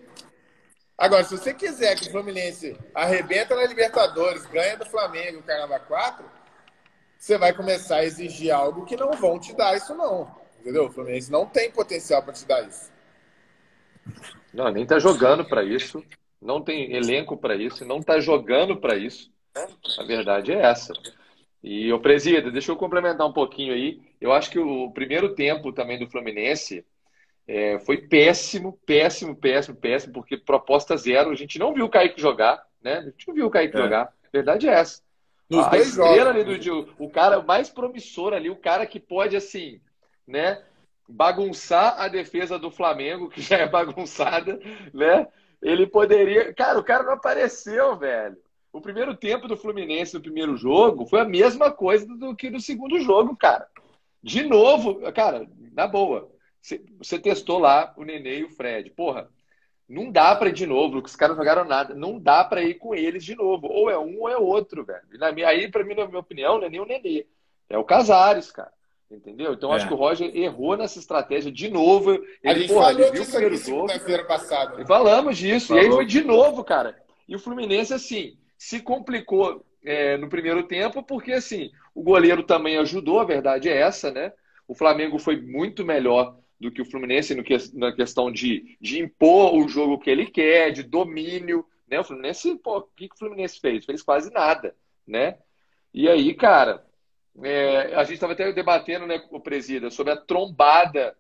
Agora, 0.96 1.24
se 1.24 1.36
você 1.36 1.52
quiser 1.52 1.96
que 1.96 2.08
o 2.08 2.10
Fluminense 2.12 2.76
arrebenta 2.94 3.56
na 3.56 3.66
Libertadores, 3.66 4.46
ganha 4.46 4.76
do 4.76 4.86
Flamengo, 4.86 5.40
o 5.40 5.42
Carnaval 5.42 5.80
4, 5.80 6.24
você 7.18 7.36
vai 7.36 7.52
começar 7.52 7.96
a 7.96 8.04
exigir 8.04 8.52
algo 8.52 8.84
que 8.84 8.96
não 8.96 9.12
vão 9.12 9.40
te 9.40 9.54
dar 9.54 9.76
isso, 9.76 9.94
não. 9.94 10.30
Entendeu? 10.60 10.86
O 10.86 10.92
Fluminense 10.92 11.32
não 11.32 11.46
tem 11.46 11.70
potencial 11.70 12.22
para 12.22 12.32
te 12.32 12.44
dar 12.46 12.62
isso. 12.62 12.92
Não, 14.52 14.70
nem 14.70 14.86
tá 14.86 14.98
jogando 14.98 15.44
pra 15.44 15.62
isso. 15.64 16.04
Não 16.40 16.60
tem 16.60 16.92
elenco 16.92 17.36
pra 17.36 17.56
isso. 17.56 17.84
Não 17.84 18.02
tá 18.02 18.20
jogando 18.20 18.76
pra 18.76 18.96
isso. 18.96 19.32
A 19.98 20.04
verdade 20.04 20.52
é 20.52 20.60
essa. 20.60 20.92
E, 21.62 21.92
ô 21.92 21.98
Presida, 21.98 22.50
deixa 22.50 22.70
eu 22.70 22.76
complementar 22.76 23.26
um 23.26 23.32
pouquinho 23.32 23.72
aí. 23.72 24.00
Eu 24.20 24.32
acho 24.32 24.50
que 24.50 24.58
o 24.58 24.90
primeiro 24.90 25.34
tempo 25.34 25.72
também 25.72 25.98
do 25.98 26.08
Fluminense 26.08 26.84
é, 27.48 27.78
foi 27.80 27.98
péssimo, 27.98 28.78
péssimo, 28.84 29.34
péssimo, 29.34 29.76
péssimo, 29.76 30.12
porque 30.12 30.36
proposta 30.36 30.96
zero. 30.96 31.30
A 31.30 31.34
gente 31.34 31.58
não 31.58 31.72
viu 31.72 31.86
o 31.86 31.88
Kaique 31.88 32.20
jogar, 32.20 32.62
né? 32.82 32.98
A 32.98 33.04
gente 33.04 33.26
não 33.28 33.34
viu 33.34 33.46
o 33.46 33.50
Kaique 33.50 33.76
É. 33.76 33.80
jogar. 33.80 34.02
A 34.04 34.28
verdade 34.32 34.68
é 34.68 34.72
essa. 34.72 35.02
Nos 35.48 35.66
a 35.66 35.76
estrela 35.76 36.32
jogos. 36.32 36.48
ali 36.48 36.58
do 36.58 36.94
o 36.98 37.10
cara 37.10 37.42
mais 37.42 37.68
promissor 37.68 38.32
ali, 38.32 38.50
o 38.50 38.56
cara 38.56 38.86
que 38.86 38.98
pode, 38.98 39.36
assim, 39.36 39.80
né, 40.26 40.62
bagunçar 41.08 42.00
a 42.00 42.08
defesa 42.08 42.58
do 42.58 42.70
Flamengo, 42.70 43.28
que 43.28 43.40
já 43.40 43.58
é 43.58 43.68
bagunçada, 43.68 44.58
né? 44.92 45.26
Ele 45.62 45.86
poderia. 45.86 46.52
Cara, 46.54 46.78
o 46.78 46.84
cara 46.84 47.02
não 47.04 47.12
apareceu, 47.12 47.96
velho. 47.96 48.36
O 48.72 48.80
primeiro 48.80 49.14
tempo 49.14 49.46
do 49.46 49.56
Fluminense 49.56 50.14
no 50.14 50.20
primeiro 50.20 50.56
jogo 50.56 51.06
foi 51.06 51.20
a 51.20 51.24
mesma 51.24 51.70
coisa 51.70 52.06
do 52.06 52.34
que 52.34 52.50
no 52.50 52.60
segundo 52.60 53.00
jogo, 53.00 53.36
cara. 53.36 53.68
De 54.22 54.42
novo, 54.42 55.00
cara, 55.12 55.46
na 55.72 55.86
boa. 55.86 56.30
Você- 56.60 57.18
testou 57.18 57.58
lá 57.58 57.94
o 57.96 58.04
Nenê 58.04 58.38
e 58.38 58.44
o 58.44 58.50
Fred. 58.50 58.90
Porra, 58.90 59.28
não 59.88 60.10
dá 60.10 60.34
pra 60.34 60.48
ir 60.48 60.52
de 60.54 60.66
novo, 60.66 60.98
os 60.98 61.14
caras 61.14 61.36
jogaram 61.36 61.64
nada. 61.64 61.94
Não 61.94 62.18
dá 62.18 62.42
pra 62.42 62.62
ir 62.62 62.74
com 62.74 62.94
eles 62.94 63.24
de 63.24 63.34
novo. 63.36 63.66
Ou 63.68 63.90
é 63.90 63.98
um 63.98 64.20
ou 64.20 64.28
é 64.28 64.36
outro, 64.36 64.84
velho. 64.84 65.02
Aí, 65.46 65.70
pra 65.70 65.84
mim, 65.84 65.94
na 65.94 66.06
minha 66.06 66.20
opinião, 66.20 66.58
não 66.58 66.66
é 66.66 66.70
nem 66.70 66.80
o 66.80 66.86
Nenê. 66.86 67.26
É 67.68 67.78
o 67.78 67.84
Casares, 67.84 68.50
cara. 68.50 68.72
Entendeu? 69.10 69.52
Então, 69.52 69.72
É. 69.72 69.76
acho 69.76 69.86
que 69.86 69.92
o 69.94 69.96
Roger 69.96 70.34
errou 70.36 70.76
nessa 70.76 70.98
estratégia 70.98 71.52
de 71.52 71.68
novo. 71.70 72.12
Ele, 72.12 72.26
A 72.44 72.54
gente 72.54 72.68
porra, 72.72 72.86
falou 72.86 73.00
ele 73.02 73.10
viu 73.12 73.22
disso 73.22 73.36
aqui 73.36 73.44
jogo. 73.48 73.56
segunda-feira 73.58 74.24
passada. 74.24 74.80
E 74.82 74.86
falamos 74.86 75.36
disso. 75.38 75.74
E 75.74 75.78
aí 75.78 75.84
Falou. 75.84 75.98
foi 75.98 76.06
de 76.06 76.24
novo, 76.24 76.64
cara. 76.64 76.96
E 77.28 77.36
o 77.36 77.38
Fluminense, 77.38 77.92
assim, 77.94 78.36
se 78.58 78.80
complicou 78.80 79.64
é, 79.84 80.16
no 80.16 80.28
primeiro 80.28 80.62
tempo, 80.64 81.02
porque, 81.02 81.32
assim, 81.32 81.70
o 81.94 82.02
goleiro 82.02 82.42
também 82.42 82.76
ajudou, 82.78 83.20
a 83.20 83.24
verdade 83.24 83.68
é 83.68 83.76
essa, 83.78 84.10
né? 84.10 84.32
O 84.66 84.74
Flamengo 84.74 85.18
foi 85.18 85.40
muito 85.40 85.84
melhor 85.84 86.36
do 86.58 86.70
que 86.70 86.80
o 86.80 86.86
Fluminense 86.90 87.34
no 87.34 87.44
que, 87.44 87.54
na 87.74 87.92
questão 87.92 88.32
de, 88.32 88.76
de 88.80 88.98
impor 89.00 89.54
o 89.54 89.68
jogo 89.68 89.98
que 89.98 90.08
ele 90.08 90.26
quer, 90.26 90.70
de 90.72 90.82
domínio, 90.82 91.64
né? 91.86 92.00
O 92.00 92.04
Fluminense, 92.04 92.56
pô, 92.56 92.78
o 92.78 92.82
que, 92.96 93.08
que 93.08 93.14
o 93.14 93.18
Fluminense 93.18 93.60
fez? 93.60 93.84
Fez 93.84 94.02
quase 94.02 94.32
nada, 94.32 94.74
né? 95.06 95.36
E 95.92 96.08
aí, 96.08 96.32
cara, 96.34 96.84
é, 97.42 97.94
a 97.94 98.04
gente 98.04 98.14
estava 98.14 98.32
até 98.32 98.52
debatendo, 98.52 99.06
né, 99.06 99.22
o 99.30 99.40
Presida, 99.40 99.90
sobre 99.90 100.12
a 100.12 100.16
trombada 100.16 101.16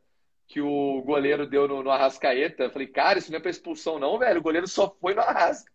que 0.46 0.60
o 0.60 1.02
goleiro 1.02 1.46
deu 1.46 1.66
no, 1.66 1.82
no 1.82 1.90
Arrascaeta. 1.90 2.64
Eu 2.64 2.70
falei, 2.70 2.86
cara, 2.86 3.18
isso 3.18 3.30
não 3.30 3.38
é 3.38 3.40
pra 3.40 3.50
expulsão, 3.50 3.98
não, 3.98 4.18
velho. 4.18 4.40
O 4.40 4.42
goleiro 4.42 4.68
só 4.68 4.94
foi 5.00 5.14
no 5.14 5.20
Arrasca. 5.20 5.70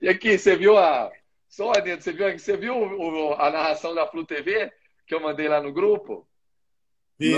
E 0.00 0.08
aqui, 0.08 0.38
você 0.38 0.56
viu 0.56 0.76
a. 0.76 1.10
Só, 1.48 1.72
Aneto, 1.72 2.02
você 2.02 2.12
viu, 2.12 2.38
você 2.38 2.56
viu 2.56 2.76
o- 2.76 3.34
a 3.34 3.50
narração 3.50 3.94
da 3.94 4.06
Flu 4.06 4.24
TV 4.24 4.72
que 5.06 5.14
eu 5.14 5.20
mandei 5.20 5.48
lá 5.48 5.60
no 5.60 5.72
grupo? 5.72 6.26
Vi. 7.18 7.34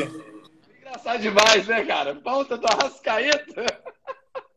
Engraçado 0.79 1.21
demais, 1.21 1.67
né, 1.67 1.85
cara? 1.85 2.17
Falta 2.23 2.57
do 2.57 2.67
Arrascaeta. 2.67 3.65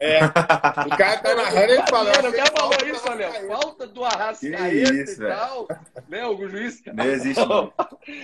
É. 0.04 0.20
O 0.26 0.98
cara 0.98 1.18
tá 1.20 1.36
narrando 1.36 1.74
e 1.74 1.90
fala. 1.90 2.12
Mano, 2.12 2.30
o 2.30 2.34
cara 2.34 2.44
"Achei 2.44 2.56
falou 2.58 2.72
falta 2.74 2.86
isso. 2.88 3.08
Arrascaeta." 3.08 3.48
Falta 3.48 3.88
do 3.88 4.04
Arrascaeta 4.04 4.84
e 4.84 5.16
velho. 5.16 5.36
tal. 5.36 5.68
Né, 6.10 6.26
o 6.28 6.50
juiz. 6.50 6.82
não 6.92 7.06
existe, 7.06 7.46
não. 7.46 7.72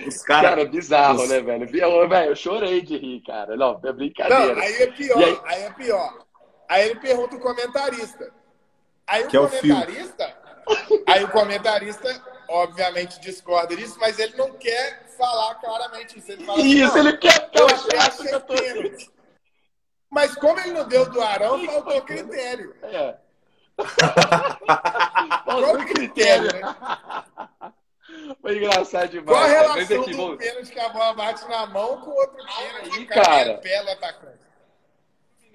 Os 0.06 0.22
Cara, 0.24 0.48
caras. 0.48 0.68
bizarro, 0.70 1.22
os- 1.22 1.28
né, 1.28 1.40
velho? 1.40 1.76
Eu, 1.76 2.08
velho, 2.08 2.30
eu 2.32 2.36
chorei 2.36 2.82
de 2.82 2.96
rir, 2.98 3.22
cara. 3.24 3.56
Não, 3.56 3.78
é 3.80 3.86
Não, 3.86 3.92
brincadeira. 3.94 4.60
aí 4.60 4.74
é 4.82 4.86
pior, 4.88 5.18
aí- 5.18 5.40
aí? 5.44 5.62
é 5.62 5.70
pior. 5.70 6.18
Aí 6.68 6.84
ele 6.90 7.00
pergunta 7.00 7.36
o 7.36 7.40
comentarista. 7.40 8.32
Aí 9.06 9.22
o 9.24 9.28
Que 9.28 9.36
é 9.36 9.40
o 9.40 9.48
Fio. 9.48 9.60
comentarista, 9.74 10.34
aí 11.06 11.24
o 11.24 11.28
comentarista, 11.28 12.22
obviamente, 12.48 13.20
discorda 13.20 13.74
disso, 13.76 13.96
mas 14.00 14.18
ele 14.18 14.36
não 14.36 14.50
quer 14.50 15.06
falar 15.16 15.54
claramente 15.54 16.18
isso. 16.18 16.30
Ele 16.32 16.44
fala 16.44 16.58
assim, 16.58 16.68
Isso, 16.70 16.94
"Não, 16.98 17.08
ele 17.08 17.16
quer 17.18 17.48
eu 17.54 17.64
o 17.64 17.72
achei, 17.72 18.26
que 18.28 18.34
eu 18.34 18.40
tô 18.40 18.54
pênalti. 18.54 19.10
Mas 20.10 20.34
como 20.36 20.58
ele 20.60 20.72
não 20.72 20.88
deu 20.88 21.08
do 21.10 21.20
Arão, 21.20 21.64
faltou 21.64 22.00
critério. 22.02 22.74
É. 22.82 23.16
Faltou 25.44 25.78
critério, 25.86 26.52
né? 26.52 26.62
Foi 28.40 28.56
engraçado 28.56 29.10
demais. 29.10 29.26
Qual 29.28 29.44
a 29.44 29.46
cara. 29.48 29.68
Mas 29.68 29.88
relação 29.88 30.02
aqui, 30.02 30.10
do 30.10 30.16
vamos- 30.16 30.38
pênalti 30.38 30.72
que 30.72 30.80
a 30.80 30.88
bola 30.88 31.14
bate 31.14 31.48
na 31.48 31.66
mão 31.66 32.00
com 32.00 32.10
o 32.10 32.14
outro 32.14 32.36
pênalti 32.36 32.84
Aí, 32.84 32.90
que 32.90 33.06
cara 33.06 33.24
cara. 33.24 33.58
pela 33.58 33.92
atacante? 33.92 34.38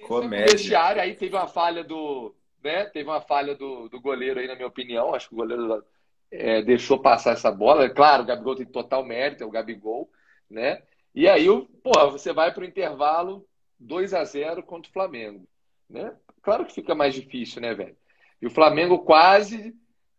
Comédia. 0.07 0.51
vestiário, 0.51 1.01
aí 1.01 1.15
teve 1.15 1.35
uma 1.35 1.47
falha 1.47 1.83
do. 1.83 2.35
Né? 2.63 2.85
Teve 2.85 3.09
uma 3.09 3.21
falha 3.21 3.55
do, 3.55 3.89
do 3.89 3.99
goleiro 3.99 4.39
aí, 4.39 4.47
na 4.47 4.55
minha 4.55 4.67
opinião. 4.67 5.13
Acho 5.13 5.29
que 5.29 5.33
o 5.33 5.37
goleiro 5.37 5.83
é, 6.31 6.61
deixou 6.61 6.99
passar 6.99 7.31
essa 7.33 7.51
bola. 7.51 7.89
Claro, 7.89 8.23
o 8.23 8.25
Gabigol 8.25 8.55
tem 8.55 8.65
total 8.65 9.03
mérito, 9.03 9.43
é 9.43 9.45
o 9.45 9.51
Gabigol, 9.51 10.09
né? 10.49 10.81
E 11.13 11.27
aí, 11.27 11.45
porra, 11.83 12.09
você 12.09 12.31
vai 12.33 12.53
para 12.53 12.63
o 12.63 12.65
intervalo 12.65 13.45
2 13.83 14.13
a 14.13 14.23
0 14.23 14.63
contra 14.63 14.89
o 14.89 14.93
Flamengo, 14.93 15.47
né? 15.89 16.13
Claro 16.41 16.65
que 16.65 16.73
fica 16.73 16.93
mais 16.95 17.13
difícil, 17.13 17.61
né, 17.61 17.73
velho? 17.73 17.95
E 18.41 18.47
o 18.47 18.51
Flamengo 18.51 18.99
quase, 18.99 19.73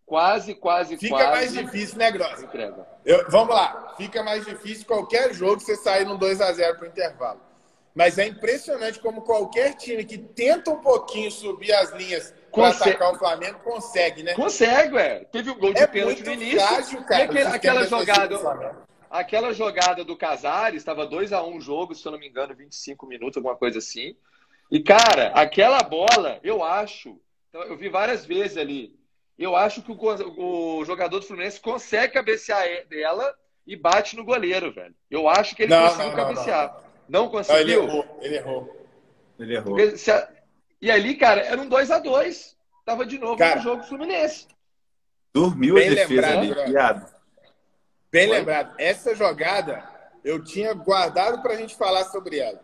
quase, 0.06 0.54
quase, 0.54 0.96
Fica 0.96 1.14
quase 1.16 1.30
mais 1.30 1.52
difícil, 1.52 1.98
né, 1.98 2.10
Grossa? 2.10 2.44
entrega. 2.44 2.86
Eu- 3.04 3.28
vamos 3.30 3.54
lá, 3.54 3.94
fica 3.96 4.22
mais 4.22 4.44
difícil 4.44 4.86
qualquer 4.86 5.32
jogo 5.34 5.60
você 5.60 5.76
sair 5.76 6.04
num 6.06 6.18
2x0 6.18 6.76
pro 6.78 6.86
intervalo. 6.86 7.40
Mas 7.94 8.18
é 8.18 8.26
impressionante 8.26 8.98
como 8.98 9.22
qualquer 9.22 9.74
time 9.74 10.04
que 10.04 10.18
tenta 10.18 10.68
um 10.70 10.80
pouquinho 10.80 11.30
subir 11.30 11.72
as 11.72 11.92
linhas 11.92 12.34
para 12.52 12.68
atacar 12.70 13.12
o 13.12 13.18
Flamengo 13.18 13.60
consegue, 13.60 14.22
né? 14.24 14.34
Consegue, 14.34 14.94
ué. 14.94 15.24
Teve 15.30 15.50
um 15.50 15.58
gol 15.58 15.72
de 15.72 15.80
É 15.80 15.86
pênalti 15.86 16.24
no 16.24 16.32
início. 16.32 16.58
frágil, 16.60 17.00
e 17.00 17.04
cara. 17.04 17.22
o 17.24 17.32
sistema 17.32 17.54
aquela 17.54 17.80
defensivo 17.82 18.00
jogada. 18.00 18.76
Aquela 19.14 19.52
jogada 19.52 20.02
do 20.04 20.16
Casares, 20.16 20.78
estava 20.78 21.06
2 21.06 21.32
a 21.32 21.42
1 21.42 21.48
um 21.48 21.56
o 21.56 21.60
jogo, 21.60 21.94
se 21.94 22.04
eu 22.04 22.10
não 22.10 22.18
me 22.18 22.28
engano, 22.28 22.54
25 22.54 23.06
minutos, 23.06 23.36
alguma 23.36 23.54
coisa 23.54 23.78
assim. 23.78 24.16
E, 24.70 24.80
cara, 24.80 25.28
aquela 25.28 25.80
bola, 25.82 26.40
eu 26.42 26.64
acho, 26.64 27.20
então, 27.48 27.62
eu 27.62 27.76
vi 27.76 27.88
várias 27.88 28.26
vezes 28.26 28.56
ali, 28.56 28.98
eu 29.38 29.54
acho 29.54 29.82
que 29.82 29.92
o, 29.92 30.80
o 30.80 30.84
jogador 30.84 31.20
do 31.20 31.26
Fluminense 31.26 31.60
consegue 31.60 32.14
cabecear 32.14 32.66
dela 32.88 33.32
e 33.64 33.76
bate 33.76 34.16
no 34.16 34.24
goleiro, 34.24 34.72
velho. 34.72 34.94
Eu 35.10 35.28
acho 35.28 35.54
que 35.54 35.62
ele 35.62 35.74
não, 35.74 35.84
conseguiu 35.84 36.08
não, 36.08 36.16
cabecear. 36.16 36.84
Não, 37.08 37.22
não. 37.22 37.30
conseguiu? 37.30 37.60
ele 37.60 37.72
errou, 37.74 38.18
ele 38.20 38.36
errou. 38.36 38.86
Ele 39.38 39.54
errou. 39.54 39.76
A... 39.76 40.28
E 40.82 40.90
ali, 40.90 41.16
cara, 41.16 41.40
era 41.40 41.60
um 41.60 41.68
2 41.68 41.90
a 41.90 41.98
2 41.98 42.54
Tava 42.84 43.06
de 43.06 43.18
novo 43.18 43.38
cara, 43.38 43.56
no 43.56 43.62
jogo 43.62 43.82
Fluminense. 43.84 44.46
Dormiu 45.32 45.76
Bem 45.76 45.86
a 45.86 45.94
defesa 45.94 46.28
lembrado, 46.28 46.60
ali, 46.60 46.70
piado. 46.70 47.13
Bem 48.14 48.28
Foi? 48.28 48.38
lembrado. 48.38 48.76
Essa 48.78 49.12
jogada 49.12 49.82
eu 50.24 50.40
tinha 50.44 50.72
guardado 50.72 51.42
pra 51.42 51.56
gente 51.56 51.74
falar 51.74 52.04
sobre 52.04 52.38
ela. 52.38 52.60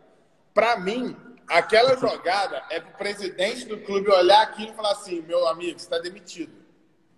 Pra 0.55 0.78
mim, 0.78 1.16
aquela 1.48 1.96
jogada 1.98 2.62
é 2.70 2.78
pro 2.78 2.96
presidente 2.96 3.66
do 3.66 3.78
clube 3.78 4.09
olhar 4.11 4.42
aquilo 4.42 4.70
e 4.70 4.76
falar 4.76 4.92
assim: 4.92 5.20
meu 5.22 5.48
amigo, 5.48 5.76
você 5.76 5.86
está 5.86 5.98
demitido. 5.98 6.53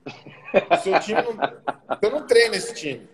O 0.07 0.77
seu 0.79 0.99
time 1.01 1.21
não, 1.21 1.35
você 1.35 2.09
não 2.09 2.27
treina 2.27 2.57
esse 2.57 2.73
time. 2.73 3.07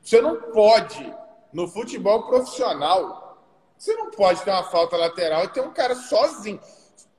Você 0.00 0.22
não 0.22 0.40
pode, 0.40 1.14
no 1.52 1.68
futebol 1.68 2.26
profissional, 2.26 3.44
você 3.76 3.94
não 3.94 4.10
pode 4.10 4.42
ter 4.42 4.50
uma 4.52 4.64
falta 4.64 4.96
lateral 4.96 5.44
e 5.44 5.48
ter 5.48 5.60
um 5.60 5.74
cara 5.74 5.94
sozinho. 5.94 6.58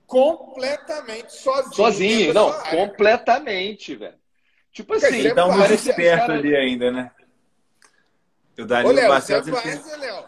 Completamente 0.07 1.33
sozinho. 1.33 1.75
Sozinho, 1.75 2.33
não, 2.33 2.51
completamente, 2.63 3.95
velho. 3.95 4.17
Tipo 4.71 4.95
assim, 4.95 5.19
ele 5.19 5.35
dá 5.35 5.45
um 5.45 5.63
esperto 5.65 6.19
cara... 6.25 6.33
ali 6.33 6.55
ainda, 6.55 6.91
né? 6.91 7.11
O 8.57 8.65
Danilo 8.65 8.89
Ô, 8.89 8.95
Léo, 8.95 9.09
Barcelos. 9.09 9.47
Você 9.47 9.69
é 9.69 9.75
vaza, 9.75 9.97
Léo. 9.97 10.23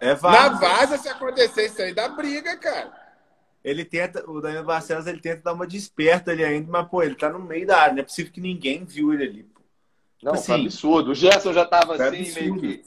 É 0.00 0.14
vaza. 0.14 0.38
Na 0.38 0.48
vaza, 0.58 0.98
se 0.98 1.08
acontecer 1.08 1.66
isso 1.66 1.82
aí, 1.82 1.94
dá 1.94 2.08
briga, 2.08 2.56
cara. 2.56 2.92
Ele 3.62 3.84
tenta, 3.84 4.28
o 4.30 4.40
Danilo 4.40 4.64
Barcelos, 4.64 5.06
ele 5.06 5.20
tenta 5.20 5.42
dar 5.42 5.54
uma 5.54 5.66
desperta 5.66 6.30
ali 6.30 6.44
ainda, 6.44 6.70
mas, 6.70 6.88
pô, 6.88 7.02
ele 7.02 7.14
tá 7.14 7.30
no 7.30 7.38
meio 7.38 7.66
da 7.66 7.78
área. 7.78 7.94
Não 7.94 8.00
é 8.00 8.04
possível 8.04 8.32
que 8.32 8.40
ninguém 8.40 8.84
viu 8.84 9.12
ele 9.14 9.24
ali. 9.24 9.54
Não, 10.22 10.34
assim, 10.34 10.52
tá 10.52 10.54
absurdo. 10.56 11.10
O 11.12 11.14
Gerson 11.14 11.52
já 11.52 11.62
estava 11.62 11.94
assim, 11.94 12.20
absurdo. 12.20 12.60
meio 12.60 12.60
que. 12.60 12.84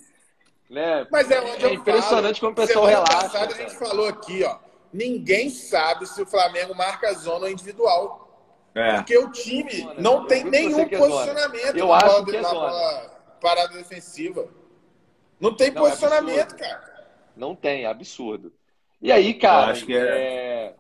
Né? 0.69 1.07
Mas 1.11 1.32
é, 1.32 1.39
onde 1.39 1.65
é 1.65 1.73
impressionante 1.73 2.39
falo. 2.39 2.53
como 2.53 2.63
o 2.63 2.67
pessoal 2.67 2.86
relaxa. 2.86 3.21
Passada, 3.21 3.53
a 3.53 3.57
gente 3.57 3.75
falou 3.75 4.07
aqui, 4.07 4.43
ó. 4.43 4.57
Ninguém 4.91 5.49
sabe 5.49 6.05
se 6.05 6.21
o 6.21 6.25
Flamengo 6.25 6.75
marca 6.75 7.13
zona 7.13 7.49
individual. 7.49 8.28
É. 8.75 8.97
Porque 8.97 9.17
o 9.17 9.32
time 9.32 9.89
não 9.97 10.28
tem 10.28 10.43
nenhum 10.43 10.82
é 10.82 10.86
posicionamento 10.86 11.75
Eu 11.75 11.91
acho 11.91 12.25
que 12.25 12.36
é 12.36 12.43
zona. 12.43 13.11
parada 13.41 13.73
defensiva. 13.73 14.47
Não 15.39 15.53
tem 15.53 15.71
não, 15.71 15.85
é 15.85 15.89
posicionamento, 15.89 16.55
é 16.55 16.57
cara. 16.57 17.07
Não 17.35 17.55
tem, 17.55 17.83
é 17.83 17.88
absurdo. 17.88 18.51
E 19.01 19.11
aí, 19.11 19.33
cara, 19.33 19.71
acho 19.71 19.85
que 19.85 19.95
é... 19.95 20.73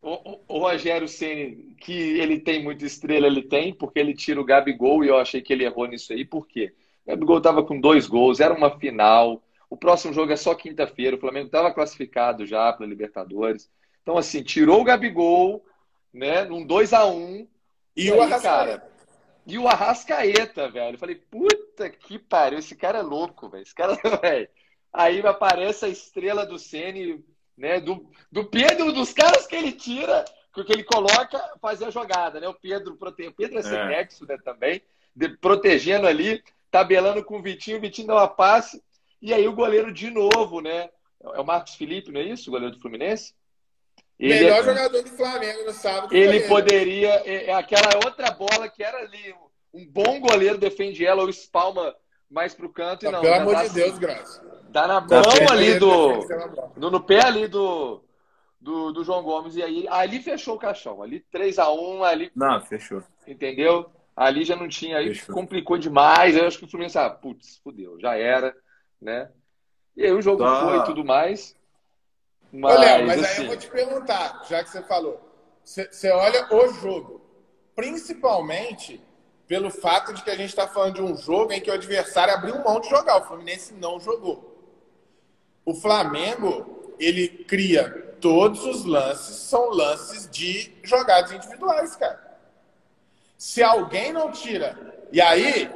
O, 0.00 0.38
o, 0.48 0.58
Rogério 0.58 1.08
Ceni, 1.08 1.74
que 1.80 1.92
ele 1.92 2.38
tem 2.38 2.62
muita 2.62 2.84
estrela, 2.84 3.26
ele 3.26 3.42
tem, 3.42 3.72
porque 3.72 3.98
ele 3.98 4.14
tira 4.14 4.38
o 4.38 4.44
Gabigol 4.44 5.02
e 5.02 5.08
eu 5.08 5.16
achei 5.16 5.40
que 5.40 5.50
ele 5.50 5.64
errou 5.64 5.86
nisso 5.86 6.12
aí. 6.12 6.26
Por 6.26 6.46
quê? 6.46 6.74
O 7.06 7.10
Gabigol 7.10 7.38
estava 7.38 7.62
com 7.62 7.80
dois 7.80 8.06
gols, 8.06 8.38
era 8.38 8.52
uma 8.52 8.78
final. 8.78 9.42
O 9.70 9.78
próximo 9.78 10.12
jogo 10.12 10.30
é 10.30 10.36
só 10.36 10.54
quinta-feira. 10.54 11.16
O 11.16 11.20
Flamengo 11.20 11.46
estava 11.46 11.72
classificado 11.72 12.44
já 12.44 12.70
para 12.70 12.86
Libertadores. 12.86 13.70
Então, 14.02 14.18
assim, 14.18 14.42
tirou 14.42 14.82
o 14.82 14.84
Gabigol, 14.84 15.64
né, 16.12 16.44
num 16.44 16.66
2 16.66 16.92
a 16.92 17.06
1 17.06 17.16
um, 17.16 17.48
E, 17.96 18.08
e 18.08 18.12
o 18.12 18.20
Arrascaeta. 18.20 18.92
E 19.46 19.58
o 19.58 19.66
Arrascaeta, 19.66 20.68
velho. 20.68 20.94
Eu 20.94 20.98
falei, 20.98 21.16
puta 21.74 21.90
que 21.90 22.18
pariu, 22.18 22.58
esse 22.58 22.76
cara 22.76 22.98
é 22.98 23.02
louco, 23.02 23.48
velho. 23.48 23.62
Esse 23.62 23.74
cara, 23.74 23.94
velho. 24.22 24.48
Aí 24.92 25.20
aparece 25.26 25.84
a 25.84 25.88
estrela 25.88 26.46
do 26.46 26.58
Ceni 26.58 27.24
né? 27.56 27.80
Do, 27.80 28.10
do 28.30 28.44
Pedro, 28.44 28.92
dos 28.92 29.12
caras 29.12 29.46
que 29.46 29.54
ele 29.54 29.72
tira, 29.72 30.24
que 30.52 30.72
ele 30.72 30.84
coloca, 30.84 31.40
fazer 31.60 31.86
a 31.86 31.90
jogada, 31.90 32.40
né? 32.40 32.48
O 32.48 32.54
Pedro 32.54 32.96
prote... 32.96 33.26
o 33.28 33.32
Pedro 33.32 33.58
é 33.58 33.62
sexo, 33.62 34.24
é. 34.24 34.28
né, 34.28 34.38
também, 34.44 34.82
de, 35.14 35.28
protegendo 35.36 36.06
ali, 36.06 36.42
tabelando 36.70 37.24
com 37.24 37.38
o 37.38 37.42
Vitinho, 37.42 37.78
o 37.78 37.80
Vitinho 37.80 38.08
dá 38.08 38.14
uma 38.14 38.28
passe, 38.28 38.82
e 39.22 39.32
aí 39.32 39.46
o 39.46 39.54
goleiro 39.54 39.92
de 39.92 40.10
novo, 40.10 40.60
né? 40.60 40.90
É 41.32 41.40
o 41.40 41.44
Marcos 41.44 41.74
Felipe, 41.76 42.12
não 42.12 42.20
é 42.20 42.24
isso? 42.24 42.50
O 42.50 42.52
goleiro 42.52 42.74
do 42.74 42.80
Fluminense? 42.80 43.34
Ele, 44.18 44.34
Melhor 44.34 44.64
jogador 44.64 45.02
do 45.02 45.10
Flamengo 45.10 45.64
no 45.64 45.72
sábado. 45.72 46.14
Ele 46.14 46.40
poderia. 46.46 47.22
É, 47.24 47.46
é, 47.46 47.54
aquela 47.54 47.96
outra 48.04 48.30
bola 48.30 48.68
que 48.68 48.82
era 48.82 48.98
ali. 48.98 49.34
Um 49.74 49.84
bom 49.90 50.20
goleiro 50.20 50.56
defende 50.56 51.04
ela, 51.04 51.22
ou 51.22 51.28
espalma 51.28 51.92
mais 52.30 52.54
pro 52.54 52.72
canto 52.72 53.04
e 53.04 53.10
não. 53.10 53.20
Pelo 53.20 53.34
amor 53.34 53.56
de 53.56 53.70
Deus, 53.70 53.98
Graça. 53.98 54.40
Tá 54.72 54.86
na 54.86 55.00
mão 55.00 55.22
ali 55.50 55.78
do. 55.80 56.24
No, 56.76 56.90
no, 56.92 57.00
pé 57.00 57.24
ali 57.24 57.48
do, 57.48 58.04
do, 58.60 58.92
do, 58.92 59.02
João 59.02 59.24
Gomes. 59.24 59.56
E 59.56 59.62
aí 59.64 59.86
ali 59.88 60.22
fechou 60.22 60.54
o 60.54 60.58
caixão. 60.58 61.02
Ali 61.02 61.26
3x1, 61.34 62.02
ali. 62.04 62.30
Não, 62.36 62.60
fechou. 62.60 63.02
Entendeu? 63.26 63.90
Ali 64.14 64.44
já 64.44 64.54
não 64.54 64.68
tinha. 64.68 64.98
Aí 64.98 65.12
fechou. 65.12 65.34
complicou 65.34 65.76
demais. 65.76 66.36
Aí 66.36 66.40
eu 66.40 66.46
acho 66.46 66.58
que 66.58 66.66
o 66.66 66.68
Fluminense, 66.68 66.96
ah, 66.96 67.10
putz, 67.10 67.60
fudeu, 67.62 67.98
já 67.98 68.16
era, 68.16 68.54
né? 69.02 69.28
E 69.96 70.04
aí 70.04 70.12
o 70.12 70.22
jogo 70.22 70.44
tá. 70.44 70.68
foi 70.68 70.78
e 70.78 70.84
tudo 70.84 71.04
mais. 71.04 71.56
Mas, 72.52 72.78
Léo, 72.78 73.06
mas 73.08 73.22
assim... 73.22 73.24
aí 73.24 73.24
eu 73.24 73.24
assim 73.24 73.46
vou 73.46 73.56
te 73.56 73.70
perguntar, 73.70 74.44
já 74.48 74.62
que 74.62 74.70
você 74.70 74.82
falou. 74.82 75.20
Você 75.64 76.12
olha 76.12 76.46
o 76.54 76.68
jogo. 76.74 77.20
Principalmente 77.74 79.02
pelo 79.54 79.70
fato 79.70 80.12
de 80.12 80.24
que 80.24 80.30
a 80.30 80.34
gente 80.34 80.48
está 80.48 80.66
falando 80.66 80.96
de 80.96 81.02
um 81.02 81.16
jogo 81.16 81.52
em 81.52 81.60
que 81.60 81.70
o 81.70 81.74
adversário 81.74 82.34
abriu 82.34 82.58
mão 82.64 82.80
de 82.80 82.90
jogar. 82.90 83.18
O 83.18 83.24
Fluminense 83.24 83.72
não 83.74 84.00
jogou. 84.00 84.52
O 85.64 85.72
Flamengo, 85.72 86.92
ele 86.98 87.28
cria 87.28 87.88
todos 88.20 88.64
os 88.64 88.84
lances, 88.84 89.36
são 89.36 89.70
lances 89.70 90.28
de 90.28 90.74
jogadas 90.82 91.30
individuais, 91.30 91.94
cara. 91.94 92.36
Se 93.38 93.62
alguém 93.62 94.12
não 94.12 94.32
tira. 94.32 94.76
E 95.12 95.20
aí, 95.20 95.70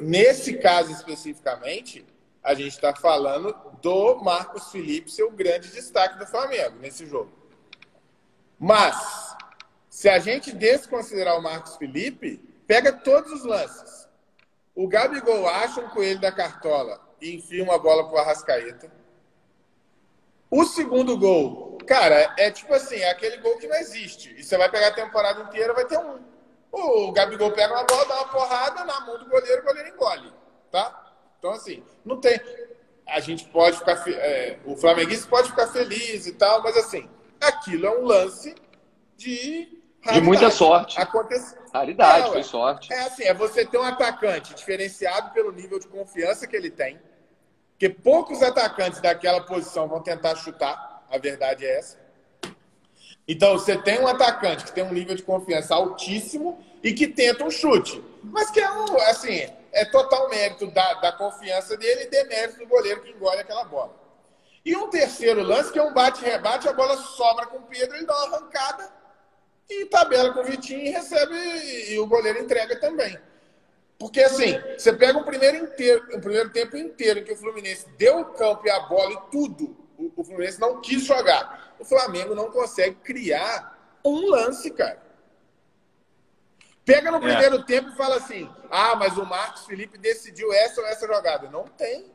nesse 0.00 0.54
caso 0.54 0.90
especificamente, 0.90 2.04
a 2.42 2.52
gente 2.52 2.72
está 2.72 2.92
falando 2.96 3.54
do 3.80 4.16
Marcos 4.16 4.72
Felipe 4.72 5.08
ser 5.08 5.22
o 5.22 5.30
grande 5.30 5.70
destaque 5.70 6.18
do 6.18 6.26
Flamengo 6.26 6.80
nesse 6.80 7.06
jogo. 7.06 7.30
Mas, 8.58 9.36
se 9.88 10.08
a 10.08 10.18
gente 10.18 10.50
desconsiderar 10.50 11.38
o 11.38 11.42
Marcos 11.42 11.76
Felipe, 11.76 12.49
pega 12.70 12.92
todos 12.92 13.32
os 13.32 13.44
lances. 13.44 14.08
O 14.76 14.86
Gabigol 14.86 15.48
acha 15.48 15.80
um 15.80 15.88
coelho 15.88 16.20
da 16.20 16.30
cartola 16.30 17.00
e 17.20 17.34
enfia 17.34 17.64
uma 17.64 17.76
bola 17.76 18.04
para 18.04 18.14
o 18.14 18.18
Arrascaeta. 18.18 18.88
O 20.48 20.64
segundo 20.64 21.18
gol, 21.18 21.78
cara, 21.84 22.32
é 22.38 22.48
tipo 22.48 22.72
assim, 22.72 22.94
é 22.94 23.10
aquele 23.10 23.38
gol 23.38 23.58
que 23.58 23.66
não 23.66 23.74
existe. 23.74 24.32
E 24.38 24.44
você 24.44 24.56
vai 24.56 24.70
pegar 24.70 24.86
a 24.86 24.94
temporada 24.94 25.42
inteira, 25.42 25.74
vai 25.74 25.84
ter 25.84 25.98
um. 25.98 26.20
O 26.70 27.10
Gabigol 27.10 27.50
pega 27.50 27.74
uma 27.74 27.82
bola, 27.82 28.04
dá 28.04 28.14
uma 28.14 28.28
porrada 28.28 28.84
na 28.84 29.00
mão 29.00 29.18
do 29.18 29.28
goleiro, 29.28 29.62
o 29.62 29.64
goleiro 29.64 29.88
engole, 29.88 30.32
tá? 30.70 31.12
Então, 31.40 31.50
assim, 31.50 31.82
não 32.04 32.20
tem. 32.20 32.40
A 33.04 33.18
gente 33.18 33.46
pode 33.46 33.78
ficar. 33.78 34.00
É, 34.08 34.60
o 34.64 34.76
flamenguista 34.76 35.28
pode 35.28 35.48
ficar 35.48 35.66
feliz 35.66 36.24
e 36.28 36.34
tal, 36.34 36.62
mas 36.62 36.76
assim, 36.76 37.10
aquilo 37.40 37.86
é 37.86 37.98
um 37.98 38.04
lance 38.04 38.54
de. 39.16 39.79
De 40.12 40.20
muita 40.20 40.50
sorte. 40.50 40.98
Acontece... 41.00 41.56
Raridade, 41.72 42.28
é, 42.28 42.32
foi 42.32 42.42
sorte. 42.42 42.92
É 42.92 43.00
assim, 43.00 43.24
é 43.24 43.34
você 43.34 43.64
ter 43.64 43.78
um 43.78 43.82
atacante 43.82 44.54
diferenciado 44.54 45.30
pelo 45.32 45.52
nível 45.52 45.78
de 45.78 45.86
confiança 45.86 46.46
que 46.46 46.56
ele 46.56 46.70
tem 46.70 46.98
porque 47.80 47.88
poucos 47.88 48.42
atacantes 48.42 49.00
daquela 49.00 49.40
posição 49.40 49.88
vão 49.88 50.02
tentar 50.02 50.36
chutar, 50.36 51.02
a 51.10 51.16
verdade 51.16 51.64
é 51.64 51.78
essa. 51.78 51.98
Então, 53.26 53.54
você 53.54 53.74
tem 53.74 53.98
um 53.98 54.06
atacante 54.06 54.64
que 54.64 54.72
tem 54.72 54.84
um 54.84 54.92
nível 54.92 55.16
de 55.16 55.22
confiança 55.22 55.74
altíssimo 55.74 56.62
e 56.82 56.92
que 56.92 57.06
tenta 57.06 57.42
um 57.42 57.50
chute. 57.50 58.04
Mas 58.22 58.50
que 58.50 58.60
é 58.60 58.70
um, 58.70 58.98
assim, 59.08 59.48
é 59.72 59.86
total 59.86 60.28
mérito 60.28 60.66
da, 60.66 60.92
da 60.94 61.12
confiança 61.12 61.74
dele 61.78 62.02
e 62.02 62.10
demérito 62.10 62.58
do 62.58 62.66
goleiro 62.66 63.00
que 63.00 63.12
engole 63.12 63.40
aquela 63.40 63.64
bola. 63.64 63.96
E 64.62 64.76
um 64.76 64.90
terceiro 64.90 65.42
lance, 65.42 65.72
que 65.72 65.78
é 65.78 65.82
um 65.82 65.94
bate-rebate, 65.94 66.68
a 66.68 66.74
bola 66.74 66.98
sobra 66.98 67.46
com 67.46 67.56
o 67.56 67.62
Pedro, 67.62 67.96
ele 67.96 68.04
dá 68.04 68.14
uma 68.14 68.36
arrancada 68.36 68.92
e 69.70 69.86
tabela 69.86 70.32
com 70.32 70.40
o 70.40 70.44
Vitinho 70.44 70.80
e 70.80 70.90
recebe, 70.90 71.34
e 71.92 71.98
o 71.98 72.06
goleiro 72.06 72.40
entrega 72.40 72.78
também. 72.78 73.16
Porque 73.98 74.20
assim, 74.20 74.58
você 74.76 74.92
pega 74.92 75.18
um 75.18 75.24
primeiro 75.24 75.58
inteiro, 75.58 76.16
um 76.16 76.20
primeiro 76.20 76.50
tempo 76.50 76.76
inteiro 76.76 77.20
em 77.20 77.24
que 77.24 77.32
o 77.32 77.36
Fluminense 77.36 77.86
deu 77.98 78.20
o 78.20 78.24
campo 78.26 78.66
e 78.66 78.70
a 78.70 78.80
bola 78.80 79.12
e 79.12 79.30
tudo, 79.30 79.76
o, 79.98 80.10
o 80.16 80.24
Fluminense 80.24 80.60
não 80.60 80.80
quis 80.80 81.04
jogar. 81.04 81.74
O 81.78 81.84
Flamengo 81.84 82.34
não 82.34 82.50
consegue 82.50 82.96
criar 82.96 83.98
um 84.04 84.28
lance, 84.28 84.70
cara. 84.70 85.00
Pega 86.84 87.10
no 87.10 87.18
é. 87.18 87.20
primeiro 87.20 87.56
é. 87.56 87.62
tempo 87.62 87.90
e 87.90 87.96
fala 87.96 88.16
assim: 88.16 88.50
ah, 88.70 88.96
mas 88.96 89.16
o 89.18 89.24
Marcos 89.24 89.66
Felipe 89.66 89.98
decidiu 89.98 90.52
essa 90.52 90.80
ou 90.80 90.86
essa 90.86 91.06
jogada. 91.06 91.50
Não 91.50 91.64
tem. 91.64 92.06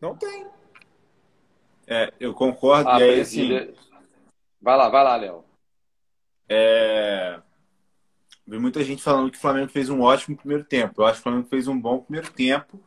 Não 0.00 0.16
tem. 0.16 0.46
É, 1.86 2.12
eu 2.20 2.32
concordo. 2.32 2.88
Ah, 2.88 3.00
e 3.00 3.02
aí, 3.02 3.20
assim... 3.20 3.74
Vai 4.60 4.76
lá, 4.76 4.88
vai 4.88 5.04
lá, 5.04 5.16
Léo. 5.16 5.44
É... 6.48 7.40
Vi 8.46 8.58
muita 8.58 8.82
gente 8.82 9.02
falando 9.02 9.30
que 9.30 9.36
o 9.36 9.40
Flamengo 9.40 9.68
fez 9.68 9.90
um 9.90 10.00
ótimo 10.00 10.36
primeiro 10.36 10.64
tempo. 10.64 11.02
Eu 11.02 11.06
acho 11.06 11.16
que 11.16 11.20
o 11.20 11.22
Flamengo 11.24 11.48
fez 11.48 11.68
um 11.68 11.78
bom 11.78 11.98
primeiro 12.00 12.30
tempo. 12.32 12.80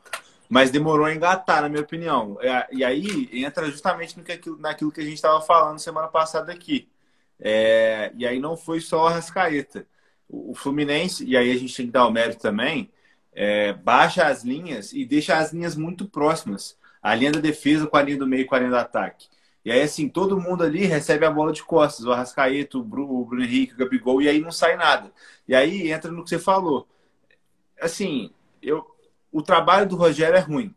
mas 0.49 0.69
demorou 0.71 1.05
a 1.05 1.13
engatar, 1.13 1.61
na 1.61 1.69
minha 1.69 1.81
opinião. 1.81 2.38
E 2.71 2.83
aí 2.83 3.29
entra 3.31 3.71
justamente 3.71 4.17
naquilo 4.59 4.91
que 4.91 4.99
a 4.99 5.03
gente 5.03 5.15
estava 5.15 5.39
falando 5.41 5.79
semana 5.79 6.09
passada 6.09 6.51
aqui. 6.51 6.89
É, 7.39 8.11
e 8.15 8.27
aí 8.27 8.39
não 8.39 8.57
foi 8.57 8.81
só 8.81 9.03
o 9.03 9.07
Arrascaeta. 9.07 9.88
O, 10.29 10.53
Fluminense, 10.53 11.25
e 11.25 11.38
aí 11.38 11.51
a 11.51 11.57
gente 11.57 11.75
tem 11.75 11.85
que 11.85 11.91
dar 11.91 12.05
o 12.05 12.11
mérito 12.11 12.41
também, 12.41 12.91
é, 13.33 13.73
baixa 13.73 14.25
as 14.25 14.43
linhas 14.43 14.93
e 14.93 15.05
deixa 15.05 15.38
as 15.38 15.53
linhas 15.53 15.75
muito 15.75 16.07
próximas. 16.07 16.77
A 17.01 17.15
linha 17.15 17.31
da 17.31 17.39
defesa 17.39 17.88
com 17.88 17.97
a 17.97 18.01
linha 18.01 18.17
do 18.17 18.27
meio 18.27 18.45
com 18.45 18.55
a 18.55 18.59
linha 18.59 18.71
do 18.71 18.77
ataque. 18.77 19.27
E 19.63 19.71
aí, 19.71 19.81
assim, 19.81 20.09
todo 20.09 20.39
mundo 20.39 20.63
ali 20.63 20.85
recebe 20.85 21.25
a 21.25 21.31
bola 21.31 21.53
de 21.53 21.63
costas. 21.63 22.05
O 22.05 22.11
Arrascaeta, 22.11 22.77
o 22.77 22.83
Bruno, 22.83 23.21
o 23.21 23.25
Bruno 23.25 23.43
Henrique, 23.43 23.73
o 23.73 23.77
Gabigol, 23.77 24.21
e 24.21 24.27
aí 24.27 24.39
não 24.39 24.51
sai 24.51 24.75
nada. 24.75 25.11
E 25.47 25.53
aí 25.53 25.91
entra 25.91 26.11
no 26.11 26.23
que 26.23 26.29
você 26.29 26.39
falou. 26.39 26.88
Assim, 27.79 28.31
eu, 28.61 28.85
o 29.31 29.41
trabalho 29.41 29.88
do 29.88 29.95
Rogério 29.95 30.35
é 30.35 30.39
ruim. 30.39 30.73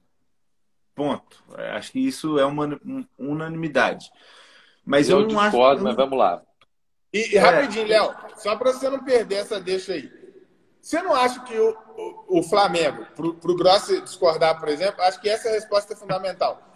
Ponto. 0.94 1.42
É, 1.56 1.70
acho 1.70 1.92
que 1.92 1.98
isso 1.98 2.38
é 2.38 2.44
uma 2.44 2.78
unanimidade. 3.18 4.10
Mas 4.84 5.08
eu, 5.08 5.20
eu 5.20 5.28
não 5.28 5.28
discordo, 5.28 5.76
acho. 5.76 5.84
mas 5.84 5.96
vamos 5.96 6.18
lá. 6.18 6.42
E, 7.12 7.34
e 7.34 7.38
rapidinho, 7.38 7.86
é. 7.86 7.88
Léo, 7.88 8.14
só 8.36 8.54
para 8.56 8.72
você 8.72 8.90
não 8.90 9.02
perder 9.02 9.36
essa 9.36 9.60
deixa 9.60 9.92
aí. 9.92 10.10
Você 10.80 11.00
não 11.00 11.14
acha 11.14 11.40
que 11.40 11.58
o, 11.58 11.70
o, 11.96 12.40
o 12.40 12.42
Flamengo, 12.42 13.06
para 13.14 13.26
o 13.26 13.56
Grossi 13.56 14.02
discordar, 14.02 14.60
por 14.60 14.68
exemplo, 14.68 15.00
acho 15.02 15.20
que 15.20 15.30
essa 15.30 15.48
resposta 15.48 15.94
é 15.94 15.96
fundamental. 15.96 16.73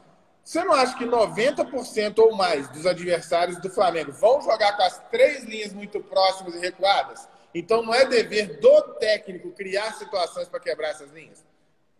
Você 0.49 0.65
não 0.65 0.73
acha 0.73 0.97
que 0.97 1.05
90% 1.05 2.19
ou 2.21 2.35
mais 2.35 2.71
dos 2.71 2.87
adversários 2.87 3.61
do 3.61 3.69
Flamengo 3.69 4.13
vão 4.13 4.41
jogar 4.41 4.79
com 4.79 4.83
as 4.83 4.99
três 5.11 5.45
linhas 5.45 5.75
muito 5.75 6.01
próximas 6.01 6.55
e 6.55 6.59
recuadas? 6.59 7.29
Então 7.55 7.83
não 7.83 7.93
é 7.93 8.07
dever 8.07 8.59
do 8.59 8.81
técnico 8.95 9.51
criar 9.53 9.93
situações 9.93 10.49
para 10.49 10.59
quebrar 10.59 10.89
essas 10.89 11.13
linhas? 11.13 11.45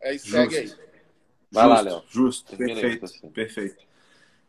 É 0.01 0.15
isso, 0.15 0.31
segue 0.31 0.57
aí. 0.57 0.75
Vai 1.53 1.65
justo, 1.65 1.69
lá, 1.69 1.81
Léo. 1.83 2.05
Justo, 2.09 2.57
perfeito, 2.57 3.05
assim. 3.05 3.29
perfeito. 3.29 3.85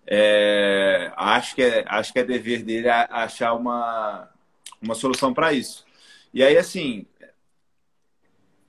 É, 0.07 1.11
acho, 1.17 1.55
que 1.55 1.61
é, 1.61 1.83
acho 1.85 2.13
que 2.13 2.19
é 2.19 2.23
dever 2.23 2.63
dele 2.63 2.87
achar 2.87 3.53
uma, 3.53 4.29
uma 4.81 4.95
solução 4.95 5.33
para 5.33 5.51
isso. 5.51 5.85
E 6.33 6.41
aí, 6.41 6.57
assim, 6.57 7.05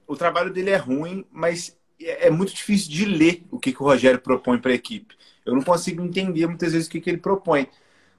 o 0.09 0.16
trabalho 0.16 0.52
dele 0.52 0.70
é 0.70 0.77
ruim, 0.77 1.24
mas 1.31 1.78
é, 2.01 2.27
é 2.27 2.31
muito 2.31 2.52
difícil 2.52 2.90
de 2.90 3.05
ler 3.05 3.44
o 3.48 3.61
que, 3.61 3.73
que 3.73 3.81
o 3.81 3.86
Rogério 3.86 4.20
propõe 4.20 4.59
para 4.59 4.73
a 4.73 4.74
equipe. 4.74 5.19
Eu 5.51 5.56
não 5.56 5.62
consigo 5.62 6.02
entender 6.02 6.47
muitas 6.47 6.72
vezes 6.72 6.86
o 6.86 6.90
que, 6.90 7.01
que 7.01 7.10
ele 7.10 7.18
propõe. 7.18 7.68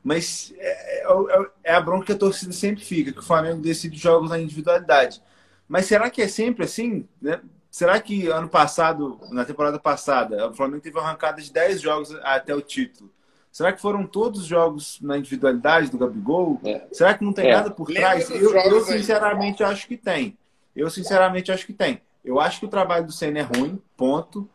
Mas 0.04 0.54
é, 0.58 1.04
é, 1.04 1.48
é, 1.64 1.74
a 1.76 1.82
bronca 1.82 2.06
que 2.06 2.12
a 2.12 2.18
torcida 2.18 2.52
sempre 2.52 2.84
fica, 2.84 3.12
que 3.12 3.20
o 3.20 3.24
Flamengo 3.24 3.62
decide 3.62 3.98
jogos 3.98 4.30
na 4.30 4.40
individualidade. 4.40 5.22
Mas 5.68 5.86
será 5.86 6.10
que 6.10 6.22
é 6.22 6.28
sempre 6.28 6.66
assim? 6.66 7.08
Né? 7.22 7.40
Será 7.70 8.00
que 8.02 8.28
ano 8.28 8.50
passado, 8.50 9.20
na 9.32 9.46
temporada 9.46 9.80
passada, 9.80 10.50
o 10.50 10.54
Flamengo 10.54 10.82
teve 10.82 10.98
uma 10.98 11.08
arrancada 11.08 11.42
de 11.42 11.52
10 11.52 11.82
jogos 11.82 12.14
até 12.24 12.54
o 12.54 12.62
título? 12.62 13.10
Será 13.52 13.74
que 13.74 13.82
foram 13.82 14.08
todos 14.08 14.42
os 14.42 14.46
jogos 14.48 14.98
na 15.02 15.18
individualidade 15.18 15.90
do 15.90 15.98
Gabigol? 15.98 16.60
É. 16.64 16.88
Será 16.92 17.14
que 17.14 17.24
não 17.24 17.34
tem 17.34 17.50
é. 17.50 17.54
nada 17.54 17.70
por 17.70 17.88
trás? 17.88 18.30
Eu, 18.30 18.56
eu, 18.56 18.82
sinceramente 18.82 19.64
acho 19.64 19.88
que 19.88 19.98
tem. 19.98 20.38
Eu 20.76 20.90
sinceramente 20.90 21.52
acho 21.52 21.66
que 21.66 21.74
tem. 21.74 22.02
Eu 22.24 22.40
acho 22.40 22.60
que 22.60 22.66
o 22.66 22.70
trabalho 22.70 23.06
do 23.06 23.12
Senna 23.12 23.40
é 23.40 23.42
ruim, 23.42 23.82
ponto. 23.98 24.50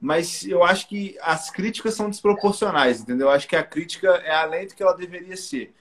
Mas 0.00 0.44
eu 0.44 0.62
acho 0.62 0.88
que 0.88 1.16
as 1.20 1.50
críticas 1.50 1.94
são 1.94 2.08
desproporcionais, 2.08 3.00
entendeu? 3.00 3.26
Eu 3.26 3.32
acho 3.32 3.48
que 3.48 3.56
a 3.56 3.62
crítica 3.64 4.08
é 4.08 4.34
além 4.34 4.66
do 4.66 4.74
que 4.74 4.82
ela 4.82 4.96
deveria 4.96 5.36
ser. 5.36 5.74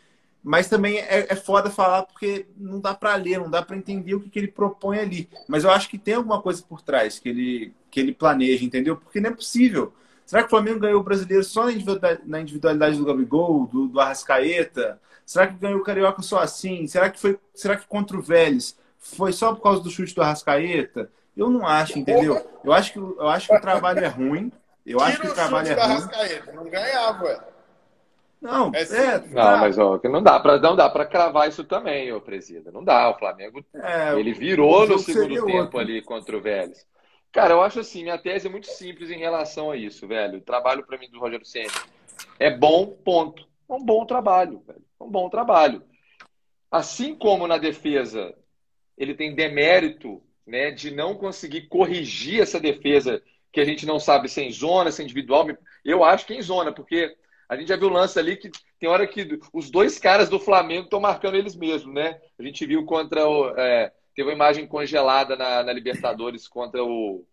Mas 0.43 0.69
também 0.69 0.97
é, 0.99 1.27
é 1.29 1.35
foda 1.35 1.69
falar 1.69 2.03
porque 2.03 2.47
não 2.55 2.79
dá 2.79 2.93
para 2.93 3.15
ler, 3.15 3.39
não 3.39 3.49
dá 3.49 3.61
para 3.61 3.75
entender 3.75 4.15
o 4.15 4.21
que, 4.21 4.29
que 4.29 4.39
ele 4.39 4.47
propõe 4.47 4.99
ali. 4.99 5.29
Mas 5.47 5.63
eu 5.63 5.69
acho 5.69 5.89
que 5.89 5.97
tem 5.97 6.15
alguma 6.15 6.41
coisa 6.41 6.63
por 6.63 6.81
trás 6.81 7.19
que 7.19 7.29
ele, 7.29 7.73
que 7.91 7.99
ele 7.99 8.13
planeja, 8.13 8.63
entendeu? 8.63 8.95
Porque 8.95 9.19
não 9.19 9.29
é 9.29 9.33
possível. 9.33 9.93
Será 10.25 10.41
que 10.41 10.47
o 10.47 10.49
Flamengo 10.49 10.79
ganhou 10.79 10.99
o 10.99 11.03
brasileiro 11.03 11.43
só 11.43 11.65
na 12.25 12.41
individualidade 12.41 12.97
do 12.97 13.05
Gabigol, 13.05 13.67
do, 13.67 13.87
do 13.87 13.99
Arrascaeta? 13.99 14.99
Será 15.25 15.47
que 15.47 15.55
ganhou 15.55 15.79
o 15.79 15.83
Carioca 15.83 16.21
só 16.21 16.39
assim? 16.39 16.87
Será 16.87 17.09
que 17.09 17.19
foi, 17.19 17.37
será 17.53 17.75
que 17.75 17.85
contra 17.87 18.17
o 18.17 18.21
Vélez 18.21 18.77
foi 18.97 19.31
só 19.33 19.53
por 19.53 19.61
causa 19.61 19.81
do 19.81 19.89
chute 19.89 20.15
do 20.15 20.21
Arrascaeta? 20.21 21.11
Eu 21.37 21.49
não 21.49 21.65
acho, 21.67 21.99
entendeu? 21.99 22.43
Eu 22.63 22.73
acho 22.73 22.93
que, 22.93 22.99
eu 22.99 23.27
acho 23.27 23.47
que 23.47 23.55
o 23.55 23.61
trabalho 23.61 24.03
é 24.03 24.07
ruim. 24.07 24.51
Eu 24.83 24.99
acho 24.99 25.21
que 25.21 25.27
o 25.27 25.33
trabalho 25.33 25.67
é 25.67 25.85
ruim. 25.85 26.55
Não 26.55 26.69
ganhava, 26.69 27.23
ué. 27.25 27.39
Não, 28.41 28.71
é, 28.73 28.81
é 28.81 29.19
não, 29.19 29.33
tá. 29.33 29.57
mas 29.57 29.79
ó, 29.79 29.99
não 30.03 30.21
dá 30.21 30.39
para 30.39 30.59
não 30.59 30.75
dá 30.75 30.87
para 30.87 31.05
cravar 31.05 31.49
isso 31.49 31.63
também, 31.63 32.11
ô 32.13 32.21
presida. 32.21 32.71
Não 32.71 32.83
dá. 32.83 33.09
O 33.09 33.17
Flamengo 33.17 33.63
é, 33.73 34.13
ele 34.19 34.33
virou 34.33 34.87
no 34.87 34.99
segundo 34.99 35.45
tempo 35.45 35.57
outro. 35.57 35.79
ali 35.79 36.01
contra 36.01 36.37
o 36.37 36.41
Vélez. 36.41 36.85
Cara, 37.31 37.53
eu 37.53 37.61
acho 37.61 37.79
assim, 37.79 38.03
minha 38.03 38.17
tese 38.17 38.47
é 38.47 38.49
muito 38.49 38.67
simples 38.67 39.09
em 39.09 39.17
relação 39.17 39.71
a 39.71 39.75
isso, 39.75 40.07
velho. 40.07 40.37
O 40.37 40.41
trabalho 40.41 40.85
para 40.85 40.97
mim 40.97 41.09
do 41.09 41.19
Rogério 41.19 41.45
Ceni 41.45 41.67
é 42.39 42.55
bom, 42.55 42.87
ponto. 43.03 43.47
É 43.69 43.73
um 43.73 43.83
bom 43.83 44.05
trabalho, 44.05 44.61
velho. 44.65 44.81
É 44.99 45.03
um 45.03 45.09
bom 45.09 45.29
trabalho. 45.29 45.83
Assim 46.71 47.15
como 47.15 47.47
na 47.47 47.57
defesa 47.57 48.33
ele 48.97 49.13
tem 49.13 49.35
demérito, 49.35 50.21
né, 50.47 50.71
de 50.71 50.89
não 50.89 51.13
conseguir 51.13 51.67
corrigir 51.67 52.41
essa 52.41 52.59
defesa 52.59 53.21
que 53.51 53.59
a 53.59 53.65
gente 53.65 53.85
não 53.85 53.99
sabe 53.99 54.29
se 54.29 54.41
é 54.41 54.45
em 54.45 54.51
zona, 54.51 54.91
se 54.91 55.01
é 55.01 55.05
individual. 55.05 55.45
Eu 55.83 56.03
acho 56.03 56.25
que 56.25 56.33
é 56.33 56.37
em 56.37 56.41
zona, 56.41 56.71
porque 56.71 57.15
a 57.49 57.55
gente 57.55 57.67
já 57.67 57.75
viu 57.75 57.89
lance 57.89 58.17
ali 58.17 58.37
que 58.37 58.49
tem 58.79 58.89
hora 58.89 59.05
que 59.05 59.39
os 59.53 59.69
dois 59.69 59.99
caras 59.99 60.29
do 60.29 60.39
Flamengo 60.39 60.85
estão 60.85 60.99
marcando 60.99 61.35
eles 61.35 61.55
mesmos, 61.55 61.93
né? 61.93 62.19
A 62.39 62.43
gente 62.43 62.65
viu 62.65 62.85
contra 62.85 63.27
o. 63.27 63.49
É, 63.57 63.91
teve 64.15 64.29
uma 64.29 64.35
imagem 64.35 64.67
congelada 64.67 65.35
na, 65.35 65.63
na 65.63 65.73
Libertadores 65.73 66.47
contra 66.47 66.83
o, 66.83 67.25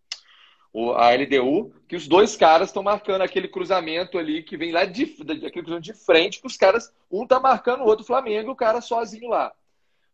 o, 0.72 0.92
a 0.92 1.10
LDU, 1.14 1.72
que 1.88 1.96
os 1.96 2.08
dois 2.08 2.36
caras 2.36 2.68
estão 2.68 2.82
marcando 2.82 3.22
aquele 3.22 3.48
cruzamento 3.48 4.18
ali 4.18 4.42
que 4.42 4.56
vem 4.56 4.72
lá 4.72 4.84
de, 4.84 5.02
aquele 5.02 5.50
cruzamento 5.50 5.82
de 5.82 5.94
frente, 5.94 6.40
que 6.40 6.46
os 6.46 6.56
caras, 6.56 6.92
um 7.10 7.26
tá 7.26 7.38
marcando 7.38 7.82
o 7.82 7.86
outro 7.86 8.04
Flamengo, 8.04 8.50
o 8.50 8.56
cara 8.56 8.80
sozinho 8.80 9.28
lá. 9.28 9.52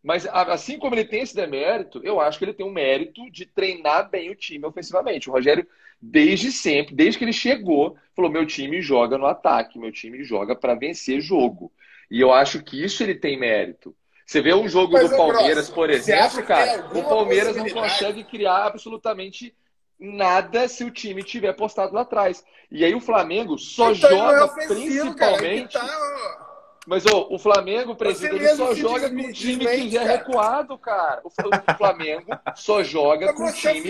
Mas 0.02 0.26
assim 0.26 0.78
como 0.78 0.94
ele 0.94 1.04
tem 1.04 1.20
esse 1.20 1.34
demérito, 1.34 2.00
eu 2.02 2.20
acho 2.20 2.38
que 2.38 2.44
ele 2.44 2.54
tem 2.54 2.64
um 2.64 2.72
mérito 2.72 3.30
de 3.30 3.44
treinar 3.44 4.08
bem 4.08 4.30
o 4.30 4.34
time 4.34 4.64
ofensivamente. 4.64 5.28
O 5.28 5.32
Rogério 5.32 5.66
desde 6.00 6.50
sempre, 6.50 6.94
desde 6.94 7.18
que 7.18 7.24
ele 7.24 7.32
chegou, 7.32 7.96
falou: 8.16 8.30
meu 8.30 8.46
time 8.46 8.80
joga 8.80 9.18
no 9.18 9.26
ataque, 9.26 9.78
meu 9.78 9.92
time 9.92 10.24
joga 10.24 10.56
para 10.56 10.74
vencer 10.74 11.20
jogo. 11.20 11.70
E 12.10 12.20
eu 12.20 12.32
acho 12.32 12.62
que 12.62 12.82
isso 12.82 13.02
ele 13.02 13.14
tem 13.14 13.38
mérito. 13.38 13.94
Você 14.24 14.40
vê 14.40 14.54
um 14.54 14.68
jogo 14.68 14.92
Mas 14.92 15.10
do 15.10 15.16
Palmeiras, 15.16 15.68
por 15.68 15.90
exemplo, 15.90 16.42
cara, 16.44 16.86
o 16.96 17.02
Palmeiras 17.02 17.56
não 17.56 17.68
consegue 17.68 18.24
criar 18.24 18.66
absolutamente 18.66 19.54
nada 19.98 20.66
se 20.66 20.84
o 20.84 20.90
time 20.90 21.22
tiver 21.22 21.52
postado 21.52 21.94
lá 21.94 22.02
atrás. 22.02 22.42
E 22.70 22.84
aí 22.84 22.94
o 22.94 23.00
Flamengo 23.00 23.58
só 23.58 23.92
então, 23.92 24.08
joga 24.08 24.36
é 24.36 24.44
ofensivo, 24.44 25.14
principalmente. 25.14 25.72
Cara, 25.74 25.88
tá... 25.88 26.49
Mas 26.86 27.04
o 27.06 27.38
Flamengo, 27.38 27.94
presidente, 27.94 28.36
ele 28.36 28.48
só 28.56 28.74
joga 28.74 29.10
com 29.10 29.16
um 29.16 29.32
time 29.32 29.66
que 29.66 29.90
já 29.90 30.02
é 30.02 30.16
recuado, 30.16 30.78
cara. 30.78 31.20
O 31.24 31.30
Flamengo 31.76 32.30
só 32.56 32.82
joga 32.82 33.32
com 33.34 33.44
um 33.44 33.52
time 33.52 33.82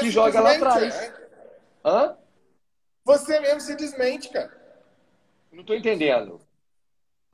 que 0.00 0.10
joga 0.10 0.40
lá 0.40 0.52
atrás. 0.54 0.94
É? 0.94 1.14
Hã? 1.84 2.16
Você 3.04 3.38
mesmo 3.40 3.60
se 3.60 3.76
desmente, 3.76 4.30
cara. 4.30 4.50
Não 5.52 5.62
tô 5.64 5.74
entendendo. 5.74 6.40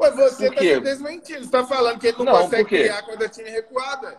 Ué, 0.01 0.11
você 0.11 0.51
tá 0.51 0.61
se 0.61 0.81
desmentindo. 0.81 1.45
Você 1.45 1.51
tá 1.51 1.65
falando 1.65 2.01
que 2.01 2.09
ele 2.09 2.19
não, 2.19 2.25
não 2.25 2.43
consegue 2.43 2.65
criar 2.65 3.03
quando 3.03 3.23
a 3.23 3.29
time 3.29 3.51
recuada. 3.51 4.19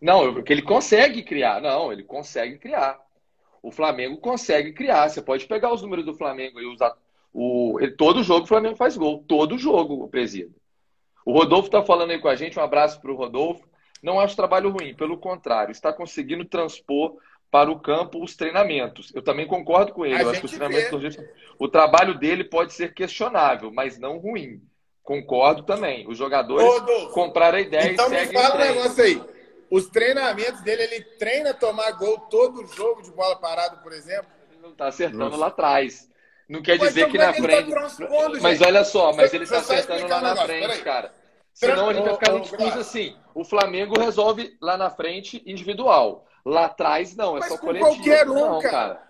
Não, 0.00 0.32
porque 0.32 0.52
ele 0.52 0.62
consegue 0.62 1.22
criar. 1.22 1.60
Não, 1.60 1.92
ele 1.92 2.04
consegue 2.04 2.58
criar. 2.58 2.98
O 3.62 3.72
Flamengo 3.72 4.18
consegue 4.18 4.72
criar. 4.72 5.08
Você 5.08 5.20
pode 5.20 5.46
pegar 5.46 5.72
os 5.72 5.82
números 5.82 6.04
do 6.04 6.14
Flamengo 6.14 6.60
e 6.60 6.66
usar. 6.66 6.96
O, 7.38 7.78
ele, 7.80 7.92
todo 7.92 8.22
jogo 8.22 8.44
o 8.44 8.48
Flamengo 8.48 8.76
faz 8.76 8.96
gol. 8.96 9.22
Todo 9.28 9.58
jogo, 9.58 10.02
o 10.02 10.08
presida. 10.08 10.54
O 11.22 11.32
Rodolfo 11.32 11.68
está 11.68 11.82
falando 11.82 12.12
aí 12.12 12.18
com 12.18 12.28
a 12.28 12.34
gente. 12.34 12.58
Um 12.58 12.62
abraço 12.62 12.98
para 12.98 13.12
o 13.12 13.14
Rodolfo. 13.14 13.68
Não 14.02 14.18
acho 14.18 14.34
trabalho 14.34 14.70
ruim, 14.70 14.94
pelo 14.94 15.18
contrário, 15.18 15.70
está 15.70 15.92
conseguindo 15.92 16.46
transpor 16.46 17.14
para 17.50 17.70
o 17.70 17.78
campo 17.78 18.24
os 18.24 18.34
treinamentos. 18.34 19.12
Eu 19.14 19.20
também 19.20 19.46
concordo 19.46 19.92
com 19.92 20.06
ele. 20.06 20.14
Acho 20.14 20.40
que 20.40 20.46
os 20.46 20.52
treinamentos 20.52 21.18
o 21.58 21.68
trabalho 21.68 22.18
dele 22.18 22.42
pode 22.42 22.72
ser 22.72 22.94
questionável, 22.94 23.70
mas 23.70 23.98
não 23.98 24.16
ruim. 24.16 24.62
Concordo 25.02 25.62
também. 25.62 26.08
Os 26.08 26.16
jogadores 26.16 26.66
Ô, 26.66 27.08
compraram 27.10 27.58
a 27.58 27.60
ideia 27.60 27.92
então 27.92 28.06
e 28.06 28.08
seguem 28.08 28.28
me 28.28 28.32
fala 28.32 28.54
um 28.54 28.58
negócio 28.58 29.04
aí. 29.04 29.22
Os 29.70 29.88
treinamentos 29.88 30.62
dele, 30.62 30.84
ele 30.84 31.02
treina 31.18 31.52
tomar 31.52 31.90
gol 31.92 32.18
todo 32.30 32.66
jogo 32.66 33.02
de 33.02 33.10
bola 33.10 33.36
parada, 33.36 33.76
por 33.76 33.92
exemplo? 33.92 34.30
Ele 34.50 34.60
não 34.62 34.70
está 34.70 34.86
acertando 34.86 35.24
Nossa. 35.24 35.36
lá 35.36 35.46
atrás. 35.48 36.08
Não 36.48 36.62
quer 36.62 36.78
dizer 36.78 37.00
então, 37.00 37.10
que 37.10 37.18
na 37.18 37.26
tá 37.26 37.34
frente. 37.34 37.70
Tá 37.72 38.40
mas 38.40 38.60
olha 38.60 38.84
só, 38.84 39.12
mas 39.12 39.34
ele 39.34 39.44
está 39.44 39.58
acertando 39.58 40.06
lá 40.06 40.20
na 40.20 40.36
frente, 40.36 40.82
cara. 40.82 41.12
Senão 41.52 41.88
a 41.88 41.94
gente 41.94 42.04
vai 42.04 42.14
ficar 42.14 42.32
no 42.32 42.40
discurso 42.40 42.78
assim: 42.78 43.16
o 43.34 43.44
Flamengo 43.44 43.98
resolve 43.98 44.56
lá 44.60 44.76
na 44.76 44.90
frente 44.90 45.42
individual. 45.46 46.26
Lá 46.44 46.66
atrás, 46.66 47.16
não, 47.16 47.36
é 47.36 47.40
Mas 47.40 47.48
só 47.48 47.58
com 47.58 47.66
coletivo. 47.66 47.90
qualquer 47.90 48.28
um, 48.28 48.34
não, 48.34 48.60
cara. 48.60 48.70
cara. 48.70 49.06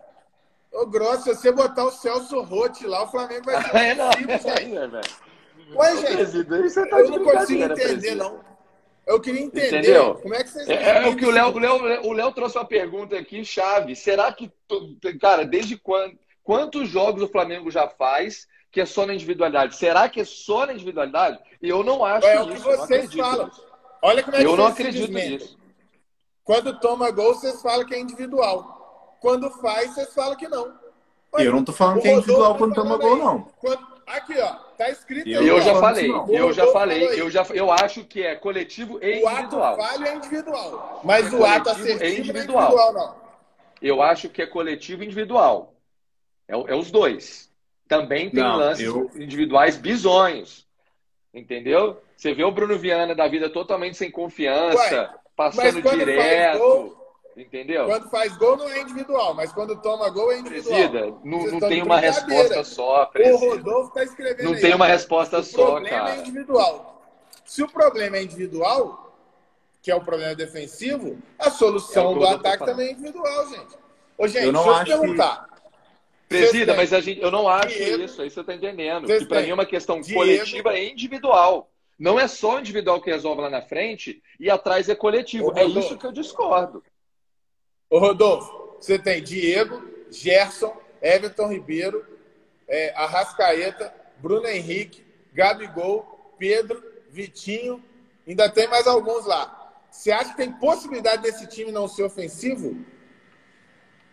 Ô, 0.72 0.86
Grosso, 0.86 1.22
se 1.22 1.34
você 1.34 1.52
botar 1.52 1.84
o 1.84 1.90
Celso 1.90 2.40
Rotti 2.40 2.86
lá, 2.86 3.04
o 3.04 3.08
Flamengo 3.08 3.44
vai 3.44 3.62
ser 3.62 3.76
é, 3.76 3.94
não, 3.94 4.10
é, 4.10 4.88
velho. 4.88 5.00
Ué, 5.74 5.96
gente, 5.96 6.44
você 6.44 6.88
tá 6.88 7.00
eu 7.00 7.10
não 7.10 7.24
consigo 7.24 7.62
entender, 7.62 8.14
não. 8.14 8.40
Eu 9.06 9.20
queria 9.20 9.42
entender 9.42 9.78
Entendeu? 9.78 10.14
como 10.16 10.34
é 10.34 10.42
que 10.42 10.50
vocês. 10.50 10.68
É, 10.68 11.04
é 11.04 11.08
o 11.08 11.16
que 11.16 11.24
o 11.24 11.30
Léo, 11.30 11.48
o 11.48 11.58
Léo, 11.58 12.06
o 12.06 12.12
Léo 12.12 12.32
trouxe 12.32 12.58
uma 12.58 12.64
pergunta 12.64 13.16
aqui, 13.16 13.44
chave. 13.44 13.94
Será 13.94 14.32
que, 14.32 14.50
cara, 15.20 15.44
desde 15.44 15.76
quando, 15.76 16.18
quantos 16.46 16.88
jogos 16.88 17.22
o 17.22 17.28
Flamengo 17.28 17.70
já 17.72 17.88
faz 17.88 18.46
que 18.70 18.80
é 18.80 18.86
só 18.86 19.04
na 19.04 19.14
individualidade? 19.14 19.74
Será 19.74 20.08
que 20.08 20.20
é 20.20 20.24
só 20.24 20.64
na 20.64 20.72
individualidade? 20.72 21.40
E 21.60 21.68
eu 21.68 21.82
não 21.82 22.04
acho 22.04 22.26
é 22.26 22.34
isso. 22.34 22.42
É 22.42 22.44
o 22.44 22.54
que 22.54 22.60
vocês 22.60 23.12
falam. 23.12 23.50
Olha 24.00 24.22
como 24.22 24.36
é 24.36 24.40
que 24.40 24.46
Eu 24.46 24.56
não 24.56 24.66
acredito 24.66 25.12
nisso. 25.12 25.58
Quando 26.44 26.78
toma 26.78 27.10
gol, 27.10 27.34
vocês 27.34 27.60
falam 27.60 27.84
que 27.84 27.94
é 27.94 27.98
individual. 27.98 29.18
Quando 29.20 29.50
faz, 29.50 29.92
vocês 29.92 30.14
falam 30.14 30.36
que 30.36 30.46
não. 30.46 30.72
eu 31.36 31.52
não 31.52 31.64
tô 31.64 31.72
falando 31.72 32.00
que 32.00 32.08
é 32.08 32.12
individual 32.12 32.56
quando 32.56 32.74
toma 32.74 32.96
gol, 32.96 33.16
não. 33.16 33.42
Quando... 33.58 33.96
Aqui, 34.06 34.38
ó. 34.38 34.54
Tá 34.78 34.88
escrito 34.90 35.28
Eu, 35.28 35.42
eu 35.42 35.60
já 35.60 35.74
falei, 35.80 36.12
eu 36.28 36.52
já 36.52 36.66
falei, 36.66 37.20
eu 37.20 37.30
já 37.30 37.44
eu 37.54 37.72
acho 37.72 38.04
que 38.04 38.22
é 38.22 38.36
coletivo 38.36 39.02
e 39.02 39.20
individual. 39.20 39.72
O 39.72 39.80
ato 39.80 39.82
falho 39.82 40.06
é 40.06 40.14
individual, 40.14 41.00
mas 41.02 41.32
é 41.32 41.36
o 41.36 41.44
ato 41.44 41.70
assertivo 41.70 42.04
é 42.04 42.10
individual. 42.10 42.62
é 42.62 42.66
individual, 42.66 42.92
não. 42.92 43.16
Eu 43.80 44.02
acho 44.02 44.28
que 44.28 44.42
é 44.42 44.46
coletivo 44.46 45.02
e 45.02 45.06
individual. 45.06 45.75
É, 46.48 46.54
é 46.54 46.74
os 46.74 46.90
dois. 46.90 47.50
Também 47.88 48.30
tem 48.30 48.42
não, 48.42 48.56
lances 48.56 48.84
eu... 48.86 49.10
individuais 49.14 49.76
bizonhos. 49.76 50.66
Entendeu? 51.32 52.00
Você 52.16 52.32
vê 52.32 52.44
o 52.44 52.50
Bruno 52.50 52.78
Viana 52.78 53.14
da 53.14 53.28
vida 53.28 53.50
totalmente 53.50 53.96
sem 53.96 54.10
confiança, 54.10 55.02
Ué, 55.02 55.14
passando 55.36 55.82
direto. 55.82 56.96
Entendeu? 57.36 57.84
Quando 57.84 58.08
faz 58.08 58.34
gol 58.38 58.56
não 58.56 58.66
é 58.70 58.80
individual, 58.80 59.34
mas 59.34 59.52
quando 59.52 59.76
toma 59.82 60.08
gol 60.08 60.32
é 60.32 60.38
individual. 60.38 60.74
Presida, 60.74 61.14
não, 61.22 61.46
não 61.46 61.60
tem 61.60 61.82
uma 61.82 62.00
resposta 62.00 62.64
só. 62.64 63.04
Presida. 63.06 63.44
O 63.44 63.50
Rodolfo 63.50 63.88
está 63.88 64.04
escrevendo 64.04 64.46
Não 64.46 64.54
aí, 64.54 64.60
tem 64.62 64.74
uma 64.74 64.86
resposta 64.86 65.42
só, 65.42 65.74
cara. 65.74 65.76
O 65.76 65.82
problema 65.82 66.10
é 66.10 66.18
individual. 66.18 67.02
Se 67.44 67.62
o 67.62 67.68
problema 67.68 68.16
é 68.16 68.22
individual, 68.22 69.14
que 69.82 69.90
é 69.90 69.94
o 69.94 70.00
problema 70.00 70.34
defensivo, 70.34 71.18
a 71.38 71.50
solução 71.50 72.12
é 72.12 72.14
do 72.14 72.26
ataque 72.26 72.64
também 72.64 72.88
é 72.88 72.92
individual, 72.92 73.48
gente. 73.50 73.76
Ô, 74.16 74.26
gente, 74.26 74.46
eu 74.46 74.52
não 74.52 74.64
deixa 74.64 74.94
eu 74.94 75.00
perguntar. 75.00 75.46
Que... 75.48 75.55
Presida, 76.28 76.74
mas 76.74 76.92
a 76.92 77.00
gente, 77.00 77.20
eu 77.20 77.30
não 77.30 77.48
acho 77.48 77.76
Diego, 77.76 78.02
isso, 78.02 78.20
aí 78.20 78.28
você 78.28 78.40
está 78.40 78.52
entendendo. 78.54 79.06
Que 79.06 79.24
para 79.26 79.42
mim 79.42 79.50
é 79.50 79.54
uma 79.54 79.66
questão 79.66 80.00
Diego, 80.00 80.20
coletiva 80.20 80.76
e 80.76 80.90
individual. 80.90 81.70
Não 81.98 82.18
é 82.18 82.26
só 82.26 82.56
o 82.56 82.58
individual 82.58 83.00
que 83.00 83.10
resolve 83.10 83.42
lá 83.42 83.48
na 83.48 83.62
frente 83.62 84.22
e 84.38 84.50
atrás 84.50 84.88
é 84.88 84.94
coletivo. 84.94 85.56
é 85.56 85.64
isso 85.64 85.96
que 85.96 86.04
eu 86.04 86.12
discordo. 86.12 86.82
Ô, 87.88 87.98
Rodolfo, 87.98 88.76
você 88.80 88.98
tem 88.98 89.22
Diego, 89.22 89.82
Gerson, 90.10 90.76
Everton 91.00 91.48
Ribeiro, 91.48 92.04
é, 92.68 92.92
Arrascaeta, 92.96 93.94
Bruno 94.18 94.48
Henrique, 94.48 95.04
Gabigol, 95.32 96.34
Pedro, 96.38 96.82
Vitinho, 97.08 97.82
ainda 98.26 98.50
tem 98.50 98.68
mais 98.68 98.86
alguns 98.86 99.24
lá. 99.24 99.52
Você 99.90 100.10
acha 100.10 100.30
que 100.30 100.36
tem 100.36 100.52
possibilidade 100.52 101.22
desse 101.22 101.46
time 101.46 101.70
não 101.72 101.88
ser 101.88 102.02
ofensivo? 102.02 102.84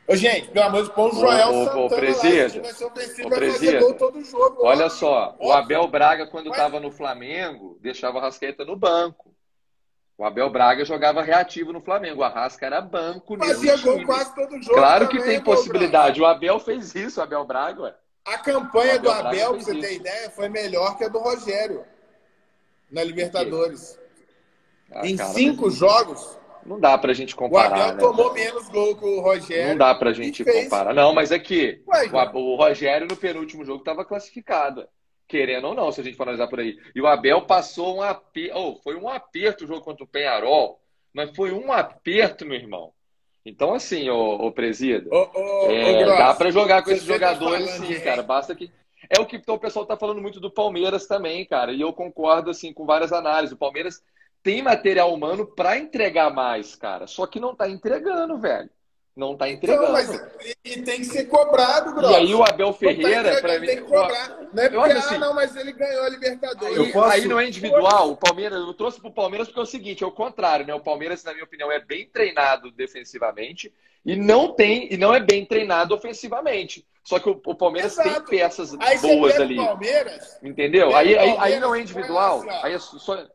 Ô, 0.05 0.15
gente, 0.15 0.49
pelo 0.49 0.65
amor 0.65 0.83
de 0.83 0.87
Deus, 0.89 0.95
põe 0.95 1.11
o 1.11 1.15
Joel 1.15 1.49
ô, 1.49 1.65
Santana 1.65 1.81
ô, 1.81 1.89
presida, 1.89 2.57
lá. 2.57 2.63
Vai 2.63 2.73
ser 2.73 2.85
ofensivo, 2.85 3.29
vai 3.29 3.51
fazer 3.51 3.79
gol 3.79 3.93
todo 3.93 4.23
jogo. 4.23 4.57
Olha 4.65 4.89
só, 4.89 5.29
óbvio. 5.39 5.47
o 5.47 5.53
Abel 5.53 5.87
Braga, 5.87 6.27
quando 6.27 6.49
estava 6.49 6.79
no 6.79 6.91
Flamengo, 6.91 7.77
deixava 7.81 8.19
a 8.19 8.21
Rascaeta 8.23 8.65
no 8.65 8.75
banco. 8.75 9.33
O 10.17 10.25
Abel 10.25 10.49
Braga 10.49 10.85
jogava 10.85 11.21
reativo 11.21 11.73
no 11.73 11.81
Flamengo. 11.81 12.21
O 12.21 12.23
Arrasca 12.23 12.65
era 12.65 12.79
banco 12.79 13.37
Fazia 13.37 13.77
gol 13.77 14.05
quase 14.05 14.35
todo 14.35 14.61
jogo. 14.61 14.75
Claro 14.75 15.07
que 15.07 15.21
tem 15.21 15.41
possibilidade. 15.41 16.21
O 16.21 16.25
Abel 16.25 16.59
fez 16.59 16.93
isso, 16.93 17.19
o 17.19 17.23
Abel 17.23 17.43
Braga. 17.45 17.81
Ué. 17.81 17.95
A 18.25 18.37
campanha 18.37 18.95
Abel 18.95 19.01
do 19.01 19.11
Abel, 19.11 19.53
pra 19.53 19.59
você 19.59 19.79
ter 19.79 19.95
ideia, 19.95 20.29
foi 20.29 20.47
melhor 20.49 20.97
que 20.97 21.03
a 21.03 21.09
do 21.09 21.19
Rogério 21.19 21.83
na 22.91 23.03
Libertadores. 23.03 23.99
Ah, 24.91 25.05
em 25.05 25.17
cara, 25.17 25.33
cinco 25.33 25.69
jogos. 25.71 26.37
Não 26.65 26.79
dá 26.79 26.97
pra 26.97 27.13
gente 27.13 27.35
comparar. 27.35 27.69
O 27.69 27.81
Abel 27.83 27.95
né, 27.95 27.99
tomou 27.99 28.33
menos 28.33 28.69
gol 28.69 28.95
que 28.95 29.05
o 29.05 29.21
Rogério. 29.21 29.69
Não 29.69 29.77
dá 29.77 29.95
pra 29.95 30.13
gente 30.13 30.43
comparar. 30.43 30.93
Não, 30.93 31.13
mas 31.13 31.31
é 31.31 31.39
que 31.39 31.81
o, 31.87 32.39
o 32.39 32.55
Rogério 32.55 33.07
no 33.07 33.15
penúltimo 33.15 33.65
jogo 33.65 33.79
estava 33.79 34.05
classificado 34.05 34.87
querendo 35.27 35.65
ou 35.65 35.73
não, 35.73 35.91
se 35.91 35.99
a 35.99 36.03
gente 36.03 36.15
for 36.15 36.23
analisar 36.23 36.47
por 36.47 36.59
aí. 36.59 36.77
E 36.93 37.01
o 37.01 37.07
Abel 37.07 37.41
passou 37.43 37.97
um 37.97 38.01
aperto, 38.03 38.55
oh, 38.55 38.75
foi 38.83 38.95
um 38.95 39.09
aperto 39.09 39.63
o 39.63 39.67
jogo 39.67 39.81
contra 39.81 40.03
o 40.03 40.07
Penharol, 40.07 40.79
mas 41.11 41.35
foi 41.35 41.51
um 41.51 41.71
aperto, 41.71 42.45
meu 42.45 42.57
irmão. 42.57 42.93
Então, 43.45 43.73
assim, 43.73 44.09
ô, 44.09 44.35
ô 44.35 44.51
presida, 44.51 45.09
ô, 45.11 45.29
ô, 45.33 45.71
é, 45.71 46.05
dá 46.05 46.33
para 46.33 46.51
jogar 46.51 46.83
com 46.83 46.91
esses 46.91 47.05
tá 47.05 47.13
jogadores 47.13 47.69
sim, 47.71 47.99
cara. 47.99 48.21
Basta 48.21 48.55
que. 48.55 48.71
É 49.09 49.19
o 49.19 49.25
que 49.25 49.35
então, 49.35 49.55
o 49.55 49.59
pessoal 49.59 49.85
tá 49.85 49.97
falando 49.97 50.21
muito 50.21 50.39
do 50.39 50.49
Palmeiras 50.49 51.05
também, 51.07 51.45
cara. 51.45 51.73
E 51.73 51.81
eu 51.81 51.91
concordo, 51.91 52.49
assim, 52.49 52.71
com 52.71 52.85
várias 52.85 53.11
análises. 53.11 53.53
O 53.53 53.57
Palmeiras 53.57 54.01
tem 54.43 54.61
material 54.61 55.13
humano 55.13 55.47
para 55.47 55.77
entregar 55.77 56.29
mais, 56.31 56.75
cara. 56.75 57.07
Só 57.07 57.25
que 57.25 57.39
não 57.39 57.55
tá 57.55 57.67
entregando, 57.69 58.37
velho 58.37 58.69
não 59.15 59.33
está 59.33 59.47
entregando. 59.47 59.83
Então, 59.83 59.93
mas 59.93 60.55
e 60.65 60.81
tem 60.81 60.99
que 60.99 61.05
ser 61.05 61.25
cobrado, 61.25 61.93
Grosso. 61.93 62.13
E 62.13 62.15
aí 62.15 62.33
o 62.33 62.43
Abel 62.43 62.73
tá 62.73 62.79
Ferreira, 62.79 63.35
tá 63.35 63.41
para 63.41 63.59
mim. 63.59 63.67
Tem 63.67 63.77
que 63.77 63.83
cobrar. 63.83 64.39
Não 64.51 64.63
é 64.63 64.69
porque, 64.69 64.91
assim, 64.91 65.15
ah, 65.15 65.19
não, 65.19 65.33
mas 65.35 65.55
ele 65.55 65.71
ganhou 65.71 66.03
a 66.03 66.09
Libertadores. 66.09 66.77
Aí, 66.77 66.91
posso... 66.91 67.11
aí 67.11 67.25
não 67.25 67.39
é 67.39 67.47
individual. 67.47 68.11
O 68.11 68.17
Palmeiras, 68.17 68.59
eu 68.59 68.73
trouxe 68.73 68.99
para 68.99 69.09
o 69.09 69.13
Palmeiras 69.13 69.47
porque 69.47 69.59
é 69.59 69.63
o 69.63 69.67
seguinte: 69.67 70.03
é 70.03 70.07
o 70.07 70.11
contrário, 70.11 70.65
né? 70.65 70.73
O 70.73 70.79
Palmeiras, 70.79 71.23
na 71.23 71.31
minha 71.31 71.43
opinião, 71.43 71.71
é 71.71 71.79
bem 71.79 72.07
treinado 72.07 72.71
defensivamente 72.71 73.71
e 74.03 74.15
não 74.15 74.53
tem 74.53 74.91
e 74.91 74.97
não 74.97 75.13
é 75.13 75.19
bem 75.19 75.45
treinado 75.45 75.93
ofensivamente. 75.93 76.85
Só 77.03 77.19
que 77.19 77.29
o, 77.29 77.39
o 77.45 77.55
Palmeiras 77.55 77.93
Exato. 77.93 78.25
tem 78.25 78.39
peças 78.39 78.75
aí 78.79 78.97
boas 78.97 79.39
ali. 79.39 79.57
Palmeiras, 79.57 80.39
entendeu? 80.41 80.95
Aí, 80.95 81.15
aí, 81.17 81.35
aí, 81.37 81.59
não 81.59 81.75
é 81.75 81.81
individual. 81.81 82.39
Assim, 82.39 82.49
aí 82.63 82.73
é 82.73 82.79
só. 82.79 83.27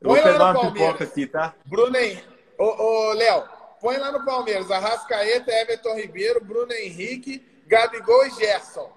Eu 0.00 0.10
vou 0.10 0.22
pegar 0.22 0.56
uma 0.56 0.72
pipoca 0.72 1.04
aqui, 1.04 1.26
tá? 1.26 1.54
Bruno, 1.64 1.96
ô, 2.58 2.64
ô 2.64 3.12
Léo, 3.12 3.56
Põe 3.80 3.98
lá 3.98 4.10
no 4.10 4.24
Palmeiras. 4.24 4.70
Arrascaeta, 4.70 5.52
Everton 5.52 5.94
Ribeiro, 5.94 6.44
Bruno 6.44 6.72
Henrique, 6.72 7.44
Gabigol 7.66 8.26
e 8.26 8.30
Gerson. 8.30 8.90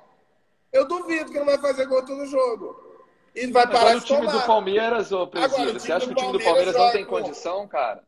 Eu 0.72 0.88
duvido 0.88 1.32
que 1.32 1.40
não 1.40 1.46
vai 1.46 1.58
fazer 1.58 1.86
gol 1.86 2.06
todo 2.06 2.26
jogo. 2.26 2.88
E 3.36 3.48
vai 3.48 3.68
parar 3.68 3.80
Agora, 3.80 4.00
de 4.00 4.04
o 4.04 4.08
time 4.08 4.20
tomar. 4.22 4.32
do 4.32 4.46
Palmeiras, 4.46 5.12
ô 5.12 5.28
Presida, 5.28 5.80
você 5.80 5.92
acha 5.92 6.06
que 6.08 6.12
o 6.12 6.16
time 6.16 6.32
do 6.32 6.40
Palmeiras 6.40 6.76
não 6.76 6.92
tem 6.92 7.06
condição, 7.06 7.68
cara? 7.68 8.04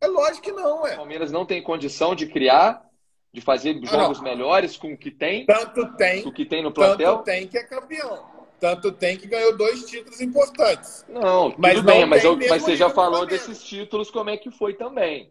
É 0.00 0.06
lógico 0.06 0.42
que 0.42 0.52
não, 0.52 0.86
é. 0.86 0.94
O 0.94 0.96
Palmeiras 0.96 1.30
não 1.30 1.44
tem 1.44 1.62
condição 1.62 2.14
de 2.14 2.26
criar, 2.26 2.84
de 3.32 3.40
fazer 3.40 3.80
jogos 3.84 4.20
ah, 4.20 4.22
melhores 4.22 4.76
com 4.76 4.92
o 4.92 4.98
que 4.98 5.10
tem? 5.10 5.46
Tanto 5.46 5.96
tem. 5.96 6.22
Com 6.22 6.28
o 6.28 6.32
que 6.32 6.44
tem 6.44 6.62
no 6.62 6.72
plantel? 6.72 7.16
Tanto 7.16 7.24
tem 7.24 7.46
que 7.46 7.58
é 7.58 7.64
campeão. 7.64 8.37
Tanto 8.60 8.90
tem 8.90 9.16
que 9.16 9.26
ganhou 9.26 9.56
dois 9.56 9.84
títulos 9.84 10.20
importantes. 10.20 11.04
Não, 11.08 11.50
tudo 11.50 11.60
mas 11.60 11.80
bem, 11.80 12.04
mas, 12.06 12.24
eu, 12.24 12.36
mas 12.48 12.62
você 12.62 12.74
já 12.76 12.90
falou 12.90 13.24
desses 13.24 13.62
títulos, 13.62 14.10
como 14.10 14.30
é 14.30 14.36
que 14.36 14.50
foi 14.50 14.74
também 14.74 15.30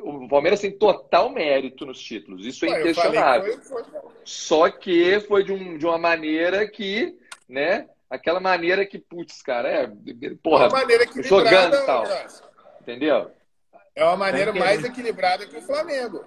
o 0.00 0.28
Palmeiras 0.28 0.60
tem 0.60 0.70
total 0.70 1.30
mérito 1.30 1.86
nos 1.86 2.00
títulos, 2.00 2.44
isso 2.44 2.64
é 2.64 2.80
inquestionável. 2.80 3.60
Foi, 3.62 3.84
foi... 3.84 4.00
Só 4.24 4.70
que 4.70 5.20
foi 5.20 5.44
de, 5.44 5.52
um, 5.52 5.78
de 5.78 5.86
uma 5.86 5.98
maneira 5.98 6.66
que, 6.68 7.16
né? 7.48 7.88
Aquela 8.10 8.40
maneira 8.40 8.86
que, 8.86 8.98
putz, 8.98 9.42
cara, 9.42 9.68
é. 9.68 9.90
Porra, 10.42 10.64
é 10.64 10.68
uma 10.68 10.78
maneira 10.78 11.06
jogando 11.22 11.74
e 11.74 11.86
tal. 11.86 12.04
Entendeu? 12.80 13.30
É 13.94 14.04
uma 14.04 14.16
maneira 14.16 14.52
mais 14.52 14.82
equilibrada 14.84 15.46
que 15.46 15.56
o 15.56 15.62
Flamengo. 15.62 16.24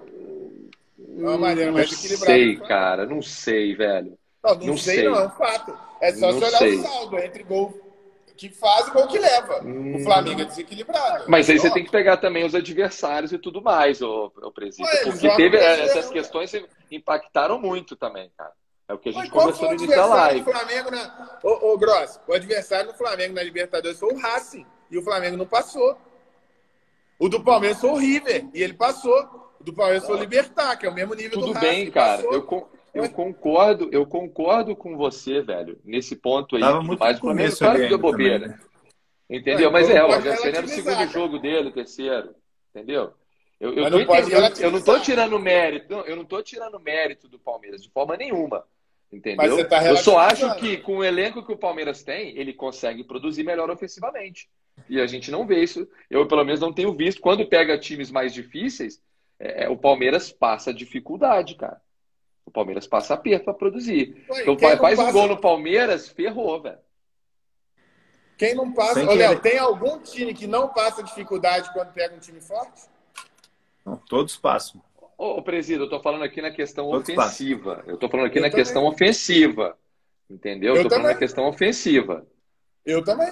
É 1.18 1.22
uma 1.22 1.38
maneira 1.38 1.72
mais 1.72 1.92
equilibrada. 1.92 2.32
Não 2.32 2.36
sei, 2.36 2.68
cara, 2.68 3.06
não 3.06 3.22
sei, 3.22 3.76
velho. 3.76 4.18
Não, 4.44 4.56
não, 4.56 4.68
não 4.68 4.78
sei, 4.78 4.96
sei, 4.96 5.10
não, 5.10 5.20
é 5.20 5.28
um 5.28 5.32
fato. 5.32 5.78
É 6.02 6.14
só 6.14 6.32
você 6.32 6.46
olhar 6.46 6.58
sei. 6.58 6.76
o 6.76 6.84
saldo 6.84 7.20
entre 7.20 7.44
gol 7.44 7.92
que 8.42 8.50
faz 8.50 8.88
o 8.88 8.94
gol 8.94 9.08
que 9.08 9.20
leva. 9.20 9.62
Hum. 9.64 9.98
O 9.98 10.04
Flamengo 10.04 10.42
é 10.42 10.46
desequilibrado. 10.46 11.26
Mas 11.28 11.48
aí 11.48 11.60
você 11.60 11.70
tem 11.70 11.84
que 11.84 11.92
pegar 11.92 12.18
também 12.18 12.44
os 12.44 12.56
adversários 12.56 13.32
e 13.32 13.38
tudo 13.38 13.62
mais, 13.62 14.02
o, 14.02 14.32
o 14.36 14.52
presidente. 14.52 15.04
porque 15.04 15.30
teve 15.36 15.58
essas 15.58 16.10
questões 16.10 16.52
impactaram 16.90 17.60
muito 17.60 17.96
também, 17.96 18.32
cara. 18.36 18.52
É 18.88 18.94
o 18.94 18.98
que 18.98 19.10
a 19.10 19.12
gente 19.12 19.30
conversou 19.30 19.68
no 19.68 19.76
início 19.76 19.96
da 19.96 20.06
live. 20.08 20.44
Flamengo 20.44 20.90
na... 20.90 21.40
ô, 21.44 21.72
ô, 21.72 21.78
Gross, 21.78 22.20
o 22.28 22.34
adversário 22.34 22.92
do 22.92 22.98
Flamengo 22.98 23.36
na 23.36 23.44
Libertadores 23.44 24.00
foi 24.00 24.12
o 24.12 24.18
Racing. 24.18 24.66
E 24.90 24.98
o 24.98 25.04
Flamengo 25.04 25.38
não 25.38 25.46
passou. 25.46 25.96
O 27.20 27.30
do 27.30 27.44
Palmeiras 27.44 27.80
foi 27.80 27.92
o 27.92 27.96
River. 27.96 28.48
E 28.56 28.64
ele 28.64 28.74
passou. 28.74 29.54
O 29.60 29.64
do 29.64 29.72
Palmeiras 29.72 30.06
foi 30.06 30.18
o 30.18 30.20
Libertar, 30.20 30.76
que 30.78 30.88
é 30.88 30.90
o 30.90 30.94
mesmo 30.94 31.14
nível 31.14 31.40
Tudo 31.40 31.46
do 31.46 31.54
Racing. 31.54 31.68
Tudo 31.68 31.76
bem, 31.76 31.92
cara. 31.92 32.22
Eu, 32.24 32.42
eu 32.94 33.10
concordo, 33.10 33.90
eu 33.92 34.06
concordo 34.06 34.76
com 34.76 34.98
você, 34.98 35.42
velho, 35.42 35.80
nesse 35.84 36.16
ponto 36.16 36.56
aí. 36.56 36.62
Tava 36.62 36.82
muito 36.82 37.00
mais 37.00 37.18
o 37.18 37.22
Flamengo, 37.22 37.58
claro 37.58 37.80
que 37.80 37.88
deu 37.88 37.98
bobeira. 37.98 38.40
Também, 38.40 38.58
né? 38.58 38.72
Entendeu? 39.30 39.72
Mas 39.72 39.90
é, 39.90 40.04
ó, 40.04 40.20
já 40.20 40.36
seria 40.36 40.62
o 40.62 40.68
segundo 40.68 41.08
jogo 41.08 41.40
dele, 41.40 41.72
terceiro. 41.72 42.36
Entendeu? 42.70 43.14
Eu, 43.60 43.74
eu, 43.76 43.90
não, 43.90 44.00
eu 44.60 44.72
não 44.72 44.82
tô 44.82 45.00
tirando 45.00 45.40
mérito, 45.40 45.86
não, 45.90 46.02
eu 46.02 46.16
não 46.16 46.26
tô 46.26 46.42
tirando 46.42 46.80
mérito 46.80 47.30
do 47.30 47.38
Palmeiras 47.38 47.82
de 47.82 47.90
forma 47.92 48.18
nenhuma. 48.18 48.66
Entendeu? 49.12 49.68
Tá 49.68 49.86
eu 49.86 49.98
só 49.98 50.18
acho 50.20 50.56
que 50.56 50.78
com 50.78 50.98
o 50.98 51.04
elenco 51.04 51.46
que 51.46 51.52
o 51.52 51.58
Palmeiras 51.58 52.02
tem, 52.02 52.38
ele 52.38 52.54
consegue 52.54 53.04
produzir 53.04 53.44
melhor 53.44 53.70
ofensivamente. 53.70 54.50
E 54.90 55.00
a 55.00 55.06
gente 55.06 55.30
não 55.30 55.46
vê 55.46 55.62
isso. 55.62 55.88
Eu, 56.10 56.26
pelo 56.28 56.44
menos, 56.44 56.60
não 56.60 56.74
tenho 56.74 56.94
visto. 56.94 57.22
Quando 57.22 57.46
pega 57.46 57.78
times 57.78 58.10
mais 58.10 58.34
difíceis, 58.34 59.02
é, 59.38 59.70
o 59.70 59.78
Palmeiras 59.78 60.32
passa 60.32 60.74
dificuldade, 60.74 61.56
cara. 61.56 61.80
O 62.46 62.52
Palmeiras 62.52 62.88
passa 62.88 63.14
aperto 63.14 63.46
para 63.46 63.54
produzir. 63.54 64.26
Ué, 64.30 64.42
então 64.42 64.58
faz 64.78 65.00
um 65.00 65.12
gol 65.12 65.28
no 65.28 65.38
Palmeiras, 65.38 66.10
ferrou, 66.10 66.62
velho. 66.62 66.80
Quem 68.38 68.56
não 68.56 68.74
passa. 68.74 69.04
Ô, 69.08 69.14
Léo, 69.14 69.40
tem 69.40 69.60
algum 69.60 70.00
time 70.00 70.34
que 70.34 70.48
não 70.48 70.68
passa 70.70 71.04
dificuldade 71.04 71.72
quando 71.74 71.94
pega 71.94 72.16
um 72.16 72.20
time 72.20 72.42
forte? 72.42 72.90
Não, 73.86 73.98
todos 73.98 74.36
passam. 74.36 74.82
Ô, 75.18 75.38
ô 75.38 75.44
Presida, 75.44 75.84
eu 75.84 75.90
tô 75.90 76.00
falando 76.02 76.24
aqui 76.24 76.42
na 76.42 76.50
questão 76.50 76.90
todos 76.90 77.08
ofensiva. 77.08 77.76
Passam. 77.76 77.90
Eu 77.92 77.98
tô 77.98 78.10
falando 78.10 78.26
aqui 78.26 78.40
eu 78.40 78.42
na 78.42 78.50
também. 78.50 78.64
questão 78.64 78.86
ofensiva. 78.86 79.78
Entendeu? 80.28 80.76
Eu 80.76 80.84
tô 80.84 80.90
também. 80.90 81.04
falando 81.04 81.14
na 81.14 81.20
questão 81.20 81.48
ofensiva. 81.48 82.26
Eu 82.84 83.04
também. 83.04 83.32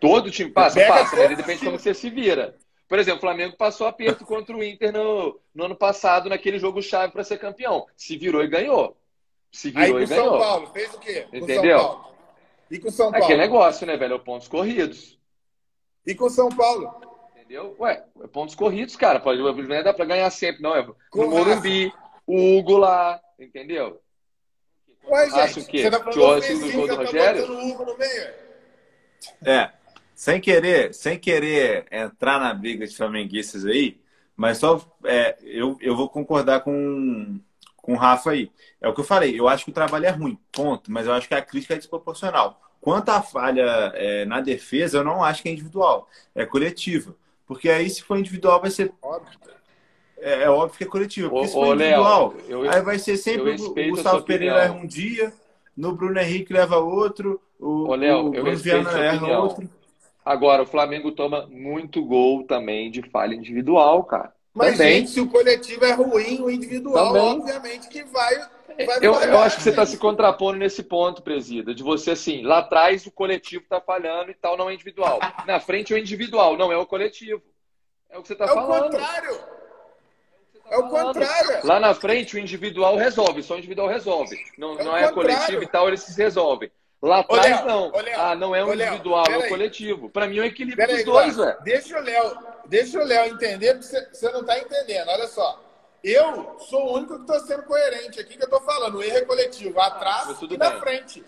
Todo 0.00 0.30
time 0.30 0.50
passa, 0.50 0.86
passa, 0.86 1.16
né? 1.16 1.34
Depende 1.34 1.58
de 1.58 1.64
como 1.64 1.78
você 1.78 1.92
se 1.92 2.08
vira. 2.08 2.56
Por 2.94 3.00
exemplo, 3.00 3.18
o 3.18 3.22
Flamengo 3.22 3.56
passou 3.56 3.88
aperto 3.88 4.22
contra 4.24 4.56
o 4.56 4.62
Inter 4.62 4.92
no, 4.92 5.40
no 5.52 5.64
ano 5.64 5.74
passado, 5.74 6.28
naquele 6.28 6.60
jogo 6.60 6.80
chave 6.80 7.12
para 7.12 7.24
ser 7.24 7.38
campeão. 7.38 7.88
Se 7.96 8.16
virou 8.16 8.40
e 8.40 8.46
ganhou. 8.46 8.96
Se 9.50 9.72
virou 9.72 9.96
Aí, 9.96 10.04
e 10.04 10.06
ganhou. 10.06 10.30
São 10.30 10.38
Paulo, 10.38 10.66
fez 10.68 10.94
o 10.94 11.00
quê? 11.00 11.26
Entendeu? 11.32 12.04
E 12.70 12.78
com 12.78 12.92
São 12.92 13.10
Paulo? 13.10 13.16
É 13.16 13.24
aquele 13.24 13.42
negócio, 13.42 13.84
né, 13.84 13.96
velho? 13.96 14.14
É 14.14 14.18
pontos 14.20 14.46
corridos. 14.46 15.18
E 16.06 16.14
com 16.14 16.30
São 16.30 16.48
Paulo? 16.50 16.94
Entendeu? 17.34 17.74
Ué, 17.80 18.04
é 18.22 18.28
pontos 18.28 18.54
corridos, 18.54 18.94
cara. 18.94 19.18
Pode, 19.18 19.42
não 19.42 19.82
dá 19.82 19.92
pra 19.92 20.04
ganhar 20.04 20.30
sempre, 20.30 20.62
não. 20.62 20.76
É 20.76 20.86
no 20.86 21.30
Morumbi, 21.30 21.92
o 22.24 22.58
Hugo 22.58 22.76
lá, 22.76 23.20
entendeu? 23.40 24.00
Ué, 25.08 25.24
gente, 25.30 25.40
Acho 25.40 25.64
que, 25.66 25.82
você 25.82 25.90
tá 25.90 25.98
que 25.98 26.16
o 26.16 26.30
assim 26.30 26.60
do 26.60 26.70
gol 26.70 26.86
do 26.86 26.94
Rogério? 26.94 27.44
O 27.44 27.70
Hugo 27.70 27.86
no 27.86 27.98
meio. 27.98 28.34
É, 29.44 29.72
sem 30.14 30.40
querer, 30.40 30.94
sem 30.94 31.18
querer 31.18 31.86
entrar 31.90 32.38
na 32.38 32.54
briga 32.54 32.86
de 32.86 32.96
flamenguistas 32.96 33.64
aí, 33.64 34.00
mas 34.36 34.58
só 34.58 34.80
é, 35.04 35.36
eu, 35.42 35.76
eu 35.80 35.96
vou 35.96 36.08
concordar 36.08 36.60
com, 36.60 37.38
com 37.76 37.94
o 37.94 37.96
Rafa 37.96 38.30
aí. 38.30 38.50
É 38.80 38.88
o 38.88 38.94
que 38.94 39.00
eu 39.00 39.04
falei, 39.04 39.38
eu 39.38 39.48
acho 39.48 39.64
que 39.64 39.70
o 39.70 39.74
trabalho 39.74 40.06
é 40.06 40.10
ruim, 40.10 40.38
ponto, 40.52 40.90
mas 40.90 41.06
eu 41.06 41.12
acho 41.12 41.28
que 41.28 41.34
a 41.34 41.42
crítica 41.42 41.74
é 41.74 41.78
desproporcional. 41.78 42.60
Quanto 42.80 43.08
à 43.08 43.22
falha 43.22 43.92
é, 43.94 44.24
na 44.26 44.40
defesa, 44.40 44.98
eu 44.98 45.04
não 45.04 45.24
acho 45.24 45.42
que 45.42 45.48
é 45.48 45.52
individual, 45.52 46.08
é 46.34 46.44
coletiva. 46.44 47.16
Porque 47.46 47.70
aí, 47.70 47.88
se 47.88 48.02
for 48.02 48.18
individual, 48.18 48.60
vai 48.60 48.70
ser. 48.70 48.92
Óbvio. 49.02 49.38
É, 50.18 50.44
é 50.44 50.50
óbvio 50.50 50.78
que 50.78 50.84
é 50.84 50.86
coletiva. 50.86 51.30
Porque 51.30 51.44
ô, 51.44 51.48
se 51.48 51.54
for 51.54 51.74
individual, 51.74 52.34
eu, 52.48 52.70
aí 52.70 52.82
vai 52.82 52.98
ser 52.98 53.16
sempre 53.16 53.54
o 53.54 53.90
Gustavo 53.90 54.22
Pereira 54.22 54.64
erra 54.64 54.74
um 54.74 54.86
dia, 54.86 55.32
no 55.76 55.94
Bruno 55.94 56.18
Henrique 56.18 56.52
leva 56.52 56.76
outro, 56.76 57.40
o, 57.58 57.88
ô, 57.88 57.94
Léo, 57.94 58.26
o 58.26 58.30
Bruno 58.30 58.56
Viana 58.56 58.98
erra 58.98 59.38
outro. 59.38 59.68
Agora, 60.24 60.62
o 60.62 60.66
Flamengo 60.66 61.12
toma 61.12 61.46
muito 61.48 62.02
gol 62.02 62.44
também 62.44 62.90
de 62.90 63.02
falha 63.02 63.34
individual, 63.34 64.04
cara. 64.04 64.32
Mas, 64.54 64.78
também. 64.78 65.00
gente, 65.00 65.10
se 65.10 65.20
o 65.20 65.28
coletivo 65.28 65.84
é 65.84 65.92
ruim, 65.92 66.40
o 66.40 66.50
individual, 66.50 67.12
também. 67.12 67.40
obviamente, 67.40 67.88
que 67.88 68.04
vai. 68.04 68.38
vai 68.86 68.98
eu, 69.02 69.12
eu 69.12 69.38
acho 69.40 69.56
que 69.56 69.62
você 69.62 69.70
está 69.70 69.84
se 69.84 69.98
contrapondo 69.98 70.56
nesse 70.56 70.82
ponto, 70.82 71.22
presida, 71.22 71.74
de 71.74 71.82
você 71.82 72.12
assim, 72.12 72.42
lá 72.42 72.58
atrás 72.58 73.04
o 73.04 73.10
coletivo 73.10 73.64
está 73.64 73.80
falhando 73.80 74.30
e 74.30 74.34
tal, 74.34 74.56
não 74.56 74.70
é 74.70 74.74
individual. 74.74 75.18
Na 75.44 75.58
frente 75.58 75.92
é 75.92 75.96
o 75.96 75.98
individual, 75.98 76.56
não 76.56 76.72
é 76.72 76.76
o 76.76 76.86
coletivo. 76.86 77.42
É 78.08 78.16
o 78.16 78.22
que 78.22 78.28
você 78.28 78.34
está 78.34 78.44
é 78.44 78.48
falando. 78.48 78.80
O 78.80 78.90
contrário. 78.90 79.40
É 80.70 80.78
o 80.78 80.88
contrário. 80.88 81.66
Lá 81.66 81.80
na 81.80 81.92
frente 81.92 82.36
o 82.36 82.38
individual 82.38 82.96
resolve, 82.96 83.42
só 83.42 83.54
o 83.54 83.58
individual 83.58 83.88
resolve. 83.88 84.38
Não 84.56 84.78
é, 84.78 84.84
não 84.84 84.96
é 84.96 85.12
coletivo 85.12 85.62
e 85.62 85.66
tal, 85.66 85.88
eles 85.88 86.02
se 86.02 86.16
resolvem. 86.16 86.70
Lá 87.04 87.18
atrás, 87.18 87.44
Léo, 87.44 87.66
não. 87.66 87.90
Léo, 87.90 88.20
ah, 88.20 88.34
não 88.34 88.56
é 88.56 88.64
um 88.64 88.72
individual, 88.72 89.26
é 89.28 89.36
um 89.36 89.48
coletivo. 89.48 90.08
Para 90.08 90.26
mim, 90.26 90.38
é 90.38 90.42
um 90.42 90.44
equilíbrio 90.44 90.88
dos 90.88 91.04
dois, 91.04 91.36
velho. 91.36 91.56
Deixa 91.62 91.98
o 91.98 92.02
Léo, 92.02 92.38
deixa 92.66 92.98
o 92.98 93.04
Léo 93.04 93.26
entender, 93.26 93.74
porque 93.74 94.08
você, 94.12 94.30
não 94.30 94.40
está 94.40 94.58
entendendo. 94.58 95.08
Olha 95.08 95.28
só. 95.28 95.60
Eu 96.02 96.56
sou 96.60 96.86
o 96.86 96.96
único 96.96 97.14
que 97.16 97.20
estou 97.20 97.40
sendo 97.40 97.62
coerente 97.64 98.20
aqui 98.20 98.36
que 98.36 98.42
eu 98.42 98.46
estou 98.46 98.60
falando. 98.60 98.96
O 98.96 99.02
erro 99.02 99.18
é 99.18 99.20
coletivo, 99.22 99.80
atrás 99.80 100.28
ah, 100.28 100.36
e 100.42 100.46
bem. 100.46 100.58
na 100.58 100.80
frente. 100.80 101.24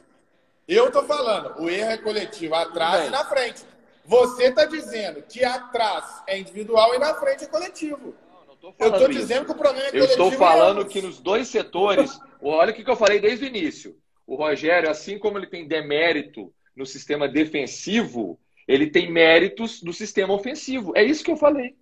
Eu 0.69 0.89
estou 0.89 1.05
falando, 1.05 1.63
o 1.63 1.71
erro 1.71 1.91
é 1.91 1.97
coletivo, 1.97 2.55
atrás 2.55 3.07
e 3.07 3.11
na 3.11 3.25
frente. 3.25 3.65
Você 4.05 4.45
está 4.45 4.65
dizendo 4.65 5.23
que 5.23 5.45
atrás 5.45 6.23
é 6.27 6.39
individual 6.39 6.95
e 6.95 6.99
na 6.99 7.15
frente 7.15 7.45
é 7.45 7.47
coletivo. 7.47 8.15
Não, 8.31 8.57
não 8.63 8.75
eu 8.79 8.93
estou 8.93 9.09
dizendo 9.09 9.45
que 9.47 9.53
o 9.53 9.55
problema 9.55 9.89
é 9.89 9.91
coletivo. 9.91 10.21
Eu 10.23 10.29
estou 10.29 10.33
falando 10.33 10.85
que 10.87 11.01
nos 11.01 11.21
dois 11.21 11.49
setores, 11.49 12.19
olha 12.43 12.73
o 12.73 12.75
que 12.75 12.89
eu 12.89 12.97
falei 12.97 13.21
desde 13.21 13.45
o 13.45 13.49
início 13.49 13.97
o 14.27 14.35
Rogério, 14.35 14.91
assim 14.91 15.19
como 15.19 15.39
ele 15.39 15.47
tem 15.47 15.67
demérito 15.67 16.53
no 16.75 16.85
sistema 16.85 17.29
defensivo, 17.29 18.39
ele 18.67 18.91
tem 18.91 19.11
méritos 19.11 19.81
do 19.81 19.93
sistema 19.93 20.35
ofensivo. 20.35 20.93
É 20.97 21.03
isso 21.03 21.25
que 21.25 21.31
eu 21.31 21.37
falei. 21.37 21.77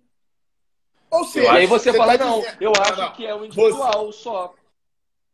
Ou 1.09 1.23
seja, 1.23 1.45
e 1.45 1.49
aí 1.49 1.65
você, 1.65 1.91
você 1.91 1.97
fala, 1.97 2.17
tá 2.17 2.25
não, 2.25 2.39
dizendo... 2.39 2.61
eu 2.61 2.73
acho 2.79 3.01
não, 3.01 3.11
que 3.13 3.25
é 3.25 3.35
o 3.35 3.45
individual 3.45 4.05
você... 4.05 4.19
só. 4.19 4.53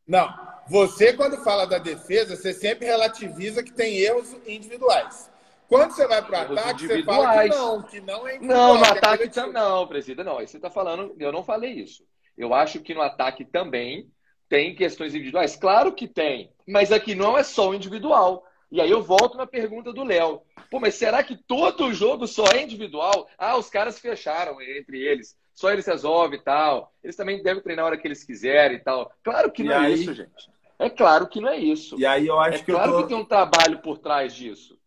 Não, 0.07 0.47
você 0.67 1.13
quando 1.13 1.43
fala 1.43 1.65
da 1.65 1.77
defesa, 1.77 2.35
você 2.35 2.53
sempre 2.53 2.85
relativiza 2.85 3.63
que 3.63 3.71
tem 3.71 3.97
erros 3.97 4.35
individuais. 4.45 5.29
Quando 5.67 5.91
você 5.91 6.05
vai 6.05 6.21
para 6.21 6.49
o 6.49 6.57
ataque, 6.57 6.87
você 6.87 7.03
fala 7.03 7.43
que 7.43 7.49
não, 7.49 7.83
que 7.83 8.01
não 8.01 8.27
é 8.27 8.35
individual. 8.35 8.73
Não, 8.73 8.79
no 8.79 8.85
é 8.85 8.89
ataque 8.89 9.29
também 9.29 9.53
não, 9.53 9.87
presidente, 9.87 10.25
não. 10.25 10.37
Aí 10.37 10.47
você 10.47 10.57
está 10.57 10.69
falando, 10.69 11.15
eu 11.17 11.31
não 11.31 11.43
falei 11.43 11.71
isso. 11.71 12.03
Eu 12.37 12.53
acho 12.53 12.81
que 12.81 12.93
no 12.93 13.01
ataque 13.01 13.45
também 13.45 14.09
tem 14.51 14.75
questões 14.75 15.15
individuais? 15.15 15.55
Claro 15.55 15.93
que 15.93 16.05
tem, 16.05 16.51
mas 16.67 16.91
aqui 16.91 17.15
não 17.15 17.37
é 17.37 17.41
só 17.41 17.69
o 17.69 17.73
individual. 17.73 18.45
E 18.69 18.81
aí 18.81 18.91
eu 18.91 19.01
volto 19.01 19.37
na 19.37 19.47
pergunta 19.47 19.93
do 19.93 20.03
Léo. 20.03 20.41
Pô, 20.69 20.77
mas 20.77 20.95
será 20.95 21.23
que 21.23 21.37
todo 21.37 21.93
jogo 21.93 22.27
só 22.27 22.43
é 22.47 22.61
individual? 22.61 23.29
Ah, 23.37 23.57
os 23.57 23.69
caras 23.69 23.97
fecharam 23.97 24.61
entre 24.61 25.01
eles. 25.01 25.37
Só 25.53 25.71
eles 25.71 25.85
resolvem 25.85 26.37
e 26.37 26.43
tal. 26.43 26.93
Eles 27.01 27.15
também 27.15 27.41
devem 27.41 27.63
treinar 27.63 27.85
a 27.85 27.87
hora 27.87 27.97
que 27.97 28.05
eles 28.05 28.25
quiserem 28.25 28.75
e 28.75 28.81
tal. 28.81 29.09
Claro 29.23 29.49
que 29.53 29.63
não 29.63 29.71
e 29.71 29.75
é 29.75 29.77
aí... 29.77 29.93
isso, 29.93 30.13
gente. 30.13 30.51
É 30.77 30.89
claro 30.89 31.27
que 31.27 31.39
não 31.39 31.49
é 31.49 31.57
isso. 31.57 31.97
E 31.97 32.05
aí 32.05 32.27
eu 32.27 32.37
acho 32.37 32.57
é 32.57 32.63
que 32.63 32.71
claro 32.73 32.91
eu 32.91 32.95
tô... 32.97 33.03
que 33.03 33.07
tem 33.09 33.17
um 33.17 33.25
trabalho 33.25 33.79
por 33.79 33.99
trás 33.99 34.33
disso. 34.33 34.77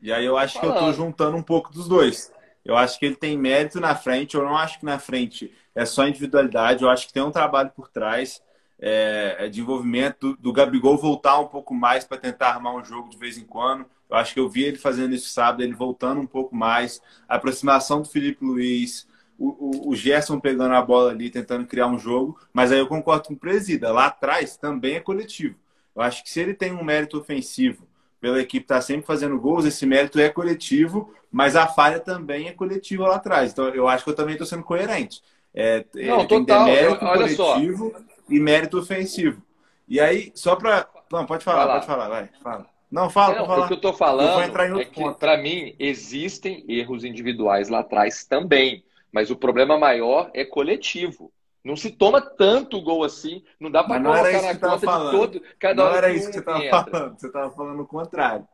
E 0.00 0.12
aí 0.12 0.24
eu 0.24 0.36
acho 0.36 0.60
que 0.60 0.66
eu 0.66 0.72
tô 0.72 0.92
juntando 0.92 1.36
um 1.36 1.42
pouco 1.42 1.72
dos 1.72 1.88
dois. 1.88 2.32
Eu 2.64 2.76
acho 2.76 2.96
que 2.96 3.06
ele 3.06 3.16
tem 3.16 3.36
mérito 3.36 3.80
na 3.80 3.96
frente. 3.96 4.36
Eu 4.36 4.44
não 4.44 4.56
acho 4.56 4.78
que 4.78 4.84
na 4.84 5.00
frente 5.00 5.52
é 5.78 5.84
só 5.84 6.08
individualidade. 6.08 6.82
Eu 6.82 6.90
acho 6.90 7.06
que 7.06 7.12
tem 7.12 7.22
um 7.22 7.30
trabalho 7.30 7.70
por 7.70 7.88
trás 7.88 8.42
é, 8.80 9.36
é 9.38 9.48
de 9.48 9.60
envolvimento 9.60 10.32
do, 10.32 10.36
do, 10.36 10.52
Gabigol 10.52 10.96
voltar 10.96 11.38
um 11.38 11.46
pouco 11.46 11.72
mais 11.72 12.04
para 12.04 12.18
tentar 12.18 12.48
armar 12.48 12.74
um 12.74 12.84
jogo 12.84 13.08
de 13.08 13.16
vez 13.16 13.38
em 13.38 13.44
quando. 13.44 13.86
Eu 14.10 14.16
acho 14.16 14.34
que 14.34 14.40
eu 14.40 14.48
vi 14.48 14.64
ele 14.64 14.76
fazendo 14.76 15.14
isso 15.14 15.30
sábado, 15.30 15.62
ele 15.62 15.74
voltando 15.74 16.20
um 16.20 16.26
pouco 16.26 16.54
mais. 16.54 17.00
A 17.28 17.36
aproximação 17.36 18.02
do 18.02 18.08
Felipe 18.08 18.44
Luiz, 18.44 19.06
o, 19.38 19.86
o, 19.86 19.90
o 19.90 19.94
Gerson 19.94 20.40
pegando 20.40 20.74
a 20.74 20.82
bola 20.82 21.12
ali, 21.12 21.30
tentando 21.30 21.64
criar 21.64 21.86
um 21.86 21.98
jogo. 21.98 22.40
Mas 22.52 22.72
aí 22.72 22.80
eu 22.80 22.88
concordo 22.88 23.28
com 23.28 23.34
o 23.34 23.38
Presida. 23.38 23.92
Lá 23.92 24.06
atrás 24.06 24.56
também 24.56 24.96
é 24.96 25.00
coletivo. 25.00 25.56
Eu 25.94 26.02
acho 26.02 26.24
que 26.24 26.30
se 26.30 26.40
ele 26.40 26.54
tem 26.54 26.72
um 26.72 26.82
mérito 26.82 27.18
ofensivo 27.18 27.86
pela 28.20 28.40
equipe 28.40 28.64
estar 28.64 28.76
tá 28.76 28.80
sempre 28.80 29.06
fazendo 29.06 29.38
gols, 29.38 29.64
esse 29.64 29.86
mérito 29.86 30.18
é 30.18 30.28
coletivo, 30.28 31.14
mas 31.30 31.54
a 31.54 31.68
falha 31.68 32.00
também 32.00 32.48
é 32.48 32.52
coletiva 32.52 33.06
lá 33.06 33.16
atrás. 33.16 33.52
Então 33.52 33.68
eu 33.68 33.86
acho 33.86 34.02
que 34.02 34.10
eu 34.10 34.16
também 34.16 34.34
estou 34.34 34.46
sendo 34.46 34.64
coerente. 34.64 35.22
É, 35.60 35.84
Não, 36.06 36.24
total. 36.24 36.66
mérito 36.66 37.04
Olha 37.04 37.36
coletivo 37.36 37.90
só. 37.90 38.00
e 38.28 38.38
mérito 38.38 38.78
ofensivo. 38.78 39.42
E 39.88 39.98
aí, 39.98 40.30
só 40.32 40.54
para. 40.54 40.86
Não, 41.10 41.26
pode 41.26 41.42
falar, 41.42 41.66
pode 41.66 41.86
falar, 41.86 42.08
vai. 42.08 42.30
Fala. 42.40 42.66
Não, 42.88 43.10
fala, 43.10 43.34
Não, 43.40 43.46
falar. 43.46 43.64
O 43.64 43.66
que 43.66 43.72
eu 43.72 43.76
estou 43.76 43.92
falando 43.92 44.40
eu 44.62 44.78
é 44.78 44.84
que, 44.84 45.14
para 45.14 45.36
mim, 45.36 45.74
existem 45.76 46.64
erros 46.68 47.02
individuais 47.02 47.68
lá 47.68 47.80
atrás 47.80 48.24
também. 48.24 48.84
Mas 49.10 49.30
o 49.30 49.36
problema 49.36 49.76
maior 49.76 50.30
é 50.32 50.44
coletivo. 50.44 51.32
Não 51.64 51.74
se 51.74 51.90
toma 51.90 52.20
tanto 52.20 52.80
gol 52.80 53.02
assim, 53.02 53.42
não 53.58 53.68
dá 53.68 53.82
para 53.82 54.00
colocar 54.00 54.42
na 54.42 54.54
conta 54.54 54.86
de 54.86 55.10
todo. 55.10 55.42
Cada 55.58 55.84
não 55.84 55.96
era 55.96 56.10
isso 56.10 56.28
que 56.30 56.34
você 56.34 56.38
estava 56.38 56.70
falando, 56.70 57.18
você 57.18 57.26
estava 57.26 57.50
falando 57.50 57.80
o 57.82 57.86
contrário. 57.86 58.48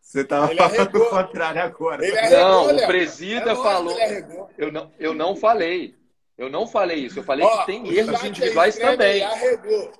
Você 0.00 0.20
estava 0.22 0.48
falando 0.48 0.60
arregou. 0.60 1.02
o 1.02 1.10
contrário 1.10 1.62
agora. 1.62 2.04
Ele 2.04 2.30
não, 2.30 2.74
o 2.74 2.86
presida 2.86 3.52
é 3.52 3.54
falou. 3.54 3.96
Eu 4.58 4.72
não, 4.72 4.90
eu 4.98 5.14
não 5.14 5.36
falei. 5.36 5.94
Eu 6.38 6.48
não 6.48 6.66
falei 6.66 6.98
isso. 6.98 7.18
Eu 7.18 7.24
falei 7.24 7.44
Ó, 7.44 7.58
que 7.58 7.66
tem 7.66 7.88
erros 7.92 8.22
individuais 8.22 8.78
também. 8.78 9.24
arregou. 9.24 9.90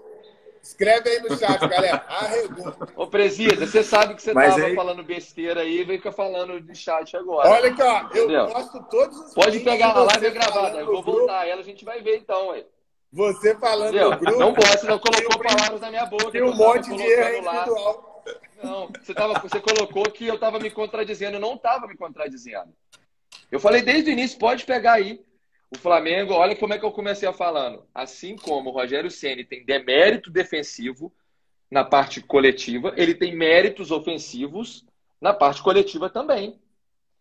Escreve 0.62 1.08
aí 1.08 1.20
no 1.20 1.36
chat, 1.36 1.66
galera. 1.66 2.04
Arregou. 2.08 2.74
Ô, 2.94 3.06
Presida, 3.06 3.66
você 3.66 3.82
sabe 3.82 4.14
que 4.14 4.22
você 4.22 4.30
estava 4.30 4.66
aí... 4.66 4.74
falando 4.74 5.02
besteira 5.02 5.62
aí 5.62 5.80
e 5.80 5.86
ficar 5.86 6.12
falando 6.12 6.60
de 6.60 6.74
chat 6.74 7.16
agora. 7.16 7.48
Olha 7.48 7.70
aqui, 7.70 7.82
ó. 7.82 8.00
Eu 8.14 8.24
Entendeu? 8.24 8.46
posto 8.46 8.82
todos 8.90 9.18
os 9.18 9.34
Pode 9.34 9.60
pegar 9.60 9.96
a 9.96 10.04
live 10.04 10.30
gravada. 10.30 10.78
Eu 10.78 10.86
vou 10.86 11.02
voltar 11.02 11.48
ela, 11.48 11.60
a 11.60 11.64
gente 11.64 11.84
vai 11.84 12.00
ver 12.02 12.18
então, 12.18 12.52
aí. 12.52 12.66
Você 13.12 13.56
falando 13.56 13.88
Entendeu? 13.88 14.10
no 14.10 14.18
grupo. 14.18 14.38
Não 14.38 14.52
pode, 14.52 14.86
não 14.86 14.98
colocou 14.98 15.42
palavras 15.42 15.80
na 15.80 15.90
minha 15.90 16.06
boca. 16.06 16.30
Tem 16.30 16.42
um 16.42 16.54
monte 16.54 16.94
de 16.94 17.02
erro 17.02 17.38
individual. 17.38 18.22
Não, 18.62 18.90
você, 19.00 19.14
tava, 19.14 19.38
você 19.40 19.60
colocou 19.60 20.04
que 20.10 20.26
eu 20.26 20.34
estava 20.34 20.58
me 20.58 20.70
contradizendo. 20.70 21.36
Eu 21.36 21.40
não 21.40 21.54
estava 21.54 21.86
me 21.86 21.96
contradizendo. 21.96 22.74
Eu 23.50 23.58
falei 23.58 23.80
desde 23.80 24.10
o 24.10 24.12
início, 24.12 24.38
pode 24.38 24.64
pegar 24.66 24.94
aí. 24.94 25.24
O 25.70 25.76
Flamengo, 25.76 26.32
olha 26.32 26.56
como 26.56 26.72
é 26.72 26.78
que 26.78 26.84
eu 26.84 26.90
comecei 26.90 27.28
a 27.28 27.32
falando. 27.32 27.84
Assim 27.94 28.36
como 28.36 28.70
o 28.70 28.72
Rogério 28.72 29.10
Ceni 29.10 29.44
tem 29.44 29.64
demérito 29.64 30.30
defensivo 30.30 31.12
na 31.70 31.84
parte 31.84 32.22
coletiva, 32.22 32.94
ele 32.96 33.14
tem 33.14 33.36
méritos 33.36 33.90
ofensivos 33.90 34.86
na 35.20 35.34
parte 35.34 35.62
coletiva 35.62 36.08
também. 36.08 36.58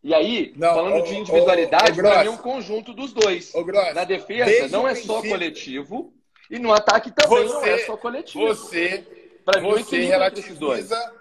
E 0.02 0.14
aí, 0.14 0.54
não, 0.56 0.74
falando 0.74 1.04
de 1.06 1.18
individualidade, 1.18 2.00
para 2.02 2.22
mim 2.22 2.28
é 2.28 2.32
um 2.32 2.38
conjunto 2.38 2.94
dos 2.94 3.12
dois. 3.12 3.52
na 3.94 4.06
defesa 4.06 4.70
não 4.70 4.88
é 4.88 4.96
só 4.96 5.22
coletivo 5.22 6.14
e 6.50 6.58
no 6.60 6.72
ataque 6.72 7.12
também 7.12 7.46
você, 7.46 7.54
não 7.54 7.66
é 7.66 7.78
só 7.80 7.98
coletivo. 7.98 8.48
Você, 8.48 9.06
para 9.44 9.60
mim, 9.60 9.70
você 9.70 10.06
relativiza, 10.06 11.14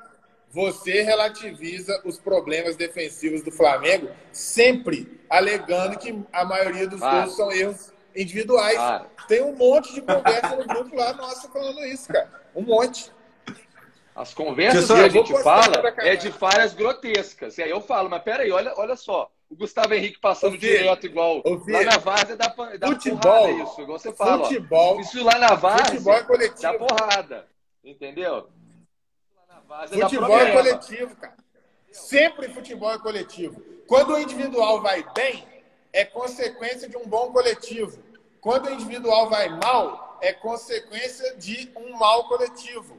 você 0.50 1.02
relativiza 1.02 2.00
os 2.04 2.18
problemas 2.18 2.76
defensivos 2.76 3.42
do 3.42 3.50
Flamengo, 3.50 4.08
sempre 4.30 5.15
alegando 5.28 5.98
que 5.98 6.22
a 6.32 6.44
maioria 6.44 6.86
dos 6.88 7.02
ah. 7.02 7.20
gols 7.22 7.36
são 7.36 7.52
erros 7.52 7.92
individuais. 8.14 8.78
Ah. 8.78 9.06
Tem 9.28 9.42
um 9.42 9.54
monte 9.54 9.92
de 9.94 10.00
conversa 10.00 10.56
no 10.56 10.66
grupo 10.66 10.96
lá, 10.96 11.12
nossa, 11.12 11.48
falando 11.48 11.84
isso, 11.84 12.08
cara. 12.08 12.30
Um 12.54 12.62
monte. 12.62 13.12
As 14.14 14.32
conversas 14.32 14.86
que 14.86 14.92
a 14.92 15.08
gente 15.08 15.42
fala 15.42 15.74
é 15.98 16.16
de 16.16 16.32
falhas 16.32 16.72
grotescas. 16.72 17.58
E 17.58 17.62
aí 17.62 17.70
eu 17.70 17.82
falo, 17.82 18.08
mas 18.08 18.22
peraí, 18.22 18.50
olha, 18.50 18.72
olha 18.76 18.96
só. 18.96 19.30
O 19.48 19.54
Gustavo 19.54 19.94
Henrique 19.94 20.18
passando 20.18 20.58
direto 20.58 21.06
igual. 21.06 21.42
lá 21.68 21.84
na 21.84 21.98
Várzea 21.98 22.36
dá, 22.36 22.48
dá 22.78 22.88
futebol, 22.88 23.20
porrada 23.20 23.50
isso, 23.62 23.80
igual 23.80 23.98
você 23.98 24.12
fala. 24.12 24.44
Futebol. 24.44 25.00
Isso 25.00 25.22
lá 25.22 25.38
na 25.38 25.54
Várzea 25.54 25.98
é 25.98 26.62
dá 26.62 26.74
porrada. 26.74 27.46
Entendeu? 27.84 28.48
Futebol 29.88 30.38
é 30.40 30.52
coletivo, 30.52 31.16
cara. 31.16 31.36
Sempre 31.92 32.48
futebol 32.48 32.92
é 32.92 32.98
coletivo. 32.98 33.62
Quando 33.86 34.14
o 34.14 34.18
individual 34.18 34.80
vai 34.82 35.04
bem, 35.14 35.46
é 35.92 36.04
consequência 36.04 36.88
de 36.88 36.96
um 36.96 37.06
bom 37.06 37.32
coletivo. 37.32 37.98
Quando 38.40 38.66
o 38.66 38.72
individual 38.72 39.30
vai 39.30 39.48
mal, 39.48 40.18
é 40.20 40.32
consequência 40.32 41.36
de 41.36 41.70
um 41.76 41.96
mal 41.96 42.28
coletivo. 42.28 42.96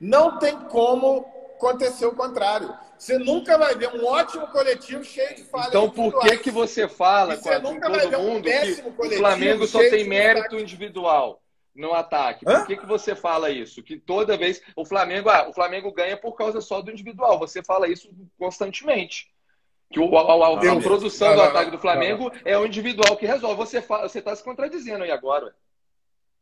Não 0.00 0.38
tem 0.38 0.58
como 0.64 1.26
acontecer 1.56 2.06
o 2.06 2.14
contrário. 2.14 2.74
Você 2.98 3.18
nunca 3.18 3.58
vai 3.58 3.74
ver 3.74 3.94
um 3.94 4.06
ótimo 4.06 4.46
coletivo 4.48 5.04
cheio 5.04 5.36
de 5.36 5.44
falhas. 5.44 5.68
Então, 5.68 5.90
por 5.90 6.18
que, 6.20 6.38
que 6.38 6.50
você 6.50 6.88
fala 6.88 7.36
com, 7.36 7.50
todo 7.50 7.72
mundo 7.72 7.88
um 8.18 8.42
que 8.42 8.82
o 8.98 9.18
Flamengo 9.18 9.66
só 9.66 9.78
tem 9.78 10.08
mérito 10.08 10.58
individual? 10.58 11.40
no 11.72 11.94
ataque. 11.94 12.44
Hã? 12.46 12.58
Por 12.58 12.66
que, 12.66 12.76
que 12.78 12.86
você 12.86 13.14
fala 13.14 13.48
isso? 13.48 13.80
Que 13.80 13.96
toda 13.96 14.36
vez 14.36 14.60
o 14.74 14.84
Flamengo, 14.84 15.30
ah, 15.30 15.48
o 15.48 15.52
Flamengo 15.52 15.92
ganha 15.92 16.16
por 16.16 16.34
causa 16.34 16.60
só 16.60 16.82
do 16.82 16.90
individual. 16.90 17.38
Você 17.38 17.62
fala 17.62 17.88
isso 17.88 18.10
constantemente. 18.36 19.32
Que 19.90 19.98
o, 19.98 20.16
a, 20.16 20.20
a, 20.22 20.80
produção 20.80 21.30
do 21.30 21.36
não, 21.36 21.44
ataque 21.44 21.72
do 21.72 21.78
Flamengo 21.78 22.30
não, 22.30 22.40
é 22.44 22.56
o 22.56 22.64
individual 22.64 23.16
que 23.16 23.26
resolve. 23.26 23.56
Você 23.56 23.82
fala, 23.82 24.08
você 24.08 24.20
está 24.20 24.34
se 24.36 24.44
contradizendo 24.44 25.02
aí 25.02 25.10
agora. 25.10 25.52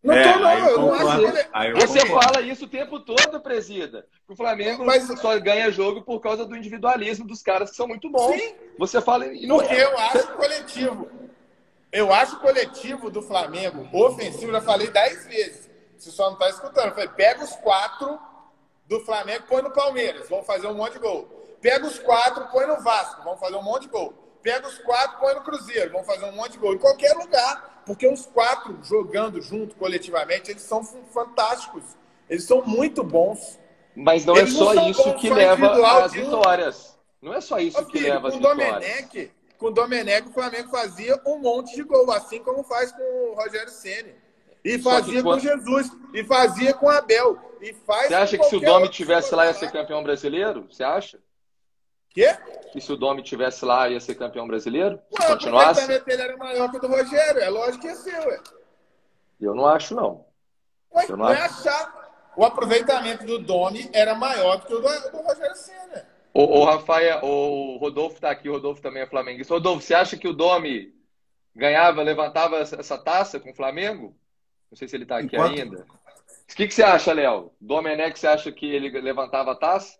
Não 0.03 0.15
é, 0.15 0.33
tô, 0.33 0.39
não. 0.39 0.69
Eu, 0.69 0.81
não 0.81 0.95
acho 0.95 1.77
Você 1.77 2.07
fala 2.07 2.43
isso 2.43 2.67
o 2.67 2.69
tempo 2.69 3.01
todo, 3.01 3.41
presida. 3.41 4.07
Que 4.27 4.35
o 4.35 4.37
Flamengo 4.37 4.85
Mas... 4.85 5.05
só 5.19 5.39
ganha 5.41 5.71
jogo 5.71 6.03
por 6.03 6.21
causa 6.21 6.45
do 6.45 6.55
individualismo 6.55 7.27
dos 7.27 7.43
caras 7.43 7.71
que 7.71 7.77
são 7.77 7.89
muito 7.89 8.11
bons. 8.11 8.39
Sim. 8.39 8.55
Você 8.79 9.01
fala. 9.01 9.27
E 9.27 9.47
não 9.47 9.57
Porque 9.57 9.75
é. 9.75 9.85
eu 9.85 9.99
acho 9.99 10.29
coletivo. 10.35 11.11
Eu 11.91 12.13
acho 12.13 12.37
o 12.37 12.41
coletivo 12.41 13.11
do 13.11 13.23
Flamengo 13.23 13.89
ofensivo, 13.95 14.53
já 14.53 14.61
falei 14.61 14.89
dez 14.89 15.27
vezes. 15.27 15.71
Você 15.97 16.11
só 16.11 16.27
não 16.27 16.35
está 16.35 16.51
escutando. 16.51 16.89
Eu 16.89 16.95
falei, 16.95 17.09
pega 17.09 17.43
os 17.43 17.57
quatro 17.57 18.19
do 18.87 19.01
Flamengo, 19.01 19.45
põe 19.49 19.63
no 19.63 19.71
Palmeiras, 19.71 20.29
vão 20.29 20.43
fazer 20.43 20.67
um 20.67 20.75
monte 20.75 20.93
de 20.93 20.99
gol. 20.99 21.38
Pega 21.61 21.87
os 21.87 21.99
quatro, 21.99 22.47
põe 22.49 22.67
no 22.67 22.81
Vasco, 22.81 23.23
vão 23.23 23.37
fazer 23.37 23.57
um 23.57 23.63
monte 23.63 23.83
de 23.83 23.89
gol. 23.89 24.15
Pega 24.43 24.67
os 24.67 24.79
quatro, 24.79 25.19
põe 25.19 25.35
no 25.35 25.43
Cruzeiro, 25.43 25.93
vão 25.93 26.05
fazer 26.05 26.25
um 26.25 26.33
monte 26.33 26.53
de 26.53 26.59
gol. 26.59 26.75
Em 26.75 26.79
qualquer 26.79 27.13
lugar, 27.15 27.83
porque 27.85 28.07
os 28.07 28.27
quatro 28.27 28.79
jogando 28.83 29.41
junto 29.43 29.75
coletivamente, 29.75 30.51
eles 30.51 30.63
são 30.63 30.85
fantásticos. 30.85 31.83
Eles 32.29 32.45
são 32.45 32.63
muito 32.65 33.03
bons. 33.03 33.59
Mas 33.97 34.25
não 34.25 34.37
é 34.37 34.41
eles 34.41 34.55
é 34.55 34.59
só 34.59 34.75
não 34.75 34.91
isso 34.91 35.15
que 35.15 35.31
leva 35.31 36.05
às 36.05 36.13
vitórias. 36.13 36.99
Não 37.21 37.35
é 37.35 37.41
só 37.41 37.59
isso 37.59 37.85
que 37.87 37.99
leva 37.99 38.29
às 38.29 38.35
vitórias. 38.35 38.69
Domenech, 38.69 39.33
com 39.59 39.67
o 39.67 39.71
Domenech, 39.71 40.29
o 40.29 40.33
Flamengo 40.33 40.71
fazia 40.71 41.21
um 41.27 41.39
monte 41.39 41.75
de 41.75 41.83
gol, 41.83 42.11
assim 42.13 42.39
como 42.41 42.63
faz 42.63 42.93
com 42.93 43.03
o 43.03 43.35
Rogério 43.35 43.71
Ceni 43.71 44.15
E 44.65 44.79
fazia 44.79 45.21
com 45.21 45.39
Jesus. 45.39 45.91
E 46.15 46.23
fazia 46.23 46.73
com 46.75 46.87
o 46.87 46.91
Abel. 46.91 47.37
E 47.61 47.73
faz 47.73 48.07
Você 48.07 48.15
acha 48.15 48.39
que 48.39 48.45
se 48.45 48.55
o 48.57 48.61
Domi 48.61 48.89
tivesse 48.89 49.35
lá 49.35 49.47
ia 49.47 49.55
ser 49.55 49.73
campeão 49.73 50.03
brasileiro? 50.03 50.69
Você 50.71 50.85
acha? 50.85 51.19
Quê? 52.19 52.37
Que 52.73 52.81
se 52.81 52.93
o 52.93 52.97
Domi 52.97 53.23
tivesse 53.23 53.65
lá 53.65 53.89
ia 53.89 54.01
ser 54.01 54.17
campeão 54.17 54.49
brasileiro? 54.49 55.01
Ué, 55.13 55.23
se 55.23 55.29
continuasse? 55.29 55.85
O 55.85 56.05
dele 56.05 56.23
era 56.23 56.37
maior 56.37 56.69
que 56.69 56.77
o 56.77 56.81
do 56.81 56.89
Rogério. 56.89 57.41
É 57.41 57.49
lógico 57.49 57.83
que 57.83 57.87
ia 57.87 57.95
ser, 57.95 58.19
ué. 58.27 58.41
Eu 59.41 59.55
não 59.55 59.67
acho, 59.67 59.95
não. 59.95 60.27
Ué, 60.93 61.05
Eu 61.09 61.17
não, 61.17 61.27
não 61.27 61.33
é 61.33 61.41
achar. 61.41 61.97
O 62.37 62.45
aproveitamento 62.45 63.25
do 63.25 63.39
Domi 63.39 63.89
era 63.93 64.17
maior 64.17 64.57
do 64.57 64.67
que 64.67 64.75
o 64.75 64.81
do, 64.81 65.11
do 65.13 65.19
Rogério 65.19 65.55
Senna. 65.55 66.09
O, 66.35 66.43
o 66.43 66.65
Rafael, 66.65 67.25
o 67.25 67.79
Rodolfo 67.79 68.17
está 68.17 68.31
aqui, 68.31 68.49
o 68.49 68.53
Rodolfo 68.53 68.83
também 68.83 69.03
é 69.03 69.07
flamenguista. 69.07 69.55
Rodolfo, 69.55 69.81
você 69.81 69.95
acha 69.95 70.17
que 70.17 70.27
o 70.27 70.33
Domi 70.33 70.93
ganhava, 71.55 72.03
levantava 72.03 72.59
essa 72.59 72.99
taça 72.99 73.39
com 73.39 73.53
o 73.53 73.55
Flamengo? 73.55 74.17
Não 74.69 74.77
sei 74.77 74.89
se 74.89 74.97
ele 74.97 75.05
está 75.05 75.19
aqui 75.19 75.37
Enquanto... 75.37 75.61
ainda. 75.61 75.87
O 76.51 76.57
que, 76.57 76.67
que 76.67 76.75
você 76.75 76.83
acha, 76.83 77.13
Léo? 77.13 77.53
Domenech, 77.61 78.19
você 78.19 78.27
acha 78.27 78.51
que 78.51 78.67
ele 78.67 78.91
levantava 79.01 79.53
a 79.53 79.57
taça? 79.57 79.99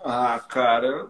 Ah, 0.00 0.40
cara, 0.48 1.08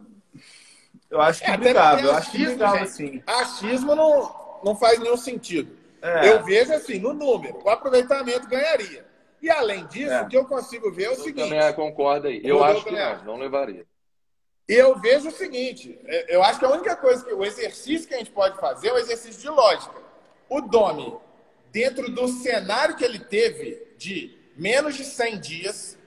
eu 1.10 1.20
acho 1.20 1.42
que 1.42 1.50
é, 1.50 1.56
brigava. 1.56 2.00
Eu 2.00 2.12
acho 2.12 2.30
que 2.30 2.44
brigava, 2.44 2.86
sim. 2.86 3.22
Achismo 3.26 3.94
não, 3.94 4.60
não 4.64 4.76
faz 4.76 4.98
nenhum 4.98 5.16
sentido. 5.16 5.76
É. 6.02 6.30
Eu 6.30 6.44
vejo 6.44 6.72
assim, 6.72 6.98
no 6.98 7.12
número, 7.12 7.60
o 7.64 7.68
aproveitamento 7.68 8.46
ganharia. 8.46 9.06
E 9.40 9.50
além 9.50 9.86
disso, 9.86 10.12
é. 10.12 10.22
o 10.22 10.28
que 10.28 10.36
eu 10.36 10.44
consigo 10.44 10.90
ver 10.90 11.04
é 11.04 11.08
o 11.10 11.12
eu 11.12 11.16
seguinte. 11.16 11.48
Também 11.48 11.72
concordo 11.74 12.28
aí. 12.28 12.40
Eu 12.44 12.62
acho 12.62 12.84
que 12.84 12.90
não, 12.90 13.24
não 13.24 13.36
levaria. 13.36 13.86
E 14.68 14.74
eu 14.74 14.98
vejo 14.98 15.28
o 15.28 15.32
seguinte: 15.32 15.98
é, 16.04 16.36
eu 16.36 16.42
acho 16.42 16.58
que 16.58 16.64
a 16.64 16.70
única 16.70 16.94
coisa 16.96 17.24
que 17.24 17.32
o 17.32 17.44
exercício 17.44 18.06
que 18.06 18.14
a 18.14 18.18
gente 18.18 18.30
pode 18.30 18.58
fazer 18.58 18.88
é 18.88 18.92
um 18.92 18.98
exercício 18.98 19.40
de 19.40 19.48
lógica. 19.48 19.96
O 20.48 20.60
Domi, 20.60 21.16
dentro 21.72 22.10
do 22.10 22.28
cenário 22.28 22.96
que 22.96 23.04
ele 23.04 23.18
teve 23.18 23.94
de 23.96 24.36
menos 24.56 24.96
de 24.96 25.04
100 25.04 25.40
dias, 25.40 25.97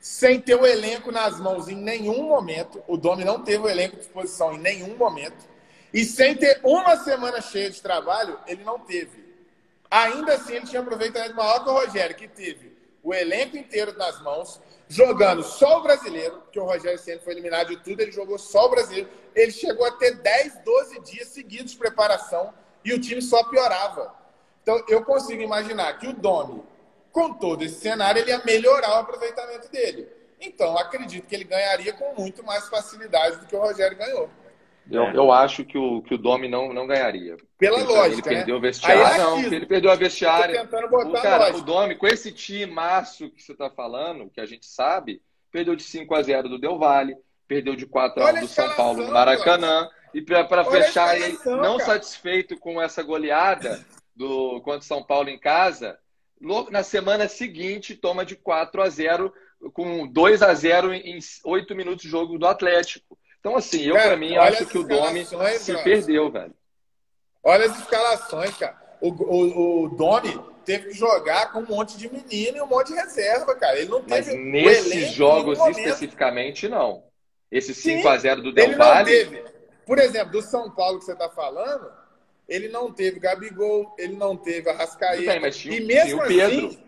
sem 0.00 0.40
ter 0.40 0.54
o 0.54 0.66
elenco 0.66 1.10
nas 1.10 1.38
mãos 1.40 1.68
em 1.68 1.76
nenhum 1.76 2.24
momento, 2.24 2.82
o 2.86 2.96
Domi 2.96 3.24
não 3.24 3.42
teve 3.42 3.64
o 3.64 3.68
elenco 3.68 3.96
à 3.96 3.98
disposição 3.98 4.54
em 4.54 4.58
nenhum 4.58 4.96
momento, 4.96 5.48
e 5.92 6.04
sem 6.04 6.34
ter 6.34 6.60
uma 6.62 6.96
semana 6.96 7.40
cheia 7.40 7.70
de 7.70 7.80
trabalho, 7.80 8.38
ele 8.46 8.62
não 8.62 8.78
teve. 8.78 9.26
Ainda 9.90 10.34
assim, 10.34 10.54
ele 10.54 10.66
tinha 10.66 10.82
aproveitamento 10.82 11.34
maior 11.34 11.64
que 11.64 11.70
o 11.70 11.72
Rogério, 11.72 12.14
que 12.14 12.28
teve 12.28 12.76
o 13.02 13.14
elenco 13.14 13.56
inteiro 13.56 13.96
nas 13.96 14.20
mãos, 14.20 14.60
jogando 14.86 15.42
só 15.42 15.78
o 15.78 15.82
brasileiro, 15.82 16.42
que 16.52 16.58
o 16.58 16.64
Rogério 16.64 16.98
sempre 16.98 17.24
foi 17.24 17.32
eliminado 17.32 17.68
de 17.68 17.76
tudo, 17.78 18.00
ele 18.00 18.12
jogou 18.12 18.38
só 18.38 18.66
o 18.66 18.70
brasileiro. 18.70 19.08
Ele 19.34 19.50
chegou 19.52 19.86
a 19.86 19.92
ter 19.92 20.16
10, 20.16 20.58
12 20.64 21.00
dias 21.00 21.28
seguidos 21.28 21.72
de 21.72 21.78
preparação 21.78 22.52
e 22.84 22.92
o 22.92 23.00
time 23.00 23.22
só 23.22 23.44
piorava. 23.44 24.14
Então, 24.62 24.82
eu 24.88 25.04
consigo 25.04 25.40
imaginar 25.40 25.98
que 25.98 26.08
o 26.08 26.12
Domi, 26.12 26.62
com 27.12 27.32
todo 27.34 27.62
esse 27.62 27.80
cenário, 27.80 28.20
ele 28.20 28.30
ia 28.30 28.42
melhorar 28.44 28.90
o 28.90 29.00
aproveitamento 29.00 29.70
dele. 29.70 30.08
Então, 30.40 30.78
acredito 30.78 31.26
que 31.26 31.34
ele 31.34 31.44
ganharia 31.44 31.92
com 31.92 32.14
muito 32.20 32.44
mais 32.44 32.68
facilidade 32.68 33.38
do 33.38 33.46
que 33.46 33.56
o 33.56 33.60
Rogério 33.60 33.96
ganhou. 33.96 34.30
Eu, 34.90 35.02
é. 35.02 35.16
eu 35.16 35.30
acho 35.30 35.64
que 35.64 35.76
o, 35.76 36.00
que 36.02 36.14
o 36.14 36.18
Domi 36.18 36.48
não, 36.48 36.72
não 36.72 36.86
ganharia. 36.86 37.36
Pela 37.58 37.80
ele, 37.80 37.88
lógica. 37.88 38.30
Ele 38.30 38.36
perdeu 38.36 38.54
né? 38.54 38.58
o 38.58 38.62
vestiário. 38.62 39.02
É 39.02 39.18
não, 39.18 39.40
ele 39.40 39.66
perdeu 39.66 39.90
a 39.90 39.94
vestiária. 39.96 40.62
O, 40.62 41.12
cara, 41.12 41.56
o 41.56 41.60
Domi, 41.60 41.94
com 41.94 42.06
esse 42.06 42.32
time 42.32 42.72
maço 42.72 43.30
que 43.30 43.42
você 43.42 43.52
está 43.52 43.68
falando, 43.68 44.30
que 44.30 44.40
a 44.40 44.46
gente 44.46 44.64
sabe, 44.64 45.20
perdeu 45.50 45.76
de 45.76 45.82
5 45.82 46.14
a 46.14 46.22
0 46.22 46.48
do 46.48 46.58
Del 46.58 46.78
Valle, 46.78 47.16
perdeu 47.46 47.76
de 47.76 47.84
4 47.84 48.22
a 48.22 48.32
1 48.32 48.40
do 48.40 48.48
São 48.48 48.70
Paulo 48.74 49.04
no 49.04 49.12
Maracanã. 49.12 49.88
E 50.14 50.22
para 50.22 50.64
fechar 50.64 51.10
aí, 51.10 51.38
não 51.44 51.76
cara. 51.76 51.92
satisfeito 51.92 52.58
com 52.58 52.80
essa 52.80 53.02
goleada 53.02 53.84
do 54.16 54.60
contra 54.62 54.80
o 54.80 54.82
São 54.82 55.02
Paulo 55.02 55.28
em 55.28 55.38
casa, 55.38 55.98
na 56.70 56.82
semana 56.82 57.28
seguinte 57.28 57.94
toma 57.94 58.24
de 58.24 58.36
4 58.36 58.82
a 58.82 58.88
0 58.88 59.32
com 59.72 60.06
2 60.06 60.42
a 60.42 60.54
0 60.54 60.92
em 60.94 61.18
8 61.44 61.74
minutos 61.74 62.02
de 62.02 62.08
jogo 62.08 62.38
do 62.38 62.46
Atlético. 62.46 63.18
Então, 63.40 63.56
assim, 63.56 63.82
eu, 63.82 63.94
para 63.94 64.16
mim, 64.16 64.36
acho 64.36 64.66
que 64.66 64.78
o 64.78 64.84
Domi 64.84 65.24
se 65.58 65.82
perdeu, 65.82 66.30
velho. 66.30 66.54
Olha 67.42 67.66
as 67.66 67.78
escalações, 67.78 68.56
cara. 68.56 68.76
O, 69.00 69.10
o, 69.10 69.84
o 69.84 69.88
Domi 69.90 70.38
teve 70.64 70.88
que 70.88 70.94
jogar 70.94 71.52
com 71.52 71.60
um 71.60 71.66
monte 71.66 71.96
de 71.96 72.12
menino 72.12 72.58
e 72.58 72.60
um 72.60 72.66
monte 72.66 72.88
de 72.88 72.94
reserva, 72.94 73.54
cara. 73.54 73.78
Ele 73.78 73.88
não 73.88 74.02
teve. 74.02 74.36
Mas 74.36 74.52
nesses 74.52 75.12
jogos 75.12 75.58
especificamente, 75.58 76.68
não. 76.68 77.04
Esse 77.50 77.72
5x0 77.72 78.42
do 78.42 78.52
Del 78.52 78.76
Valle. 78.76 79.42
Por 79.86 79.98
exemplo, 79.98 80.32
do 80.32 80.42
São 80.42 80.70
Paulo 80.70 80.98
que 80.98 81.06
você 81.06 81.12
está 81.12 81.30
falando, 81.30 81.90
ele 82.48 82.68
não 82.68 82.90
teve 82.90 83.20
Gabigol, 83.20 83.94
ele 83.98 84.16
não 84.16 84.36
teve 84.36 84.70
Arrascaeta. 84.70 85.32
Bem, 85.32 85.40
mas 85.40 85.56
tinha, 85.56 85.76
e 85.76 85.84
mesmo 85.84 86.22
o 86.22 86.26
Pedro. 86.26 86.66
Assim, 86.68 86.82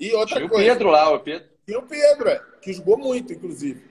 e 0.00 0.12
outra 0.12 0.36
tinha 0.36 0.48
coisa. 0.48 0.64
o 0.64 0.68
Pedro 0.74 0.90
lá, 0.90 1.10
o 1.10 1.20
Pedro. 1.20 1.48
Tinha 1.66 1.78
o 1.78 1.86
Pedro, 1.86 2.28
é, 2.28 2.42
que 2.60 2.72
jogou 2.72 2.98
muito, 2.98 3.32
inclusive. 3.32 3.82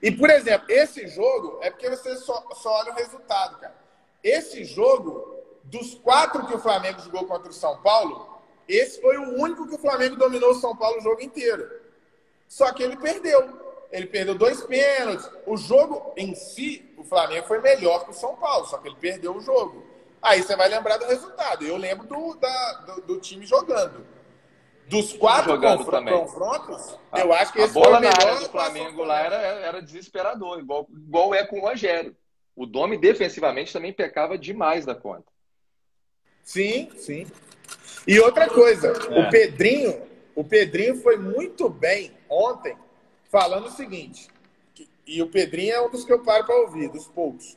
E, 0.00 0.10
por 0.10 0.30
exemplo, 0.30 0.70
esse 0.70 1.06
jogo 1.08 1.58
é 1.62 1.70
porque 1.70 1.88
você 1.88 2.16
só, 2.16 2.46
só 2.54 2.70
olha 2.80 2.92
o 2.92 2.96
resultado, 2.96 3.58
cara. 3.58 3.74
Esse 4.22 4.64
jogo, 4.64 5.36
dos 5.64 5.94
quatro 5.94 6.46
que 6.46 6.54
o 6.54 6.58
Flamengo 6.58 7.00
jogou 7.00 7.24
contra 7.26 7.50
o 7.50 7.54
São 7.54 7.80
Paulo, 7.82 8.40
esse 8.68 9.00
foi 9.00 9.16
o 9.16 9.40
único 9.40 9.66
que 9.66 9.74
o 9.74 9.78
Flamengo 9.78 10.16
dominou 10.16 10.50
o 10.50 10.60
São 10.60 10.76
Paulo 10.76 10.98
o 10.98 11.02
jogo 11.02 11.22
inteiro. 11.22 11.68
Só 12.48 12.72
que 12.72 12.82
ele 12.82 12.96
perdeu. 12.96 13.60
Ele 13.90 14.06
perdeu 14.06 14.34
dois 14.34 14.62
pênaltis. 14.62 15.28
O 15.46 15.56
jogo 15.56 16.12
em 16.16 16.34
si, 16.34 16.92
o 16.96 17.04
Flamengo 17.04 17.46
foi 17.46 17.60
melhor 17.60 18.04
que 18.04 18.10
o 18.10 18.14
São 18.14 18.36
Paulo, 18.36 18.66
só 18.66 18.78
que 18.78 18.88
ele 18.88 18.96
perdeu 18.96 19.36
o 19.36 19.40
jogo. 19.40 19.91
Aí 20.22 20.42
você 20.42 20.54
vai 20.54 20.68
lembrar 20.68 20.98
do 20.98 21.06
resultado. 21.06 21.64
Eu 21.64 21.76
lembro 21.76 22.06
do, 22.06 22.34
da, 22.36 22.72
do, 22.74 23.00
do 23.02 23.20
time 23.20 23.44
jogando. 23.44 24.06
Dos 24.88 25.12
quatro 25.14 25.58
confrontos, 25.58 26.98
eu 27.16 27.32
acho 27.32 27.52
que 27.52 27.60
a 27.60 27.64
esse 27.64 27.72
bola 27.72 27.98
na 27.98 28.08
área 28.08 28.40
do 28.40 28.50
Flamengo 28.50 29.04
lá 29.04 29.20
era, 29.20 29.36
era 29.36 29.82
desesperador, 29.82 30.58
igual, 30.58 30.86
igual 30.90 31.34
é 31.34 31.46
com 31.46 31.60
o 31.60 31.62
Rogério. 31.62 32.14
O 32.54 32.66
Domi 32.66 32.98
defensivamente 32.98 33.72
também 33.72 33.92
pecava 33.92 34.36
demais 34.36 34.84
da 34.84 34.94
conta. 34.94 35.24
Sim, 36.42 36.90
sim. 36.96 37.26
E 38.06 38.20
outra 38.20 38.48
coisa, 38.48 38.88
é. 38.88 39.20
o 39.20 39.30
Pedrinho, 39.30 40.02
o 40.34 40.44
Pedrinho 40.44 40.96
foi 40.96 41.16
muito 41.16 41.70
bem 41.70 42.12
ontem 42.28 42.76
falando 43.30 43.66
o 43.66 43.70
seguinte, 43.70 44.28
e 45.06 45.22
o 45.22 45.28
Pedrinho 45.28 45.72
é 45.72 45.80
um 45.80 45.90
dos 45.90 46.04
que 46.04 46.12
eu 46.12 46.22
paro 46.22 46.44
para 46.44 46.56
ouvir, 46.56 46.88
dos 46.88 47.06
poucos. 47.08 47.56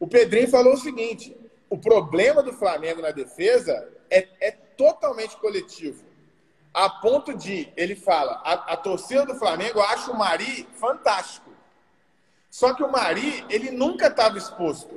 O 0.00 0.06
Pedrinho 0.06 0.48
falou 0.48 0.74
o 0.74 0.78
seguinte: 0.78 1.36
o 1.74 1.78
problema 1.78 2.40
do 2.40 2.52
Flamengo 2.52 3.02
na 3.02 3.10
defesa 3.10 3.92
é, 4.08 4.28
é 4.40 4.50
totalmente 4.52 5.36
coletivo. 5.38 6.04
A 6.72 6.88
ponto 6.88 7.34
de, 7.34 7.68
ele 7.76 7.96
fala, 7.96 8.40
a, 8.44 8.74
a 8.74 8.76
torcida 8.76 9.26
do 9.26 9.34
Flamengo 9.34 9.80
acha 9.80 10.12
o 10.12 10.16
Mari 10.16 10.68
fantástico. 10.78 11.50
Só 12.48 12.74
que 12.74 12.84
o 12.84 12.92
Mari, 12.92 13.44
ele 13.50 13.72
nunca 13.72 14.06
estava 14.06 14.38
exposto. 14.38 14.94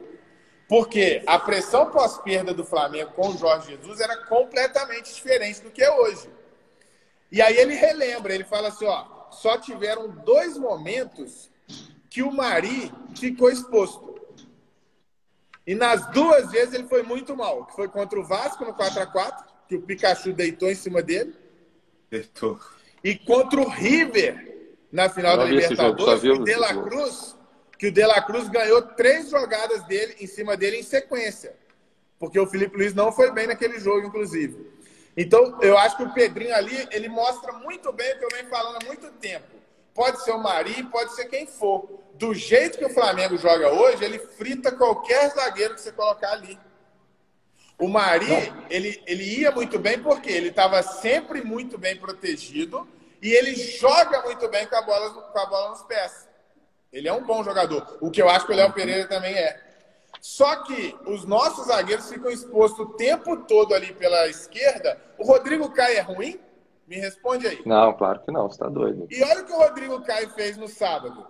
Porque 0.70 1.24
a 1.26 1.40
pressão 1.40 1.90
pós-perda 1.90 2.54
do 2.54 2.64
Flamengo 2.64 3.12
com 3.14 3.30
o 3.30 3.38
Jorge 3.38 3.72
Jesus 3.72 3.99
era 3.99 4.16
completamente 4.26 5.12
diferente 5.16 5.62
do 5.62 5.72
que 5.72 5.82
é 5.82 5.91
hoje. 5.91 6.30
E 7.32 7.41
aí 7.41 7.58
ele 7.58 7.74
relembra, 7.74 8.36
ele 8.36 8.44
fala 8.44 8.68
assim, 8.68 8.86
ó, 8.86 9.32
só 9.32 9.58
tiveram 9.58 10.10
dois 10.10 10.60
momentos 10.60 11.49
que 12.08 12.22
o 12.22 12.32
Mari 12.32 12.91
ficou 13.16 13.49
exposto. 13.49 14.16
E 15.68 15.76
nas 15.76 16.10
duas 16.11 16.49
vezes 16.49 16.73
ele 16.73 16.88
foi 16.88 17.03
muito 17.03 17.35
mal, 17.35 17.65
que 17.65 17.76
foi 17.76 17.89
contra 17.89 18.18
o 18.18 18.23
Vasco 18.23 18.64
no 18.64 18.73
4 18.73 19.02
a 19.02 19.06
4 19.06 19.45
que 19.68 19.76
o 19.76 19.81
Pikachu 19.81 20.31
deitou 20.31 20.72
em 20.72 20.76
cima 20.76 21.03
dele. 21.03 21.35
Deitou. 22.10 22.57
E 23.03 23.15
contra 23.15 23.60
o 23.60 23.68
River 23.68 24.69
na 24.89 25.10
final 25.10 25.35
da 25.35 25.44
Libertadores, 25.44 26.23
o 26.23 26.44
De 26.45 26.56
La 26.56 26.73
Cruz, 26.73 27.35
que 27.77 27.88
o 27.88 27.91
De 27.91 28.06
La 28.06 28.22
Cruz 28.22 28.48
ganhou 28.48 28.81
três 28.81 29.30
jogadas 29.30 29.84
dele 29.84 30.15
em 30.22 30.26
cima 30.26 30.56
dele 30.56 30.77
em 30.77 30.84
sequência. 30.84 31.53
Porque 32.18 32.39
o 32.39 32.48
Felipe 32.48 32.77
Luiz 32.77 32.94
não 32.94 33.11
foi 33.11 33.31
bem 33.31 33.48
naquele 33.48 33.77
jogo, 33.77 34.07
inclusive. 34.07 34.72
Então, 35.15 35.60
eu 35.61 35.77
acho 35.77 35.98
que 35.98 36.03
o 36.03 36.14
Pedrinho 36.14 36.56
ali, 36.56 36.88
ele 36.91 37.10
mostra 37.10 37.52
muito 37.53 37.91
bem 37.91 38.14
o 38.14 38.19
que 38.19 38.26
eu 38.26 38.30
venho 38.30 38.49
falando 38.49 38.77
há 38.81 38.85
muito 38.85 39.11
tempo. 39.14 39.57
Pode 39.98 40.24
ser 40.24 40.30
o 40.30 40.38
Mari, 40.38 40.84
pode 40.84 41.15
ser 41.15 41.26
quem 41.26 41.48
for. 41.48 41.90
Do 42.14 42.32
jeito 42.32 42.78
que 42.78 42.86
o 42.86 42.94
Flamengo 42.94 43.36
joga 43.36 43.74
hoje, 43.74 44.06
ele 44.06 44.19
frita 44.19 44.72
qualquer 44.72 45.32
zagueiro 45.32 45.74
que 45.74 45.82
você 45.82 45.91
colocar 45.91 46.34
ali. 46.34 46.60
O 47.80 47.88
Mari, 47.88 48.53
ele, 48.69 49.02
ele 49.07 49.24
ia 49.40 49.49
muito 49.49 49.80
bem 49.80 49.99
porque 49.99 50.30
ele 50.30 50.49
estava 50.49 50.84
sempre 50.84 51.41
muito 51.44 51.80
bem 51.80 51.98
protegido 51.98 52.88
e 53.24 53.32
ele 53.32 53.56
joga 53.56 54.22
muito 54.22 54.48
bem 54.49 54.68
com 54.68 54.76
a, 54.76 54.84
bola, 54.84 55.10
com 55.10 55.40
a 55.40 55.45
bola 55.48 55.69
nos 55.72 55.82
pés. 55.82 56.30
Ele 56.94 57.07
é 57.07 57.14
um 57.14 57.26
bom 57.26 57.44
jogador. 57.44 57.98
O 57.99 58.11
que 58.11 58.22
eu 58.22 58.30
acho 58.30 58.45
que 58.45 58.53
o 58.53 58.56
Léo 58.56 58.72
Pereira 58.74 59.07
também 59.07 59.34
é. 59.34 59.60
Só 60.22 60.57
que 60.57 60.95
os 61.07 61.26
nossos 61.26 61.65
zagueiros 61.65 62.07
ficam 62.07 62.30
expostos 62.30 62.82
o 62.82 62.94
tempo 62.94 63.36
todo 63.45 63.74
ali 63.74 63.91
pela 63.95 64.28
esquerda. 64.28 65.02
O 65.18 65.26
Rodrigo 65.26 65.72
Caio 65.72 65.98
é 65.98 66.02
ruim? 66.02 66.40
Me 66.88 66.96
responde 66.96 67.46
aí. 67.46 67.62
Não, 67.66 67.94
claro 67.94 68.22
que 68.22 68.32
não, 68.32 68.50
você 68.50 68.60
tá 68.60 68.70
doido. 68.70 69.08
E 69.12 69.22
olha 69.22 69.42
o 69.42 69.46
que 69.46 69.52
o 69.52 69.58
Rodrigo 69.58 70.02
Caio 70.02 70.30
fez 70.30 70.56
no 70.56 70.70
sábado. 70.70 71.28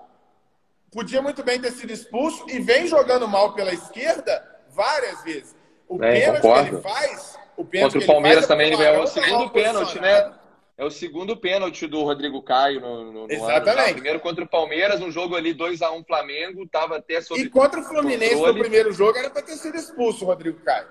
Podia 0.91 1.21
muito 1.21 1.43
bem 1.43 1.59
ter 1.59 1.71
sido 1.71 1.91
expulso 1.91 2.45
e 2.47 2.59
vem 2.59 2.87
jogando 2.87 3.27
mal 3.27 3.53
pela 3.53 3.73
esquerda 3.73 4.43
várias 4.69 5.23
vezes. 5.23 5.55
O 5.89 6.01
é, 6.03 6.19
pênalti 6.19 6.41
concordo. 6.41 6.69
que 6.69 6.75
ele 6.75 6.81
faz. 6.81 7.39
O 7.57 7.65
Contra 7.65 7.99
o 7.99 8.05
Palmeiras 8.05 8.45
faz, 8.45 8.47
também 8.47 8.71
ele 8.71 8.83
é 8.83 8.99
o 8.99 9.07
segundo 9.07 9.49
pênalti, 9.49 9.99
né? 9.99 10.31
É 10.77 10.85
o 10.85 10.91
segundo 10.91 11.35
pênalti 11.35 11.87
do 11.87 12.03
Rodrigo 12.03 12.39
Caio 12.43 12.79
no, 12.79 13.11
no, 13.11 13.27
no 13.27 13.31
Exatamente. 13.31 13.79
Ano, 13.79 13.93
Primeiro 13.93 14.19
contra 14.19 14.43
o 14.43 14.47
Palmeiras, 14.47 15.01
um 15.01 15.09
jogo 15.09 15.35
ali 15.35 15.55
2x1 15.55 15.91
um 15.91 16.03
Flamengo, 16.03 16.67
tava 16.67 16.97
até 16.97 17.19
sob 17.19 17.41
E 17.41 17.49
contra 17.49 17.79
o 17.79 17.83
Fluminense 17.83 18.35
controle. 18.35 18.53
no 18.53 18.59
primeiro 18.59 18.91
jogo 18.91 19.17
era 19.17 19.27
para 19.31 19.41
ter 19.41 19.55
sido 19.55 19.75
expulso 19.75 20.23
o 20.23 20.27
Rodrigo 20.27 20.59
Caio. 20.59 20.87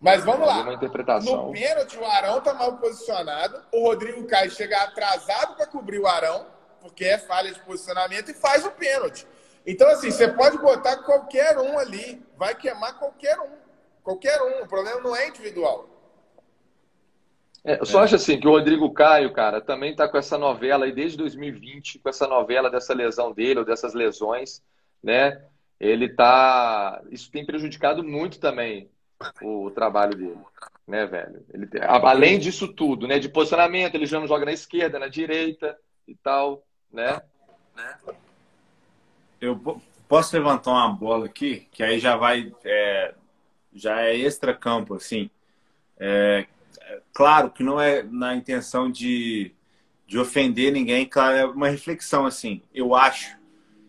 Mas 0.00 0.24
vamos 0.24 0.46
lá. 0.46 0.72
Interpretação. 0.72 1.46
No 1.46 1.52
pênalti, 1.52 1.98
o 1.98 2.04
Arão 2.04 2.40
tá 2.40 2.54
mal 2.54 2.76
posicionado, 2.76 3.60
o 3.72 3.82
Rodrigo 3.82 4.24
Caio 4.26 4.50
chega 4.50 4.78
atrasado 4.78 5.56
para 5.56 5.66
cobrir 5.66 5.98
o 5.98 6.06
Arão, 6.06 6.46
porque 6.80 7.04
é 7.04 7.18
falha 7.18 7.52
de 7.52 7.60
posicionamento, 7.60 8.30
e 8.30 8.34
faz 8.34 8.64
o 8.64 8.70
pênalti. 8.70 9.26
Então, 9.66 9.88
assim, 9.88 10.10
você 10.10 10.28
pode 10.28 10.56
botar 10.58 10.98
qualquer 10.98 11.58
um 11.58 11.78
ali, 11.78 12.22
vai 12.36 12.54
queimar 12.54 12.98
qualquer 12.98 13.38
um. 13.40 13.50
Qualquer 14.02 14.40
um. 14.40 14.62
O 14.62 14.68
problema 14.68 15.00
não 15.00 15.14
é 15.14 15.28
individual. 15.28 15.88
É, 17.64 17.80
eu 17.80 17.84
só 17.84 18.00
é. 18.00 18.04
acho 18.04 18.14
assim 18.14 18.38
que 18.38 18.46
o 18.46 18.52
Rodrigo 18.52 18.90
Caio, 18.94 19.32
cara, 19.32 19.60
também 19.60 19.90
está 19.90 20.08
com 20.08 20.16
essa 20.16 20.38
novela 20.38 20.84
aí 20.84 20.92
desde 20.92 21.18
2020, 21.18 21.98
com 21.98 22.08
essa 22.08 22.26
novela 22.26 22.70
dessa 22.70 22.94
lesão 22.94 23.32
dele 23.32 23.58
ou 23.58 23.64
dessas 23.64 23.94
lesões, 23.94 24.62
né? 25.02 25.42
Ele 25.78 26.08
tá. 26.08 27.02
Isso 27.10 27.30
tem 27.30 27.44
prejudicado 27.44 28.02
muito 28.02 28.38
também 28.38 28.88
o, 29.42 29.66
o 29.66 29.70
trabalho 29.70 30.16
dele, 30.16 30.38
né, 30.86 31.06
velho? 31.06 31.44
Ele, 31.52 31.68
além 31.82 32.38
disso 32.38 32.68
tudo, 32.68 33.06
né? 33.06 33.18
De 33.18 33.28
posicionamento, 33.28 33.94
ele 33.94 34.06
já 34.06 34.20
não 34.20 34.26
joga 34.26 34.44
na 34.44 34.52
esquerda, 34.52 34.98
na 34.98 35.08
direita 35.08 35.76
e 36.06 36.14
tal, 36.14 36.62
né? 36.92 37.20
Eu 39.40 39.80
posso 40.08 40.34
levantar 40.36 40.70
uma 40.70 40.88
bola 40.88 41.26
aqui, 41.26 41.68
que 41.70 41.82
aí 41.82 41.98
já 41.98 42.16
vai. 42.16 42.52
É, 42.64 43.14
já 43.72 44.00
é 44.02 44.16
extra 44.16 44.54
campo, 44.54 44.94
assim. 44.94 45.30
É, 45.98 46.46
claro 47.12 47.50
que 47.50 47.62
não 47.62 47.80
é 47.80 48.02
na 48.02 48.34
intenção 48.34 48.90
de, 48.90 49.52
de 50.06 50.18
ofender 50.18 50.72
ninguém, 50.72 51.06
claro, 51.06 51.36
é 51.36 51.44
uma 51.44 51.68
reflexão 51.68 52.24
assim. 52.26 52.62
Eu 52.72 52.94
acho 52.94 53.36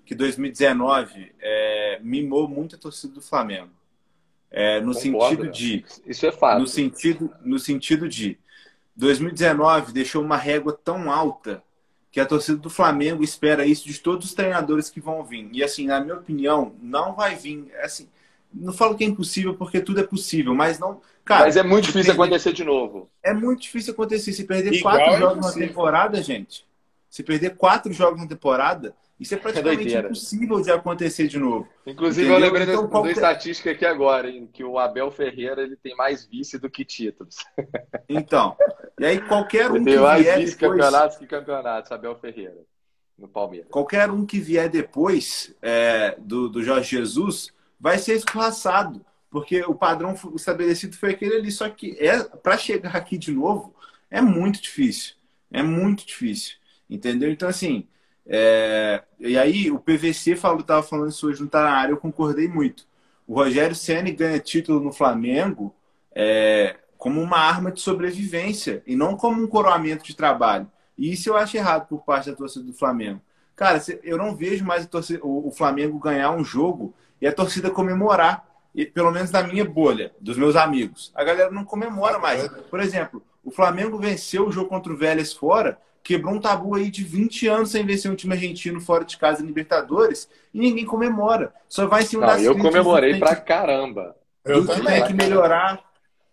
que 0.06 0.16
2019 0.16 1.34
é, 1.40 2.00
mimou 2.02 2.48
muito 2.48 2.76
a 2.76 2.80
torcida 2.80 3.14
do 3.14 3.22
Flamengo. 3.22 3.79
É, 4.52 4.82
no 4.82 4.94
Concordo, 4.94 5.44
sentido 5.44 5.52
de. 5.52 5.86
Isso 6.06 6.26
é 6.26 6.32
fato. 6.32 6.60
No 6.60 6.68
sentido, 6.68 7.32
no 7.44 7.60
sentido 7.60 8.08
de. 8.08 8.38
2019 8.96 9.94
deixou 9.94 10.22
uma 10.22 10.36
régua 10.36 10.78
tão 10.84 11.10
alta 11.10 11.64
que 12.12 12.20
a 12.20 12.26
torcida 12.26 12.58
do 12.58 12.70
Flamengo 12.70 13.24
espera 13.24 13.66
isso 13.66 13.88
de 13.88 13.98
todos 14.00 14.28
os 14.28 14.34
treinadores 14.34 14.90
que 14.90 15.00
vão 15.00 15.24
vir. 15.24 15.48
E 15.54 15.64
assim, 15.64 15.88
na 15.88 16.02
minha 16.02 16.16
opinião, 16.16 16.74
não 16.82 17.16
vai 17.16 17.36
vir. 17.36 17.72
Assim, 17.82 18.10
não 18.54 18.74
falo 18.74 18.96
que 18.96 19.04
é 19.04 19.08
impossível 19.08 19.54
porque 19.54 19.80
tudo 19.80 20.00
é 20.00 20.04
possível, 20.04 20.56
mas 20.56 20.80
não. 20.80 21.02
Cara, 21.24 21.46
mas 21.46 21.56
é 21.56 21.64
muito 21.64 21.86
difícil 21.86 22.16
perder, 22.16 22.24
acontecer 22.24 22.54
de 22.54 22.64
novo. 22.64 23.10
É 23.24 23.34
muito 23.34 23.62
difícil 23.62 23.94
acontecer. 23.94 24.34
Se 24.34 24.44
perder 24.44 24.74
Igual 24.74 24.96
quatro 24.96 25.14
é 25.14 25.20
jogos 25.20 25.46
na 25.46 25.68
temporada, 25.68 26.24
gente. 26.24 26.66
Se 27.10 27.24
perder 27.24 27.56
quatro 27.56 27.94
jogos 27.94 28.20
na 28.20 28.28
temporada, 28.28 28.96
isso 29.20 29.34
é, 29.34 29.38
é 29.38 29.40
praticamente 29.40 29.94
é 29.94 30.00
impossível 30.00 30.62
de 30.62 30.72
acontecer 30.72 31.28
de 31.28 31.38
novo. 31.38 31.68
Inclusive, 31.86 32.28
Entendeu? 32.28 32.48
eu 32.48 32.54
lembrei 32.54 32.74
então, 32.74 32.84
da 32.84 32.90
qualquer... 32.90 33.12
estatística 33.12 33.72
aqui 33.72 33.86
agora, 33.86 34.30
em 34.30 34.48
que 34.48 34.64
o 34.64 34.80
Abel 34.80 35.12
Ferreira 35.12 35.62
ele 35.62 35.76
tem 35.76 35.96
mais 35.96 36.26
vice 36.26 36.58
do 36.58 36.70
que 36.70 36.86
títulos. 36.86 37.38
Então, 38.12 38.58
e 39.00 39.06
aí 39.06 39.22
qualquer 39.22 39.70
um 39.70 39.84
que 39.84 39.92
vier 39.92 40.02
mais 40.02 40.26
vice 40.26 40.58
depois... 40.58 40.82
campeonatos 40.82 41.18
que 41.18 41.28
campeonatos, 41.28 41.92
Abel 41.92 42.16
Ferreira, 42.16 42.58
no 43.16 43.28
Palmeiras. 43.28 43.70
Qualquer 43.70 44.10
um 44.10 44.26
que 44.26 44.40
vier 44.40 44.68
depois 44.68 45.56
é, 45.62 46.16
do, 46.18 46.50
do 46.50 46.64
Jorge 46.64 46.98
Jesus 46.98 47.54
vai 47.80 48.00
ser 48.00 48.16
escorraçado, 48.16 49.06
porque 49.30 49.62
o 49.62 49.76
padrão 49.76 50.16
estabelecido 50.36 50.98
foi 50.98 51.12
aquele 51.12 51.36
ali. 51.36 51.52
Só 51.52 51.70
que 51.70 51.96
é 52.00 52.24
para 52.24 52.58
chegar 52.58 52.96
aqui 52.96 53.16
de 53.16 53.32
novo 53.32 53.76
é 54.10 54.22
muito 54.22 54.60
difícil. 54.60 55.14
É 55.52 55.62
muito 55.62 56.06
difícil. 56.06 56.56
Entendeu? 56.90 57.30
Então, 57.30 57.48
assim. 57.48 57.88
É... 58.32 59.02
E 59.20 59.38
aí, 59.38 59.72
o 59.72 59.80
PVC 59.80 60.36
falou, 60.36 60.62
tava 60.62 60.84
falando 60.84 61.10
isso 61.10 61.28
hoje, 61.28 61.42
não 61.42 61.48
tá 61.48 61.64
na 61.64 61.72
área, 61.72 61.92
eu 61.92 61.98
concordei 61.98 62.48
muito. 62.48 62.88
O 63.28 63.34
Rogério 63.34 63.76
Senna 63.76 64.12
ganha 64.12 64.40
título 64.40 64.80
no 64.80 64.94
Flamengo 64.94 65.76
é... 66.16 66.76
como 66.96 67.20
uma 67.20 67.40
arma 67.40 67.72
de 67.72 67.82
sobrevivência 67.82 68.84
e 68.86 68.96
não 68.96 69.18
como 69.18 69.42
um 69.42 69.48
coroamento 69.48 70.06
de 70.06 70.16
trabalho. 70.16 70.70
E 70.96 71.12
isso 71.12 71.30
eu 71.30 71.36
acho 71.36 71.58
errado 71.58 71.88
por 71.88 72.04
parte 72.04 72.30
da 72.30 72.36
torcida 72.36 72.66
do 72.66 72.74
Flamengo. 72.74 73.20
Cara, 73.56 73.82
eu 74.04 74.18
não 74.18 74.36
vejo 74.36 74.64
mais 74.64 74.86
torcida, 74.86 75.20
o 75.24 75.52
Flamengo 75.52 76.00
ganhar 76.00 76.32
um 76.32 76.46
jogo 76.46 76.94
e 77.22 77.28
a 77.28 77.34
torcida 77.34 77.70
comemorar, 77.70 78.48
e, 78.74 78.86
pelo 78.86 79.12
menos 79.12 79.32
na 79.32 79.44
minha 79.44 79.66
bolha, 79.66 80.14
dos 80.20 80.38
meus 80.38 80.56
amigos. 80.56 81.12
A 81.16 81.24
galera 81.24 81.52
não 81.52 81.66
comemora 81.66 82.20
mais. 82.20 82.48
Por 82.70 82.80
exemplo, 82.80 83.22
o 83.44 83.52
Flamengo 83.52 83.98
venceu 83.98 84.48
o 84.48 84.52
jogo 84.52 84.70
contra 84.70 84.94
o 84.94 84.98
Vélez 84.98 85.34
fora, 85.34 85.80
quebrou 86.04 86.34
um 86.34 86.40
tabu 86.40 86.76
aí 86.76 86.90
de 86.90 87.04
20 87.04 87.48
anos 87.48 87.72
sem 87.72 87.86
vencer 87.86 88.12
um 88.12 88.16
time 88.16 88.34
argentino 88.34 88.80
fora 88.80 89.06
de 89.06 89.18
casa 89.18 89.44
em 89.44 89.46
Libertadores, 89.46 90.30
e 90.54 90.60
ninguém 90.60 90.86
comemora. 90.86 91.54
Só 91.68 91.88
vai 91.88 92.04
em 92.04 92.06
cima 92.06 92.26
não, 92.26 92.34
das 92.34 92.44
Eu 92.44 92.58
comemorei 92.58 93.20
pra 93.20 93.36
caramba. 93.36 94.16
Eu 94.44 94.66
que 94.66 94.82
tem 94.82 95.06
que 95.06 95.14
melhorar. 95.14 95.80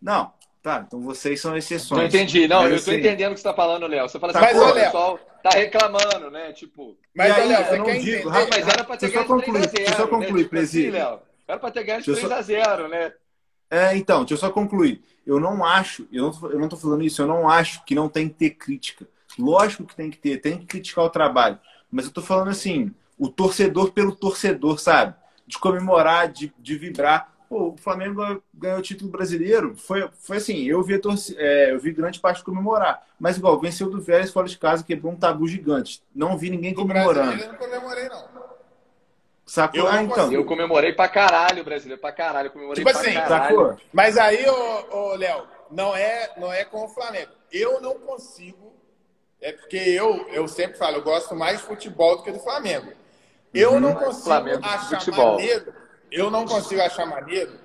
Não, 0.00 0.32
Tá, 0.66 0.82
então 0.84 1.00
vocês 1.00 1.40
são 1.40 1.56
exceções. 1.56 2.00
Não 2.00 2.08
entendi. 2.08 2.48
Não, 2.48 2.62
mas, 2.62 2.70
eu 2.72 2.76
assim, 2.78 2.96
entendendo 2.96 3.30
o 3.30 3.34
que 3.34 3.40
você 3.40 3.48
está 3.48 3.54
falando, 3.54 3.86
Léo. 3.86 4.08
Você 4.08 4.18
fala 4.18 4.32
assim, 4.32 4.58
mas, 4.58 4.60
o 4.60 4.74
pessoal 4.74 5.20
tá 5.40 5.50
reclamando, 5.50 6.28
né? 6.28 6.52
Tipo. 6.54 6.98
Mas, 7.14 7.32
aí, 7.32 7.46
Léo, 7.46 7.64
você 7.64 7.76
não 7.76 7.98
digo. 8.00 8.28
Rapaz, 8.28 8.48
mas 8.50 8.74
era 8.74 8.82
para 8.82 8.96
ter 8.96 9.10
ganho 9.12 9.28
3x0. 9.28 9.70
Deixa 9.70 9.92
eu 9.92 9.96
só 9.96 10.06
concluir, 10.08 10.32
né? 10.32 10.42
tipo 10.42 10.58
assim, 10.58 10.90
Léo. 10.90 11.20
Era 11.46 11.60
para 11.60 11.70
ter 11.70 11.84
ganho 11.84 12.02
3x0, 12.02 12.88
né? 12.88 13.12
É, 13.70 13.96
então, 13.96 14.24
deixa 14.24 14.34
eu 14.34 14.38
só 14.38 14.50
concluir. 14.50 15.04
Eu 15.24 15.38
não 15.38 15.64
acho, 15.64 16.08
eu 16.12 16.24
não, 16.24 16.50
eu 16.50 16.58
não 16.58 16.68
tô 16.68 16.76
falando 16.76 17.04
isso, 17.04 17.22
eu 17.22 17.28
não 17.28 17.48
acho 17.48 17.84
que 17.84 17.94
não 17.94 18.08
tem 18.08 18.28
que 18.28 18.34
ter 18.34 18.50
crítica. 18.50 19.06
Lógico 19.38 19.84
que 19.84 19.96
tem 19.96 20.10
que 20.10 20.18
ter, 20.18 20.38
tem 20.38 20.58
que 20.58 20.66
criticar 20.66 21.04
o 21.04 21.10
trabalho. 21.10 21.58
Mas 21.90 22.06
eu 22.06 22.12
tô 22.12 22.22
falando 22.22 22.48
assim, 22.48 22.92
o 23.18 23.28
torcedor 23.28 23.92
pelo 23.92 24.14
torcedor, 24.14 24.78
sabe? 24.78 25.14
De 25.46 25.58
comemorar, 25.58 26.28
de, 26.28 26.52
de 26.58 26.76
vibrar. 26.76 27.32
Pô, 27.48 27.68
o 27.68 27.76
Flamengo 27.76 28.42
ganhou 28.52 28.78
o 28.78 28.82
título 28.82 29.10
brasileiro. 29.10 29.76
Foi, 29.76 30.08
foi 30.18 30.38
assim, 30.38 30.64
eu 30.64 30.82
vi, 30.82 30.98
torce, 30.98 31.36
é, 31.38 31.72
eu 31.72 31.78
vi 31.78 31.92
grande 31.92 32.18
parte 32.18 32.42
comemorar. 32.42 33.06
Mas 33.20 33.36
igual, 33.36 33.60
venceu 33.60 33.88
do 33.88 34.00
Vélez 34.00 34.32
fora 34.32 34.48
de 34.48 34.58
casa, 34.58 34.82
quebrou 34.82 35.12
um 35.12 35.16
tabu 35.16 35.46
gigante. 35.46 36.02
Não 36.14 36.36
vi 36.36 36.50
ninguém 36.50 36.74
comemorando. 36.74 37.40
Eu 37.40 37.48
não 37.48 37.54
comemorei, 37.56 38.08
não. 38.08 38.36
Sacou? 39.46 39.78
Eu, 39.78 39.86
ah, 39.86 40.02
então. 40.02 40.32
Eu 40.32 40.44
comemorei 40.44 40.92
pra 40.92 41.08
caralho, 41.08 41.62
brasileiro, 41.62 42.00
pra 42.00 42.10
caralho. 42.10 42.50
Comemorei 42.50 42.84
tipo 42.84 42.90
pra 42.90 43.00
assim, 43.00 43.14
caralho. 43.14 43.56
Sacou? 43.56 43.80
Mas 43.92 44.18
aí, 44.18 44.44
ô, 44.48 44.96
ô 44.96 45.14
Léo, 45.14 45.46
não 45.70 45.94
é, 45.94 46.32
não 46.36 46.52
é 46.52 46.64
com 46.64 46.84
o 46.84 46.88
Flamengo. 46.88 47.30
Eu 47.52 47.80
não 47.80 47.94
consigo. 47.94 48.74
É 49.40 49.52
porque 49.52 49.76
eu, 49.76 50.26
eu 50.28 50.48
sempre 50.48 50.78
falo, 50.78 50.96
eu 50.96 51.02
gosto 51.02 51.34
mais 51.34 51.58
de 51.58 51.64
futebol 51.64 52.16
do 52.16 52.22
que 52.22 52.32
do 52.32 52.40
Flamengo. 52.40 52.92
Eu 53.52 53.72
Uhum. 53.72 53.80
não 53.80 53.94
consigo 53.94 54.24
Flamengo 54.24 54.64
achar 54.64 54.98
futebol. 55.00 55.32
maneiro. 55.32 55.74
Eu 56.10 56.30
não 56.30 56.46
consigo 56.46 56.80
achar 56.80 57.04
maneiro 57.06 57.58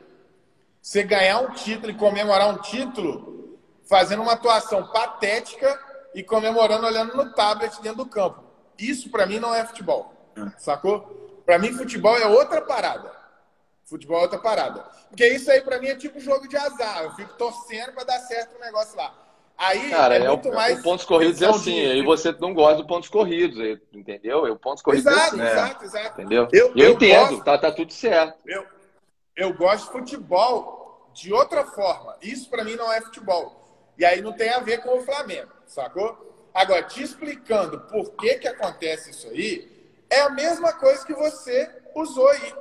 você 0.82 1.04
ganhar 1.04 1.40
um 1.40 1.52
título 1.52 1.92
e 1.92 1.96
comemorar 1.96 2.50
um 2.50 2.58
título 2.58 3.60
fazendo 3.88 4.24
uma 4.24 4.34
atuação 4.34 4.88
patética 4.88 5.80
e 6.16 6.24
comemorando 6.24 6.86
olhando 6.88 7.16
no 7.16 7.34
tablet 7.34 7.80
dentro 7.82 8.00
do 8.00 8.06
campo. 8.10 8.44
Isso 8.80 9.10
pra 9.12 9.26
mim 9.28 9.40
não 9.40 9.54
é 9.54 9.64
futebol. 9.66 10.12
Sacou? 10.58 11.42
Pra 11.46 11.60
mim 11.60 11.72
futebol 11.74 12.18
é 12.18 12.26
outra 12.26 12.62
parada. 12.62 13.12
Futebol 13.86 14.20
é 14.20 14.22
outra 14.24 14.40
parada. 14.40 14.84
Porque 15.10 15.28
isso 15.28 15.52
aí 15.52 15.62
pra 15.62 15.78
mim 15.80 15.88
é 15.88 15.96
tipo 15.96 16.20
jogo 16.20 16.48
de 16.48 16.58
azar. 16.58 17.04
Eu 17.04 17.12
fico 17.12 17.34
torcendo 17.34 17.94
pra 17.94 18.04
dar 18.04 18.20
certo 18.20 18.56
o 18.58 18.60
negócio 18.60 18.98
lá. 18.98 19.14
Aí 19.58 19.90
Cara, 19.92 20.16
é 20.16 20.24
é, 20.24 20.30
o, 20.30 20.34
muito 20.34 20.52
mais 20.52 20.80
o 20.80 20.84
pontos 20.84 21.06
corridos 21.06 21.42
é 21.42 21.46
assim. 21.48 21.74
de- 21.76 21.92
Aí 21.92 22.02
você 22.04 22.32
não 22.40 22.54
gosta 22.54 22.78
do 22.82 22.88
pontos 22.88 23.10
corridos, 23.10 23.60
entendeu? 23.94 24.44
O 24.44 24.56
pontos 24.58 24.82
corridos 24.82 25.06
é 25.06 25.12
Exato, 25.12 25.36
assim. 25.36 25.42
exato, 25.46 25.86
exato. 25.86 26.22
Entendeu? 26.22 26.48
Eu- 26.52 26.68
Eu, 26.70 26.76
eu 26.76 26.90
entendo, 26.92 27.30
gosto- 27.30 27.44
tá, 27.44 27.58
tá 27.58 27.72
tudo 27.72 27.94
certo. 27.94 28.40
Eu, 28.46 28.66
eu 29.36 29.54
gosto 29.54 29.86
de 29.86 29.92
futebol 29.92 31.10
de 31.14 31.32
outra 31.32 31.66
forma. 31.66 32.18
Isso 32.22 32.50
pra 32.50 32.64
mim 32.64 32.76
não 32.76 32.92
é 32.92 33.02
futebol. 33.02 33.94
E 33.98 34.06
aí 34.06 34.22
não 34.22 34.34
tem 34.34 34.50
a 34.50 34.60
ver 34.60 34.82
com 34.82 34.98
o 34.98 35.02
Flamengo, 35.02 35.52
sacou? 35.68 36.50
Agora, 36.54 36.84
te 36.84 37.04
explicando 37.04 37.80
por 37.82 38.12
que 38.16 38.36
que 38.36 38.48
acontece 38.48 39.12
isso 39.12 39.28
aí, 39.28 39.70
é 40.10 40.22
a 40.22 40.30
mesma 40.30 40.74
coisa 40.74 41.06
que 41.06 41.14
você 41.14 41.70
usou 41.96 42.28
aí. 42.30 42.54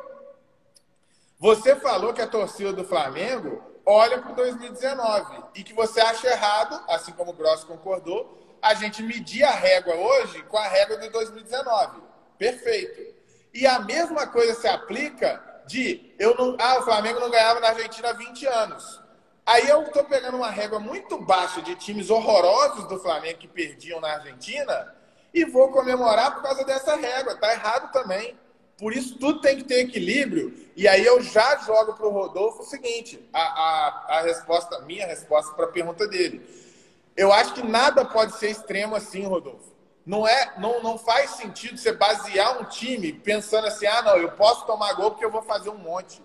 Você 1.40 1.74
falou 1.74 2.12
que 2.12 2.20
a 2.20 2.26
torcida 2.26 2.70
do 2.70 2.84
Flamengo 2.84 3.62
olha 3.86 4.18
para 4.18 4.32
2019 4.32 5.42
e 5.54 5.64
que 5.64 5.72
você 5.72 5.98
acha 5.98 6.28
errado, 6.28 6.78
assim 6.86 7.12
como 7.12 7.30
o 7.30 7.34
Gross 7.34 7.64
concordou, 7.64 8.58
a 8.60 8.74
gente 8.74 9.02
medir 9.02 9.42
a 9.42 9.50
régua 9.50 9.94
hoje 9.94 10.42
com 10.42 10.58
a 10.58 10.68
régua 10.68 10.98
de 10.98 11.08
2019. 11.08 12.02
Perfeito. 12.36 13.14
E 13.54 13.66
a 13.66 13.78
mesma 13.78 14.26
coisa 14.26 14.54
se 14.54 14.68
aplica 14.68 15.42
de 15.66 16.14
eu 16.18 16.36
não, 16.36 16.58
ah, 16.60 16.80
o 16.80 16.82
Flamengo 16.82 17.18
não 17.18 17.30
ganhava 17.30 17.58
na 17.58 17.68
Argentina 17.68 18.10
há 18.10 18.12
20 18.12 18.46
anos. 18.46 19.00
Aí 19.46 19.66
eu 19.66 19.82
estou 19.82 20.04
pegando 20.04 20.36
uma 20.36 20.50
régua 20.50 20.78
muito 20.78 21.16
baixa 21.24 21.62
de 21.62 21.74
times 21.74 22.10
horrorosos 22.10 22.86
do 22.86 23.00
Flamengo 23.00 23.38
que 23.38 23.48
perdiam 23.48 23.98
na 23.98 24.12
Argentina 24.12 24.94
e 25.32 25.46
vou 25.46 25.72
comemorar 25.72 26.34
por 26.34 26.42
causa 26.42 26.64
dessa 26.64 26.96
régua. 26.96 27.34
Tá 27.36 27.50
errado 27.50 27.90
também. 27.92 28.38
Por 28.80 28.94
isso, 28.94 29.18
tudo 29.18 29.42
tem 29.42 29.58
que 29.58 29.64
ter 29.64 29.80
equilíbrio. 29.80 30.54
E 30.74 30.88
aí 30.88 31.04
eu 31.04 31.22
já 31.22 31.58
jogo 31.58 31.92
para 31.92 32.06
o 32.06 32.10
Rodolfo 32.10 32.62
o 32.62 32.66
seguinte: 32.66 33.20
a, 33.30 33.40
a, 33.40 34.18
a 34.18 34.22
resposta, 34.22 34.80
minha 34.80 35.06
resposta 35.06 35.54
para 35.54 35.66
a 35.66 35.70
pergunta 35.70 36.08
dele. 36.08 36.40
Eu 37.14 37.30
acho 37.30 37.52
que 37.52 37.62
nada 37.62 38.06
pode 38.06 38.38
ser 38.38 38.48
extremo 38.48 38.96
assim, 38.96 39.26
Rodolfo. 39.26 39.70
Não, 40.06 40.26
é, 40.26 40.54
não, 40.58 40.82
não 40.82 40.96
faz 40.96 41.32
sentido 41.32 41.76
você 41.76 41.92
basear 41.92 42.58
um 42.58 42.64
time 42.64 43.12
pensando 43.12 43.66
assim: 43.66 43.86
ah, 43.86 44.00
não, 44.00 44.16
eu 44.16 44.32
posso 44.32 44.64
tomar 44.64 44.94
gol 44.94 45.10
porque 45.10 45.26
eu 45.26 45.30
vou 45.30 45.42
fazer 45.42 45.68
um 45.68 45.76
monte. 45.76 46.22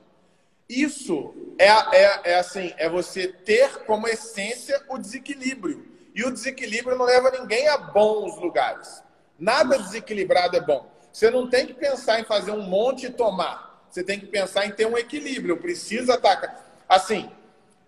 Isso 0.69 1.35
é, 1.59 1.67
é, 1.67 2.21
é 2.23 2.35
assim, 2.35 2.73
é 2.77 2.87
você 2.87 3.27
ter 3.27 3.83
como 3.85 4.07
essência 4.07 4.81
o 4.89 4.97
desequilíbrio. 4.97 5.85
E 6.15 6.23
o 6.23 6.31
desequilíbrio 6.31 6.97
não 6.97 7.05
leva 7.05 7.29
ninguém 7.31 7.67
a 7.67 7.77
bons 7.77 8.37
lugares. 8.37 9.03
Nada 9.37 9.77
desequilibrado 9.77 10.55
é 10.55 10.61
bom. 10.61 10.94
Você 11.15 11.31
não 11.31 11.49
tem 11.49 11.65
que 11.65 11.73
pensar 11.73 12.19
em 12.19 12.25
fazer 12.25 12.51
um 12.51 12.61
monte 12.61 13.05
e 13.05 13.09
tomar. 13.09 13.87
Você 13.89 14.03
tem 14.03 14.19
que 14.19 14.25
pensar 14.25 14.65
em 14.65 14.71
ter 14.71 14.85
um 14.85 14.97
equilíbrio. 14.97 15.53
Eu 15.53 15.57
preciso 15.57 16.11
atacar. 16.11 16.83
Assim, 16.89 17.31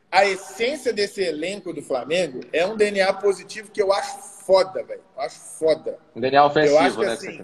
a 0.09 0.25
essência 0.25 0.93
desse 0.93 1.21
elenco 1.21 1.73
do 1.73 1.81
Flamengo 1.81 2.39
é 2.53 2.65
um 2.65 2.77
DNA 2.77 3.11
positivo 3.15 3.69
que 3.69 3.81
eu 3.81 3.91
acho 3.91 4.17
foda, 4.45 4.81
velho. 4.81 5.01
Eu 5.13 5.21
acho 5.21 5.37
foda. 5.41 5.99
Um 6.15 6.21
DNA 6.21 6.45
ofensivo, 6.45 6.73
Eu 6.73 6.79
acho 6.79 6.97
que 6.97 7.05
né? 7.05 7.11
assim, 7.11 7.43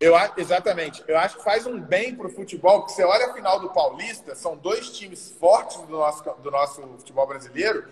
eu, 0.00 0.14
exatamente. 0.38 1.04
Eu 1.06 1.18
acho 1.18 1.36
que 1.36 1.44
faz 1.44 1.66
um 1.66 1.78
bem 1.78 2.14
pro 2.14 2.30
futebol, 2.30 2.80
porque 2.80 2.94
você 2.94 3.04
olha 3.04 3.26
a 3.26 3.34
final 3.34 3.60
do 3.60 3.68
Paulista, 3.68 4.34
são 4.34 4.56
dois 4.56 4.88
times 4.88 5.34
fortes 5.38 5.76
do 5.82 5.98
nosso, 5.98 6.24
do 6.42 6.50
nosso 6.50 6.80
futebol 6.80 7.26
brasileiro, 7.26 7.86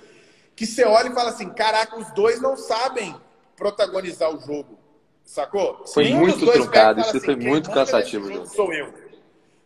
que 0.57 0.65
você 0.65 0.83
olha 0.87 1.11
e 1.11 1.15
fala 1.15 1.29
assim, 1.29 1.51
caraca, 1.51 1.95
os 1.95 2.11
dois 2.13 2.41
não 2.41 2.57
sabem 2.57 3.15
protagonizar 3.55 4.35
o 4.35 4.41
jogo. 4.41 4.81
Sacou? 5.25 5.87
Foi 5.87 6.05
Nenhum 6.05 6.21
muito 6.21 6.47
truncado, 6.47 7.01
e 7.01 7.03
isso 7.03 7.21
foi 7.21 7.37
quem 7.37 7.49
muito 7.49 7.69
nesse 7.69 7.79
cansativo. 7.79 8.47
Sou 8.47 8.73
eu. 8.73 8.93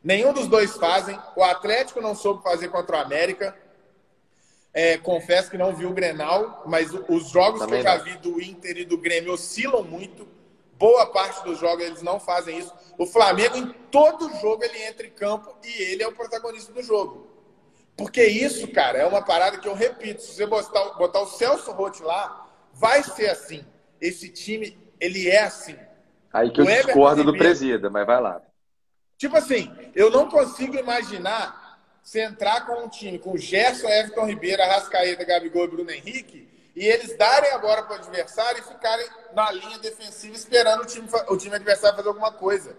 Nenhum 0.02 0.32
dos 0.32 0.46
dois 0.46 0.76
fazem. 0.76 1.18
O 1.34 1.42
Atlético 1.42 2.00
não 2.00 2.14
soube 2.14 2.42
fazer 2.42 2.68
contra 2.68 2.96
o 2.96 3.00
América. 3.00 3.56
É, 4.72 4.98
confesso 4.98 5.50
que 5.50 5.58
não 5.58 5.74
vi 5.74 5.86
o 5.86 5.92
Grenal, 5.92 6.62
mas 6.66 6.92
os 7.08 7.30
jogos 7.30 7.60
Também 7.60 7.82
que 7.82 7.88
eu 7.88 7.92
já 7.92 7.98
vi 7.98 8.16
do 8.18 8.40
Inter 8.40 8.76
e 8.76 8.84
do 8.84 8.98
Grêmio 8.98 9.32
oscilam 9.32 9.82
muito. 9.82 10.28
Boa 10.78 11.06
parte 11.06 11.42
dos 11.44 11.58
jogos 11.58 11.84
eles 11.84 12.02
não 12.02 12.20
fazem 12.20 12.58
isso. 12.58 12.72
O 12.98 13.06
Flamengo, 13.06 13.56
em 13.56 13.72
todo 13.90 14.30
jogo, 14.38 14.62
ele 14.62 14.82
entra 14.84 15.06
em 15.06 15.10
campo 15.10 15.56
e 15.64 15.82
ele 15.82 16.02
é 16.02 16.06
o 16.06 16.12
protagonista 16.12 16.72
do 16.72 16.82
jogo. 16.82 17.26
Porque 17.96 18.24
isso, 18.26 18.68
cara, 18.68 18.98
é 18.98 19.06
uma 19.06 19.22
parada 19.22 19.56
que 19.56 19.66
eu 19.66 19.74
repito. 19.74 20.20
Se 20.20 20.34
você 20.34 20.46
botar, 20.46 20.84
botar 20.98 21.20
o 21.22 21.26
Celso 21.26 21.72
Roth 21.72 22.00
lá, 22.00 22.46
vai 22.74 23.02
ser 23.02 23.30
assim. 23.30 23.64
Esse 23.98 24.28
time, 24.28 24.76
ele 25.00 25.28
é 25.28 25.42
assim. 25.42 25.76
Aí 26.32 26.50
que 26.50 26.60
eu 26.60 26.64
Everton 26.64 26.86
discordo 26.86 27.24
do 27.24 27.36
presida, 27.36 27.88
mas 27.88 28.06
vai 28.06 28.20
lá. 28.20 28.42
Tipo 29.16 29.36
assim, 29.36 29.74
eu 29.94 30.10
não 30.10 30.28
consigo 30.28 30.76
imaginar 30.76 31.80
você 32.02 32.20
entrar 32.20 32.66
com 32.66 32.84
um 32.84 32.88
time 32.88 33.18
com 33.18 33.36
Gerson, 33.36 33.88
Everton 33.88 34.26
Ribeiro, 34.26 34.62
Arrascaeta, 34.62 35.24
Gabigol 35.24 35.64
e 35.64 35.68
Bruno 35.68 35.90
Henrique 35.90 36.46
e 36.76 36.86
eles 36.86 37.16
darem 37.16 37.50
agora 37.52 37.82
para 37.82 37.94
o 37.94 37.98
adversário 37.98 38.60
e 38.60 38.62
ficarem 38.62 39.08
na 39.34 39.50
linha 39.50 39.78
defensiva 39.78 40.36
esperando 40.36 40.82
o 40.82 40.86
time, 40.86 41.08
o 41.28 41.36
time 41.36 41.56
adversário 41.56 41.96
fazer 41.96 42.08
alguma 42.08 42.30
coisa. 42.30 42.76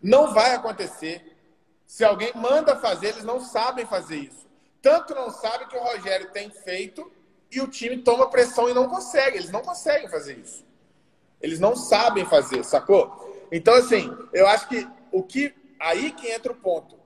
Não 0.00 0.32
vai 0.32 0.54
acontecer. 0.54 1.36
Se 1.84 2.04
alguém 2.04 2.30
manda 2.36 2.76
fazer, 2.76 3.08
eles 3.08 3.24
não 3.24 3.40
sabem 3.40 3.84
fazer 3.84 4.16
isso. 4.16 4.46
Tanto 4.80 5.12
não 5.14 5.30
sabem 5.30 5.66
que 5.66 5.76
o 5.76 5.82
Rogério 5.82 6.30
tem 6.30 6.50
feito 6.50 7.10
e 7.50 7.60
o 7.60 7.66
time 7.66 7.98
toma 7.98 8.30
pressão 8.30 8.70
e 8.70 8.74
não 8.74 8.88
consegue. 8.88 9.38
Eles 9.38 9.50
não 9.50 9.60
conseguem 9.60 10.08
fazer 10.08 10.38
isso. 10.38 10.64
Eles 11.46 11.60
não 11.60 11.76
sabem 11.76 12.26
fazer, 12.26 12.64
sacou? 12.64 13.46
Então, 13.52 13.72
assim, 13.74 14.12
eu 14.32 14.48
acho 14.48 14.68
que 14.68 14.84
o 15.12 15.22
que. 15.22 15.54
Aí 15.78 16.10
que 16.10 16.28
entra 16.28 16.50
o 16.50 16.56
ponto. 16.56 16.98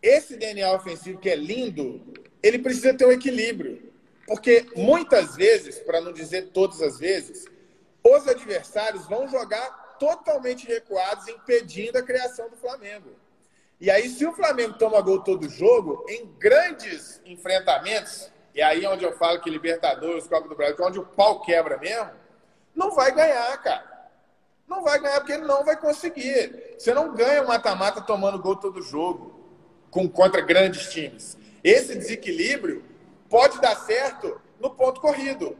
Esse 0.00 0.38
DNA 0.38 0.72
ofensivo 0.72 1.18
que 1.18 1.28
é 1.28 1.36
lindo, 1.36 2.00
ele 2.42 2.58
precisa 2.58 2.94
ter 2.94 3.04
um 3.04 3.12
equilíbrio. 3.12 3.92
Porque 4.26 4.64
muitas 4.74 5.36
vezes, 5.36 5.78
para 5.80 6.00
não 6.00 6.14
dizer 6.14 6.48
todas 6.54 6.80
as 6.80 6.98
vezes, 6.98 7.44
os 8.02 8.26
adversários 8.26 9.06
vão 9.06 9.28
jogar 9.28 9.68
totalmente 9.98 10.66
recuados, 10.66 11.28
impedindo 11.28 11.98
a 11.98 12.02
criação 12.02 12.48
do 12.48 12.56
Flamengo. 12.56 13.10
E 13.78 13.90
aí, 13.90 14.08
se 14.08 14.24
o 14.24 14.32
Flamengo 14.32 14.78
toma 14.78 15.02
gol 15.02 15.22
todo 15.22 15.46
jogo, 15.46 16.06
em 16.08 16.26
grandes 16.38 17.20
enfrentamentos, 17.26 18.30
e 18.54 18.62
aí 18.62 18.82
é 18.82 18.88
onde 18.88 19.04
eu 19.04 19.12
falo 19.12 19.40
que 19.40 19.50
Libertadores, 19.50 20.26
Copa 20.26 20.48
do 20.48 20.56
Brasil, 20.56 20.76
é 20.78 20.86
onde 20.86 20.98
o 20.98 21.04
pau 21.04 21.42
quebra 21.42 21.76
mesmo, 21.76 22.19
não 22.80 22.90
vai 22.90 23.12
ganhar, 23.12 23.56
cara. 23.58 24.08
Não 24.66 24.82
vai 24.82 24.98
ganhar 24.98 25.20
porque 25.20 25.32
ele 25.32 25.44
não 25.44 25.64
vai 25.64 25.76
conseguir. 25.76 26.76
Você 26.78 26.94
não 26.94 27.14
ganha 27.14 27.42
um 27.42 27.48
mata-mata 27.48 28.00
tomando 28.00 28.38
gol 28.38 28.56
todo 28.56 28.80
jogo 28.80 29.38
com, 29.90 30.08
contra 30.08 30.40
grandes 30.40 30.90
times. 30.90 31.36
Esse 31.62 31.94
desequilíbrio 31.94 32.82
pode 33.28 33.60
dar 33.60 33.76
certo 33.76 34.40
no 34.58 34.70
ponto 34.70 35.00
corrido, 35.00 35.56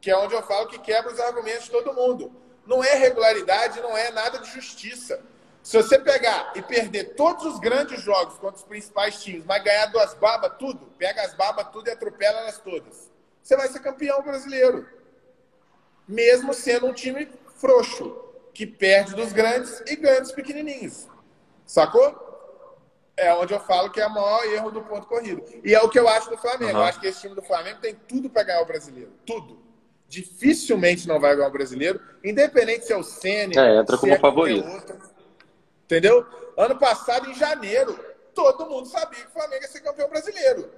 que 0.00 0.10
é 0.10 0.16
onde 0.16 0.34
eu 0.34 0.42
falo 0.42 0.66
que 0.66 0.78
quebra 0.78 1.12
os 1.12 1.20
argumentos 1.20 1.64
de 1.64 1.70
todo 1.70 1.94
mundo. 1.94 2.32
Não 2.66 2.82
é 2.82 2.94
regularidade, 2.94 3.80
não 3.80 3.96
é 3.96 4.10
nada 4.10 4.38
de 4.38 4.50
justiça. 4.50 5.22
Se 5.62 5.76
você 5.76 5.98
pegar 5.98 6.52
e 6.56 6.62
perder 6.62 7.14
todos 7.14 7.44
os 7.44 7.60
grandes 7.60 8.00
jogos 8.02 8.38
contra 8.38 8.56
os 8.56 8.64
principais 8.64 9.22
times, 9.22 9.44
mas 9.44 9.62
ganhar 9.62 9.86
duas 9.86 10.14
babas 10.14 10.52
tudo, 10.58 10.86
pega 10.98 11.22
as 11.22 11.34
babas 11.34 11.68
tudo 11.68 11.88
e 11.88 11.92
atropela 11.92 12.40
elas 12.40 12.58
todas, 12.58 13.10
você 13.42 13.56
vai 13.56 13.68
ser 13.68 13.80
campeão 13.80 14.22
brasileiro. 14.22 14.97
Mesmo 16.08 16.54
sendo 16.54 16.86
um 16.86 16.92
time 16.92 17.28
frouxo, 17.56 18.16
que 18.54 18.66
perde 18.66 19.14
dos 19.14 19.32
grandes 19.32 19.82
e 19.86 19.96
ganha 19.96 20.20
dos 20.20 20.32
pequenininhos. 20.32 21.06
Sacou? 21.66 22.28
é 23.18 23.34
onde 23.34 23.52
eu 23.52 23.58
falo 23.58 23.90
que 23.90 24.00
é 24.00 24.06
o 24.06 24.10
maior 24.10 24.44
erro 24.46 24.70
do 24.70 24.80
ponto 24.82 25.06
corrido. 25.06 25.42
E 25.64 25.74
é 25.74 25.82
o 25.82 25.88
que 25.88 25.98
eu 25.98 26.08
acho 26.08 26.30
do 26.30 26.38
Flamengo. 26.38 26.72
Uhum. 26.72 26.78
Eu 26.78 26.84
acho 26.84 27.00
que 27.00 27.08
esse 27.08 27.20
time 27.20 27.34
do 27.34 27.42
Flamengo 27.42 27.80
tem 27.80 27.94
tudo 27.94 28.30
para 28.30 28.44
ganhar 28.44 28.62
o 28.62 28.66
brasileiro. 28.66 29.12
Tudo. 29.26 29.58
Dificilmente 30.06 31.06
não 31.06 31.20
vai 31.20 31.34
ganhar 31.34 31.48
o 31.48 31.52
brasileiro, 31.52 32.00
independente 32.24 32.86
se 32.86 32.92
é 32.92 32.96
o 32.96 33.02
Senna. 33.02 33.60
É, 33.60 33.78
entra 33.78 33.98
como 33.98 34.14
é 34.14 34.18
favorito. 34.18 34.66
Entendeu? 35.84 36.24
Ano 36.56 36.78
passado, 36.78 37.28
em 37.28 37.34
janeiro, 37.34 37.98
todo 38.34 38.66
mundo 38.66 38.86
sabia 38.86 39.20
que 39.20 39.26
o 39.28 39.32
Flamengo 39.32 39.62
ia 39.62 39.68
ser 39.68 39.80
campeão 39.80 40.08
brasileiro. 40.08 40.70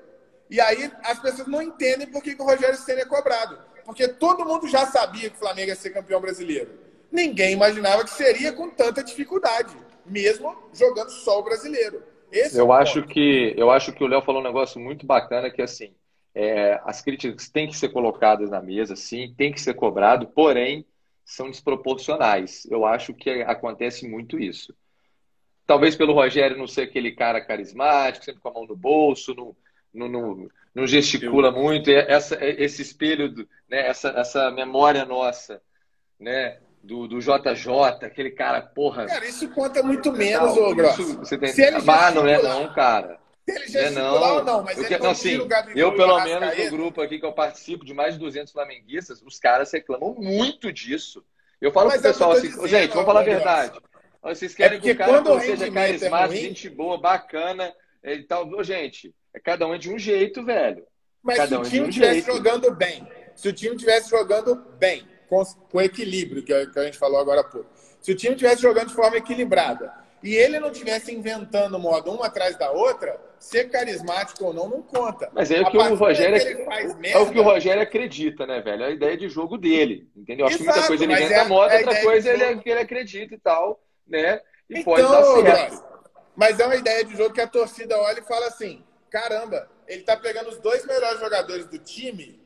E 0.49 0.61
aí 0.61 0.91
as 1.05 1.21
pessoas 1.21 1.47
não 1.47 1.63
entendem 1.63 2.09
por 2.09 2.23
que, 2.23 2.35
que 2.35 2.43
o 2.43 2.45
Rogério 2.45 2.77
Senna 2.77 3.03
é 3.03 3.05
cobrado. 3.05 3.59
Porque 3.91 4.07
todo 4.07 4.45
mundo 4.45 4.69
já 4.69 4.87
sabia 4.87 5.29
que 5.29 5.35
o 5.35 5.41
Flamengo 5.41 5.69
ia 5.69 5.75
ser 5.75 5.91
campeão 5.91 6.21
brasileiro. 6.21 6.71
Ninguém 7.11 7.55
imaginava 7.55 8.05
que 8.05 8.11
seria 8.11 8.53
com 8.53 8.71
tanta 8.71 9.03
dificuldade, 9.03 9.77
mesmo 10.07 10.57
jogando 10.73 11.11
só 11.11 11.41
o 11.41 11.43
brasileiro. 11.43 12.01
Esse 12.31 12.57
eu, 12.57 12.73
é 12.73 12.83
acho 12.83 13.03
que, 13.03 13.53
eu 13.57 13.69
acho 13.69 13.93
que 13.93 14.05
o 14.05 14.07
Léo 14.07 14.23
falou 14.23 14.41
um 14.41 14.45
negócio 14.45 14.81
muito 14.81 15.05
bacana, 15.05 15.51
que 15.51 15.61
assim, 15.61 15.93
é, 16.33 16.81
as 16.85 17.03
críticas 17.03 17.49
têm 17.49 17.67
que 17.67 17.77
ser 17.77 17.89
colocadas 17.89 18.49
na 18.49 18.63
mesa, 18.63 18.95
sim, 18.95 19.35
tem 19.37 19.53
que 19.53 19.61
ser 19.61 19.75
cobrado, 19.75 20.29
porém, 20.29 20.87
são 21.25 21.51
desproporcionais. 21.51 22.69
Eu 22.71 22.87
acho 22.87 23.13
que 23.13 23.43
acontece 23.43 24.07
muito 24.07 24.39
isso. 24.39 24.73
Talvez 25.67 25.97
pelo 25.97 26.15
Rogério 26.15 26.57
não 26.57 26.69
ser 26.69 26.83
aquele 26.83 27.11
cara 27.11 27.41
carismático, 27.41 28.25
sempre 28.25 28.41
com 28.41 28.51
a 28.51 28.53
mão 28.53 28.67
no 28.69 28.77
bolso, 28.77 29.35
não, 29.35 29.57
não, 29.93 30.09
não, 30.09 30.49
não 30.75 30.87
gesticula 30.87 31.51
muito. 31.51 31.91
Essa, 31.91 32.39
esse 32.43 32.83
espelho, 32.83 33.47
né, 33.69 33.89
essa, 33.89 34.11
essa 34.11 34.51
memória 34.51 35.05
nossa, 35.05 35.61
né, 36.19 36.59
do, 36.83 37.07
do 37.07 37.19
JJ, 37.21 38.05
aquele 38.05 38.31
cara, 38.31 38.61
porra. 38.63 39.07
Cara, 39.07 39.27
isso 39.27 39.49
conta 39.51 39.83
muito 39.83 40.13
menos, 40.13 40.57
ô 40.57 40.75
Gross. 40.75 40.97
Você 41.17 41.37
tem... 41.37 41.49
Se 41.53 41.63
ele 41.63 41.77
ah, 41.87 42.11
não 42.11 42.27
é 42.27 42.43
não, 42.43 42.73
cara. 42.73 43.19
Se 43.67 43.79
ele 43.79 43.87
é 43.87 43.91
não, 43.91 44.45
não, 44.45 44.63
mas 44.63 44.79
eu, 44.79 44.85
ele 44.85 44.99
não, 44.99 45.11
assim, 45.11 45.39
eu 45.75 45.95
pelo 45.95 46.21
menos 46.21 46.57
no 46.57 46.71
grupo 46.71 47.03
aqui 47.03 47.19
que 47.19 47.27
eu 47.27 47.33
participo 47.33 47.85
de 47.85 47.93
mais 47.93 48.15
de 48.15 48.21
200 48.21 48.53
flamenguistas, 48.53 49.23
os 49.23 49.39
caras 49.39 49.73
reclamam 49.73 50.15
muito 50.15 50.73
disso. 50.73 51.25
Eu 51.61 51.73
falo 51.73 51.89
mas 51.89 52.01
pro 52.01 52.11
pessoal 52.11 52.33
assim, 52.33 52.49
dizendo, 52.49 52.69
gente, 52.69 52.91
vamos 52.91 53.07
falar 53.07 53.21
a 53.21 53.25
verdade. 53.25 53.79
Vocês 54.23 54.55
querem 54.55 54.79
é 54.79 54.81
que 54.81 54.91
o 54.93 54.97
cara 54.97 55.41
seja 55.41 55.67
é 55.67 55.71
carismático, 55.71 56.35
é 56.35 56.37
gente 56.37 56.69
boa, 56.69 56.99
bacana 56.99 57.75
e 58.03 58.23
tal. 58.23 58.63
Gente, 58.63 59.09
é 59.09 59.13
cada 59.39 59.67
um 59.67 59.75
é 59.75 59.79
de 59.79 59.93
um 59.93 59.99
jeito, 59.99 60.45
velho. 60.45 60.85
Mas 61.23 61.37
cada 61.37 61.57
se 61.57 61.61
o 61.61 61.63
time 61.71 61.89
estivesse 61.89 62.31
um 62.31 62.35
jogando 62.35 62.71
bem, 62.75 63.07
se 63.37 63.49
o 63.49 63.53
time 63.53 63.75
estivesse 63.75 64.11
jogando 64.11 64.57
bem, 64.79 65.07
com, 65.29 65.45
com 65.71 65.81
equilíbrio, 65.81 66.43
que 66.43 66.53
a, 66.53 66.67
que 66.67 66.79
a 66.79 66.85
gente 66.85 66.99
falou 66.99 67.21
agora 67.21 67.43
há 67.43 67.45
pouco, 67.45 67.69
se 68.01 68.11
o 68.11 68.17
time 68.17 68.35
estivesse 68.35 68.63
jogando 68.63 68.89
de 68.89 68.95
forma 68.95 69.17
equilibrada 69.17 69.93
e 70.23 70.35
ele 70.35 70.59
não 70.59 70.71
estivesse 70.71 71.15
inventando 71.15 71.79
modo 71.79 72.11
uma 72.11 72.27
atrás 72.27 72.57
da 72.57 72.71
outra, 72.71 73.19
ser 73.39 73.71
carismático 73.71 74.45
ou 74.45 74.53
não, 74.53 74.69
não 74.69 74.83
conta. 74.83 75.31
Mas 75.33 75.51
é 75.51 75.61
o 75.61 75.71
que 75.71 75.79
o 75.79 75.95
Rogério 75.95 76.67
merda, 76.99 77.19
é 77.19 77.19
o 77.19 77.31
que 77.31 77.39
o 77.39 77.43
Rogério 77.43 77.83
acredita, 77.83 78.47
né, 78.47 78.61
velho? 78.61 78.83
É 78.83 78.87
a 78.87 78.91
ideia 78.91 79.17
de 79.17 79.29
jogo 79.29 79.57
dele, 79.57 80.11
entendeu? 80.15 80.47
Acho 80.47 80.59
que 80.59 80.65
muita 80.65 80.87
coisa 80.87 81.05
ele 81.05 81.13
inventa 81.15 81.35
é, 81.35 81.45
moda, 81.45 81.75
outra 81.75 82.03
coisa 82.03 82.31
ele, 82.31 82.43
é, 82.43 82.57
que 82.57 82.69
ele 82.69 82.81
acredita 82.81 83.35
e 83.35 83.39
tal, 83.39 83.81
né? 84.07 84.41
E 84.69 84.81
então, 84.81 84.85
pode 84.85 85.03
dar 85.03 85.25
certo. 85.25 85.91
Mas 86.37 86.61
é 86.61 86.67
uma 86.67 86.77
ideia 86.77 87.05
de 87.05 87.17
jogo 87.17 87.35
que 87.35 87.41
a 87.41 87.47
torcida 87.47 87.99
olha 87.99 88.21
e 88.21 88.25
fala 88.25 88.47
assim: 88.47 88.85
caramba, 89.11 89.69
ele 89.87 90.03
tá 90.03 90.17
pegando 90.17 90.51
os 90.51 90.59
dois 90.59 90.87
melhores 90.87 91.21
jogadores 91.21 91.67
do 91.67 91.79
time, 91.79 92.41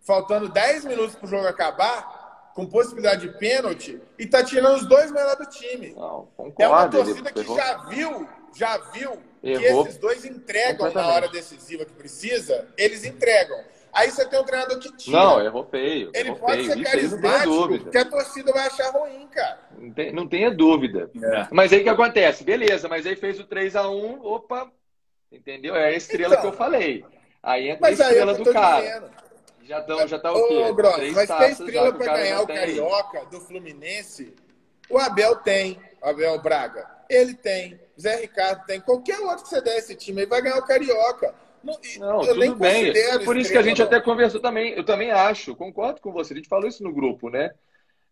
faltando 0.00 0.48
10 0.48 0.84
minutos 0.84 1.14
pro 1.14 1.26
jogo 1.26 1.46
acabar, 1.46 2.52
com 2.54 2.66
possibilidade 2.66 3.26
de 3.26 3.38
pênalti, 3.38 4.00
e 4.18 4.26
tá 4.26 4.44
tirando 4.44 4.76
os 4.76 4.86
dois 4.86 5.10
melhores 5.10 5.38
do 5.38 5.50
time. 5.50 5.94
Não, 5.94 6.28
concordo, 6.36 6.62
é 6.62 6.68
uma 6.68 6.88
torcida 6.88 7.32
que 7.32 7.44
já 7.44 7.76
viu, 7.84 8.28
já 8.54 8.76
viu 8.92 9.18
errou. 9.42 9.84
que 9.84 9.88
esses 9.88 9.98
dois 9.98 10.24
entregam 10.24 10.92
na 10.92 11.06
hora 11.08 11.28
decisiva 11.28 11.84
que 11.84 11.92
precisa, 11.92 12.68
eles 12.76 13.04
entregam. 13.04 13.58
Aí 13.92 14.10
você 14.10 14.26
tem 14.26 14.40
um 14.40 14.44
treinador 14.44 14.78
que 14.78 14.90
tira. 14.96 15.18
Não, 15.18 15.44
errou 15.44 15.66
feio. 15.66 16.10
Ele 16.14 16.30
errou 16.30 16.40
pode 16.40 16.64
feio. 16.64 16.72
ser 16.72 16.82
carismático, 16.82 17.90
que 17.90 17.98
a 17.98 18.04
torcida 18.06 18.52
vai 18.52 18.66
achar 18.66 18.90
ruim, 18.90 19.26
cara. 19.28 19.58
Não, 19.78 19.92
tem, 19.92 20.12
não 20.12 20.28
tenha 20.28 20.50
dúvida. 20.50 21.10
É. 21.14 21.48
Mas 21.50 21.72
aí 21.72 21.80
o 21.80 21.82
que 21.82 21.88
acontece? 21.90 22.42
Beleza, 22.42 22.88
mas 22.88 23.06
aí 23.06 23.16
fez 23.16 23.38
o 23.38 23.44
3 23.44 23.76
a 23.76 23.90
1 23.90 24.24
opa, 24.24 24.72
entendeu? 25.32 25.74
É 25.74 25.86
a 25.86 25.92
estrela 25.92 26.34
então, 26.34 26.40
que 26.42 26.46
eu 26.48 26.52
falei. 26.52 27.04
Aí 27.42 27.70
entra 27.70 27.88
a 27.88 27.90
estrela 27.90 28.34
do 28.34 28.52
cara. 28.52 28.80
Dizendo. 28.80 29.10
Já, 29.64 29.80
tão, 29.80 30.08
já 30.08 30.18
tá 30.18 30.32
o 30.32 30.48
quê? 30.48 30.54
Ô, 30.54 30.74
Gross, 30.74 31.12
mas 31.12 31.28
tem 31.28 31.50
estrela 31.50 31.92
para 31.92 32.16
ganhar 32.16 32.42
o 32.42 32.46
Carioca 32.46 33.24
do 33.26 33.40
Fluminense? 33.40 34.34
O 34.90 34.98
Abel 34.98 35.36
tem, 35.36 35.78
o 36.02 36.08
Abel 36.08 36.40
Braga. 36.40 36.86
Ele 37.08 37.34
tem, 37.34 37.78
Zé 37.98 38.16
Ricardo 38.16 38.64
tem. 38.66 38.80
Qualquer 38.80 39.20
outro 39.20 39.44
que 39.44 39.48
você 39.48 39.60
der 39.60 39.78
esse 39.78 39.94
time, 39.94 40.22
ele 40.22 40.28
vai 40.28 40.42
ganhar 40.42 40.58
o 40.58 40.66
Carioca. 40.66 41.34
Não, 41.62 41.78
não 41.98 42.20
tudo 42.20 42.56
bem. 42.56 42.92
Por 43.24 43.36
isso 43.36 43.52
que 43.52 43.58
a 43.58 43.62
gente 43.62 43.80
até 43.80 44.00
conversou 44.00 44.40
também. 44.40 44.72
Eu 44.72 44.84
também 44.84 45.10
acho, 45.10 45.54
concordo 45.54 46.00
com 46.00 46.12
você. 46.12 46.32
A 46.32 46.36
gente 46.36 46.48
falou 46.48 46.68
isso 46.68 46.82
no 46.82 46.92
grupo, 46.92 47.30
né? 47.30 47.52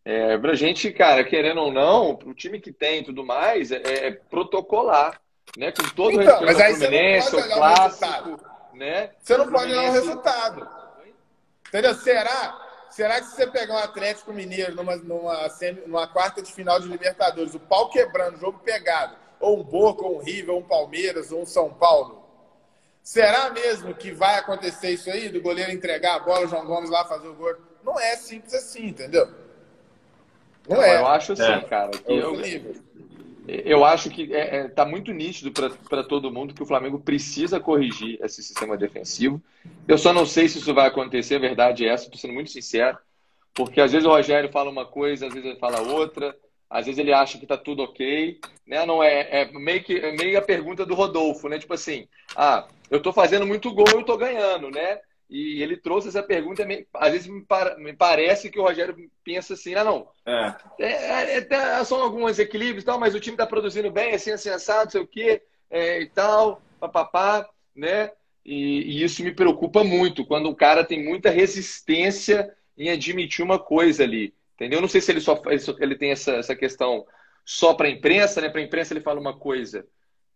É, 0.05 0.39
pra 0.39 0.55
gente, 0.55 0.93
cara, 0.93 1.25
querendo 1.25 1.61
ou 1.61 1.73
não, 1.73 2.17
pro 2.17 2.33
time 2.33 2.61
que 2.61 2.73
tem 2.73 3.01
e 3.01 3.05
tudo 3.05 3.25
mais, 3.25 3.71
é, 3.71 3.83
é 3.85 4.11
protocolar. 4.13 5.21
Né? 5.57 5.73
Com 5.73 5.89
todo 5.91 6.23
então, 6.23 6.41
o 6.41 6.45
respeito 6.47 6.71
ao 6.71 6.75
Fluminense, 6.77 7.37
o 7.37 7.49
clássico. 7.49 8.41
O 8.73 8.77
né? 8.77 9.11
Você 9.21 9.37
não 9.37 9.51
pode 9.51 9.73
olhar 9.73 9.91
o 9.91 9.93
resultado. 9.93 10.69
Entendeu? 11.69 11.95
Será? 11.95 12.67
Será 12.91 13.21
que 13.21 13.27
se 13.27 13.37
você 13.37 13.47
pegar 13.47 13.75
um 13.75 13.79
Atlético 13.79 14.33
Mineiro 14.33 14.75
numa, 14.75 14.97
numa, 14.97 15.49
numa 15.87 16.09
quarta 16.09 16.43
de 16.43 16.53
final 16.53 16.81
de 16.81 16.89
Libertadores, 16.89 17.55
o 17.55 17.61
pau 17.61 17.89
quebrando, 17.89 18.37
o 18.37 18.41
jogo 18.41 18.59
pegado, 18.61 19.17
ou 19.39 19.61
um 19.61 19.63
Boca, 19.63 20.05
ou 20.05 20.17
um 20.17 20.23
River, 20.23 20.55
ou 20.55 20.61
um 20.61 20.65
Palmeiras, 20.65 21.31
ou 21.31 21.43
um 21.43 21.47
São 21.47 21.73
Paulo, 21.73 22.21
Será 23.03 23.51
mesmo 23.51 23.95
que 23.95 24.13
vai 24.13 24.39
acontecer 24.39 24.91
isso 24.91 25.11
aí, 25.11 25.29
do 25.29 25.41
goleiro 25.41 25.73
entregar 25.73 26.17
a 26.17 26.19
bola, 26.21 26.45
o 26.45 26.49
João 26.49 26.67
Gomes 26.67 26.91
lá 26.91 27.05
fazer 27.05 27.29
o 27.29 27.35
gol? 27.35 27.57
Não 27.83 27.99
é 27.99 28.15
simples 28.17 28.55
assim, 28.55 28.87
entendeu? 28.87 29.27
Não, 30.69 30.77
Não 30.77 30.83
é. 30.83 30.97
Eu 30.97 31.07
acho 31.07 31.33
assim, 31.33 31.43
é. 31.43 31.61
cara. 31.63 31.91
Que 31.91 32.13
é 32.13 32.23
eu, 32.23 32.41
eu 33.65 33.85
acho 33.85 34.11
que 34.11 34.35
é, 34.35 34.57
é, 34.57 34.69
tá 34.69 34.85
muito 34.85 35.13
nítido 35.13 35.51
para 35.53 36.05
todo 36.05 36.31
mundo 36.31 36.55
que 36.55 36.63
o 36.63 36.67
Flamengo 36.67 36.99
precisa 37.01 37.59
corrigir 37.61 38.19
esse 38.23 38.43
sistema 38.43 38.77
defensivo. 38.77 39.41
Eu 39.87 39.99
só 39.99 40.13
não 40.13 40.27
sei 40.27 40.49
se 40.49 40.59
isso 40.59 40.75
vai 40.75 40.87
acontecer, 40.87 41.37
a 41.37 41.41
verdade 41.41 41.85
é 41.85 41.89
essa, 41.89 42.05
estou 42.05 42.19
sendo 42.19 42.35
muito 42.35 42.51
sincero, 42.51 42.99
porque 43.55 43.81
às 43.81 43.93
vezes 43.93 44.07
o 44.07 44.11
Rogério 44.11 44.51
fala 44.51 44.71
uma 44.71 44.87
coisa, 44.87 45.27
às 45.27 45.35
vezes 45.35 45.49
ele 45.49 45.59
fala 45.59 45.81
outra. 45.81 46.37
Às 46.71 46.87
vezes 46.87 47.01
ele 47.01 47.13
acha 47.13 47.37
que 47.37 47.47
tá 47.47 47.57
tudo 47.57 47.83
ok, 47.83 48.39
né? 48.65 48.87
Não 48.87 49.03
é, 49.03 49.43
é 49.43 49.53
meio 49.53 49.83
que 49.83 49.99
é 49.99 50.13
meio 50.13 50.39
a 50.39 50.43
pergunta 50.43 50.87
do 50.87 50.95
Rodolfo, 50.95 51.49
né? 51.49 51.59
Tipo 51.59 51.75
assim, 51.75 52.07
ah, 52.37 52.69
eu 52.89 53.03
tô 53.03 53.13
fazendo 53.13 53.45
muito 53.45 53.75
gol, 53.75 53.89
eu 53.93 54.05
tô 54.05 54.17
ganhando, 54.17 54.71
né? 54.71 55.01
E 55.31 55.63
ele 55.63 55.77
trouxe 55.77 56.09
essa 56.09 56.25
pergunta, 56.25 56.67
às 56.93 57.13
vezes 57.13 57.29
me, 57.29 57.41
para, 57.43 57.79
me 57.79 57.93
parece 57.93 58.51
que 58.51 58.59
o 58.59 58.65
Rogério 58.65 58.97
pensa 59.23 59.55
assim, 59.55 59.77
ah, 59.77 59.85
não, 59.85 60.09
é. 60.27 60.55
É, 60.81 61.39
é, 61.39 61.47
é 61.49 61.85
são 61.85 62.03
alguns 62.03 62.41
equilíbrios 62.41 62.83
e 62.83 62.87
tal, 62.87 62.99
mas 62.99 63.15
o 63.15 63.21
time 63.21 63.37
tá 63.37 63.47
produzindo 63.47 63.93
bem, 63.93 64.13
assim, 64.13 64.33
assim, 64.33 64.49
assado, 64.49 64.87
não 64.87 64.91
sei 64.91 65.01
o 65.01 65.07
quê, 65.07 65.41
é, 65.71 66.03
e 66.03 66.07
tal, 66.09 66.61
papapá, 66.81 67.49
né? 67.77 68.11
E, 68.45 68.83
e 68.83 69.05
isso 69.05 69.23
me 69.23 69.33
preocupa 69.33 69.85
muito, 69.85 70.27
quando 70.27 70.49
o 70.49 70.57
cara 70.57 70.83
tem 70.85 71.05
muita 71.05 71.31
resistência 71.31 72.53
em 72.77 72.91
admitir 72.91 73.45
uma 73.45 73.59
coisa 73.59 74.03
ali. 74.03 74.35
Entendeu? 74.57 74.79
Eu 74.79 74.83
não 74.83 74.89
sei 74.89 75.01
se 75.01 75.13
ele 75.13 75.21
só 75.21 75.41
ele 75.79 75.97
tem 75.97 76.11
essa, 76.11 76.33
essa 76.33 76.57
questão 76.57 77.07
só 77.45 77.73
para 77.73 77.87
a 77.87 77.91
imprensa, 77.91 78.41
né? 78.41 78.49
Para 78.49 78.61
a 78.61 78.65
imprensa 78.65 78.93
ele 78.93 79.01
fala 79.01 79.21
uma 79.21 79.39
coisa 79.39 79.87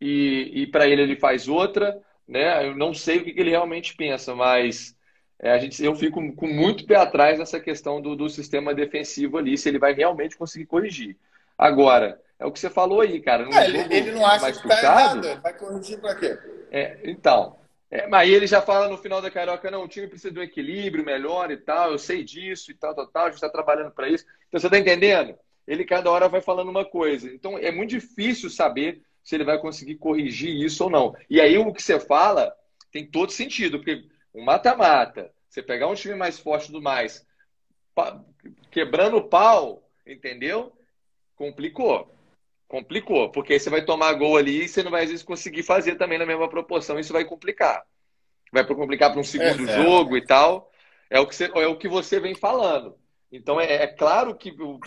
e, 0.00 0.50
e 0.54 0.66
para 0.66 0.86
ele 0.88 1.02
ele 1.02 1.16
faz 1.16 1.48
outra, 1.48 2.00
né? 2.26 2.66
Eu 2.66 2.76
não 2.76 2.94
sei 2.94 3.18
o 3.18 3.24
que 3.24 3.38
ele 3.38 3.50
realmente 3.50 3.94
pensa, 3.96 4.34
mas 4.34 4.96
é, 5.38 5.52
a 5.52 5.58
gente, 5.58 5.82
eu 5.84 5.94
fico 5.94 6.20
com 6.34 6.46
muito 6.46 6.86
pé 6.86 6.96
atrás 6.96 7.38
nessa 7.38 7.60
questão 7.60 8.00
do, 8.00 8.16
do 8.16 8.28
sistema 8.28 8.74
defensivo 8.74 9.38
ali, 9.38 9.58
se 9.58 9.68
ele 9.68 9.78
vai 9.78 9.92
realmente 9.92 10.36
conseguir 10.36 10.66
corrigir. 10.66 11.16
Agora, 11.56 12.20
é 12.38 12.46
o 12.46 12.52
que 12.52 12.58
você 12.58 12.70
falou 12.70 13.00
aí, 13.00 13.20
cara. 13.20 13.48
É, 13.52 13.64
ele, 13.66 13.78
ele, 13.94 14.12
não 14.12 14.26
acha 14.26 14.52
que 14.52 14.58
está 14.58 14.82
errado, 14.82 15.40
vai 15.42 15.54
corrigir 15.54 16.00
para 16.00 16.14
quê? 16.14 16.38
É, 16.70 16.98
então, 17.04 17.56
é, 17.90 18.06
mas 18.08 18.28
ele 18.28 18.46
já 18.46 18.60
fala 18.60 18.88
no 18.88 18.98
final 18.98 19.22
da 19.22 19.30
Carioca, 19.30 19.70
não, 19.70 19.84
o 19.84 19.88
time 19.88 20.08
precisa 20.08 20.32
de 20.32 20.40
um 20.40 20.42
equilíbrio 20.42 21.04
melhor 21.04 21.50
e 21.50 21.56
tal, 21.56 21.92
eu 21.92 21.98
sei 21.98 22.24
disso 22.24 22.70
e 22.70 22.74
tal, 22.74 22.94
tal, 22.94 23.06
tal, 23.06 23.22
a 23.22 23.26
gente 23.26 23.36
está 23.36 23.48
trabalhando 23.48 23.92
para 23.92 24.08
isso. 24.08 24.24
Então, 24.48 24.58
você 24.58 24.66
está 24.66 24.78
entendendo? 24.78 25.36
Ele 25.66 25.84
cada 25.84 26.10
hora 26.10 26.28
vai 26.28 26.40
falando 26.40 26.70
uma 26.70 26.84
coisa. 26.84 27.30
Então, 27.32 27.56
é 27.56 27.70
muito 27.70 27.90
difícil 27.90 28.50
saber 28.50 29.02
se 29.24 29.34
ele 29.34 29.44
vai 29.44 29.58
conseguir 29.58 29.96
corrigir 29.96 30.54
isso 30.54 30.84
ou 30.84 30.90
não. 30.90 31.16
E 31.28 31.40
aí, 31.40 31.56
o 31.58 31.72
que 31.72 31.82
você 31.82 31.98
fala 31.98 32.54
tem 32.92 33.04
todo 33.04 33.32
sentido, 33.32 33.78
porque 33.78 34.04
um 34.32 34.44
mata-mata, 34.44 35.32
você 35.48 35.62
pegar 35.62 35.88
um 35.88 35.94
time 35.94 36.14
mais 36.14 36.38
forte 36.38 36.70
do 36.70 36.80
mais, 36.80 37.26
quebrando 38.70 39.16
o 39.16 39.28
pau, 39.28 39.82
entendeu? 40.06 40.72
Complicou. 41.34 42.12
Complicou, 42.68 43.30
porque 43.30 43.54
aí 43.54 43.60
você 43.60 43.70
vai 43.70 43.84
tomar 43.84 44.12
gol 44.14 44.36
ali 44.36 44.64
e 44.64 44.68
você 44.68 44.82
não 44.82 44.90
vai 44.90 45.04
às 45.04 45.10
vezes 45.10 45.24
conseguir 45.24 45.62
fazer 45.62 45.96
também 45.96 46.18
na 46.18 46.26
mesma 46.26 46.48
proporção. 46.48 46.98
Isso 46.98 47.12
vai 47.12 47.24
complicar. 47.24 47.84
Vai 48.52 48.66
complicar 48.66 49.10
para 49.10 49.20
um 49.20 49.24
segundo 49.24 49.68
é, 49.68 49.82
jogo 49.82 50.16
é. 50.16 50.18
e 50.18 50.24
tal. 50.24 50.70
É 51.10 51.20
o, 51.20 51.26
que 51.26 51.34
você, 51.34 51.44
é 51.44 51.66
o 51.66 51.76
que 51.76 51.88
você 51.88 52.18
vem 52.18 52.34
falando. 52.34 52.96
Então 53.30 53.60
é, 53.60 53.72
é 53.74 53.86
claro 53.86 54.34
que 54.34 54.50
o, 54.50 54.78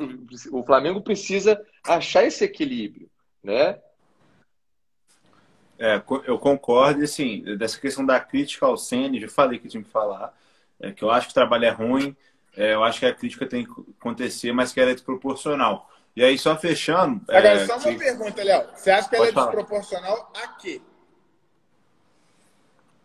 o, 0.51 0.63
Flamengo 0.63 1.01
precisa 1.01 1.61
achar 1.85 2.25
esse 2.25 2.43
equilíbrio, 2.43 3.09
né? 3.43 3.79
É, 5.79 6.01
eu 6.25 6.39
concordo, 6.39 7.03
assim, 7.03 7.43
dessa 7.57 7.79
questão 7.79 8.05
da 8.05 8.19
crítica 8.19 8.65
ao 8.65 8.77
Senna, 8.77 9.19
já 9.19 9.29
falei 9.29 9.59
que 9.59 9.67
tinha 9.67 9.83
que 9.83 9.89
falar, 9.89 10.33
é, 10.79 10.91
que 10.91 11.03
eu 11.03 11.11
acho 11.11 11.27
que 11.27 11.31
o 11.31 11.35
trabalho 11.35 11.65
é 11.65 11.69
ruim, 11.69 12.15
é, 12.55 12.73
eu 12.73 12.83
acho 12.83 12.99
que 12.99 13.05
a 13.05 13.13
crítica 13.13 13.45
tem 13.45 13.63
que 13.63 13.71
acontecer, 13.99 14.51
mas 14.51 14.73
que 14.73 14.79
ela 14.79 14.91
é 14.91 14.95
desproporcional. 14.95 15.89
E 16.15 16.23
aí, 16.23 16.35
só 16.35 16.57
fechando. 16.57 17.21
Agora, 17.27 17.49
é, 17.49 17.65
só 17.67 17.77
uma 17.77 17.83
que... 17.83 17.95
pergunta, 17.95 18.43
Léo. 18.43 18.67
Você 18.73 18.89
acha 18.89 19.07
que 19.07 19.15
ela 19.15 19.27
é 19.27 19.31
falar. 19.31 19.45
desproporcional 19.45 20.31
a 20.35 20.47
quê? 20.47 20.81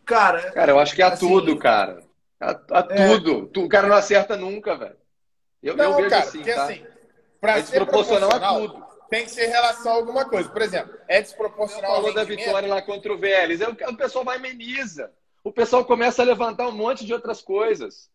Cara, 0.06 0.50
cara, 0.52 0.72
eu 0.72 0.78
acho 0.78 0.94
que 0.94 1.02
é 1.02 1.04
a 1.04 1.08
assim, 1.08 1.28
tudo, 1.28 1.58
cara. 1.58 2.02
A, 2.40 2.50
a 2.52 2.86
é... 2.88 3.08
tudo. 3.08 3.50
O 3.54 3.68
cara 3.68 3.86
não 3.86 3.96
acerta 3.96 4.34
nunca, 4.34 4.76
velho. 4.76 4.96
Eu, 5.62 5.76
não, 5.76 5.84
eu 5.84 5.96
vejo 5.96 6.08
cara, 6.08 6.22
assim, 6.24 6.38
porque 6.38 6.54
tá? 6.54 6.64
assim, 6.64 6.86
pra 7.38 7.58
é 7.58 7.62
ser 7.62 7.84
proporcional 7.84 8.32
a 8.32 8.54
tudo. 8.54 8.91
Tem 9.12 9.26
que 9.26 9.30
ser 9.30 9.46
em 9.46 9.50
relação 9.50 9.92
a 9.92 9.96
alguma 9.96 10.24
coisa. 10.24 10.48
Por 10.48 10.62
exemplo, 10.62 10.96
é 11.06 11.20
desproporcional. 11.20 11.96
Falou 11.96 12.14
da 12.14 12.24
vitória 12.24 12.66
lá 12.66 12.80
contra 12.80 13.12
o 13.12 13.18
Vélez. 13.18 13.60
O 13.60 13.94
pessoal 13.94 14.24
vai 14.24 14.38
ameniza. 14.38 15.12
O 15.44 15.52
pessoal 15.52 15.84
começa 15.84 16.22
a 16.22 16.24
levantar 16.24 16.66
um 16.66 16.72
monte 16.72 17.04
de 17.04 17.12
outras 17.12 17.42
coisas. 17.42 18.10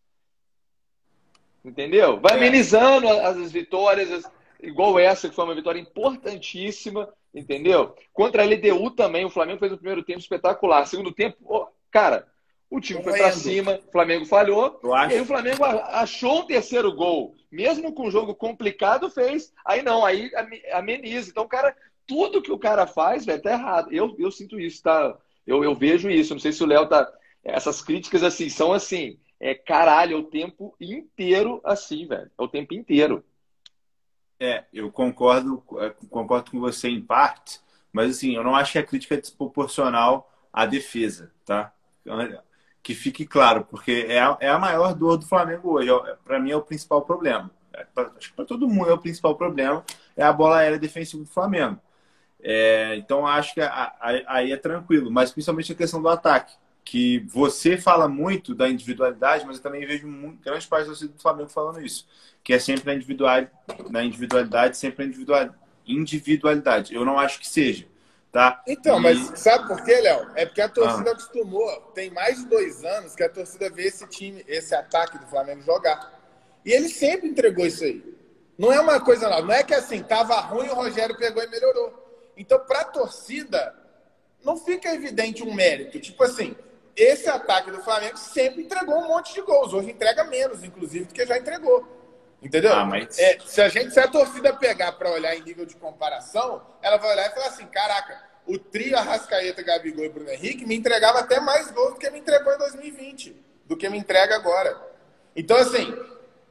Entendeu? 1.64 2.18
Vai 2.18 2.32
é. 2.32 2.36
amenizando 2.38 3.08
as, 3.08 3.36
as 3.36 3.52
vitórias, 3.52 4.10
as, 4.10 4.28
igual 4.60 4.98
essa, 4.98 5.28
que 5.28 5.36
foi 5.36 5.44
uma 5.44 5.54
vitória 5.54 5.78
importantíssima, 5.78 7.08
entendeu? 7.32 7.94
Contra 8.12 8.42
a 8.42 8.44
LDU 8.44 8.90
também, 8.90 9.24
o 9.24 9.30
Flamengo 9.30 9.60
fez 9.60 9.72
o 9.72 9.78
primeiro 9.78 10.02
tempo 10.02 10.18
espetacular. 10.18 10.84
Segundo 10.84 11.12
tempo, 11.12 11.36
oh, 11.44 11.68
cara, 11.92 12.26
o 12.70 12.80
time 12.80 13.02
foi 13.02 13.16
para 13.16 13.32
cima, 13.32 13.80
o 13.86 13.90
Flamengo 13.90 14.26
falhou, 14.26 14.80
e 14.84 15.14
aí 15.14 15.20
o 15.20 15.26
Flamengo 15.26 15.64
achou 15.64 16.40
um 16.40 16.46
terceiro 16.46 16.94
gol. 16.94 17.34
Mesmo 17.50 17.92
com 17.94 18.08
um 18.08 18.10
jogo 18.10 18.34
complicado, 18.34 19.08
fez. 19.08 19.52
Aí 19.64 19.82
não, 19.82 20.04
aí 20.04 20.30
ameniza. 20.72 21.30
Então, 21.30 21.48
cara, 21.48 21.74
tudo 22.06 22.42
que 22.42 22.52
o 22.52 22.58
cara 22.58 22.86
faz, 22.86 23.24
velho, 23.24 23.40
tá 23.40 23.52
errado. 23.52 23.90
Eu, 23.90 24.14
eu 24.18 24.30
sinto 24.30 24.60
isso, 24.60 24.82
tá? 24.82 25.16
Eu, 25.46 25.64
eu 25.64 25.74
vejo 25.74 26.10
isso. 26.10 26.34
Não 26.34 26.40
sei 26.40 26.52
se 26.52 26.62
o 26.62 26.66
Léo 26.66 26.86
tá. 26.86 27.10
Essas 27.42 27.80
críticas, 27.80 28.22
assim, 28.22 28.50
são 28.50 28.70
assim 28.72 29.18
é 29.40 29.54
caralho, 29.54 30.16
é 30.16 30.20
o 30.20 30.24
tempo 30.24 30.74
inteiro 30.80 31.60
assim, 31.64 32.06
velho. 32.06 32.30
É 32.36 32.42
o 32.42 32.48
tempo 32.48 32.74
inteiro. 32.74 33.24
É, 34.40 34.64
eu 34.72 34.90
concordo, 34.90 35.62
é, 35.78 35.90
concordo 36.10 36.50
com 36.50 36.60
você 36.60 36.88
em 36.88 37.00
parte, 37.00 37.60
mas 37.92 38.16
assim, 38.16 38.36
eu 38.36 38.44
não 38.44 38.54
acho 38.54 38.72
que 38.72 38.78
a 38.78 38.86
crítica 38.86 39.14
é 39.14 39.20
desproporcional 39.20 40.30
à 40.52 40.64
defesa, 40.64 41.32
tá? 41.44 41.72
Que 42.82 42.94
fique 42.94 43.26
claro, 43.26 43.64
porque 43.64 44.06
é 44.08 44.20
a, 44.20 44.36
é 44.40 44.48
a 44.48 44.58
maior 44.58 44.94
dor 44.94 45.16
do 45.16 45.26
Flamengo 45.26 45.72
hoje. 45.72 45.90
É, 45.90 46.16
para 46.24 46.38
mim 46.38 46.50
é 46.50 46.56
o 46.56 46.62
principal 46.62 47.02
problema. 47.02 47.50
É, 47.72 47.84
pra, 47.84 48.10
acho 48.16 48.30
que 48.30 48.36
para 48.36 48.44
todo 48.44 48.68
mundo 48.68 48.90
é 48.90 48.92
o 48.92 48.98
principal 48.98 49.34
problema 49.36 49.84
é 50.16 50.24
a 50.24 50.32
bola 50.32 50.58
aérea 50.58 50.78
defensiva 50.78 51.22
do 51.22 51.28
Flamengo. 51.28 51.80
É, 52.40 52.96
então 52.96 53.26
acho 53.26 53.54
que 53.54 53.60
aí 54.26 54.52
é 54.52 54.56
tranquilo, 54.56 55.10
mas 55.10 55.32
principalmente 55.32 55.72
a 55.72 55.74
questão 55.74 56.02
do 56.02 56.08
ataque 56.08 56.54
que 56.84 57.18
você 57.28 57.76
fala 57.76 58.08
muito 58.08 58.54
da 58.54 58.68
individualidade, 58.68 59.44
mas 59.46 59.58
eu 59.58 59.62
também 59.62 59.84
vejo 59.86 60.06
muito, 60.08 60.42
grande 60.42 60.66
parte 60.66 60.88
do 60.88 61.20
Flamengo 61.20 61.50
falando 61.50 61.82
isso, 61.82 62.08
que 62.42 62.52
é 62.52 62.58
sempre 62.58 62.86
na 62.86 62.94
individualidade, 62.94 63.50
na 63.90 64.02
individualidade 64.02 64.76
sempre 64.78 65.04
na 65.04 65.12
individualidade. 65.86 66.94
Eu 66.94 67.04
não 67.04 67.18
acho 67.18 67.40
que 67.40 67.46
seja, 67.46 67.86
tá? 68.32 68.62
Então, 68.66 68.98
e... 68.98 69.02
mas 69.02 69.40
sabe 69.40 69.66
por 69.66 69.82
quê, 69.84 70.00
Léo? 70.00 70.30
É 70.34 70.46
porque 70.46 70.60
a 70.60 70.68
torcida 70.68 71.10
ah. 71.10 71.12
acostumou, 71.12 71.80
tem 71.94 72.10
mais 72.10 72.38
de 72.38 72.46
dois 72.46 72.84
anos 72.84 73.14
que 73.14 73.22
a 73.22 73.28
torcida 73.28 73.70
vê 73.70 73.84
esse 73.84 74.06
time, 74.06 74.44
esse 74.46 74.74
ataque 74.74 75.18
do 75.18 75.26
Flamengo 75.26 75.62
jogar. 75.62 76.18
E 76.64 76.72
ele 76.72 76.88
sempre 76.88 77.28
entregou 77.28 77.66
isso 77.66 77.84
aí. 77.84 78.02
Não 78.58 78.72
é 78.72 78.80
uma 78.80 79.00
coisa 79.00 79.28
nova. 79.28 79.42
Não 79.42 79.54
é 79.54 79.62
que 79.62 79.74
assim, 79.74 80.02
tava 80.02 80.38
ruim, 80.40 80.68
o 80.68 80.74
Rogério 80.74 81.16
pegou 81.16 81.42
e 81.42 81.46
melhorou. 81.48 82.32
Então, 82.36 82.58
para 82.60 82.80
a 82.80 82.84
torcida, 82.84 83.74
não 84.44 84.56
fica 84.56 84.92
evidente 84.92 85.42
um 85.42 85.54
mérito. 85.54 86.00
Tipo 86.00 86.24
assim, 86.24 86.56
esse 86.96 87.28
ataque 87.28 87.70
do 87.70 87.82
Flamengo 87.82 88.16
sempre 88.16 88.62
entregou 88.62 88.96
um 88.96 89.08
monte 89.08 89.32
de 89.34 89.40
gols. 89.42 89.72
Hoje 89.72 89.90
entrega 89.90 90.24
menos, 90.24 90.64
inclusive, 90.64 91.06
do 91.06 91.14
que 91.14 91.24
já 91.24 91.38
entregou. 91.38 91.97
Entendeu? 92.42 92.72
Ah, 92.72 92.84
mas... 92.84 93.18
é, 93.18 93.38
se 93.44 93.60
a 93.60 93.68
gente, 93.68 93.92
se 93.92 93.98
a 93.98 94.06
torcida 94.06 94.54
pegar 94.54 94.92
para 94.92 95.10
olhar 95.10 95.34
em 95.36 95.42
nível 95.42 95.66
de 95.66 95.76
comparação, 95.76 96.62
ela 96.80 96.96
vai 96.96 97.12
olhar 97.12 97.30
e 97.30 97.34
falar 97.34 97.46
assim: 97.48 97.66
caraca, 97.66 98.22
o 98.46 98.58
trio 98.58 98.96
Arrascaeta, 98.96 99.62
Gabigol 99.62 100.04
e 100.04 100.08
Bruno 100.08 100.30
Henrique 100.30 100.64
me 100.64 100.76
entregava 100.76 101.18
até 101.18 101.40
mais 101.40 101.70
gols 101.70 101.94
do 101.94 101.98
que 101.98 102.08
me 102.10 102.20
entregou 102.20 102.54
em 102.54 102.58
2020, 102.58 103.36
do 103.66 103.76
que 103.76 103.88
me 103.88 103.98
entrega 103.98 104.36
agora. 104.36 104.80
Então, 105.34 105.56
assim, 105.56 105.94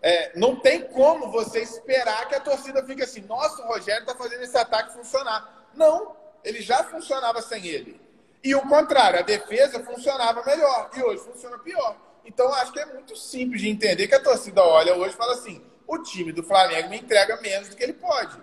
é, 0.02 0.38
não 0.38 0.58
tem 0.58 0.84
como 0.84 1.32
você 1.32 1.60
esperar 1.60 2.28
que 2.28 2.36
a 2.36 2.40
torcida 2.40 2.84
fique 2.84 3.02
assim: 3.02 3.22
nossa, 3.22 3.64
o 3.64 3.68
Rogério 3.68 4.02
está 4.02 4.14
fazendo 4.14 4.44
esse 4.44 4.58
ataque 4.58 4.94
funcionar. 4.94 5.70
Não, 5.74 6.16
ele 6.44 6.62
já 6.62 6.84
funcionava 6.84 7.42
sem 7.42 7.66
ele. 7.66 8.00
E 8.44 8.54
o 8.54 8.62
contrário, 8.62 9.20
a 9.20 9.24
defesa 9.24 9.84
funcionava 9.84 10.44
melhor 10.46 10.90
e 10.96 11.02
hoje 11.02 11.24
funciona 11.24 11.58
pior. 11.60 11.96
Então 12.26 12.54
acho 12.54 12.74
que 12.74 12.80
é 12.80 12.86
muito 12.86 13.16
simples 13.16 13.62
de 13.62 13.70
entender 13.70 14.08
que 14.08 14.16
a 14.16 14.22
torcida 14.22 14.62
olha 14.62 14.96
hoje 14.96 15.14
e 15.14 15.18
fala 15.18 15.34
assim: 15.34 15.62
o 15.88 15.98
time 16.00 16.32
do 16.32 16.44
Flamengo 16.44 16.90
me 16.90 17.00
entrega 17.00 17.40
menos 17.42 17.70
do 17.70 17.76
que 17.76 17.84
ele 17.84 17.94
pode. 17.94 18.38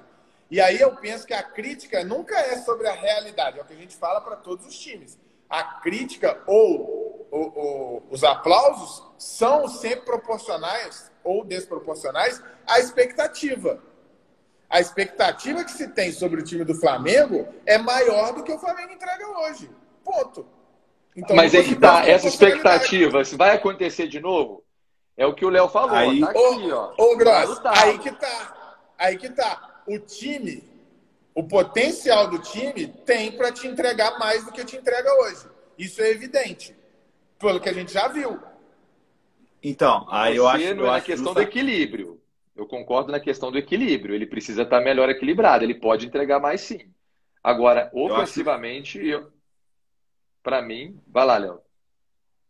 E 0.50 0.60
aí 0.60 0.80
eu 0.80 0.94
penso 0.96 1.26
que 1.26 1.34
a 1.34 1.42
crítica 1.42 2.02
nunca 2.04 2.38
é 2.38 2.56
sobre 2.58 2.88
a 2.88 2.92
realidade, 2.92 3.58
é 3.58 3.62
o 3.62 3.64
que 3.64 3.74
a 3.74 3.76
gente 3.76 3.96
fala 3.96 4.20
para 4.20 4.36
todos 4.36 4.66
os 4.66 4.78
times. 4.78 5.18
A 5.48 5.62
crítica 5.80 6.42
ou, 6.46 7.28
ou, 7.30 7.52
ou 7.56 8.02
os 8.10 8.24
aplausos 8.24 9.02
são 9.18 9.68
sempre 9.68 10.06
proporcionais 10.06 11.12
ou 11.22 11.44
desproporcionais 11.44 12.42
à 12.66 12.78
expectativa. 12.78 13.82
A 14.68 14.80
expectativa 14.80 15.64
que 15.64 15.70
se 15.70 15.88
tem 15.88 16.10
sobre 16.10 16.40
o 16.40 16.44
time 16.44 16.64
do 16.64 16.74
Flamengo 16.74 17.46
é 17.64 17.78
maior 17.78 18.32
do 18.32 18.42
que 18.42 18.52
o 18.52 18.58
Flamengo 18.58 18.92
entrega 18.92 19.28
hoje. 19.40 19.70
Ponto. 20.02 20.46
Então, 21.16 21.36
Mas 21.36 21.54
aí 21.54 21.62
que 21.62 21.76
tá, 21.76 22.06
essa 22.08 22.26
expectativa, 22.26 23.24
se 23.24 23.36
vai 23.36 23.54
acontecer 23.54 24.08
de 24.08 24.18
novo, 24.18 24.63
é 25.16 25.26
o 25.26 25.34
que 25.34 25.44
o 25.44 25.50
Léo 25.50 25.68
falou. 25.68 25.96
Aí, 25.96 26.20
tá 26.20 26.30
aqui, 26.30 26.72
ó. 26.72 26.92
Ô, 26.98 27.16
Gross, 27.16 27.60
aí 27.64 27.98
que 27.98 28.12
tá. 28.12 28.86
Aí 28.98 29.16
que 29.16 29.30
tá. 29.30 29.82
O 29.86 29.98
time, 29.98 30.62
o 31.34 31.44
potencial 31.44 32.28
do 32.28 32.38
time 32.38 32.86
tem 32.86 33.32
para 33.32 33.52
te 33.52 33.66
entregar 33.66 34.18
mais 34.18 34.44
do 34.44 34.52
que 34.52 34.64
te 34.64 34.76
entrega 34.76 35.12
hoje. 35.22 35.46
Isso 35.78 36.02
é 36.02 36.10
evidente. 36.10 36.74
Pelo 37.38 37.60
que 37.60 37.68
a 37.68 37.72
gente 37.72 37.92
já 37.92 38.08
viu. 38.08 38.40
Então, 39.62 40.06
aí 40.10 40.36
eu 40.36 40.48
acho. 40.48 40.74
Não 40.74 40.92
é 40.92 40.98
a 40.98 41.00
questão 41.00 41.34
do 41.34 41.40
equilíbrio. 41.40 42.20
Eu 42.56 42.66
concordo 42.66 43.10
na 43.10 43.20
questão 43.20 43.50
do 43.50 43.58
equilíbrio. 43.58 44.14
Ele 44.14 44.26
precisa 44.26 44.62
estar 44.62 44.80
melhor 44.80 45.08
equilibrado. 45.08 45.64
Ele 45.64 45.74
pode 45.74 46.06
entregar 46.06 46.38
mais 46.38 46.60
sim. 46.60 46.92
Agora, 47.42 47.90
ofensivamente, 47.92 48.98
eu, 48.98 49.18
acho... 49.18 49.26
eu 49.26 49.32
para 50.42 50.60
mim, 50.60 51.00
vai 51.06 51.24
lá, 51.24 51.38
Léo. 51.38 51.60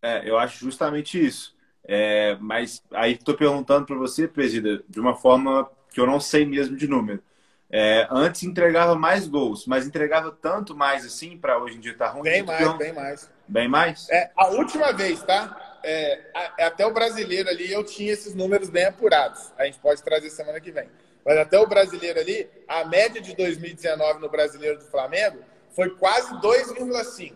É, 0.03 0.29
eu 0.29 0.37
acho 0.37 0.59
justamente 0.59 1.25
isso. 1.25 1.54
É, 1.87 2.37
mas 2.41 2.83
aí 2.93 3.13
estou 3.13 3.35
perguntando 3.35 3.87
para 3.87 3.97
você, 3.97 4.27
presida, 4.27 4.83
de 4.89 4.99
uma 4.99 5.15
forma 5.15 5.71
que 5.91 6.01
eu 6.01 6.07
não 6.07 6.19
sei 6.19 6.45
mesmo 6.47 6.77
de 6.77 6.89
número. 6.89 7.23
É, 7.71 8.07
antes 8.11 8.43
entregava 8.45 8.95
mais 8.95 9.27
gols, 9.27 9.67
mas 9.67 9.87
entregava 9.87 10.31
tanto 10.31 10.77
mais 10.77 11.05
assim 11.05 11.37
para 11.37 11.59
hoje 11.59 11.77
em 11.77 11.81
dia 11.81 11.93
estar 11.93 12.07
tá 12.07 12.13
ruim? 12.13 12.23
Bem 12.23 12.43
mais, 12.43 12.77
bem 12.77 12.93
mais. 12.93 13.31
Bem 13.49 13.69
mais? 13.69 14.09
É, 14.11 14.31
a 14.37 14.49
última 14.49 14.93
vez, 14.93 15.23
tá? 15.23 15.79
É, 15.83 16.21
até 16.61 16.87
o 16.87 16.93
brasileiro 16.93 17.49
ali 17.49 17.71
eu 17.71 17.85
tinha 17.85 18.13
esses 18.13 18.35
números 18.35 18.71
bem 18.71 18.85
apurados. 18.85 19.53
A 19.59 19.65
gente 19.65 19.79
pode 19.79 20.03
trazer 20.03 20.31
semana 20.31 20.61
que 20.61 20.71
vem. 20.71 20.89
Mas 21.25 21.39
até 21.39 21.59
o 21.59 21.67
brasileiro 21.67 22.21
ali, 22.21 22.49
a 22.69 22.85
média 22.85 23.21
de 23.21 23.35
2019 23.35 24.21
no 24.21 24.29
brasileiro 24.29 24.79
do 24.79 24.85
Flamengo 24.85 25.39
foi 25.75 25.91
quase 25.91 26.33
2,5 26.41 27.33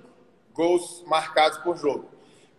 gols 0.53 1.03
marcados 1.07 1.59
por 1.59 1.77
jogo. 1.77 2.18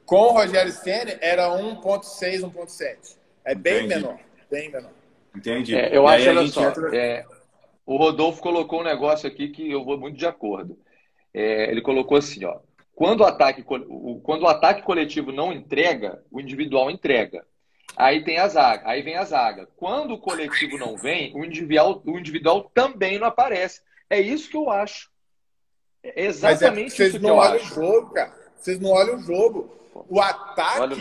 Com 0.10 0.22
o 0.22 0.32
Rogério 0.32 0.72
Senna 0.72 1.16
era 1.22 1.50
1.6, 1.50 2.42
1.7. 2.42 3.16
É 3.46 3.54
bem 3.54 3.86
Entendi. 3.86 3.88
menor, 3.94 4.20
bem 4.50 4.72
menor. 4.72 4.92
Entendi. 5.36 5.76
É, 5.76 5.96
eu 5.96 6.08
acho, 6.08 6.28
olha 6.28 6.48
só, 6.48 6.70
entra... 6.70 6.98
é, 6.98 7.24
o 7.86 7.96
Rodolfo 7.96 8.42
colocou 8.42 8.80
um 8.80 8.84
negócio 8.84 9.30
aqui 9.30 9.50
que 9.50 9.70
eu 9.70 9.86
vou 9.86 10.00
muito 10.00 10.18
de 10.18 10.26
acordo. 10.26 10.80
É, 11.32 11.70
ele 11.70 11.84
colocou 11.84 12.18
assim, 12.18 12.44
ó, 12.44 12.58
quando 12.96 13.22
o, 13.22 13.24
ataque, 13.24 13.62
quando 13.62 14.42
o 14.42 14.48
ataque 14.48 14.82
coletivo 14.82 15.32
não 15.32 15.54
entrega, 15.54 16.24
o 16.32 16.42
individual 16.42 16.90
entrega. 16.90 17.46
Aí 17.96 18.24
tem 18.24 18.40
a 18.40 18.48
zaga, 18.48 18.90
aí 18.90 19.04
vem 19.04 19.16
a 19.16 19.24
zaga. 19.24 19.68
Quando 19.78 20.16
o 20.16 20.20
coletivo 20.20 20.76
não 20.80 20.98
vem, 20.98 21.36
o 21.36 21.46
individual, 21.46 22.02
o 22.04 22.18
individual 22.18 22.64
também 22.74 23.20
não 23.20 23.28
aparece. 23.28 23.82
É 24.10 24.20
isso 24.20 24.50
que 24.50 24.58
eu 24.58 24.72
acho. 24.72 25.12
É 26.04 26.26
exatamente 26.26 26.90
Mas 26.90 27.00
é, 27.00 27.10
vocês 27.10 27.22
não 27.22 27.36
olham 27.36 27.56
acho. 27.58 27.72
o 27.72 27.76
jogo, 27.76 28.10
cara. 28.12 28.34
Vocês 28.56 28.80
não 28.80 28.90
olham 28.90 29.16
o 29.16 29.20
jogo. 29.20 29.79
O 30.10 30.22
ataque, 30.22 31.00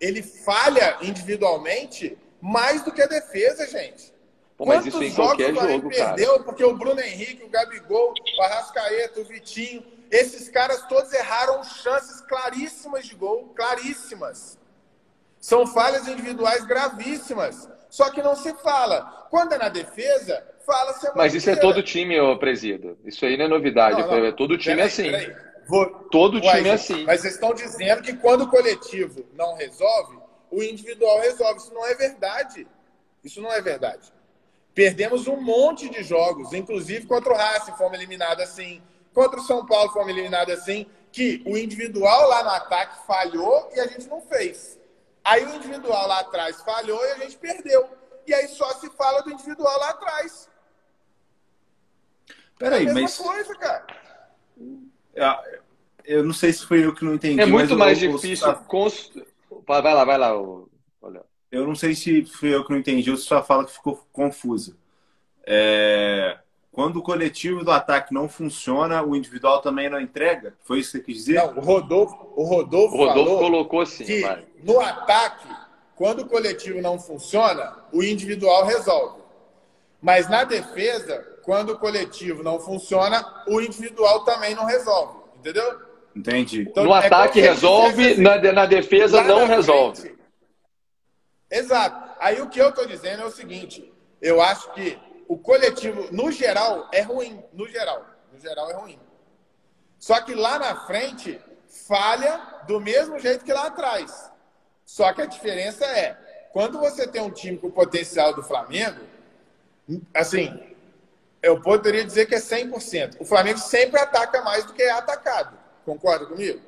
ele 0.00 0.22
falha 0.22 0.98
individualmente 1.02 2.18
mais 2.40 2.82
do 2.82 2.92
que 2.92 3.02
a 3.02 3.06
defesa, 3.06 3.66
gente. 3.66 4.12
Pô, 4.56 4.66
mas 4.66 4.84
Quantos 4.84 4.94
isso 4.94 5.02
em 5.02 5.14
qualquer 5.14 5.54
jogo, 5.54 5.88
perdeu 5.88 6.32
cara. 6.32 6.44
porque 6.44 6.64
o 6.64 6.76
Bruno 6.76 7.00
Henrique, 7.00 7.42
o 7.42 7.48
Gabigol, 7.48 8.14
o 8.38 8.42
Arrascaeta, 8.42 9.20
o 9.20 9.24
Vitinho, 9.24 9.82
esses 10.10 10.48
caras 10.48 10.86
todos 10.86 11.12
erraram 11.12 11.64
chances 11.64 12.20
claríssimas 12.20 13.06
de 13.06 13.14
gol, 13.16 13.52
claríssimas. 13.56 14.58
São 15.40 15.66
falhas 15.66 16.06
individuais 16.06 16.64
gravíssimas. 16.64 17.68
Só 17.90 18.10
que 18.10 18.22
não 18.22 18.34
se 18.34 18.52
fala. 18.54 19.26
Quando 19.30 19.52
é 19.52 19.58
na 19.58 19.68
defesa, 19.68 20.44
fala-se 20.64 21.10
Mas 21.14 21.34
isso 21.34 21.50
é 21.50 21.56
todo 21.56 21.82
time, 21.82 22.18
ô 22.20 22.36
Presida. 22.38 22.96
Isso 23.04 23.24
aí 23.26 23.36
não 23.36 23.44
é 23.44 23.48
novidade. 23.48 24.00
Não, 24.00 24.08
não. 24.08 24.24
É 24.24 24.32
todo 24.32 24.56
time 24.56 24.76
peraí, 24.76 24.88
assim. 24.88 25.10
Peraí, 25.10 25.36
Vou... 25.66 25.86
Todo 26.10 26.38
Uai, 26.42 26.56
time 26.58 26.68
é 26.68 26.72
assim. 26.72 27.04
Mas 27.04 27.20
vocês 27.20 27.34
estão 27.34 27.54
dizendo 27.54 28.02
que 28.02 28.14
quando 28.16 28.42
o 28.42 28.50
coletivo 28.50 29.26
não 29.34 29.54
resolve, 29.54 30.18
o 30.50 30.62
individual 30.62 31.20
resolve. 31.20 31.58
Isso 31.58 31.74
não 31.74 31.86
é 31.86 31.94
verdade. 31.94 32.66
Isso 33.22 33.40
não 33.40 33.52
é 33.52 33.60
verdade. 33.60 34.12
Perdemos 34.74 35.26
um 35.26 35.40
monte 35.40 35.88
de 35.88 36.02
jogos, 36.02 36.52
inclusive 36.52 37.06
contra 37.06 37.32
o 37.32 37.36
Racing 37.36 37.72
fomos 37.72 37.94
eliminados 37.94 38.42
assim, 38.42 38.82
contra 39.12 39.38
o 39.38 39.42
São 39.42 39.64
Paulo 39.64 39.92
fomos 39.92 40.08
eliminados 40.08 40.52
assim, 40.52 40.86
que 41.12 41.42
o 41.46 41.56
individual 41.56 42.28
lá 42.28 42.42
no 42.42 42.50
ataque 42.50 43.06
falhou 43.06 43.70
e 43.74 43.80
a 43.80 43.86
gente 43.86 44.08
não 44.08 44.20
fez. 44.20 44.78
Aí 45.22 45.44
o 45.44 45.54
individual 45.54 46.08
lá 46.08 46.20
atrás 46.20 46.60
falhou 46.62 47.02
e 47.06 47.12
a 47.12 47.18
gente 47.18 47.36
perdeu. 47.38 47.88
E 48.26 48.34
aí 48.34 48.48
só 48.48 48.68
se 48.74 48.90
fala 48.90 49.22
do 49.22 49.30
individual 49.30 49.78
lá 49.78 49.90
atrás. 49.90 50.48
Peraí, 52.58 52.86
é 52.86 52.90
a 52.90 52.94
mesma 52.94 53.02
mas 53.02 53.16
coisa, 53.16 53.54
cara. 53.56 53.86
Eu- 55.14 55.60
eu 56.04 56.24
não 56.24 56.32
sei 56.34 56.52
se 56.52 56.66
foi 56.66 56.84
eu 56.84 56.94
que 56.94 57.04
não 57.04 57.14
entendi. 57.14 57.40
É 57.40 57.46
muito 57.46 57.76
mais 57.76 58.02
eu- 58.02 58.12
difícil. 58.12 58.52
Cons... 58.66 59.10
Vai 59.66 59.80
vai 59.82 59.94
lá, 59.94 60.04
vai 60.04 60.18
lá. 60.18 60.32
Olha. 61.02 61.22
Eu 61.50 61.66
não 61.66 61.74
sei 61.74 61.94
se 61.94 62.24
fui 62.24 62.54
eu 62.54 62.64
que 62.64 62.70
não 62.70 62.78
entendi 62.78 63.10
ou 63.10 63.16
se 63.16 63.24
sua 63.24 63.42
fala 63.42 63.64
que 63.64 63.72
ficou 63.72 64.04
confusa. 64.12 64.76
É, 65.46 66.38
Quando 66.72 66.96
o 66.96 67.02
coletivo 67.02 67.62
do 67.64 67.70
ataque 67.70 68.12
não 68.12 68.28
funciona, 68.28 69.00
o 69.02 69.14
individual 69.14 69.60
também 69.62 69.88
não 69.88 70.00
entrega? 70.00 70.54
Foi 70.64 70.80
isso 70.80 70.90
que 70.90 70.98
você 70.98 71.04
quis 71.04 71.16
dizer? 71.18 71.34
Não, 71.34 71.58
o 71.58 71.60
Rodolfo, 71.60 72.16
o 72.34 72.42
Rodolfo, 72.42 72.94
O 72.96 72.98
Rodolfo 72.98 73.24
falou 73.24 73.38
colocou 73.38 73.80
assim, 73.82 74.04
que 74.04 74.20
vai. 74.22 74.44
no 74.64 74.80
ataque, 74.80 75.46
quando 75.94 76.20
o 76.22 76.26
coletivo 76.26 76.82
não 76.82 76.98
funciona, 76.98 77.76
o 77.92 78.02
individual 78.02 78.64
resolve. 78.66 79.20
Mas 80.02 80.28
na 80.28 80.42
defesa, 80.42 81.24
quando 81.44 81.70
o 81.70 81.78
coletivo 81.78 82.42
não 82.42 82.58
funciona, 82.58 83.44
o 83.46 83.60
individual 83.60 84.24
também 84.24 84.54
não 84.54 84.64
resolve. 84.64 85.18
Entendeu? 85.36 85.80
Entendi. 86.16 86.62
Então, 86.62 86.84
No 86.84 86.94
é 86.94 87.06
ataque 87.06 87.40
resolve, 87.40 88.02
dissesse 88.14 88.20
na, 88.20 88.52
na 88.52 88.66
defesa 88.66 89.22
não 89.22 89.40
na 89.46 89.54
resolve. 89.54 90.00
frente- 90.00 90.18
Exato. 91.50 92.10
Aí 92.20 92.40
o 92.40 92.48
que 92.48 92.60
eu 92.60 92.70
estou 92.70 92.86
dizendo 92.86 93.22
é 93.22 93.26
o 93.26 93.30
seguinte: 93.30 93.92
eu 94.22 94.40
acho 94.40 94.72
que 94.72 94.98
o 95.28 95.36
coletivo, 95.38 96.08
no 96.12 96.30
geral, 96.32 96.88
é 96.92 97.00
ruim. 97.02 97.42
No 97.52 97.68
geral. 97.68 98.04
No 98.32 98.40
geral, 98.40 98.70
é 98.70 98.74
ruim. 98.74 98.98
Só 99.98 100.20
que 100.20 100.34
lá 100.34 100.58
na 100.58 100.74
frente, 100.86 101.40
falha 101.86 102.62
do 102.66 102.80
mesmo 102.80 103.18
jeito 103.18 103.44
que 103.44 103.52
lá 103.52 103.66
atrás. 103.66 104.30
Só 104.84 105.12
que 105.12 105.22
a 105.22 105.26
diferença 105.26 105.84
é, 105.86 106.14
quando 106.52 106.78
você 106.78 107.06
tem 107.06 107.22
um 107.22 107.30
time 107.30 107.56
com 107.58 107.68
o 107.68 107.72
potencial 107.72 108.34
do 108.34 108.42
Flamengo, 108.42 109.00
assim, 110.12 110.73
eu 111.44 111.60
poderia 111.60 112.04
dizer 112.04 112.26
que 112.26 112.34
é 112.34 112.38
100%. 112.38 113.16
O 113.20 113.24
Flamengo 113.24 113.58
sempre 113.58 114.00
ataca 114.00 114.42
mais 114.42 114.64
do 114.64 114.72
que 114.72 114.82
é 114.82 114.90
atacado. 114.90 115.56
Concorda 115.84 116.26
comigo? 116.26 116.60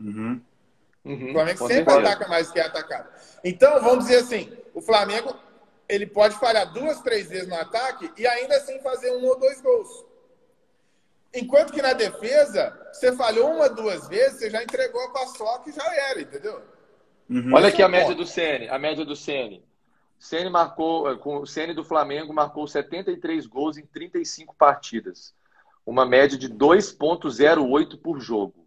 Uhum. 0.00 0.40
Uhum, 1.04 1.30
O 1.30 1.32
Flamengo 1.32 1.58
com 1.58 1.66
sempre 1.66 1.92
ataca 1.92 2.28
mais 2.28 2.46
do 2.46 2.52
que 2.52 2.60
é 2.60 2.62
atacado. 2.62 3.08
Então, 3.42 3.82
vamos 3.82 4.04
dizer 4.04 4.18
assim, 4.18 4.56
o 4.72 4.80
Flamengo 4.80 5.36
ele 5.88 6.06
pode 6.06 6.38
falhar 6.38 6.72
duas, 6.72 7.00
três 7.00 7.28
vezes 7.28 7.48
no 7.48 7.56
ataque 7.56 8.10
e 8.16 8.26
ainda 8.26 8.56
assim 8.56 8.78
fazer 8.80 9.10
um 9.10 9.26
ou 9.26 9.38
dois 9.38 9.60
gols. 9.60 10.04
Enquanto 11.34 11.72
que 11.72 11.82
na 11.82 11.92
defesa, 11.92 12.78
você 12.92 13.12
falhou 13.16 13.50
uma, 13.50 13.68
duas 13.68 14.06
vezes, 14.06 14.38
você 14.38 14.50
já 14.50 14.62
entregou 14.62 15.02
a 15.02 15.10
paçoca 15.10 15.68
e 15.68 15.72
já 15.72 15.94
era, 16.10 16.20
entendeu? 16.20 16.62
Uhum. 17.28 17.54
Olha 17.54 17.68
aqui 17.68 17.82
é 17.82 17.84
a 17.84 17.88
média 17.88 18.14
do 18.14 18.26
Ceni, 18.26 18.68
a 18.68 18.78
média 18.78 19.04
do 19.04 19.16
Ceni. 19.16 19.64
Ceni 20.22 20.48
marcou, 20.48 21.10
eh, 21.10 21.16
com 21.16 21.38
o 21.38 21.46
Ceni 21.46 21.74
do 21.74 21.82
Flamengo 21.82 22.32
marcou 22.32 22.66
73 22.68 23.44
gols 23.46 23.76
em 23.76 23.84
35 23.84 24.54
partidas. 24.54 25.34
Uma 25.84 26.06
média 26.06 26.38
de 26.38 26.48
2.08 26.48 27.98
por 27.98 28.20
jogo. 28.20 28.64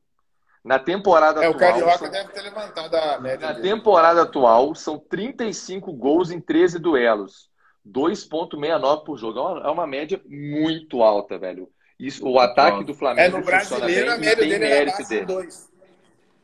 Na 0.63 0.77
temporada 0.79 1.41
É, 1.43 1.47
o 1.47 1.51
atual, 1.51 1.71
Carioca 1.71 1.97
são- 1.99 2.09
deve 2.11 2.29
ter 2.33 2.41
levantado 2.41 2.93
a 2.95 3.19
média 3.21 3.47
na 3.47 3.53
dele. 3.53 3.69
temporada 3.69 4.23
atual 4.23 4.75
são 4.75 4.99
35 4.99 5.93
gols 5.93 6.29
em 6.29 6.41
13 6.41 6.77
duelos. 6.77 7.49
2.69 7.85 9.05
por 9.05 9.17
jogo. 9.17 9.39
É 9.39 9.41
uma, 9.43 9.67
é 9.67 9.71
uma 9.71 9.87
média 9.87 10.19
muito 10.25 11.01
alta, 11.03 11.37
velho. 11.37 11.69
Isso, 11.97 12.27
o 12.27 12.37
ataque 12.39 12.83
do 12.83 12.91
É, 12.91 12.95
Flamengo 12.95 13.37
no 13.37 13.43
funciona 13.43 13.57
brasileiro, 13.85 14.11
a 14.11 14.17
bem 14.17 14.23
e 14.23 14.25
média 14.25 14.45
dele 14.45 14.65
era 14.65 14.81
abaixo 14.91 15.03
de 15.03 15.09
dele. 15.09 15.25
dois. 15.25 15.71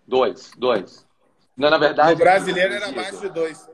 Dois, 0.08 0.52
dois. 0.58 1.08
Não, 1.58 1.70
na 1.70 1.78
verdade, 1.78 2.12
No 2.12 2.18
brasileiro 2.18 2.74
era 2.76 2.88
abaixo 2.88 3.20
de 3.20 3.30
dois. 3.30 3.70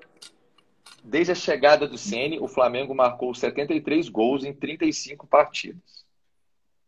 Desde 1.09 1.31
a 1.31 1.35
chegada 1.35 1.88
do 1.88 1.97
Ceni, 1.97 2.38
o 2.38 2.49
Flamengo 2.49 2.93
marcou 2.93 3.34
73 3.34 4.09
gols 4.09 4.43
em 4.43 4.53
35 4.53 5.25
partidas. 5.25 6.05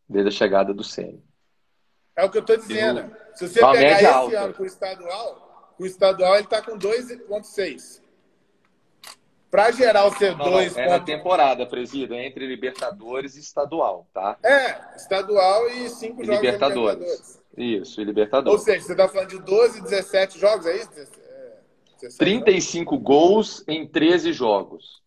Desde 0.10 0.28
a 0.28 0.32
chegada 0.32 0.74
do 0.74 0.84
Ceni. 0.84 1.24
É 2.18 2.26
o 2.26 2.30
que 2.30 2.38
eu 2.38 2.44
tô 2.44 2.58
dizendo. 2.58 3.16
Se 3.34 3.48
você 3.48 3.62
Uma 3.62 3.72
pegar 3.72 3.92
esse 3.96 4.06
alta. 4.06 4.40
ano 4.42 4.54
com 4.54 4.64
o 4.64 4.66
estadual, 4.66 5.74
o 5.80 5.86
estadual 5.86 6.36
ele 6.36 6.48
tá 6.48 6.62
com 6.62 6.78
2,6. 6.78 8.02
Para 9.50 9.72
geral 9.72 10.12
ser 10.14 10.32
Não, 10.36 10.46
não, 10.46 10.52
2. 10.52 10.76
é 10.78 10.90
na 10.90 11.00
temporada, 11.00 11.66
presida, 11.66 12.14
entre 12.18 12.46
Libertadores 12.46 13.38
e 13.38 13.40
estadual, 13.40 14.06
tá? 14.14 14.38
É, 14.44 14.96
estadual 14.98 15.70
e 15.70 15.88
5 15.90 16.22
E 16.22 16.26
jogos 16.26 16.42
Libertadores. 16.42 17.00
Libertadores. 17.00 17.42
Isso, 17.58 18.00
e 18.00 18.04
Ou 18.04 18.08
Libertadores. 18.08 18.62
seja, 18.64 18.82
você 18.86 18.96
tá 18.96 19.08
falando 19.08 19.30
de 19.30 19.40
12, 19.40 19.82
17 19.82 20.38
jogos, 20.38 20.66
é 20.66 20.76
isso? 20.76 21.19
É, 22.06 22.08
17 22.08 22.18
35 22.18 22.98
gols 22.98 23.64
em 23.68 23.88
13 23.88 24.34
jogos. 24.34 25.02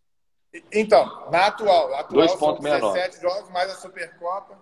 Então, 0.73 1.31
na 1.31 1.47
atual, 1.47 1.94
atual 1.94 2.28
são 2.28 2.39
2,69. 2.56 2.93
17 2.93 3.20
jogos, 3.23 3.51
mais 3.51 3.70
a 3.70 3.74
Supercopa. 3.74 4.59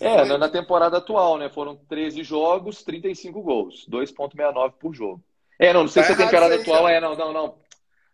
É, 0.00 0.24
na- 0.24 0.38
na 0.38 0.48
temporada 0.48 0.98
atual, 0.98 1.36
né? 1.38 1.48
Foram 1.48 1.74
13 1.88 2.22
jogos, 2.22 2.84
35 2.84 3.42
gols. 3.42 3.84
2,69 3.88 4.74
por 4.78 4.94
jogo. 4.94 5.20
É, 5.58 5.72
não, 5.72 5.80
não 5.82 5.88
sei 5.88 6.02
Tá 6.04 6.06
se 6.08 6.12
a 6.14 6.16
temporada 6.16 6.54
aí, 6.54 6.60
atual 6.60 6.84
ó. 6.84 6.88
é, 6.88 7.00
não, 7.00 7.16
não, 7.16 7.32
não. 7.32 7.54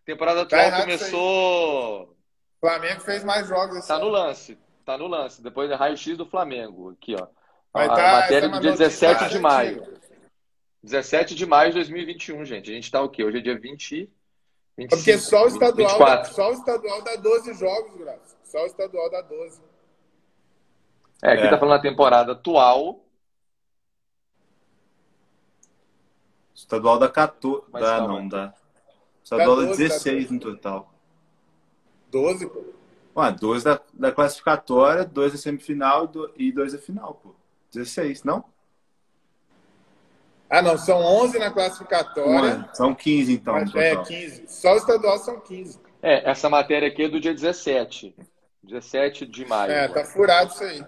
Temporada 0.03 0.45
Tá 0.47 0.65
atual 0.65 0.81
começou. 0.81 2.01
O 2.03 2.67
Flamengo 2.67 3.01
fez 3.01 3.23
mais 3.23 3.47
jogos 3.47 3.77
esse 3.77 3.87
Tá 3.87 3.99
no 3.99 4.09
lance. 4.09 4.57
Tá 4.83 4.97
no 4.97 5.05
lance. 5.07 5.43
Depois 5.43 5.69
é 5.69 5.75
raio-x 5.75 6.17
do 6.17 6.25
Flamengo. 6.25 6.89
Aqui, 6.89 7.15
ó. 7.19 7.27
Mas 7.71 7.89
a 7.89 7.95
tá- 7.95 8.11
matéria 8.13 8.45
é 8.45 8.49
do 8.49 8.59
dia 8.61 8.71
notícia 8.71 9.09
17 9.09 9.29
de 9.29 9.45
antiga. 9.45 10.01
Maio. 10.85 11.01
17 11.01 11.35
de 11.35 11.45
maio 11.45 11.69
de 11.69 11.75
2021, 11.75 12.45
gente. 12.45 12.71
A 12.71 12.73
gente 12.73 12.91
tá 12.91 13.01
o 13.01 13.09
quê? 13.09 13.23
Hoje 13.23 13.37
é 13.39 13.41
dia 13.41 13.57
20. 13.59 14.09
25, 14.77 14.89
Porque 14.89 15.17
só 15.17 15.45
o 15.45 15.47
estadual, 15.47 15.89
24. 15.89 16.33
só 16.33 16.49
o 16.49 16.53
estadual 16.53 17.01
dá 17.01 17.15
12 17.15 17.53
jogos, 17.53 17.95
Graça. 17.97 18.35
Só 18.43 18.63
o 18.63 18.65
estadual 18.65 19.09
dá 19.09 19.21
12. 19.21 19.61
É, 21.23 21.31
aqui 21.31 21.43
É. 21.43 21.49
tá 21.49 21.57
falando 21.57 21.79
a 21.79 21.81
temporada 21.81 22.31
atual. 22.33 23.01
Estadual 26.53 26.99
da 26.99 27.09
14. 27.09 27.63
Mas 27.71 27.81
Dá, 27.83 28.01
não, 28.07 28.27
dá. 28.27 28.53
Estadual 29.23 29.55
da 29.57 29.61
14, 29.63 29.83
16 29.83 30.25
14. 30.27 30.33
no 30.33 30.39
total. 30.39 30.93
12, 32.11 32.47
pô. 32.47 32.63
Ué, 33.17 33.31
dois 33.31 33.63
da, 33.63 33.81
da 33.93 34.11
classificatória, 34.11 35.05
dois 35.05 35.31
da 35.31 35.37
semifinal 35.37 36.05
e 36.05 36.07
do- 36.09 36.33
e 36.37 36.51
dois 36.51 36.73
da 36.73 36.79
final, 36.79 37.15
pô. 37.15 37.33
16, 37.71 38.23
não? 38.23 38.43
Ah, 40.49 40.61
não, 40.61 40.77
são 40.77 40.99
11 41.01 41.39
na 41.39 41.49
classificatória. 41.51 42.59
Ué, 42.59 42.69
são 42.73 42.93
15 42.93 43.33
então 43.33 43.53
mas 43.55 43.73
é 43.75 43.89
total. 43.89 44.05
15. 44.05 44.45
Só 44.47 44.73
o 44.73 44.77
estadual 44.77 45.17
são 45.19 45.39
15. 45.39 45.79
É, 46.01 46.29
essa 46.29 46.49
matéria 46.49 46.87
aqui 46.87 47.03
é 47.03 47.09
do 47.09 47.19
dia 47.19 47.33
17. 47.33 48.15
17 48.63 49.25
de 49.25 49.45
maio. 49.45 49.71
É, 49.71 49.87
tá 49.87 50.03
furado 50.05 50.51
isso 50.53 50.63
aí. 50.63 50.79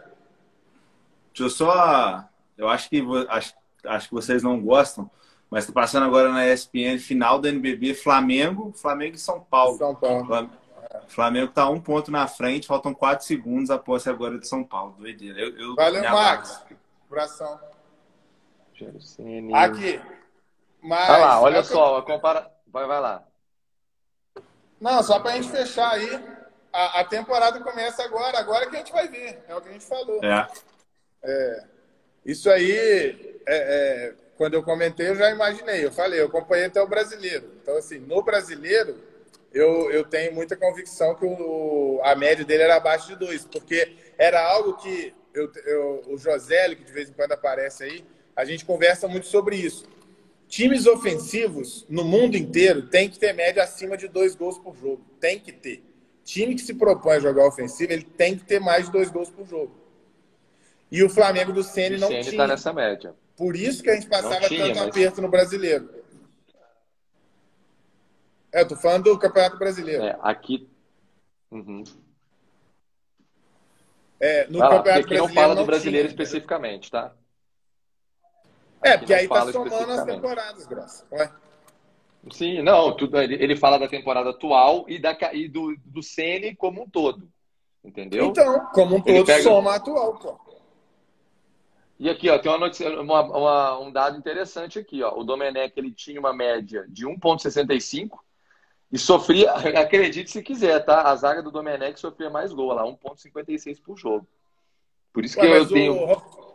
Deixa 1.33 1.43
eu 1.43 1.49
só. 1.49 2.23
Eu 2.57 2.67
acho 2.69 2.89
que, 2.89 3.03
acho, 3.29 3.53
acho 3.85 4.07
que 4.09 4.13
vocês 4.13 4.41
não 4.43 4.59
gostam, 4.61 5.09
mas 5.49 5.65
tá 5.67 5.73
passando 5.73 6.05
agora 6.05 6.31
na 6.31 6.47
ESPN 6.47 6.97
final 6.99 7.39
da 7.39 7.49
NBB 7.49 7.93
Flamengo, 7.93 8.71
Flamengo 8.75 9.15
e 9.15 9.19
São 9.19 9.39
Paulo. 9.39 9.77
São 9.77 9.93
Paulo. 9.95 10.25
Flam- 10.25 10.49
Flamengo 11.07 11.51
tá 11.51 11.69
um 11.69 11.79
ponto 11.79 12.09
na 12.11 12.27
frente, 12.27 12.65
faltam 12.67 12.93
quatro 12.93 13.25
segundos 13.25 13.69
após 13.69 14.07
agora 14.07 14.39
de 14.39 14.47
São 14.47 14.63
Paulo. 14.63 14.95
Doideira. 14.97 15.39
Eu, 15.39 15.55
eu 15.57 15.75
Valeu, 15.75 16.01
Max. 16.03 16.51
abraço. 16.51 16.65
Abração. 17.09 17.59
Aqui. 19.55 20.01
Mas, 20.81 21.09
Olha 21.09 21.17
lá, 21.17 21.41
olha 21.41 21.55
é 21.55 21.59
eu- 21.59 21.63
só, 21.63 22.01
compara. 22.01 22.51
Vai, 22.67 22.85
vai 22.85 22.99
lá. 22.99 23.23
Não, 24.79 25.01
só 25.01 25.19
pra 25.19 25.31
gente 25.31 25.49
fechar 25.49 25.91
aí. 25.91 26.23
A, 26.71 26.99
a 26.99 27.03
temporada 27.03 27.59
começa 27.61 28.03
agora, 28.03 28.37
agora 28.37 28.69
que 28.69 28.75
a 28.75 28.79
gente 28.79 28.91
vai 28.91 29.07
ver. 29.07 29.43
É 29.47 29.55
o 29.55 29.61
que 29.61 29.69
a 29.69 29.71
gente 29.71 29.85
falou. 29.85 30.23
É. 31.23 31.63
Isso 32.25 32.49
aí, 32.49 33.39
é, 33.47 33.57
é, 33.57 34.13
quando 34.35 34.53
eu 34.53 34.63
comentei, 34.63 35.07
eu 35.07 35.15
já 35.15 35.31
imaginei. 35.31 35.83
Eu 35.83 35.91
falei, 35.91 36.19
eu 36.21 36.27
acompanhei 36.27 36.65
até 36.65 36.81
o 36.81 36.87
brasileiro. 36.87 37.51
Então, 37.61 37.75
assim, 37.77 37.97
no 37.99 38.21
brasileiro, 38.21 38.97
eu, 39.53 39.89
eu 39.91 40.03
tenho 40.05 40.33
muita 40.35 40.55
convicção 40.55 41.15
que 41.15 41.25
o, 41.25 41.99
a 42.03 42.15
média 42.15 42.45
dele 42.45 42.63
era 42.63 42.75
abaixo 42.75 43.07
de 43.07 43.15
dois, 43.15 43.45
porque 43.45 43.95
era 44.17 44.45
algo 44.45 44.75
que 44.77 45.15
eu, 45.33 45.51
eu, 45.65 46.03
o 46.07 46.17
Josélio, 46.17 46.77
que 46.77 46.83
de 46.83 46.91
vez 46.91 47.09
em 47.09 47.13
quando 47.13 47.31
aparece 47.31 47.83
aí, 47.83 48.05
a 48.37 48.45
gente 48.45 48.63
conversa 48.63 49.07
muito 49.07 49.27
sobre 49.27 49.55
isso. 49.57 49.83
Times 50.47 50.85
ofensivos 50.85 51.85
no 51.89 52.05
mundo 52.05 52.37
inteiro 52.37 52.83
tem 52.87 53.09
que 53.09 53.19
ter 53.19 53.33
média 53.33 53.61
acima 53.63 53.97
de 53.97 54.07
dois 54.07 54.33
gols 54.35 54.57
por 54.57 54.75
jogo. 54.77 55.03
Tem 55.19 55.37
que 55.39 55.51
ter. 55.51 55.83
Time 56.23 56.55
que 56.55 56.61
se 56.61 56.73
propõe 56.75 57.15
a 57.15 57.19
jogar 57.19 57.45
ofensivo, 57.47 57.91
ele 57.91 58.03
tem 58.03 58.37
que 58.37 58.45
ter 58.45 58.59
mais 58.59 58.85
de 58.85 58.91
dois 58.91 59.09
gols 59.09 59.29
por 59.29 59.45
jogo. 59.45 59.75
E 60.89 61.03
o 61.03 61.09
Flamengo 61.09 61.51
do 61.51 61.63
Ceni 61.63 61.97
não 61.97 62.07
Ceni 62.07 62.23
tinha. 62.23 62.37
tá 62.37 62.47
nessa 62.47 62.71
média. 62.71 63.13
Por 63.35 63.55
isso 63.57 63.83
que 63.83 63.89
a 63.89 63.95
gente 63.95 64.07
passava 64.07 64.47
tinha, 64.47 64.67
tanto 64.67 64.79
mas- 64.79 64.87
aperto 64.87 65.21
no 65.21 65.27
brasileiro. 65.29 65.89
É, 68.53 68.61
eu 68.61 68.67
tô 68.67 68.75
falando 68.77 69.03
do 69.05 69.19
Campeonato 69.19 69.57
Brasileiro. 69.57 70.03
É, 70.03 70.17
aqui. 70.21 70.69
Uhum. 71.51 71.83
É, 74.19 74.47
no 74.47 74.59
Vai 74.59 74.69
lá, 74.69 74.75
porque 74.75 74.89
Campeonato 74.91 75.05
aqui 75.05 75.13
não 75.15 75.25
Brasileiro. 75.25 75.33
fala 75.33 75.53
do 75.55 75.59
não 75.59 75.65
brasileiro 75.65 76.07
tinha. 76.07 76.23
especificamente, 76.23 76.89
tá? 76.89 77.13
É, 78.81 78.97
porque 78.97 79.13
aí 79.13 79.27
tá 79.27 79.51
somando 79.51 79.91
as 79.91 80.03
temporadas, 80.05 80.65
Grossa. 80.67 81.05
Ué. 81.11 81.31
Sim, 82.31 82.61
não, 82.61 82.95
tudo, 82.95 83.17
ele, 83.19 83.35
ele 83.35 83.55
fala 83.55 83.77
da 83.79 83.87
temporada 83.87 84.31
atual 84.31 84.85
e, 84.87 84.99
da, 84.99 85.15
e 85.33 85.47
do, 85.47 85.75
do 85.85 86.03
Ceni 86.03 86.55
como 86.55 86.83
um 86.83 86.89
todo. 86.89 87.29
Entendeu? 87.83 88.25
Então, 88.27 88.65
como 88.73 88.95
um 88.97 89.01
todo, 89.01 89.25
pega- 89.25 89.43
soma 89.43 89.71
a 89.71 89.75
atual, 89.75 90.15
pô. 90.15 90.37
E 91.99 92.09
aqui, 92.09 92.29
ó, 92.29 92.37
tem 92.37 92.51
uma 92.51 92.59
notícia, 92.59 93.01
uma- 93.01 93.21
uma- 93.23 93.79
um 93.79 93.91
dado 93.91 94.17
interessante 94.17 94.77
aqui, 94.77 95.01
ó. 95.01 95.17
O 95.17 95.23
Domenech, 95.23 95.73
ele 95.77 95.91
tinha 95.91 96.19
uma 96.19 96.33
média 96.33 96.85
de 96.89 97.07
1,65 97.07 98.19
e 98.91 98.97
sofria, 98.99 99.51
acredite 99.81 100.29
se 100.29 100.43
quiser, 100.43 100.83
tá? 100.85 101.03
A 101.03 101.15
zaga 101.15 101.41
do 101.41 101.49
Domenech 101.51 101.99
sofria 101.99 102.29
mais 102.29 102.53
gol 102.53 102.73
lá, 102.73 102.83
1,56 102.85 103.79
por 103.81 103.97
jogo. 103.97 104.27
Por 105.13 105.25
isso 105.25 105.35
que 105.35 105.41
Ué, 105.45 105.55
eu 105.55 105.59
mas 105.61 105.69
tenho. 105.69 105.93
o, 105.95 106.46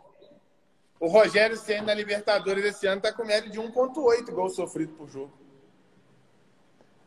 o 1.03 1.07
Rogério 1.07 1.57
Senna 1.57 1.87
na 1.87 1.93
Libertadores 1.93 2.63
esse 2.63 2.87
ano 2.87 3.01
tá 3.01 3.11
com 3.11 3.25
média 3.25 3.49
de 3.49 3.59
1,8 3.59 4.31
gols 4.31 4.55
sofridos 4.55 4.95
por 4.95 5.09
jogo. 5.09 5.33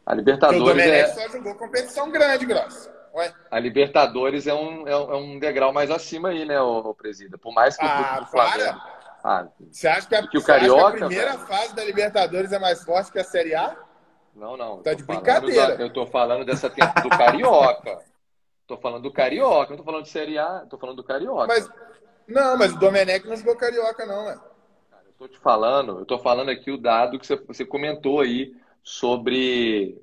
A 0.04 0.12
o 0.12 0.16
Libertadores 0.16 0.62
Domenech 0.62 0.90
é, 0.90 1.06
só 1.08 1.28
jogou 1.30 1.54
competição 1.54 2.10
grande, 2.10 2.44
Grossa. 2.44 2.94
Ué. 3.14 3.32
a 3.50 3.58
Libertadores 3.58 4.46
é 4.46 4.52
um, 4.52 4.86
é 4.86 4.94
um 4.94 5.10
é 5.12 5.16
um 5.16 5.38
degrau 5.38 5.72
mais 5.72 5.90
acima 5.90 6.28
aí, 6.28 6.44
né, 6.44 6.60
ô, 6.60 6.80
ô 6.90 6.94
Presida? 6.94 7.38
Por 7.38 7.54
mais 7.54 7.74
que 7.74 7.84
o 7.84 7.88
Ah, 7.88 8.20
do 8.20 8.26
Flamengo. 8.26 8.80
Ah, 9.24 9.48
Você 9.72 9.88
acha 9.88 10.06
que 10.06 10.14
a, 10.14 10.26
Que 10.28 10.36
o 10.38 10.44
Carioca, 10.44 10.98
que 10.98 11.04
a 11.04 11.06
primeira 11.06 11.32
velho? 11.32 11.46
fase 11.46 11.74
da 11.74 11.82
Libertadores 11.82 12.52
é 12.52 12.58
mais 12.58 12.84
forte 12.84 13.10
que 13.10 13.18
a 13.18 13.24
Série 13.24 13.54
A? 13.54 13.74
não, 14.34 14.58
não. 14.58 14.82
Tá 14.82 14.92
de 14.92 15.02
brincadeira. 15.02 15.76
da- 15.78 15.82
eu 15.82 15.90
tô 15.90 16.06
falando 16.06 16.44
dessa 16.44 16.68
do 16.68 17.08
Carioca. 17.08 17.98
Tô 18.68 18.76
falando 18.76 19.04
do 19.04 19.12
Carioca, 19.12 19.70
não 19.70 19.76
tô 19.76 19.84
falando 19.84 20.02
de 20.02 20.08
Série 20.08 20.36
A, 20.38 20.66
tô 20.68 20.76
falando 20.76 20.96
do 20.96 21.04
Carioca. 21.04 21.46
Mas, 21.46 21.70
não, 22.28 22.56
mas 22.56 22.72
o 22.72 22.78
Domenech 22.78 23.26
não 23.26 23.36
jogou 23.36 23.56
Carioca, 23.56 24.04
não, 24.06 24.26
ué. 24.26 24.38
Eu 25.06 25.12
tô 25.18 25.28
te 25.28 25.38
falando, 25.38 26.00
eu 26.00 26.04
tô 26.04 26.18
falando 26.18 26.50
aqui 26.50 26.70
o 26.70 26.78
dado 26.78 27.18
que 27.18 27.26
você, 27.26 27.36
você 27.36 27.64
comentou 27.64 28.20
aí 28.20 28.54
sobre 28.82 30.00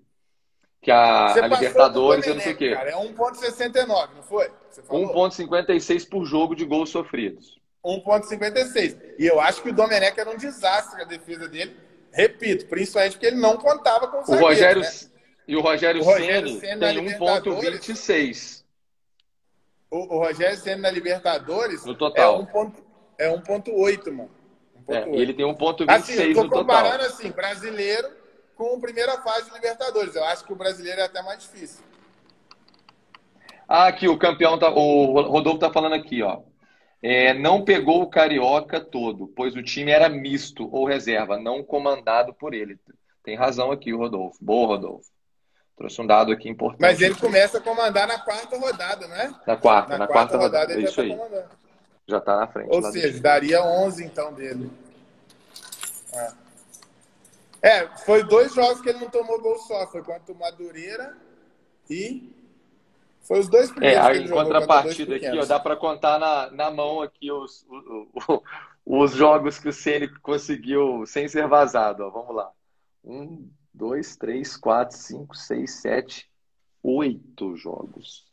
que 0.81 0.91
a, 0.91 1.33
a 1.33 1.47
Libertadores 1.47 2.25
do 2.25 2.31
é 2.31 2.33
não 2.33 2.41
sei 2.41 2.53
o 2.53 2.57
quê. 2.57 2.73
Cara, 2.73 2.89
é 2.89 2.93
1,69, 2.93 4.09
não 4.15 4.23
foi? 4.23 4.51
Você 4.69 4.83
falou? 4.83 5.29
1,56 5.29 6.09
por 6.09 6.25
jogo 6.25 6.55
de 6.55 6.65
gols 6.65 6.89
sofridos. 6.89 7.59
1,56. 7.85 8.97
E 9.17 9.25
eu 9.25 9.39
acho 9.39 9.61
que 9.61 9.69
o 9.69 9.73
Domenech 9.73 10.19
era 10.19 10.29
um 10.29 10.37
desastre 10.37 11.01
a 11.01 11.05
defesa 11.05 11.47
dele. 11.47 11.75
Repito, 12.11 12.67
principalmente 12.67 13.13
porque 13.13 13.27
ele 13.27 13.39
não 13.39 13.57
contava 13.57 14.07
com 14.07 14.19
o 14.19 14.25
zagueiro, 14.25 14.45
Rogério 14.45 14.81
né? 14.81 14.89
e 15.47 15.55
o 15.55 15.61
Rogério, 15.61 16.01
O 16.01 16.05
Rogério 16.05 16.59
Ceni 16.59 16.79
tem 16.79 16.93
Libertadores. 16.95 17.79
1,26. 17.79 18.62
O, 19.94 20.15
o 20.15 20.20
Rogério 20.26 20.57
Senna 20.57 20.82
na 20.84 20.90
Libertadores 20.90 21.86
No 21.86 21.94
total. 21.94 22.36
é 22.36 22.40
1 22.40 22.45
ponto- 22.48 22.84
é 23.20 23.30
1,8, 23.30 24.11
mano. 24.11 24.32
É, 24.88 25.06
1,8. 25.06 25.14
ele 25.22 25.34
tem 25.36 25.45
1,26 25.45 25.88
Assim, 25.88 26.14
eu 26.30 26.34
tô 26.34 26.44
no 26.45 26.49
total. 26.49 26.65
comparando 26.65 27.03
assim, 27.03 27.30
brasileiro 27.32 28.10
com 28.56 28.76
a 28.76 28.80
primeira 28.80 29.22
fase 29.22 29.49
de 29.49 29.53
Libertadores. 29.53 30.15
Eu 30.15 30.24
acho 30.26 30.44
que 30.45 30.52
o 30.52 30.56
brasileiro 30.56 30.99
é 30.99 31.03
até 31.03 31.22
mais 31.22 31.44
difícil. 31.44 31.86
Ah, 33.68 33.86
aqui 33.88 34.07
o 34.07 34.18
campeão 34.18 34.57
tá, 34.57 34.70
o 34.72 35.22
Rodolfo 35.22 35.60
tá 35.60 35.72
falando 35.72 35.94
aqui, 35.94 36.24
ó. 36.24 36.41
É, 37.02 37.34
não 37.34 37.64
pegou 37.64 38.02
o 38.02 38.10
carioca 38.10 38.80
todo, 38.80 39.28
pois 39.36 39.56
o 39.56 39.61
time 39.61 39.91
era 39.91 40.10
misto 40.10 40.68
ou 40.72 40.86
reserva, 40.86 41.38
não 41.38 41.64
comandado 41.64 42.34
por 42.34 42.53
ele. 42.56 42.80
Tem 43.24 43.36
razão 43.36 43.72
aqui 43.72 43.94
o 43.94 43.98
Rodolfo. 43.98 44.38
Boa, 44.41 44.68
Rodolfo. 44.68 45.12
Trouxe 45.75 46.01
um 46.01 46.05
dado 46.07 46.31
aqui 46.31 46.47
importante. 46.49 46.81
Mas 46.81 47.01
ele 47.01 47.15
começa 47.15 47.57
a 47.57 47.61
comandar 47.61 48.07
na 48.07 48.19
quarta 48.19 48.57
rodada, 48.57 49.07
não 49.07 49.15
é? 49.15 49.33
na 49.47 49.57
quarta, 49.57 49.97
na, 49.97 50.07
quarta, 50.07 50.37
rodada. 50.37 50.71
É 50.71 50.75
ele 50.77 50.85
isso 50.85 50.95
já 50.95 51.01
aí. 51.03 51.09
tá 51.09 51.15
comandando. 51.17 51.49
Já 52.07 52.21
tá 52.21 52.35
na 52.37 52.47
frente. 52.47 52.69
Ou 52.69 52.81
seja, 52.91 53.19
daria 53.21 53.63
11 53.63 54.03
então 54.03 54.33
dele. 54.33 54.69
É. 56.13 56.31
É, 57.61 57.87
foi 58.05 58.23
dois 58.23 58.53
jogos 58.53 58.81
que 58.81 58.89
ele 58.89 58.99
não 58.99 59.09
tomou 59.09 59.41
gol 59.41 59.57
só. 59.59 59.87
Foi 59.87 60.03
contra 60.03 60.33
o 60.33 60.37
Madureira 60.37 61.15
e. 61.89 62.29
Foi 63.21 63.39
os 63.39 63.47
dois 63.47 63.69
É, 63.69 63.73
primeiros 63.73 64.05
a 64.05 64.11
que 64.11 64.17
ele 64.17 64.27
jogou 64.27 64.43
dois 64.43 64.53
contrapartida 64.53 65.15
aqui, 65.15 65.39
ó, 65.39 65.45
dá 65.45 65.57
para 65.57 65.77
contar 65.77 66.19
na, 66.19 66.51
na 66.51 66.69
mão 66.69 67.01
aqui 67.01 67.31
os, 67.31 67.65
o- 67.69 68.09
o- 68.27 68.43
os 69.01 69.13
jogos 69.13 69.57
que 69.57 69.69
o 69.69 69.73
Ceni 69.73 70.09
conseguiu 70.19 71.05
sem 71.07 71.25
ser 71.29 71.47
vazado. 71.47 72.03
Ó. 72.03 72.09
Vamos 72.09 72.35
lá. 72.35 72.51
Um, 73.05 73.49
dois, 73.73 74.15
três, 74.15 74.55
quatro, 74.55 74.95
cinco, 74.97 75.35
seis, 75.35 75.81
sete, 75.81 76.29
oito 76.81 77.55
jogos. 77.55 78.25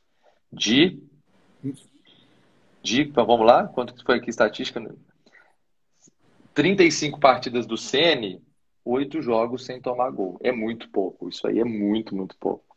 De. 0.53 1.03
De. 2.83 3.03
então, 3.03 3.27
Vamos 3.27 3.47
lá? 3.47 3.67
Quanto 3.69 4.05
foi 4.05 4.17
aqui 4.17 4.27
a 4.27 4.31
estatística? 4.31 4.81
35 6.55 7.21
partidas 7.21 7.67
do 7.67 7.77
Ceni, 7.77 8.43
oito 8.85 9.23
jogos 9.23 9.65
sem 9.65 9.81
tomar 9.81 10.11
gol. 10.11 10.39
É 10.43 10.53
muito 10.53 10.91
pouco. 10.91 11.29
Isso 11.29 11.47
aí 11.47 11.61
é 11.61 11.65
muito, 11.65 12.15
muito 12.15 12.37
pouco. 12.37 12.77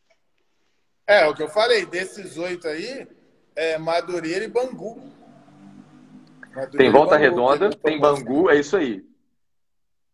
É, 1.06 1.26
o 1.28 1.34
que 1.34 1.44
eu 1.44 1.50
falei, 1.50 1.86
desses 1.86 2.38
oito 2.38 2.68
aí, 2.68 3.08
é 3.56 3.78
Madureira 3.78 4.46
e 4.46 4.48
Bangu. 4.48 5.02
Madureira 6.56 6.78
Tem 6.78 6.92
Volta 6.92 7.18
Bangu, 7.18 7.24
Redonda, 7.24 7.66
ele 7.66 7.76
tem. 7.76 8.00
Bangu, 8.00 8.50
é 8.50 8.60
isso 8.60 8.78
aí. 8.78 9.04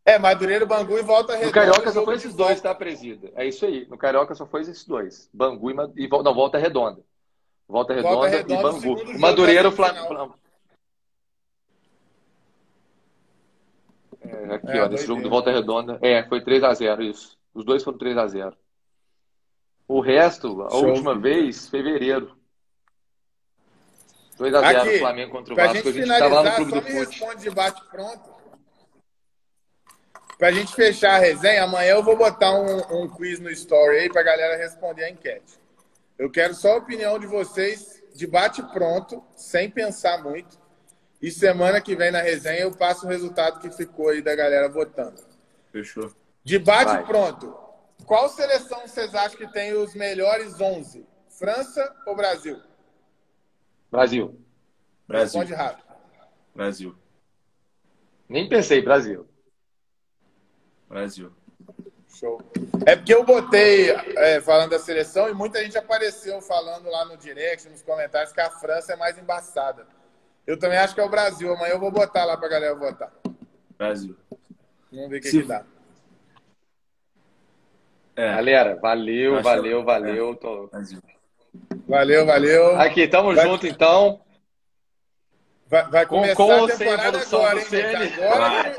É, 0.10 0.18
Madureira, 0.18 0.65
Bangu 0.65 0.98
e 0.98 1.02
Volta 1.03 1.34
Redonda. 1.34 1.48
No 1.48 1.53
Carioca 1.53 1.91
só 1.91 2.03
foi 2.03 2.15
esses 2.15 2.34
dois, 2.34 2.60
tá, 2.60 2.73
presida? 2.73 3.31
É 3.36 3.45
isso 3.45 3.65
aí. 3.65 3.86
No 3.88 3.98
Carioca 3.98 4.34
só 4.34 4.45
foi 4.48 4.61
esses 4.61 4.84
dois. 4.86 5.30
Bangu 5.31 5.69
e, 5.69 5.76
e 6.03 6.07
Vol- 6.07 6.23
não, 6.23 6.34
Volta 6.34 6.57
Redonda. 6.57 7.02
Volta 7.68 7.94
Redonda, 7.94 8.15
Volta 8.15 8.27
e 8.30 8.38
Redonda, 8.38 8.61
Bangu. 8.64 8.80
segundo 8.81 8.99
jogo 9.06 9.18
O 9.18 9.22
Madureira, 9.22 9.64
da 9.64 9.69
o 9.69 9.72
Fla- 9.72 9.94
semifinal. 9.94 10.27
Fla- 10.27 10.40
É, 14.22 14.53
aqui, 14.56 14.68
É, 14.72 14.84
ó, 14.84 14.88
nesse 14.88 15.06
jogo 15.07 15.22
do 15.22 15.30
Volta 15.30 15.52
Redonda. 15.52 15.99
É, 16.02 16.23
foi 16.23 16.41
3x0, 16.44 17.02
isso. 17.03 17.38
Os 17.53 17.64
dois 17.64 17.84
foram 17.84 17.98
3x0. 17.98 18.53
O 19.88 20.02
resto, 20.02 20.61
a 20.64 20.69
Show. 20.72 20.88
última 20.88 21.15
vez, 21.18 21.68
fevereiro. 21.69 22.36
2x0 24.38 24.64
Aqui, 24.64 24.99
Flamengo 24.99 25.31
contra 25.31 25.53
o 25.53 25.56
Vasco. 25.56 25.73
gente 25.76 25.88
A 25.88 25.91
gente 25.91 26.11
estava 26.11 26.36
lá 26.41 26.44
no 26.44 26.56
Clube 26.56 26.72
só 26.72 26.80
do 26.80 26.86
me 26.86 26.91
responde 26.91 27.41
de 27.44 27.49
bate 27.49 27.84
pronto. 27.90 28.39
Pra 30.40 30.53
gente 30.53 30.74
fechar 30.74 31.16
a 31.16 31.20
resenha, 31.20 31.66
amanhã 31.66 31.95
eu 31.95 32.02
vou 32.02 32.16
botar 32.16 32.53
um, 32.53 33.03
um 33.03 33.10
quiz 33.10 33.41
no 33.41 33.49
story 33.52 33.98
aí 33.98 34.10
pra 34.10 34.24
galera 34.24 34.56
responder 34.56 35.03
a 35.03 35.10
enquete. 35.10 35.60
Eu 36.18 36.32
quero 36.32 36.53
só 36.56 36.76
a 36.76 36.78
opinião 36.78 37.20
de 37.20 37.28
vocês 37.28 38.02
de 38.16 38.26
bate 38.26 38.64
pronto, 38.72 39.22
sem 39.36 39.70
pensar 39.70 40.24
muito. 40.24 40.57
E 41.22 41.30
semana 41.30 41.82
que 41.82 41.94
vem 41.94 42.10
na 42.10 42.22
resenha 42.22 42.61
eu 42.61 42.72
passo 42.72 43.06
o 43.06 43.10
resultado 43.10 43.60
que 43.60 43.70
ficou 43.70 44.07
aí 44.07 44.22
da 44.22 44.34
galera 44.34 44.70
votando. 44.70 45.22
Fechou. 45.74 46.10
De 46.41 46.57
bate 46.57 46.94
Vai. 46.94 47.06
pronto. 47.06 47.53
Qual 48.06 48.30
seleção 48.30 48.88
vocês 48.88 49.14
acham 49.14 49.38
que 49.38 49.52
tem 49.52 49.74
os 49.74 49.94
melhores 49.94 50.57
11? 50.57 51.06
França 51.28 51.94
ou 52.06 52.16
Brasil? 52.16 52.61
Brasil. 53.91 54.40
Brasil. 55.06 55.41
Responde 55.41 55.53
rápido. 55.53 55.94
Brasil. 56.56 56.95
Nem 58.30 58.48
pensei, 58.48 58.82
Brasil. 58.82 59.28
Brasil. 60.90 61.32
Show. 62.14 62.41
É 62.86 62.95
porque 62.95 63.14
eu 63.14 63.24
botei 63.24 63.91
é, 63.91 64.41
falando 64.41 64.72
da 64.72 64.80
seleção 64.80 65.30
e 65.30 65.34
muita 65.34 65.64
gente 65.64 65.78
apareceu 65.78 66.41
falando 66.41 66.90
lá 66.90 67.06
no 67.06 67.16
direct, 67.16 67.70
nos 67.70 67.82
comentários, 67.84 68.34
que 68.34 68.41
a 68.41 68.49
França 68.49 68.94
é 68.94 68.95
mais 68.95 69.18
embaçada. 69.18 69.86
Eu 70.48 70.57
também 70.57 70.80
acho 70.80 70.95
que 70.95 70.99
é 70.99 71.03
o 71.03 71.10
Brasil. 71.10 71.53
Amanhã 71.53 71.74
eu 71.74 71.80
vou 71.80 71.91
botar 71.91 72.26
lá 72.26 72.36
pra 72.36 72.49
galera 72.49 72.74
votar. 72.76 73.11
Brasil. 73.78 74.18
Vamos 74.91 75.10
ver 75.11 75.18
o 75.18 75.22
que, 75.22 75.30
Se- 75.30 75.41
que 75.41 75.48
dá. 75.48 75.64
É, 78.16 78.36
Galera, 78.36 78.76
valeu, 78.76 79.36
Acho- 79.36 79.44
valeu, 79.44 79.84
valeu. 79.86 80.36
Tô- 80.36 80.68
Brasil. 80.68 80.99
Valeu, 81.88 82.26
valeu. 82.26 82.76
Aqui, 82.82 83.07
tamo 83.07 83.34
Vai- 83.34 83.45
junto 83.48 83.66
então. 83.68 84.22
Vai, 85.68 85.88
vai 85.90 86.06
Com- 86.06 86.16
começar 86.16 86.36
com 86.36 86.52
a 86.52 86.56
ou 86.57 86.68
sem 86.70 86.78
temporada 86.80 87.22
agora, 87.22 87.60
hein? 87.60 88.24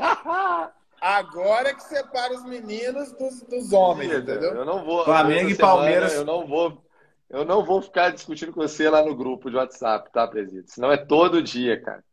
Agora, 0.01 0.73
agora 1.01 1.73
que 1.73 1.83
separa 1.83 2.33
os 2.33 2.45
meninos 2.45 3.11
dos, 3.13 3.41
dos 3.41 3.73
homens, 3.73 4.13
entendeu? 4.13 4.53
Eu 4.53 4.65
não 4.65 4.85
vou. 4.85 5.03
Flamengo 5.03 5.49
e 5.49 5.55
Palmeiras. 5.55 6.11
semana 6.11 6.31
Eu 6.31 6.39
não 6.39 6.47
vou. 6.47 6.85
Eu 7.29 7.45
não 7.45 7.65
vou 7.65 7.81
ficar 7.81 8.11
discutindo 8.11 8.53
com 8.53 8.61
você 8.61 8.89
lá 8.89 9.03
no 9.03 9.15
grupo 9.15 9.49
de 9.49 9.55
WhatsApp, 9.55 10.11
tá, 10.11 10.27
presidente? 10.27 10.71
Senão 10.71 10.91
é 10.91 10.97
todo 10.97 11.41
dia, 11.41 11.81
cara. 11.81 12.03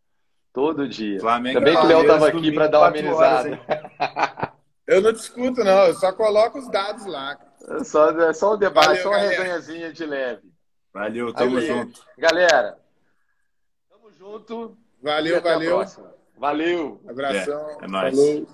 Todo 0.52 0.88
dia. 0.88 1.20
Flamengo 1.20 1.58
Também 1.58 1.76
que 1.76 1.80
o 1.80 1.86
Léo 1.86 1.98
Palmeiras, 1.98 2.20
tava 2.20 2.38
aqui 2.38 2.52
para 2.52 2.66
dar 2.68 2.78
uma 2.78 2.90
4 2.92 3.14
horas, 3.14 3.46
amenizada. 3.46 4.52
Eu 4.86 5.02
não 5.02 5.12
discuto, 5.12 5.62
não. 5.62 5.86
Eu 5.86 5.94
só 5.94 6.12
coloco 6.12 6.58
os 6.58 6.70
dados 6.70 7.04
lá. 7.04 7.38
É 7.68 7.84
só, 7.84 8.10
é 8.10 8.32
só 8.32 8.54
um 8.54 8.58
debate, 8.58 8.86
Valeu, 8.86 9.02
só 9.02 9.08
uma 9.10 9.18
galera. 9.18 9.36
resenhazinha 9.42 9.92
de 9.92 10.06
leve. 10.06 10.50
Valeu, 10.94 11.34
tamo 11.34 11.54
Valeu. 11.56 11.66
junto. 11.66 12.00
Galera, 12.16 12.78
tamo 13.90 14.10
junto. 14.12 14.78
Valeu, 15.02 15.42
valeu. 15.42 15.84
Valeu. 16.38 17.00
Abração. 17.06 17.70
É, 17.80 17.84
é 17.84 17.88
nóis. 17.88 18.16
Falou. 18.16 18.46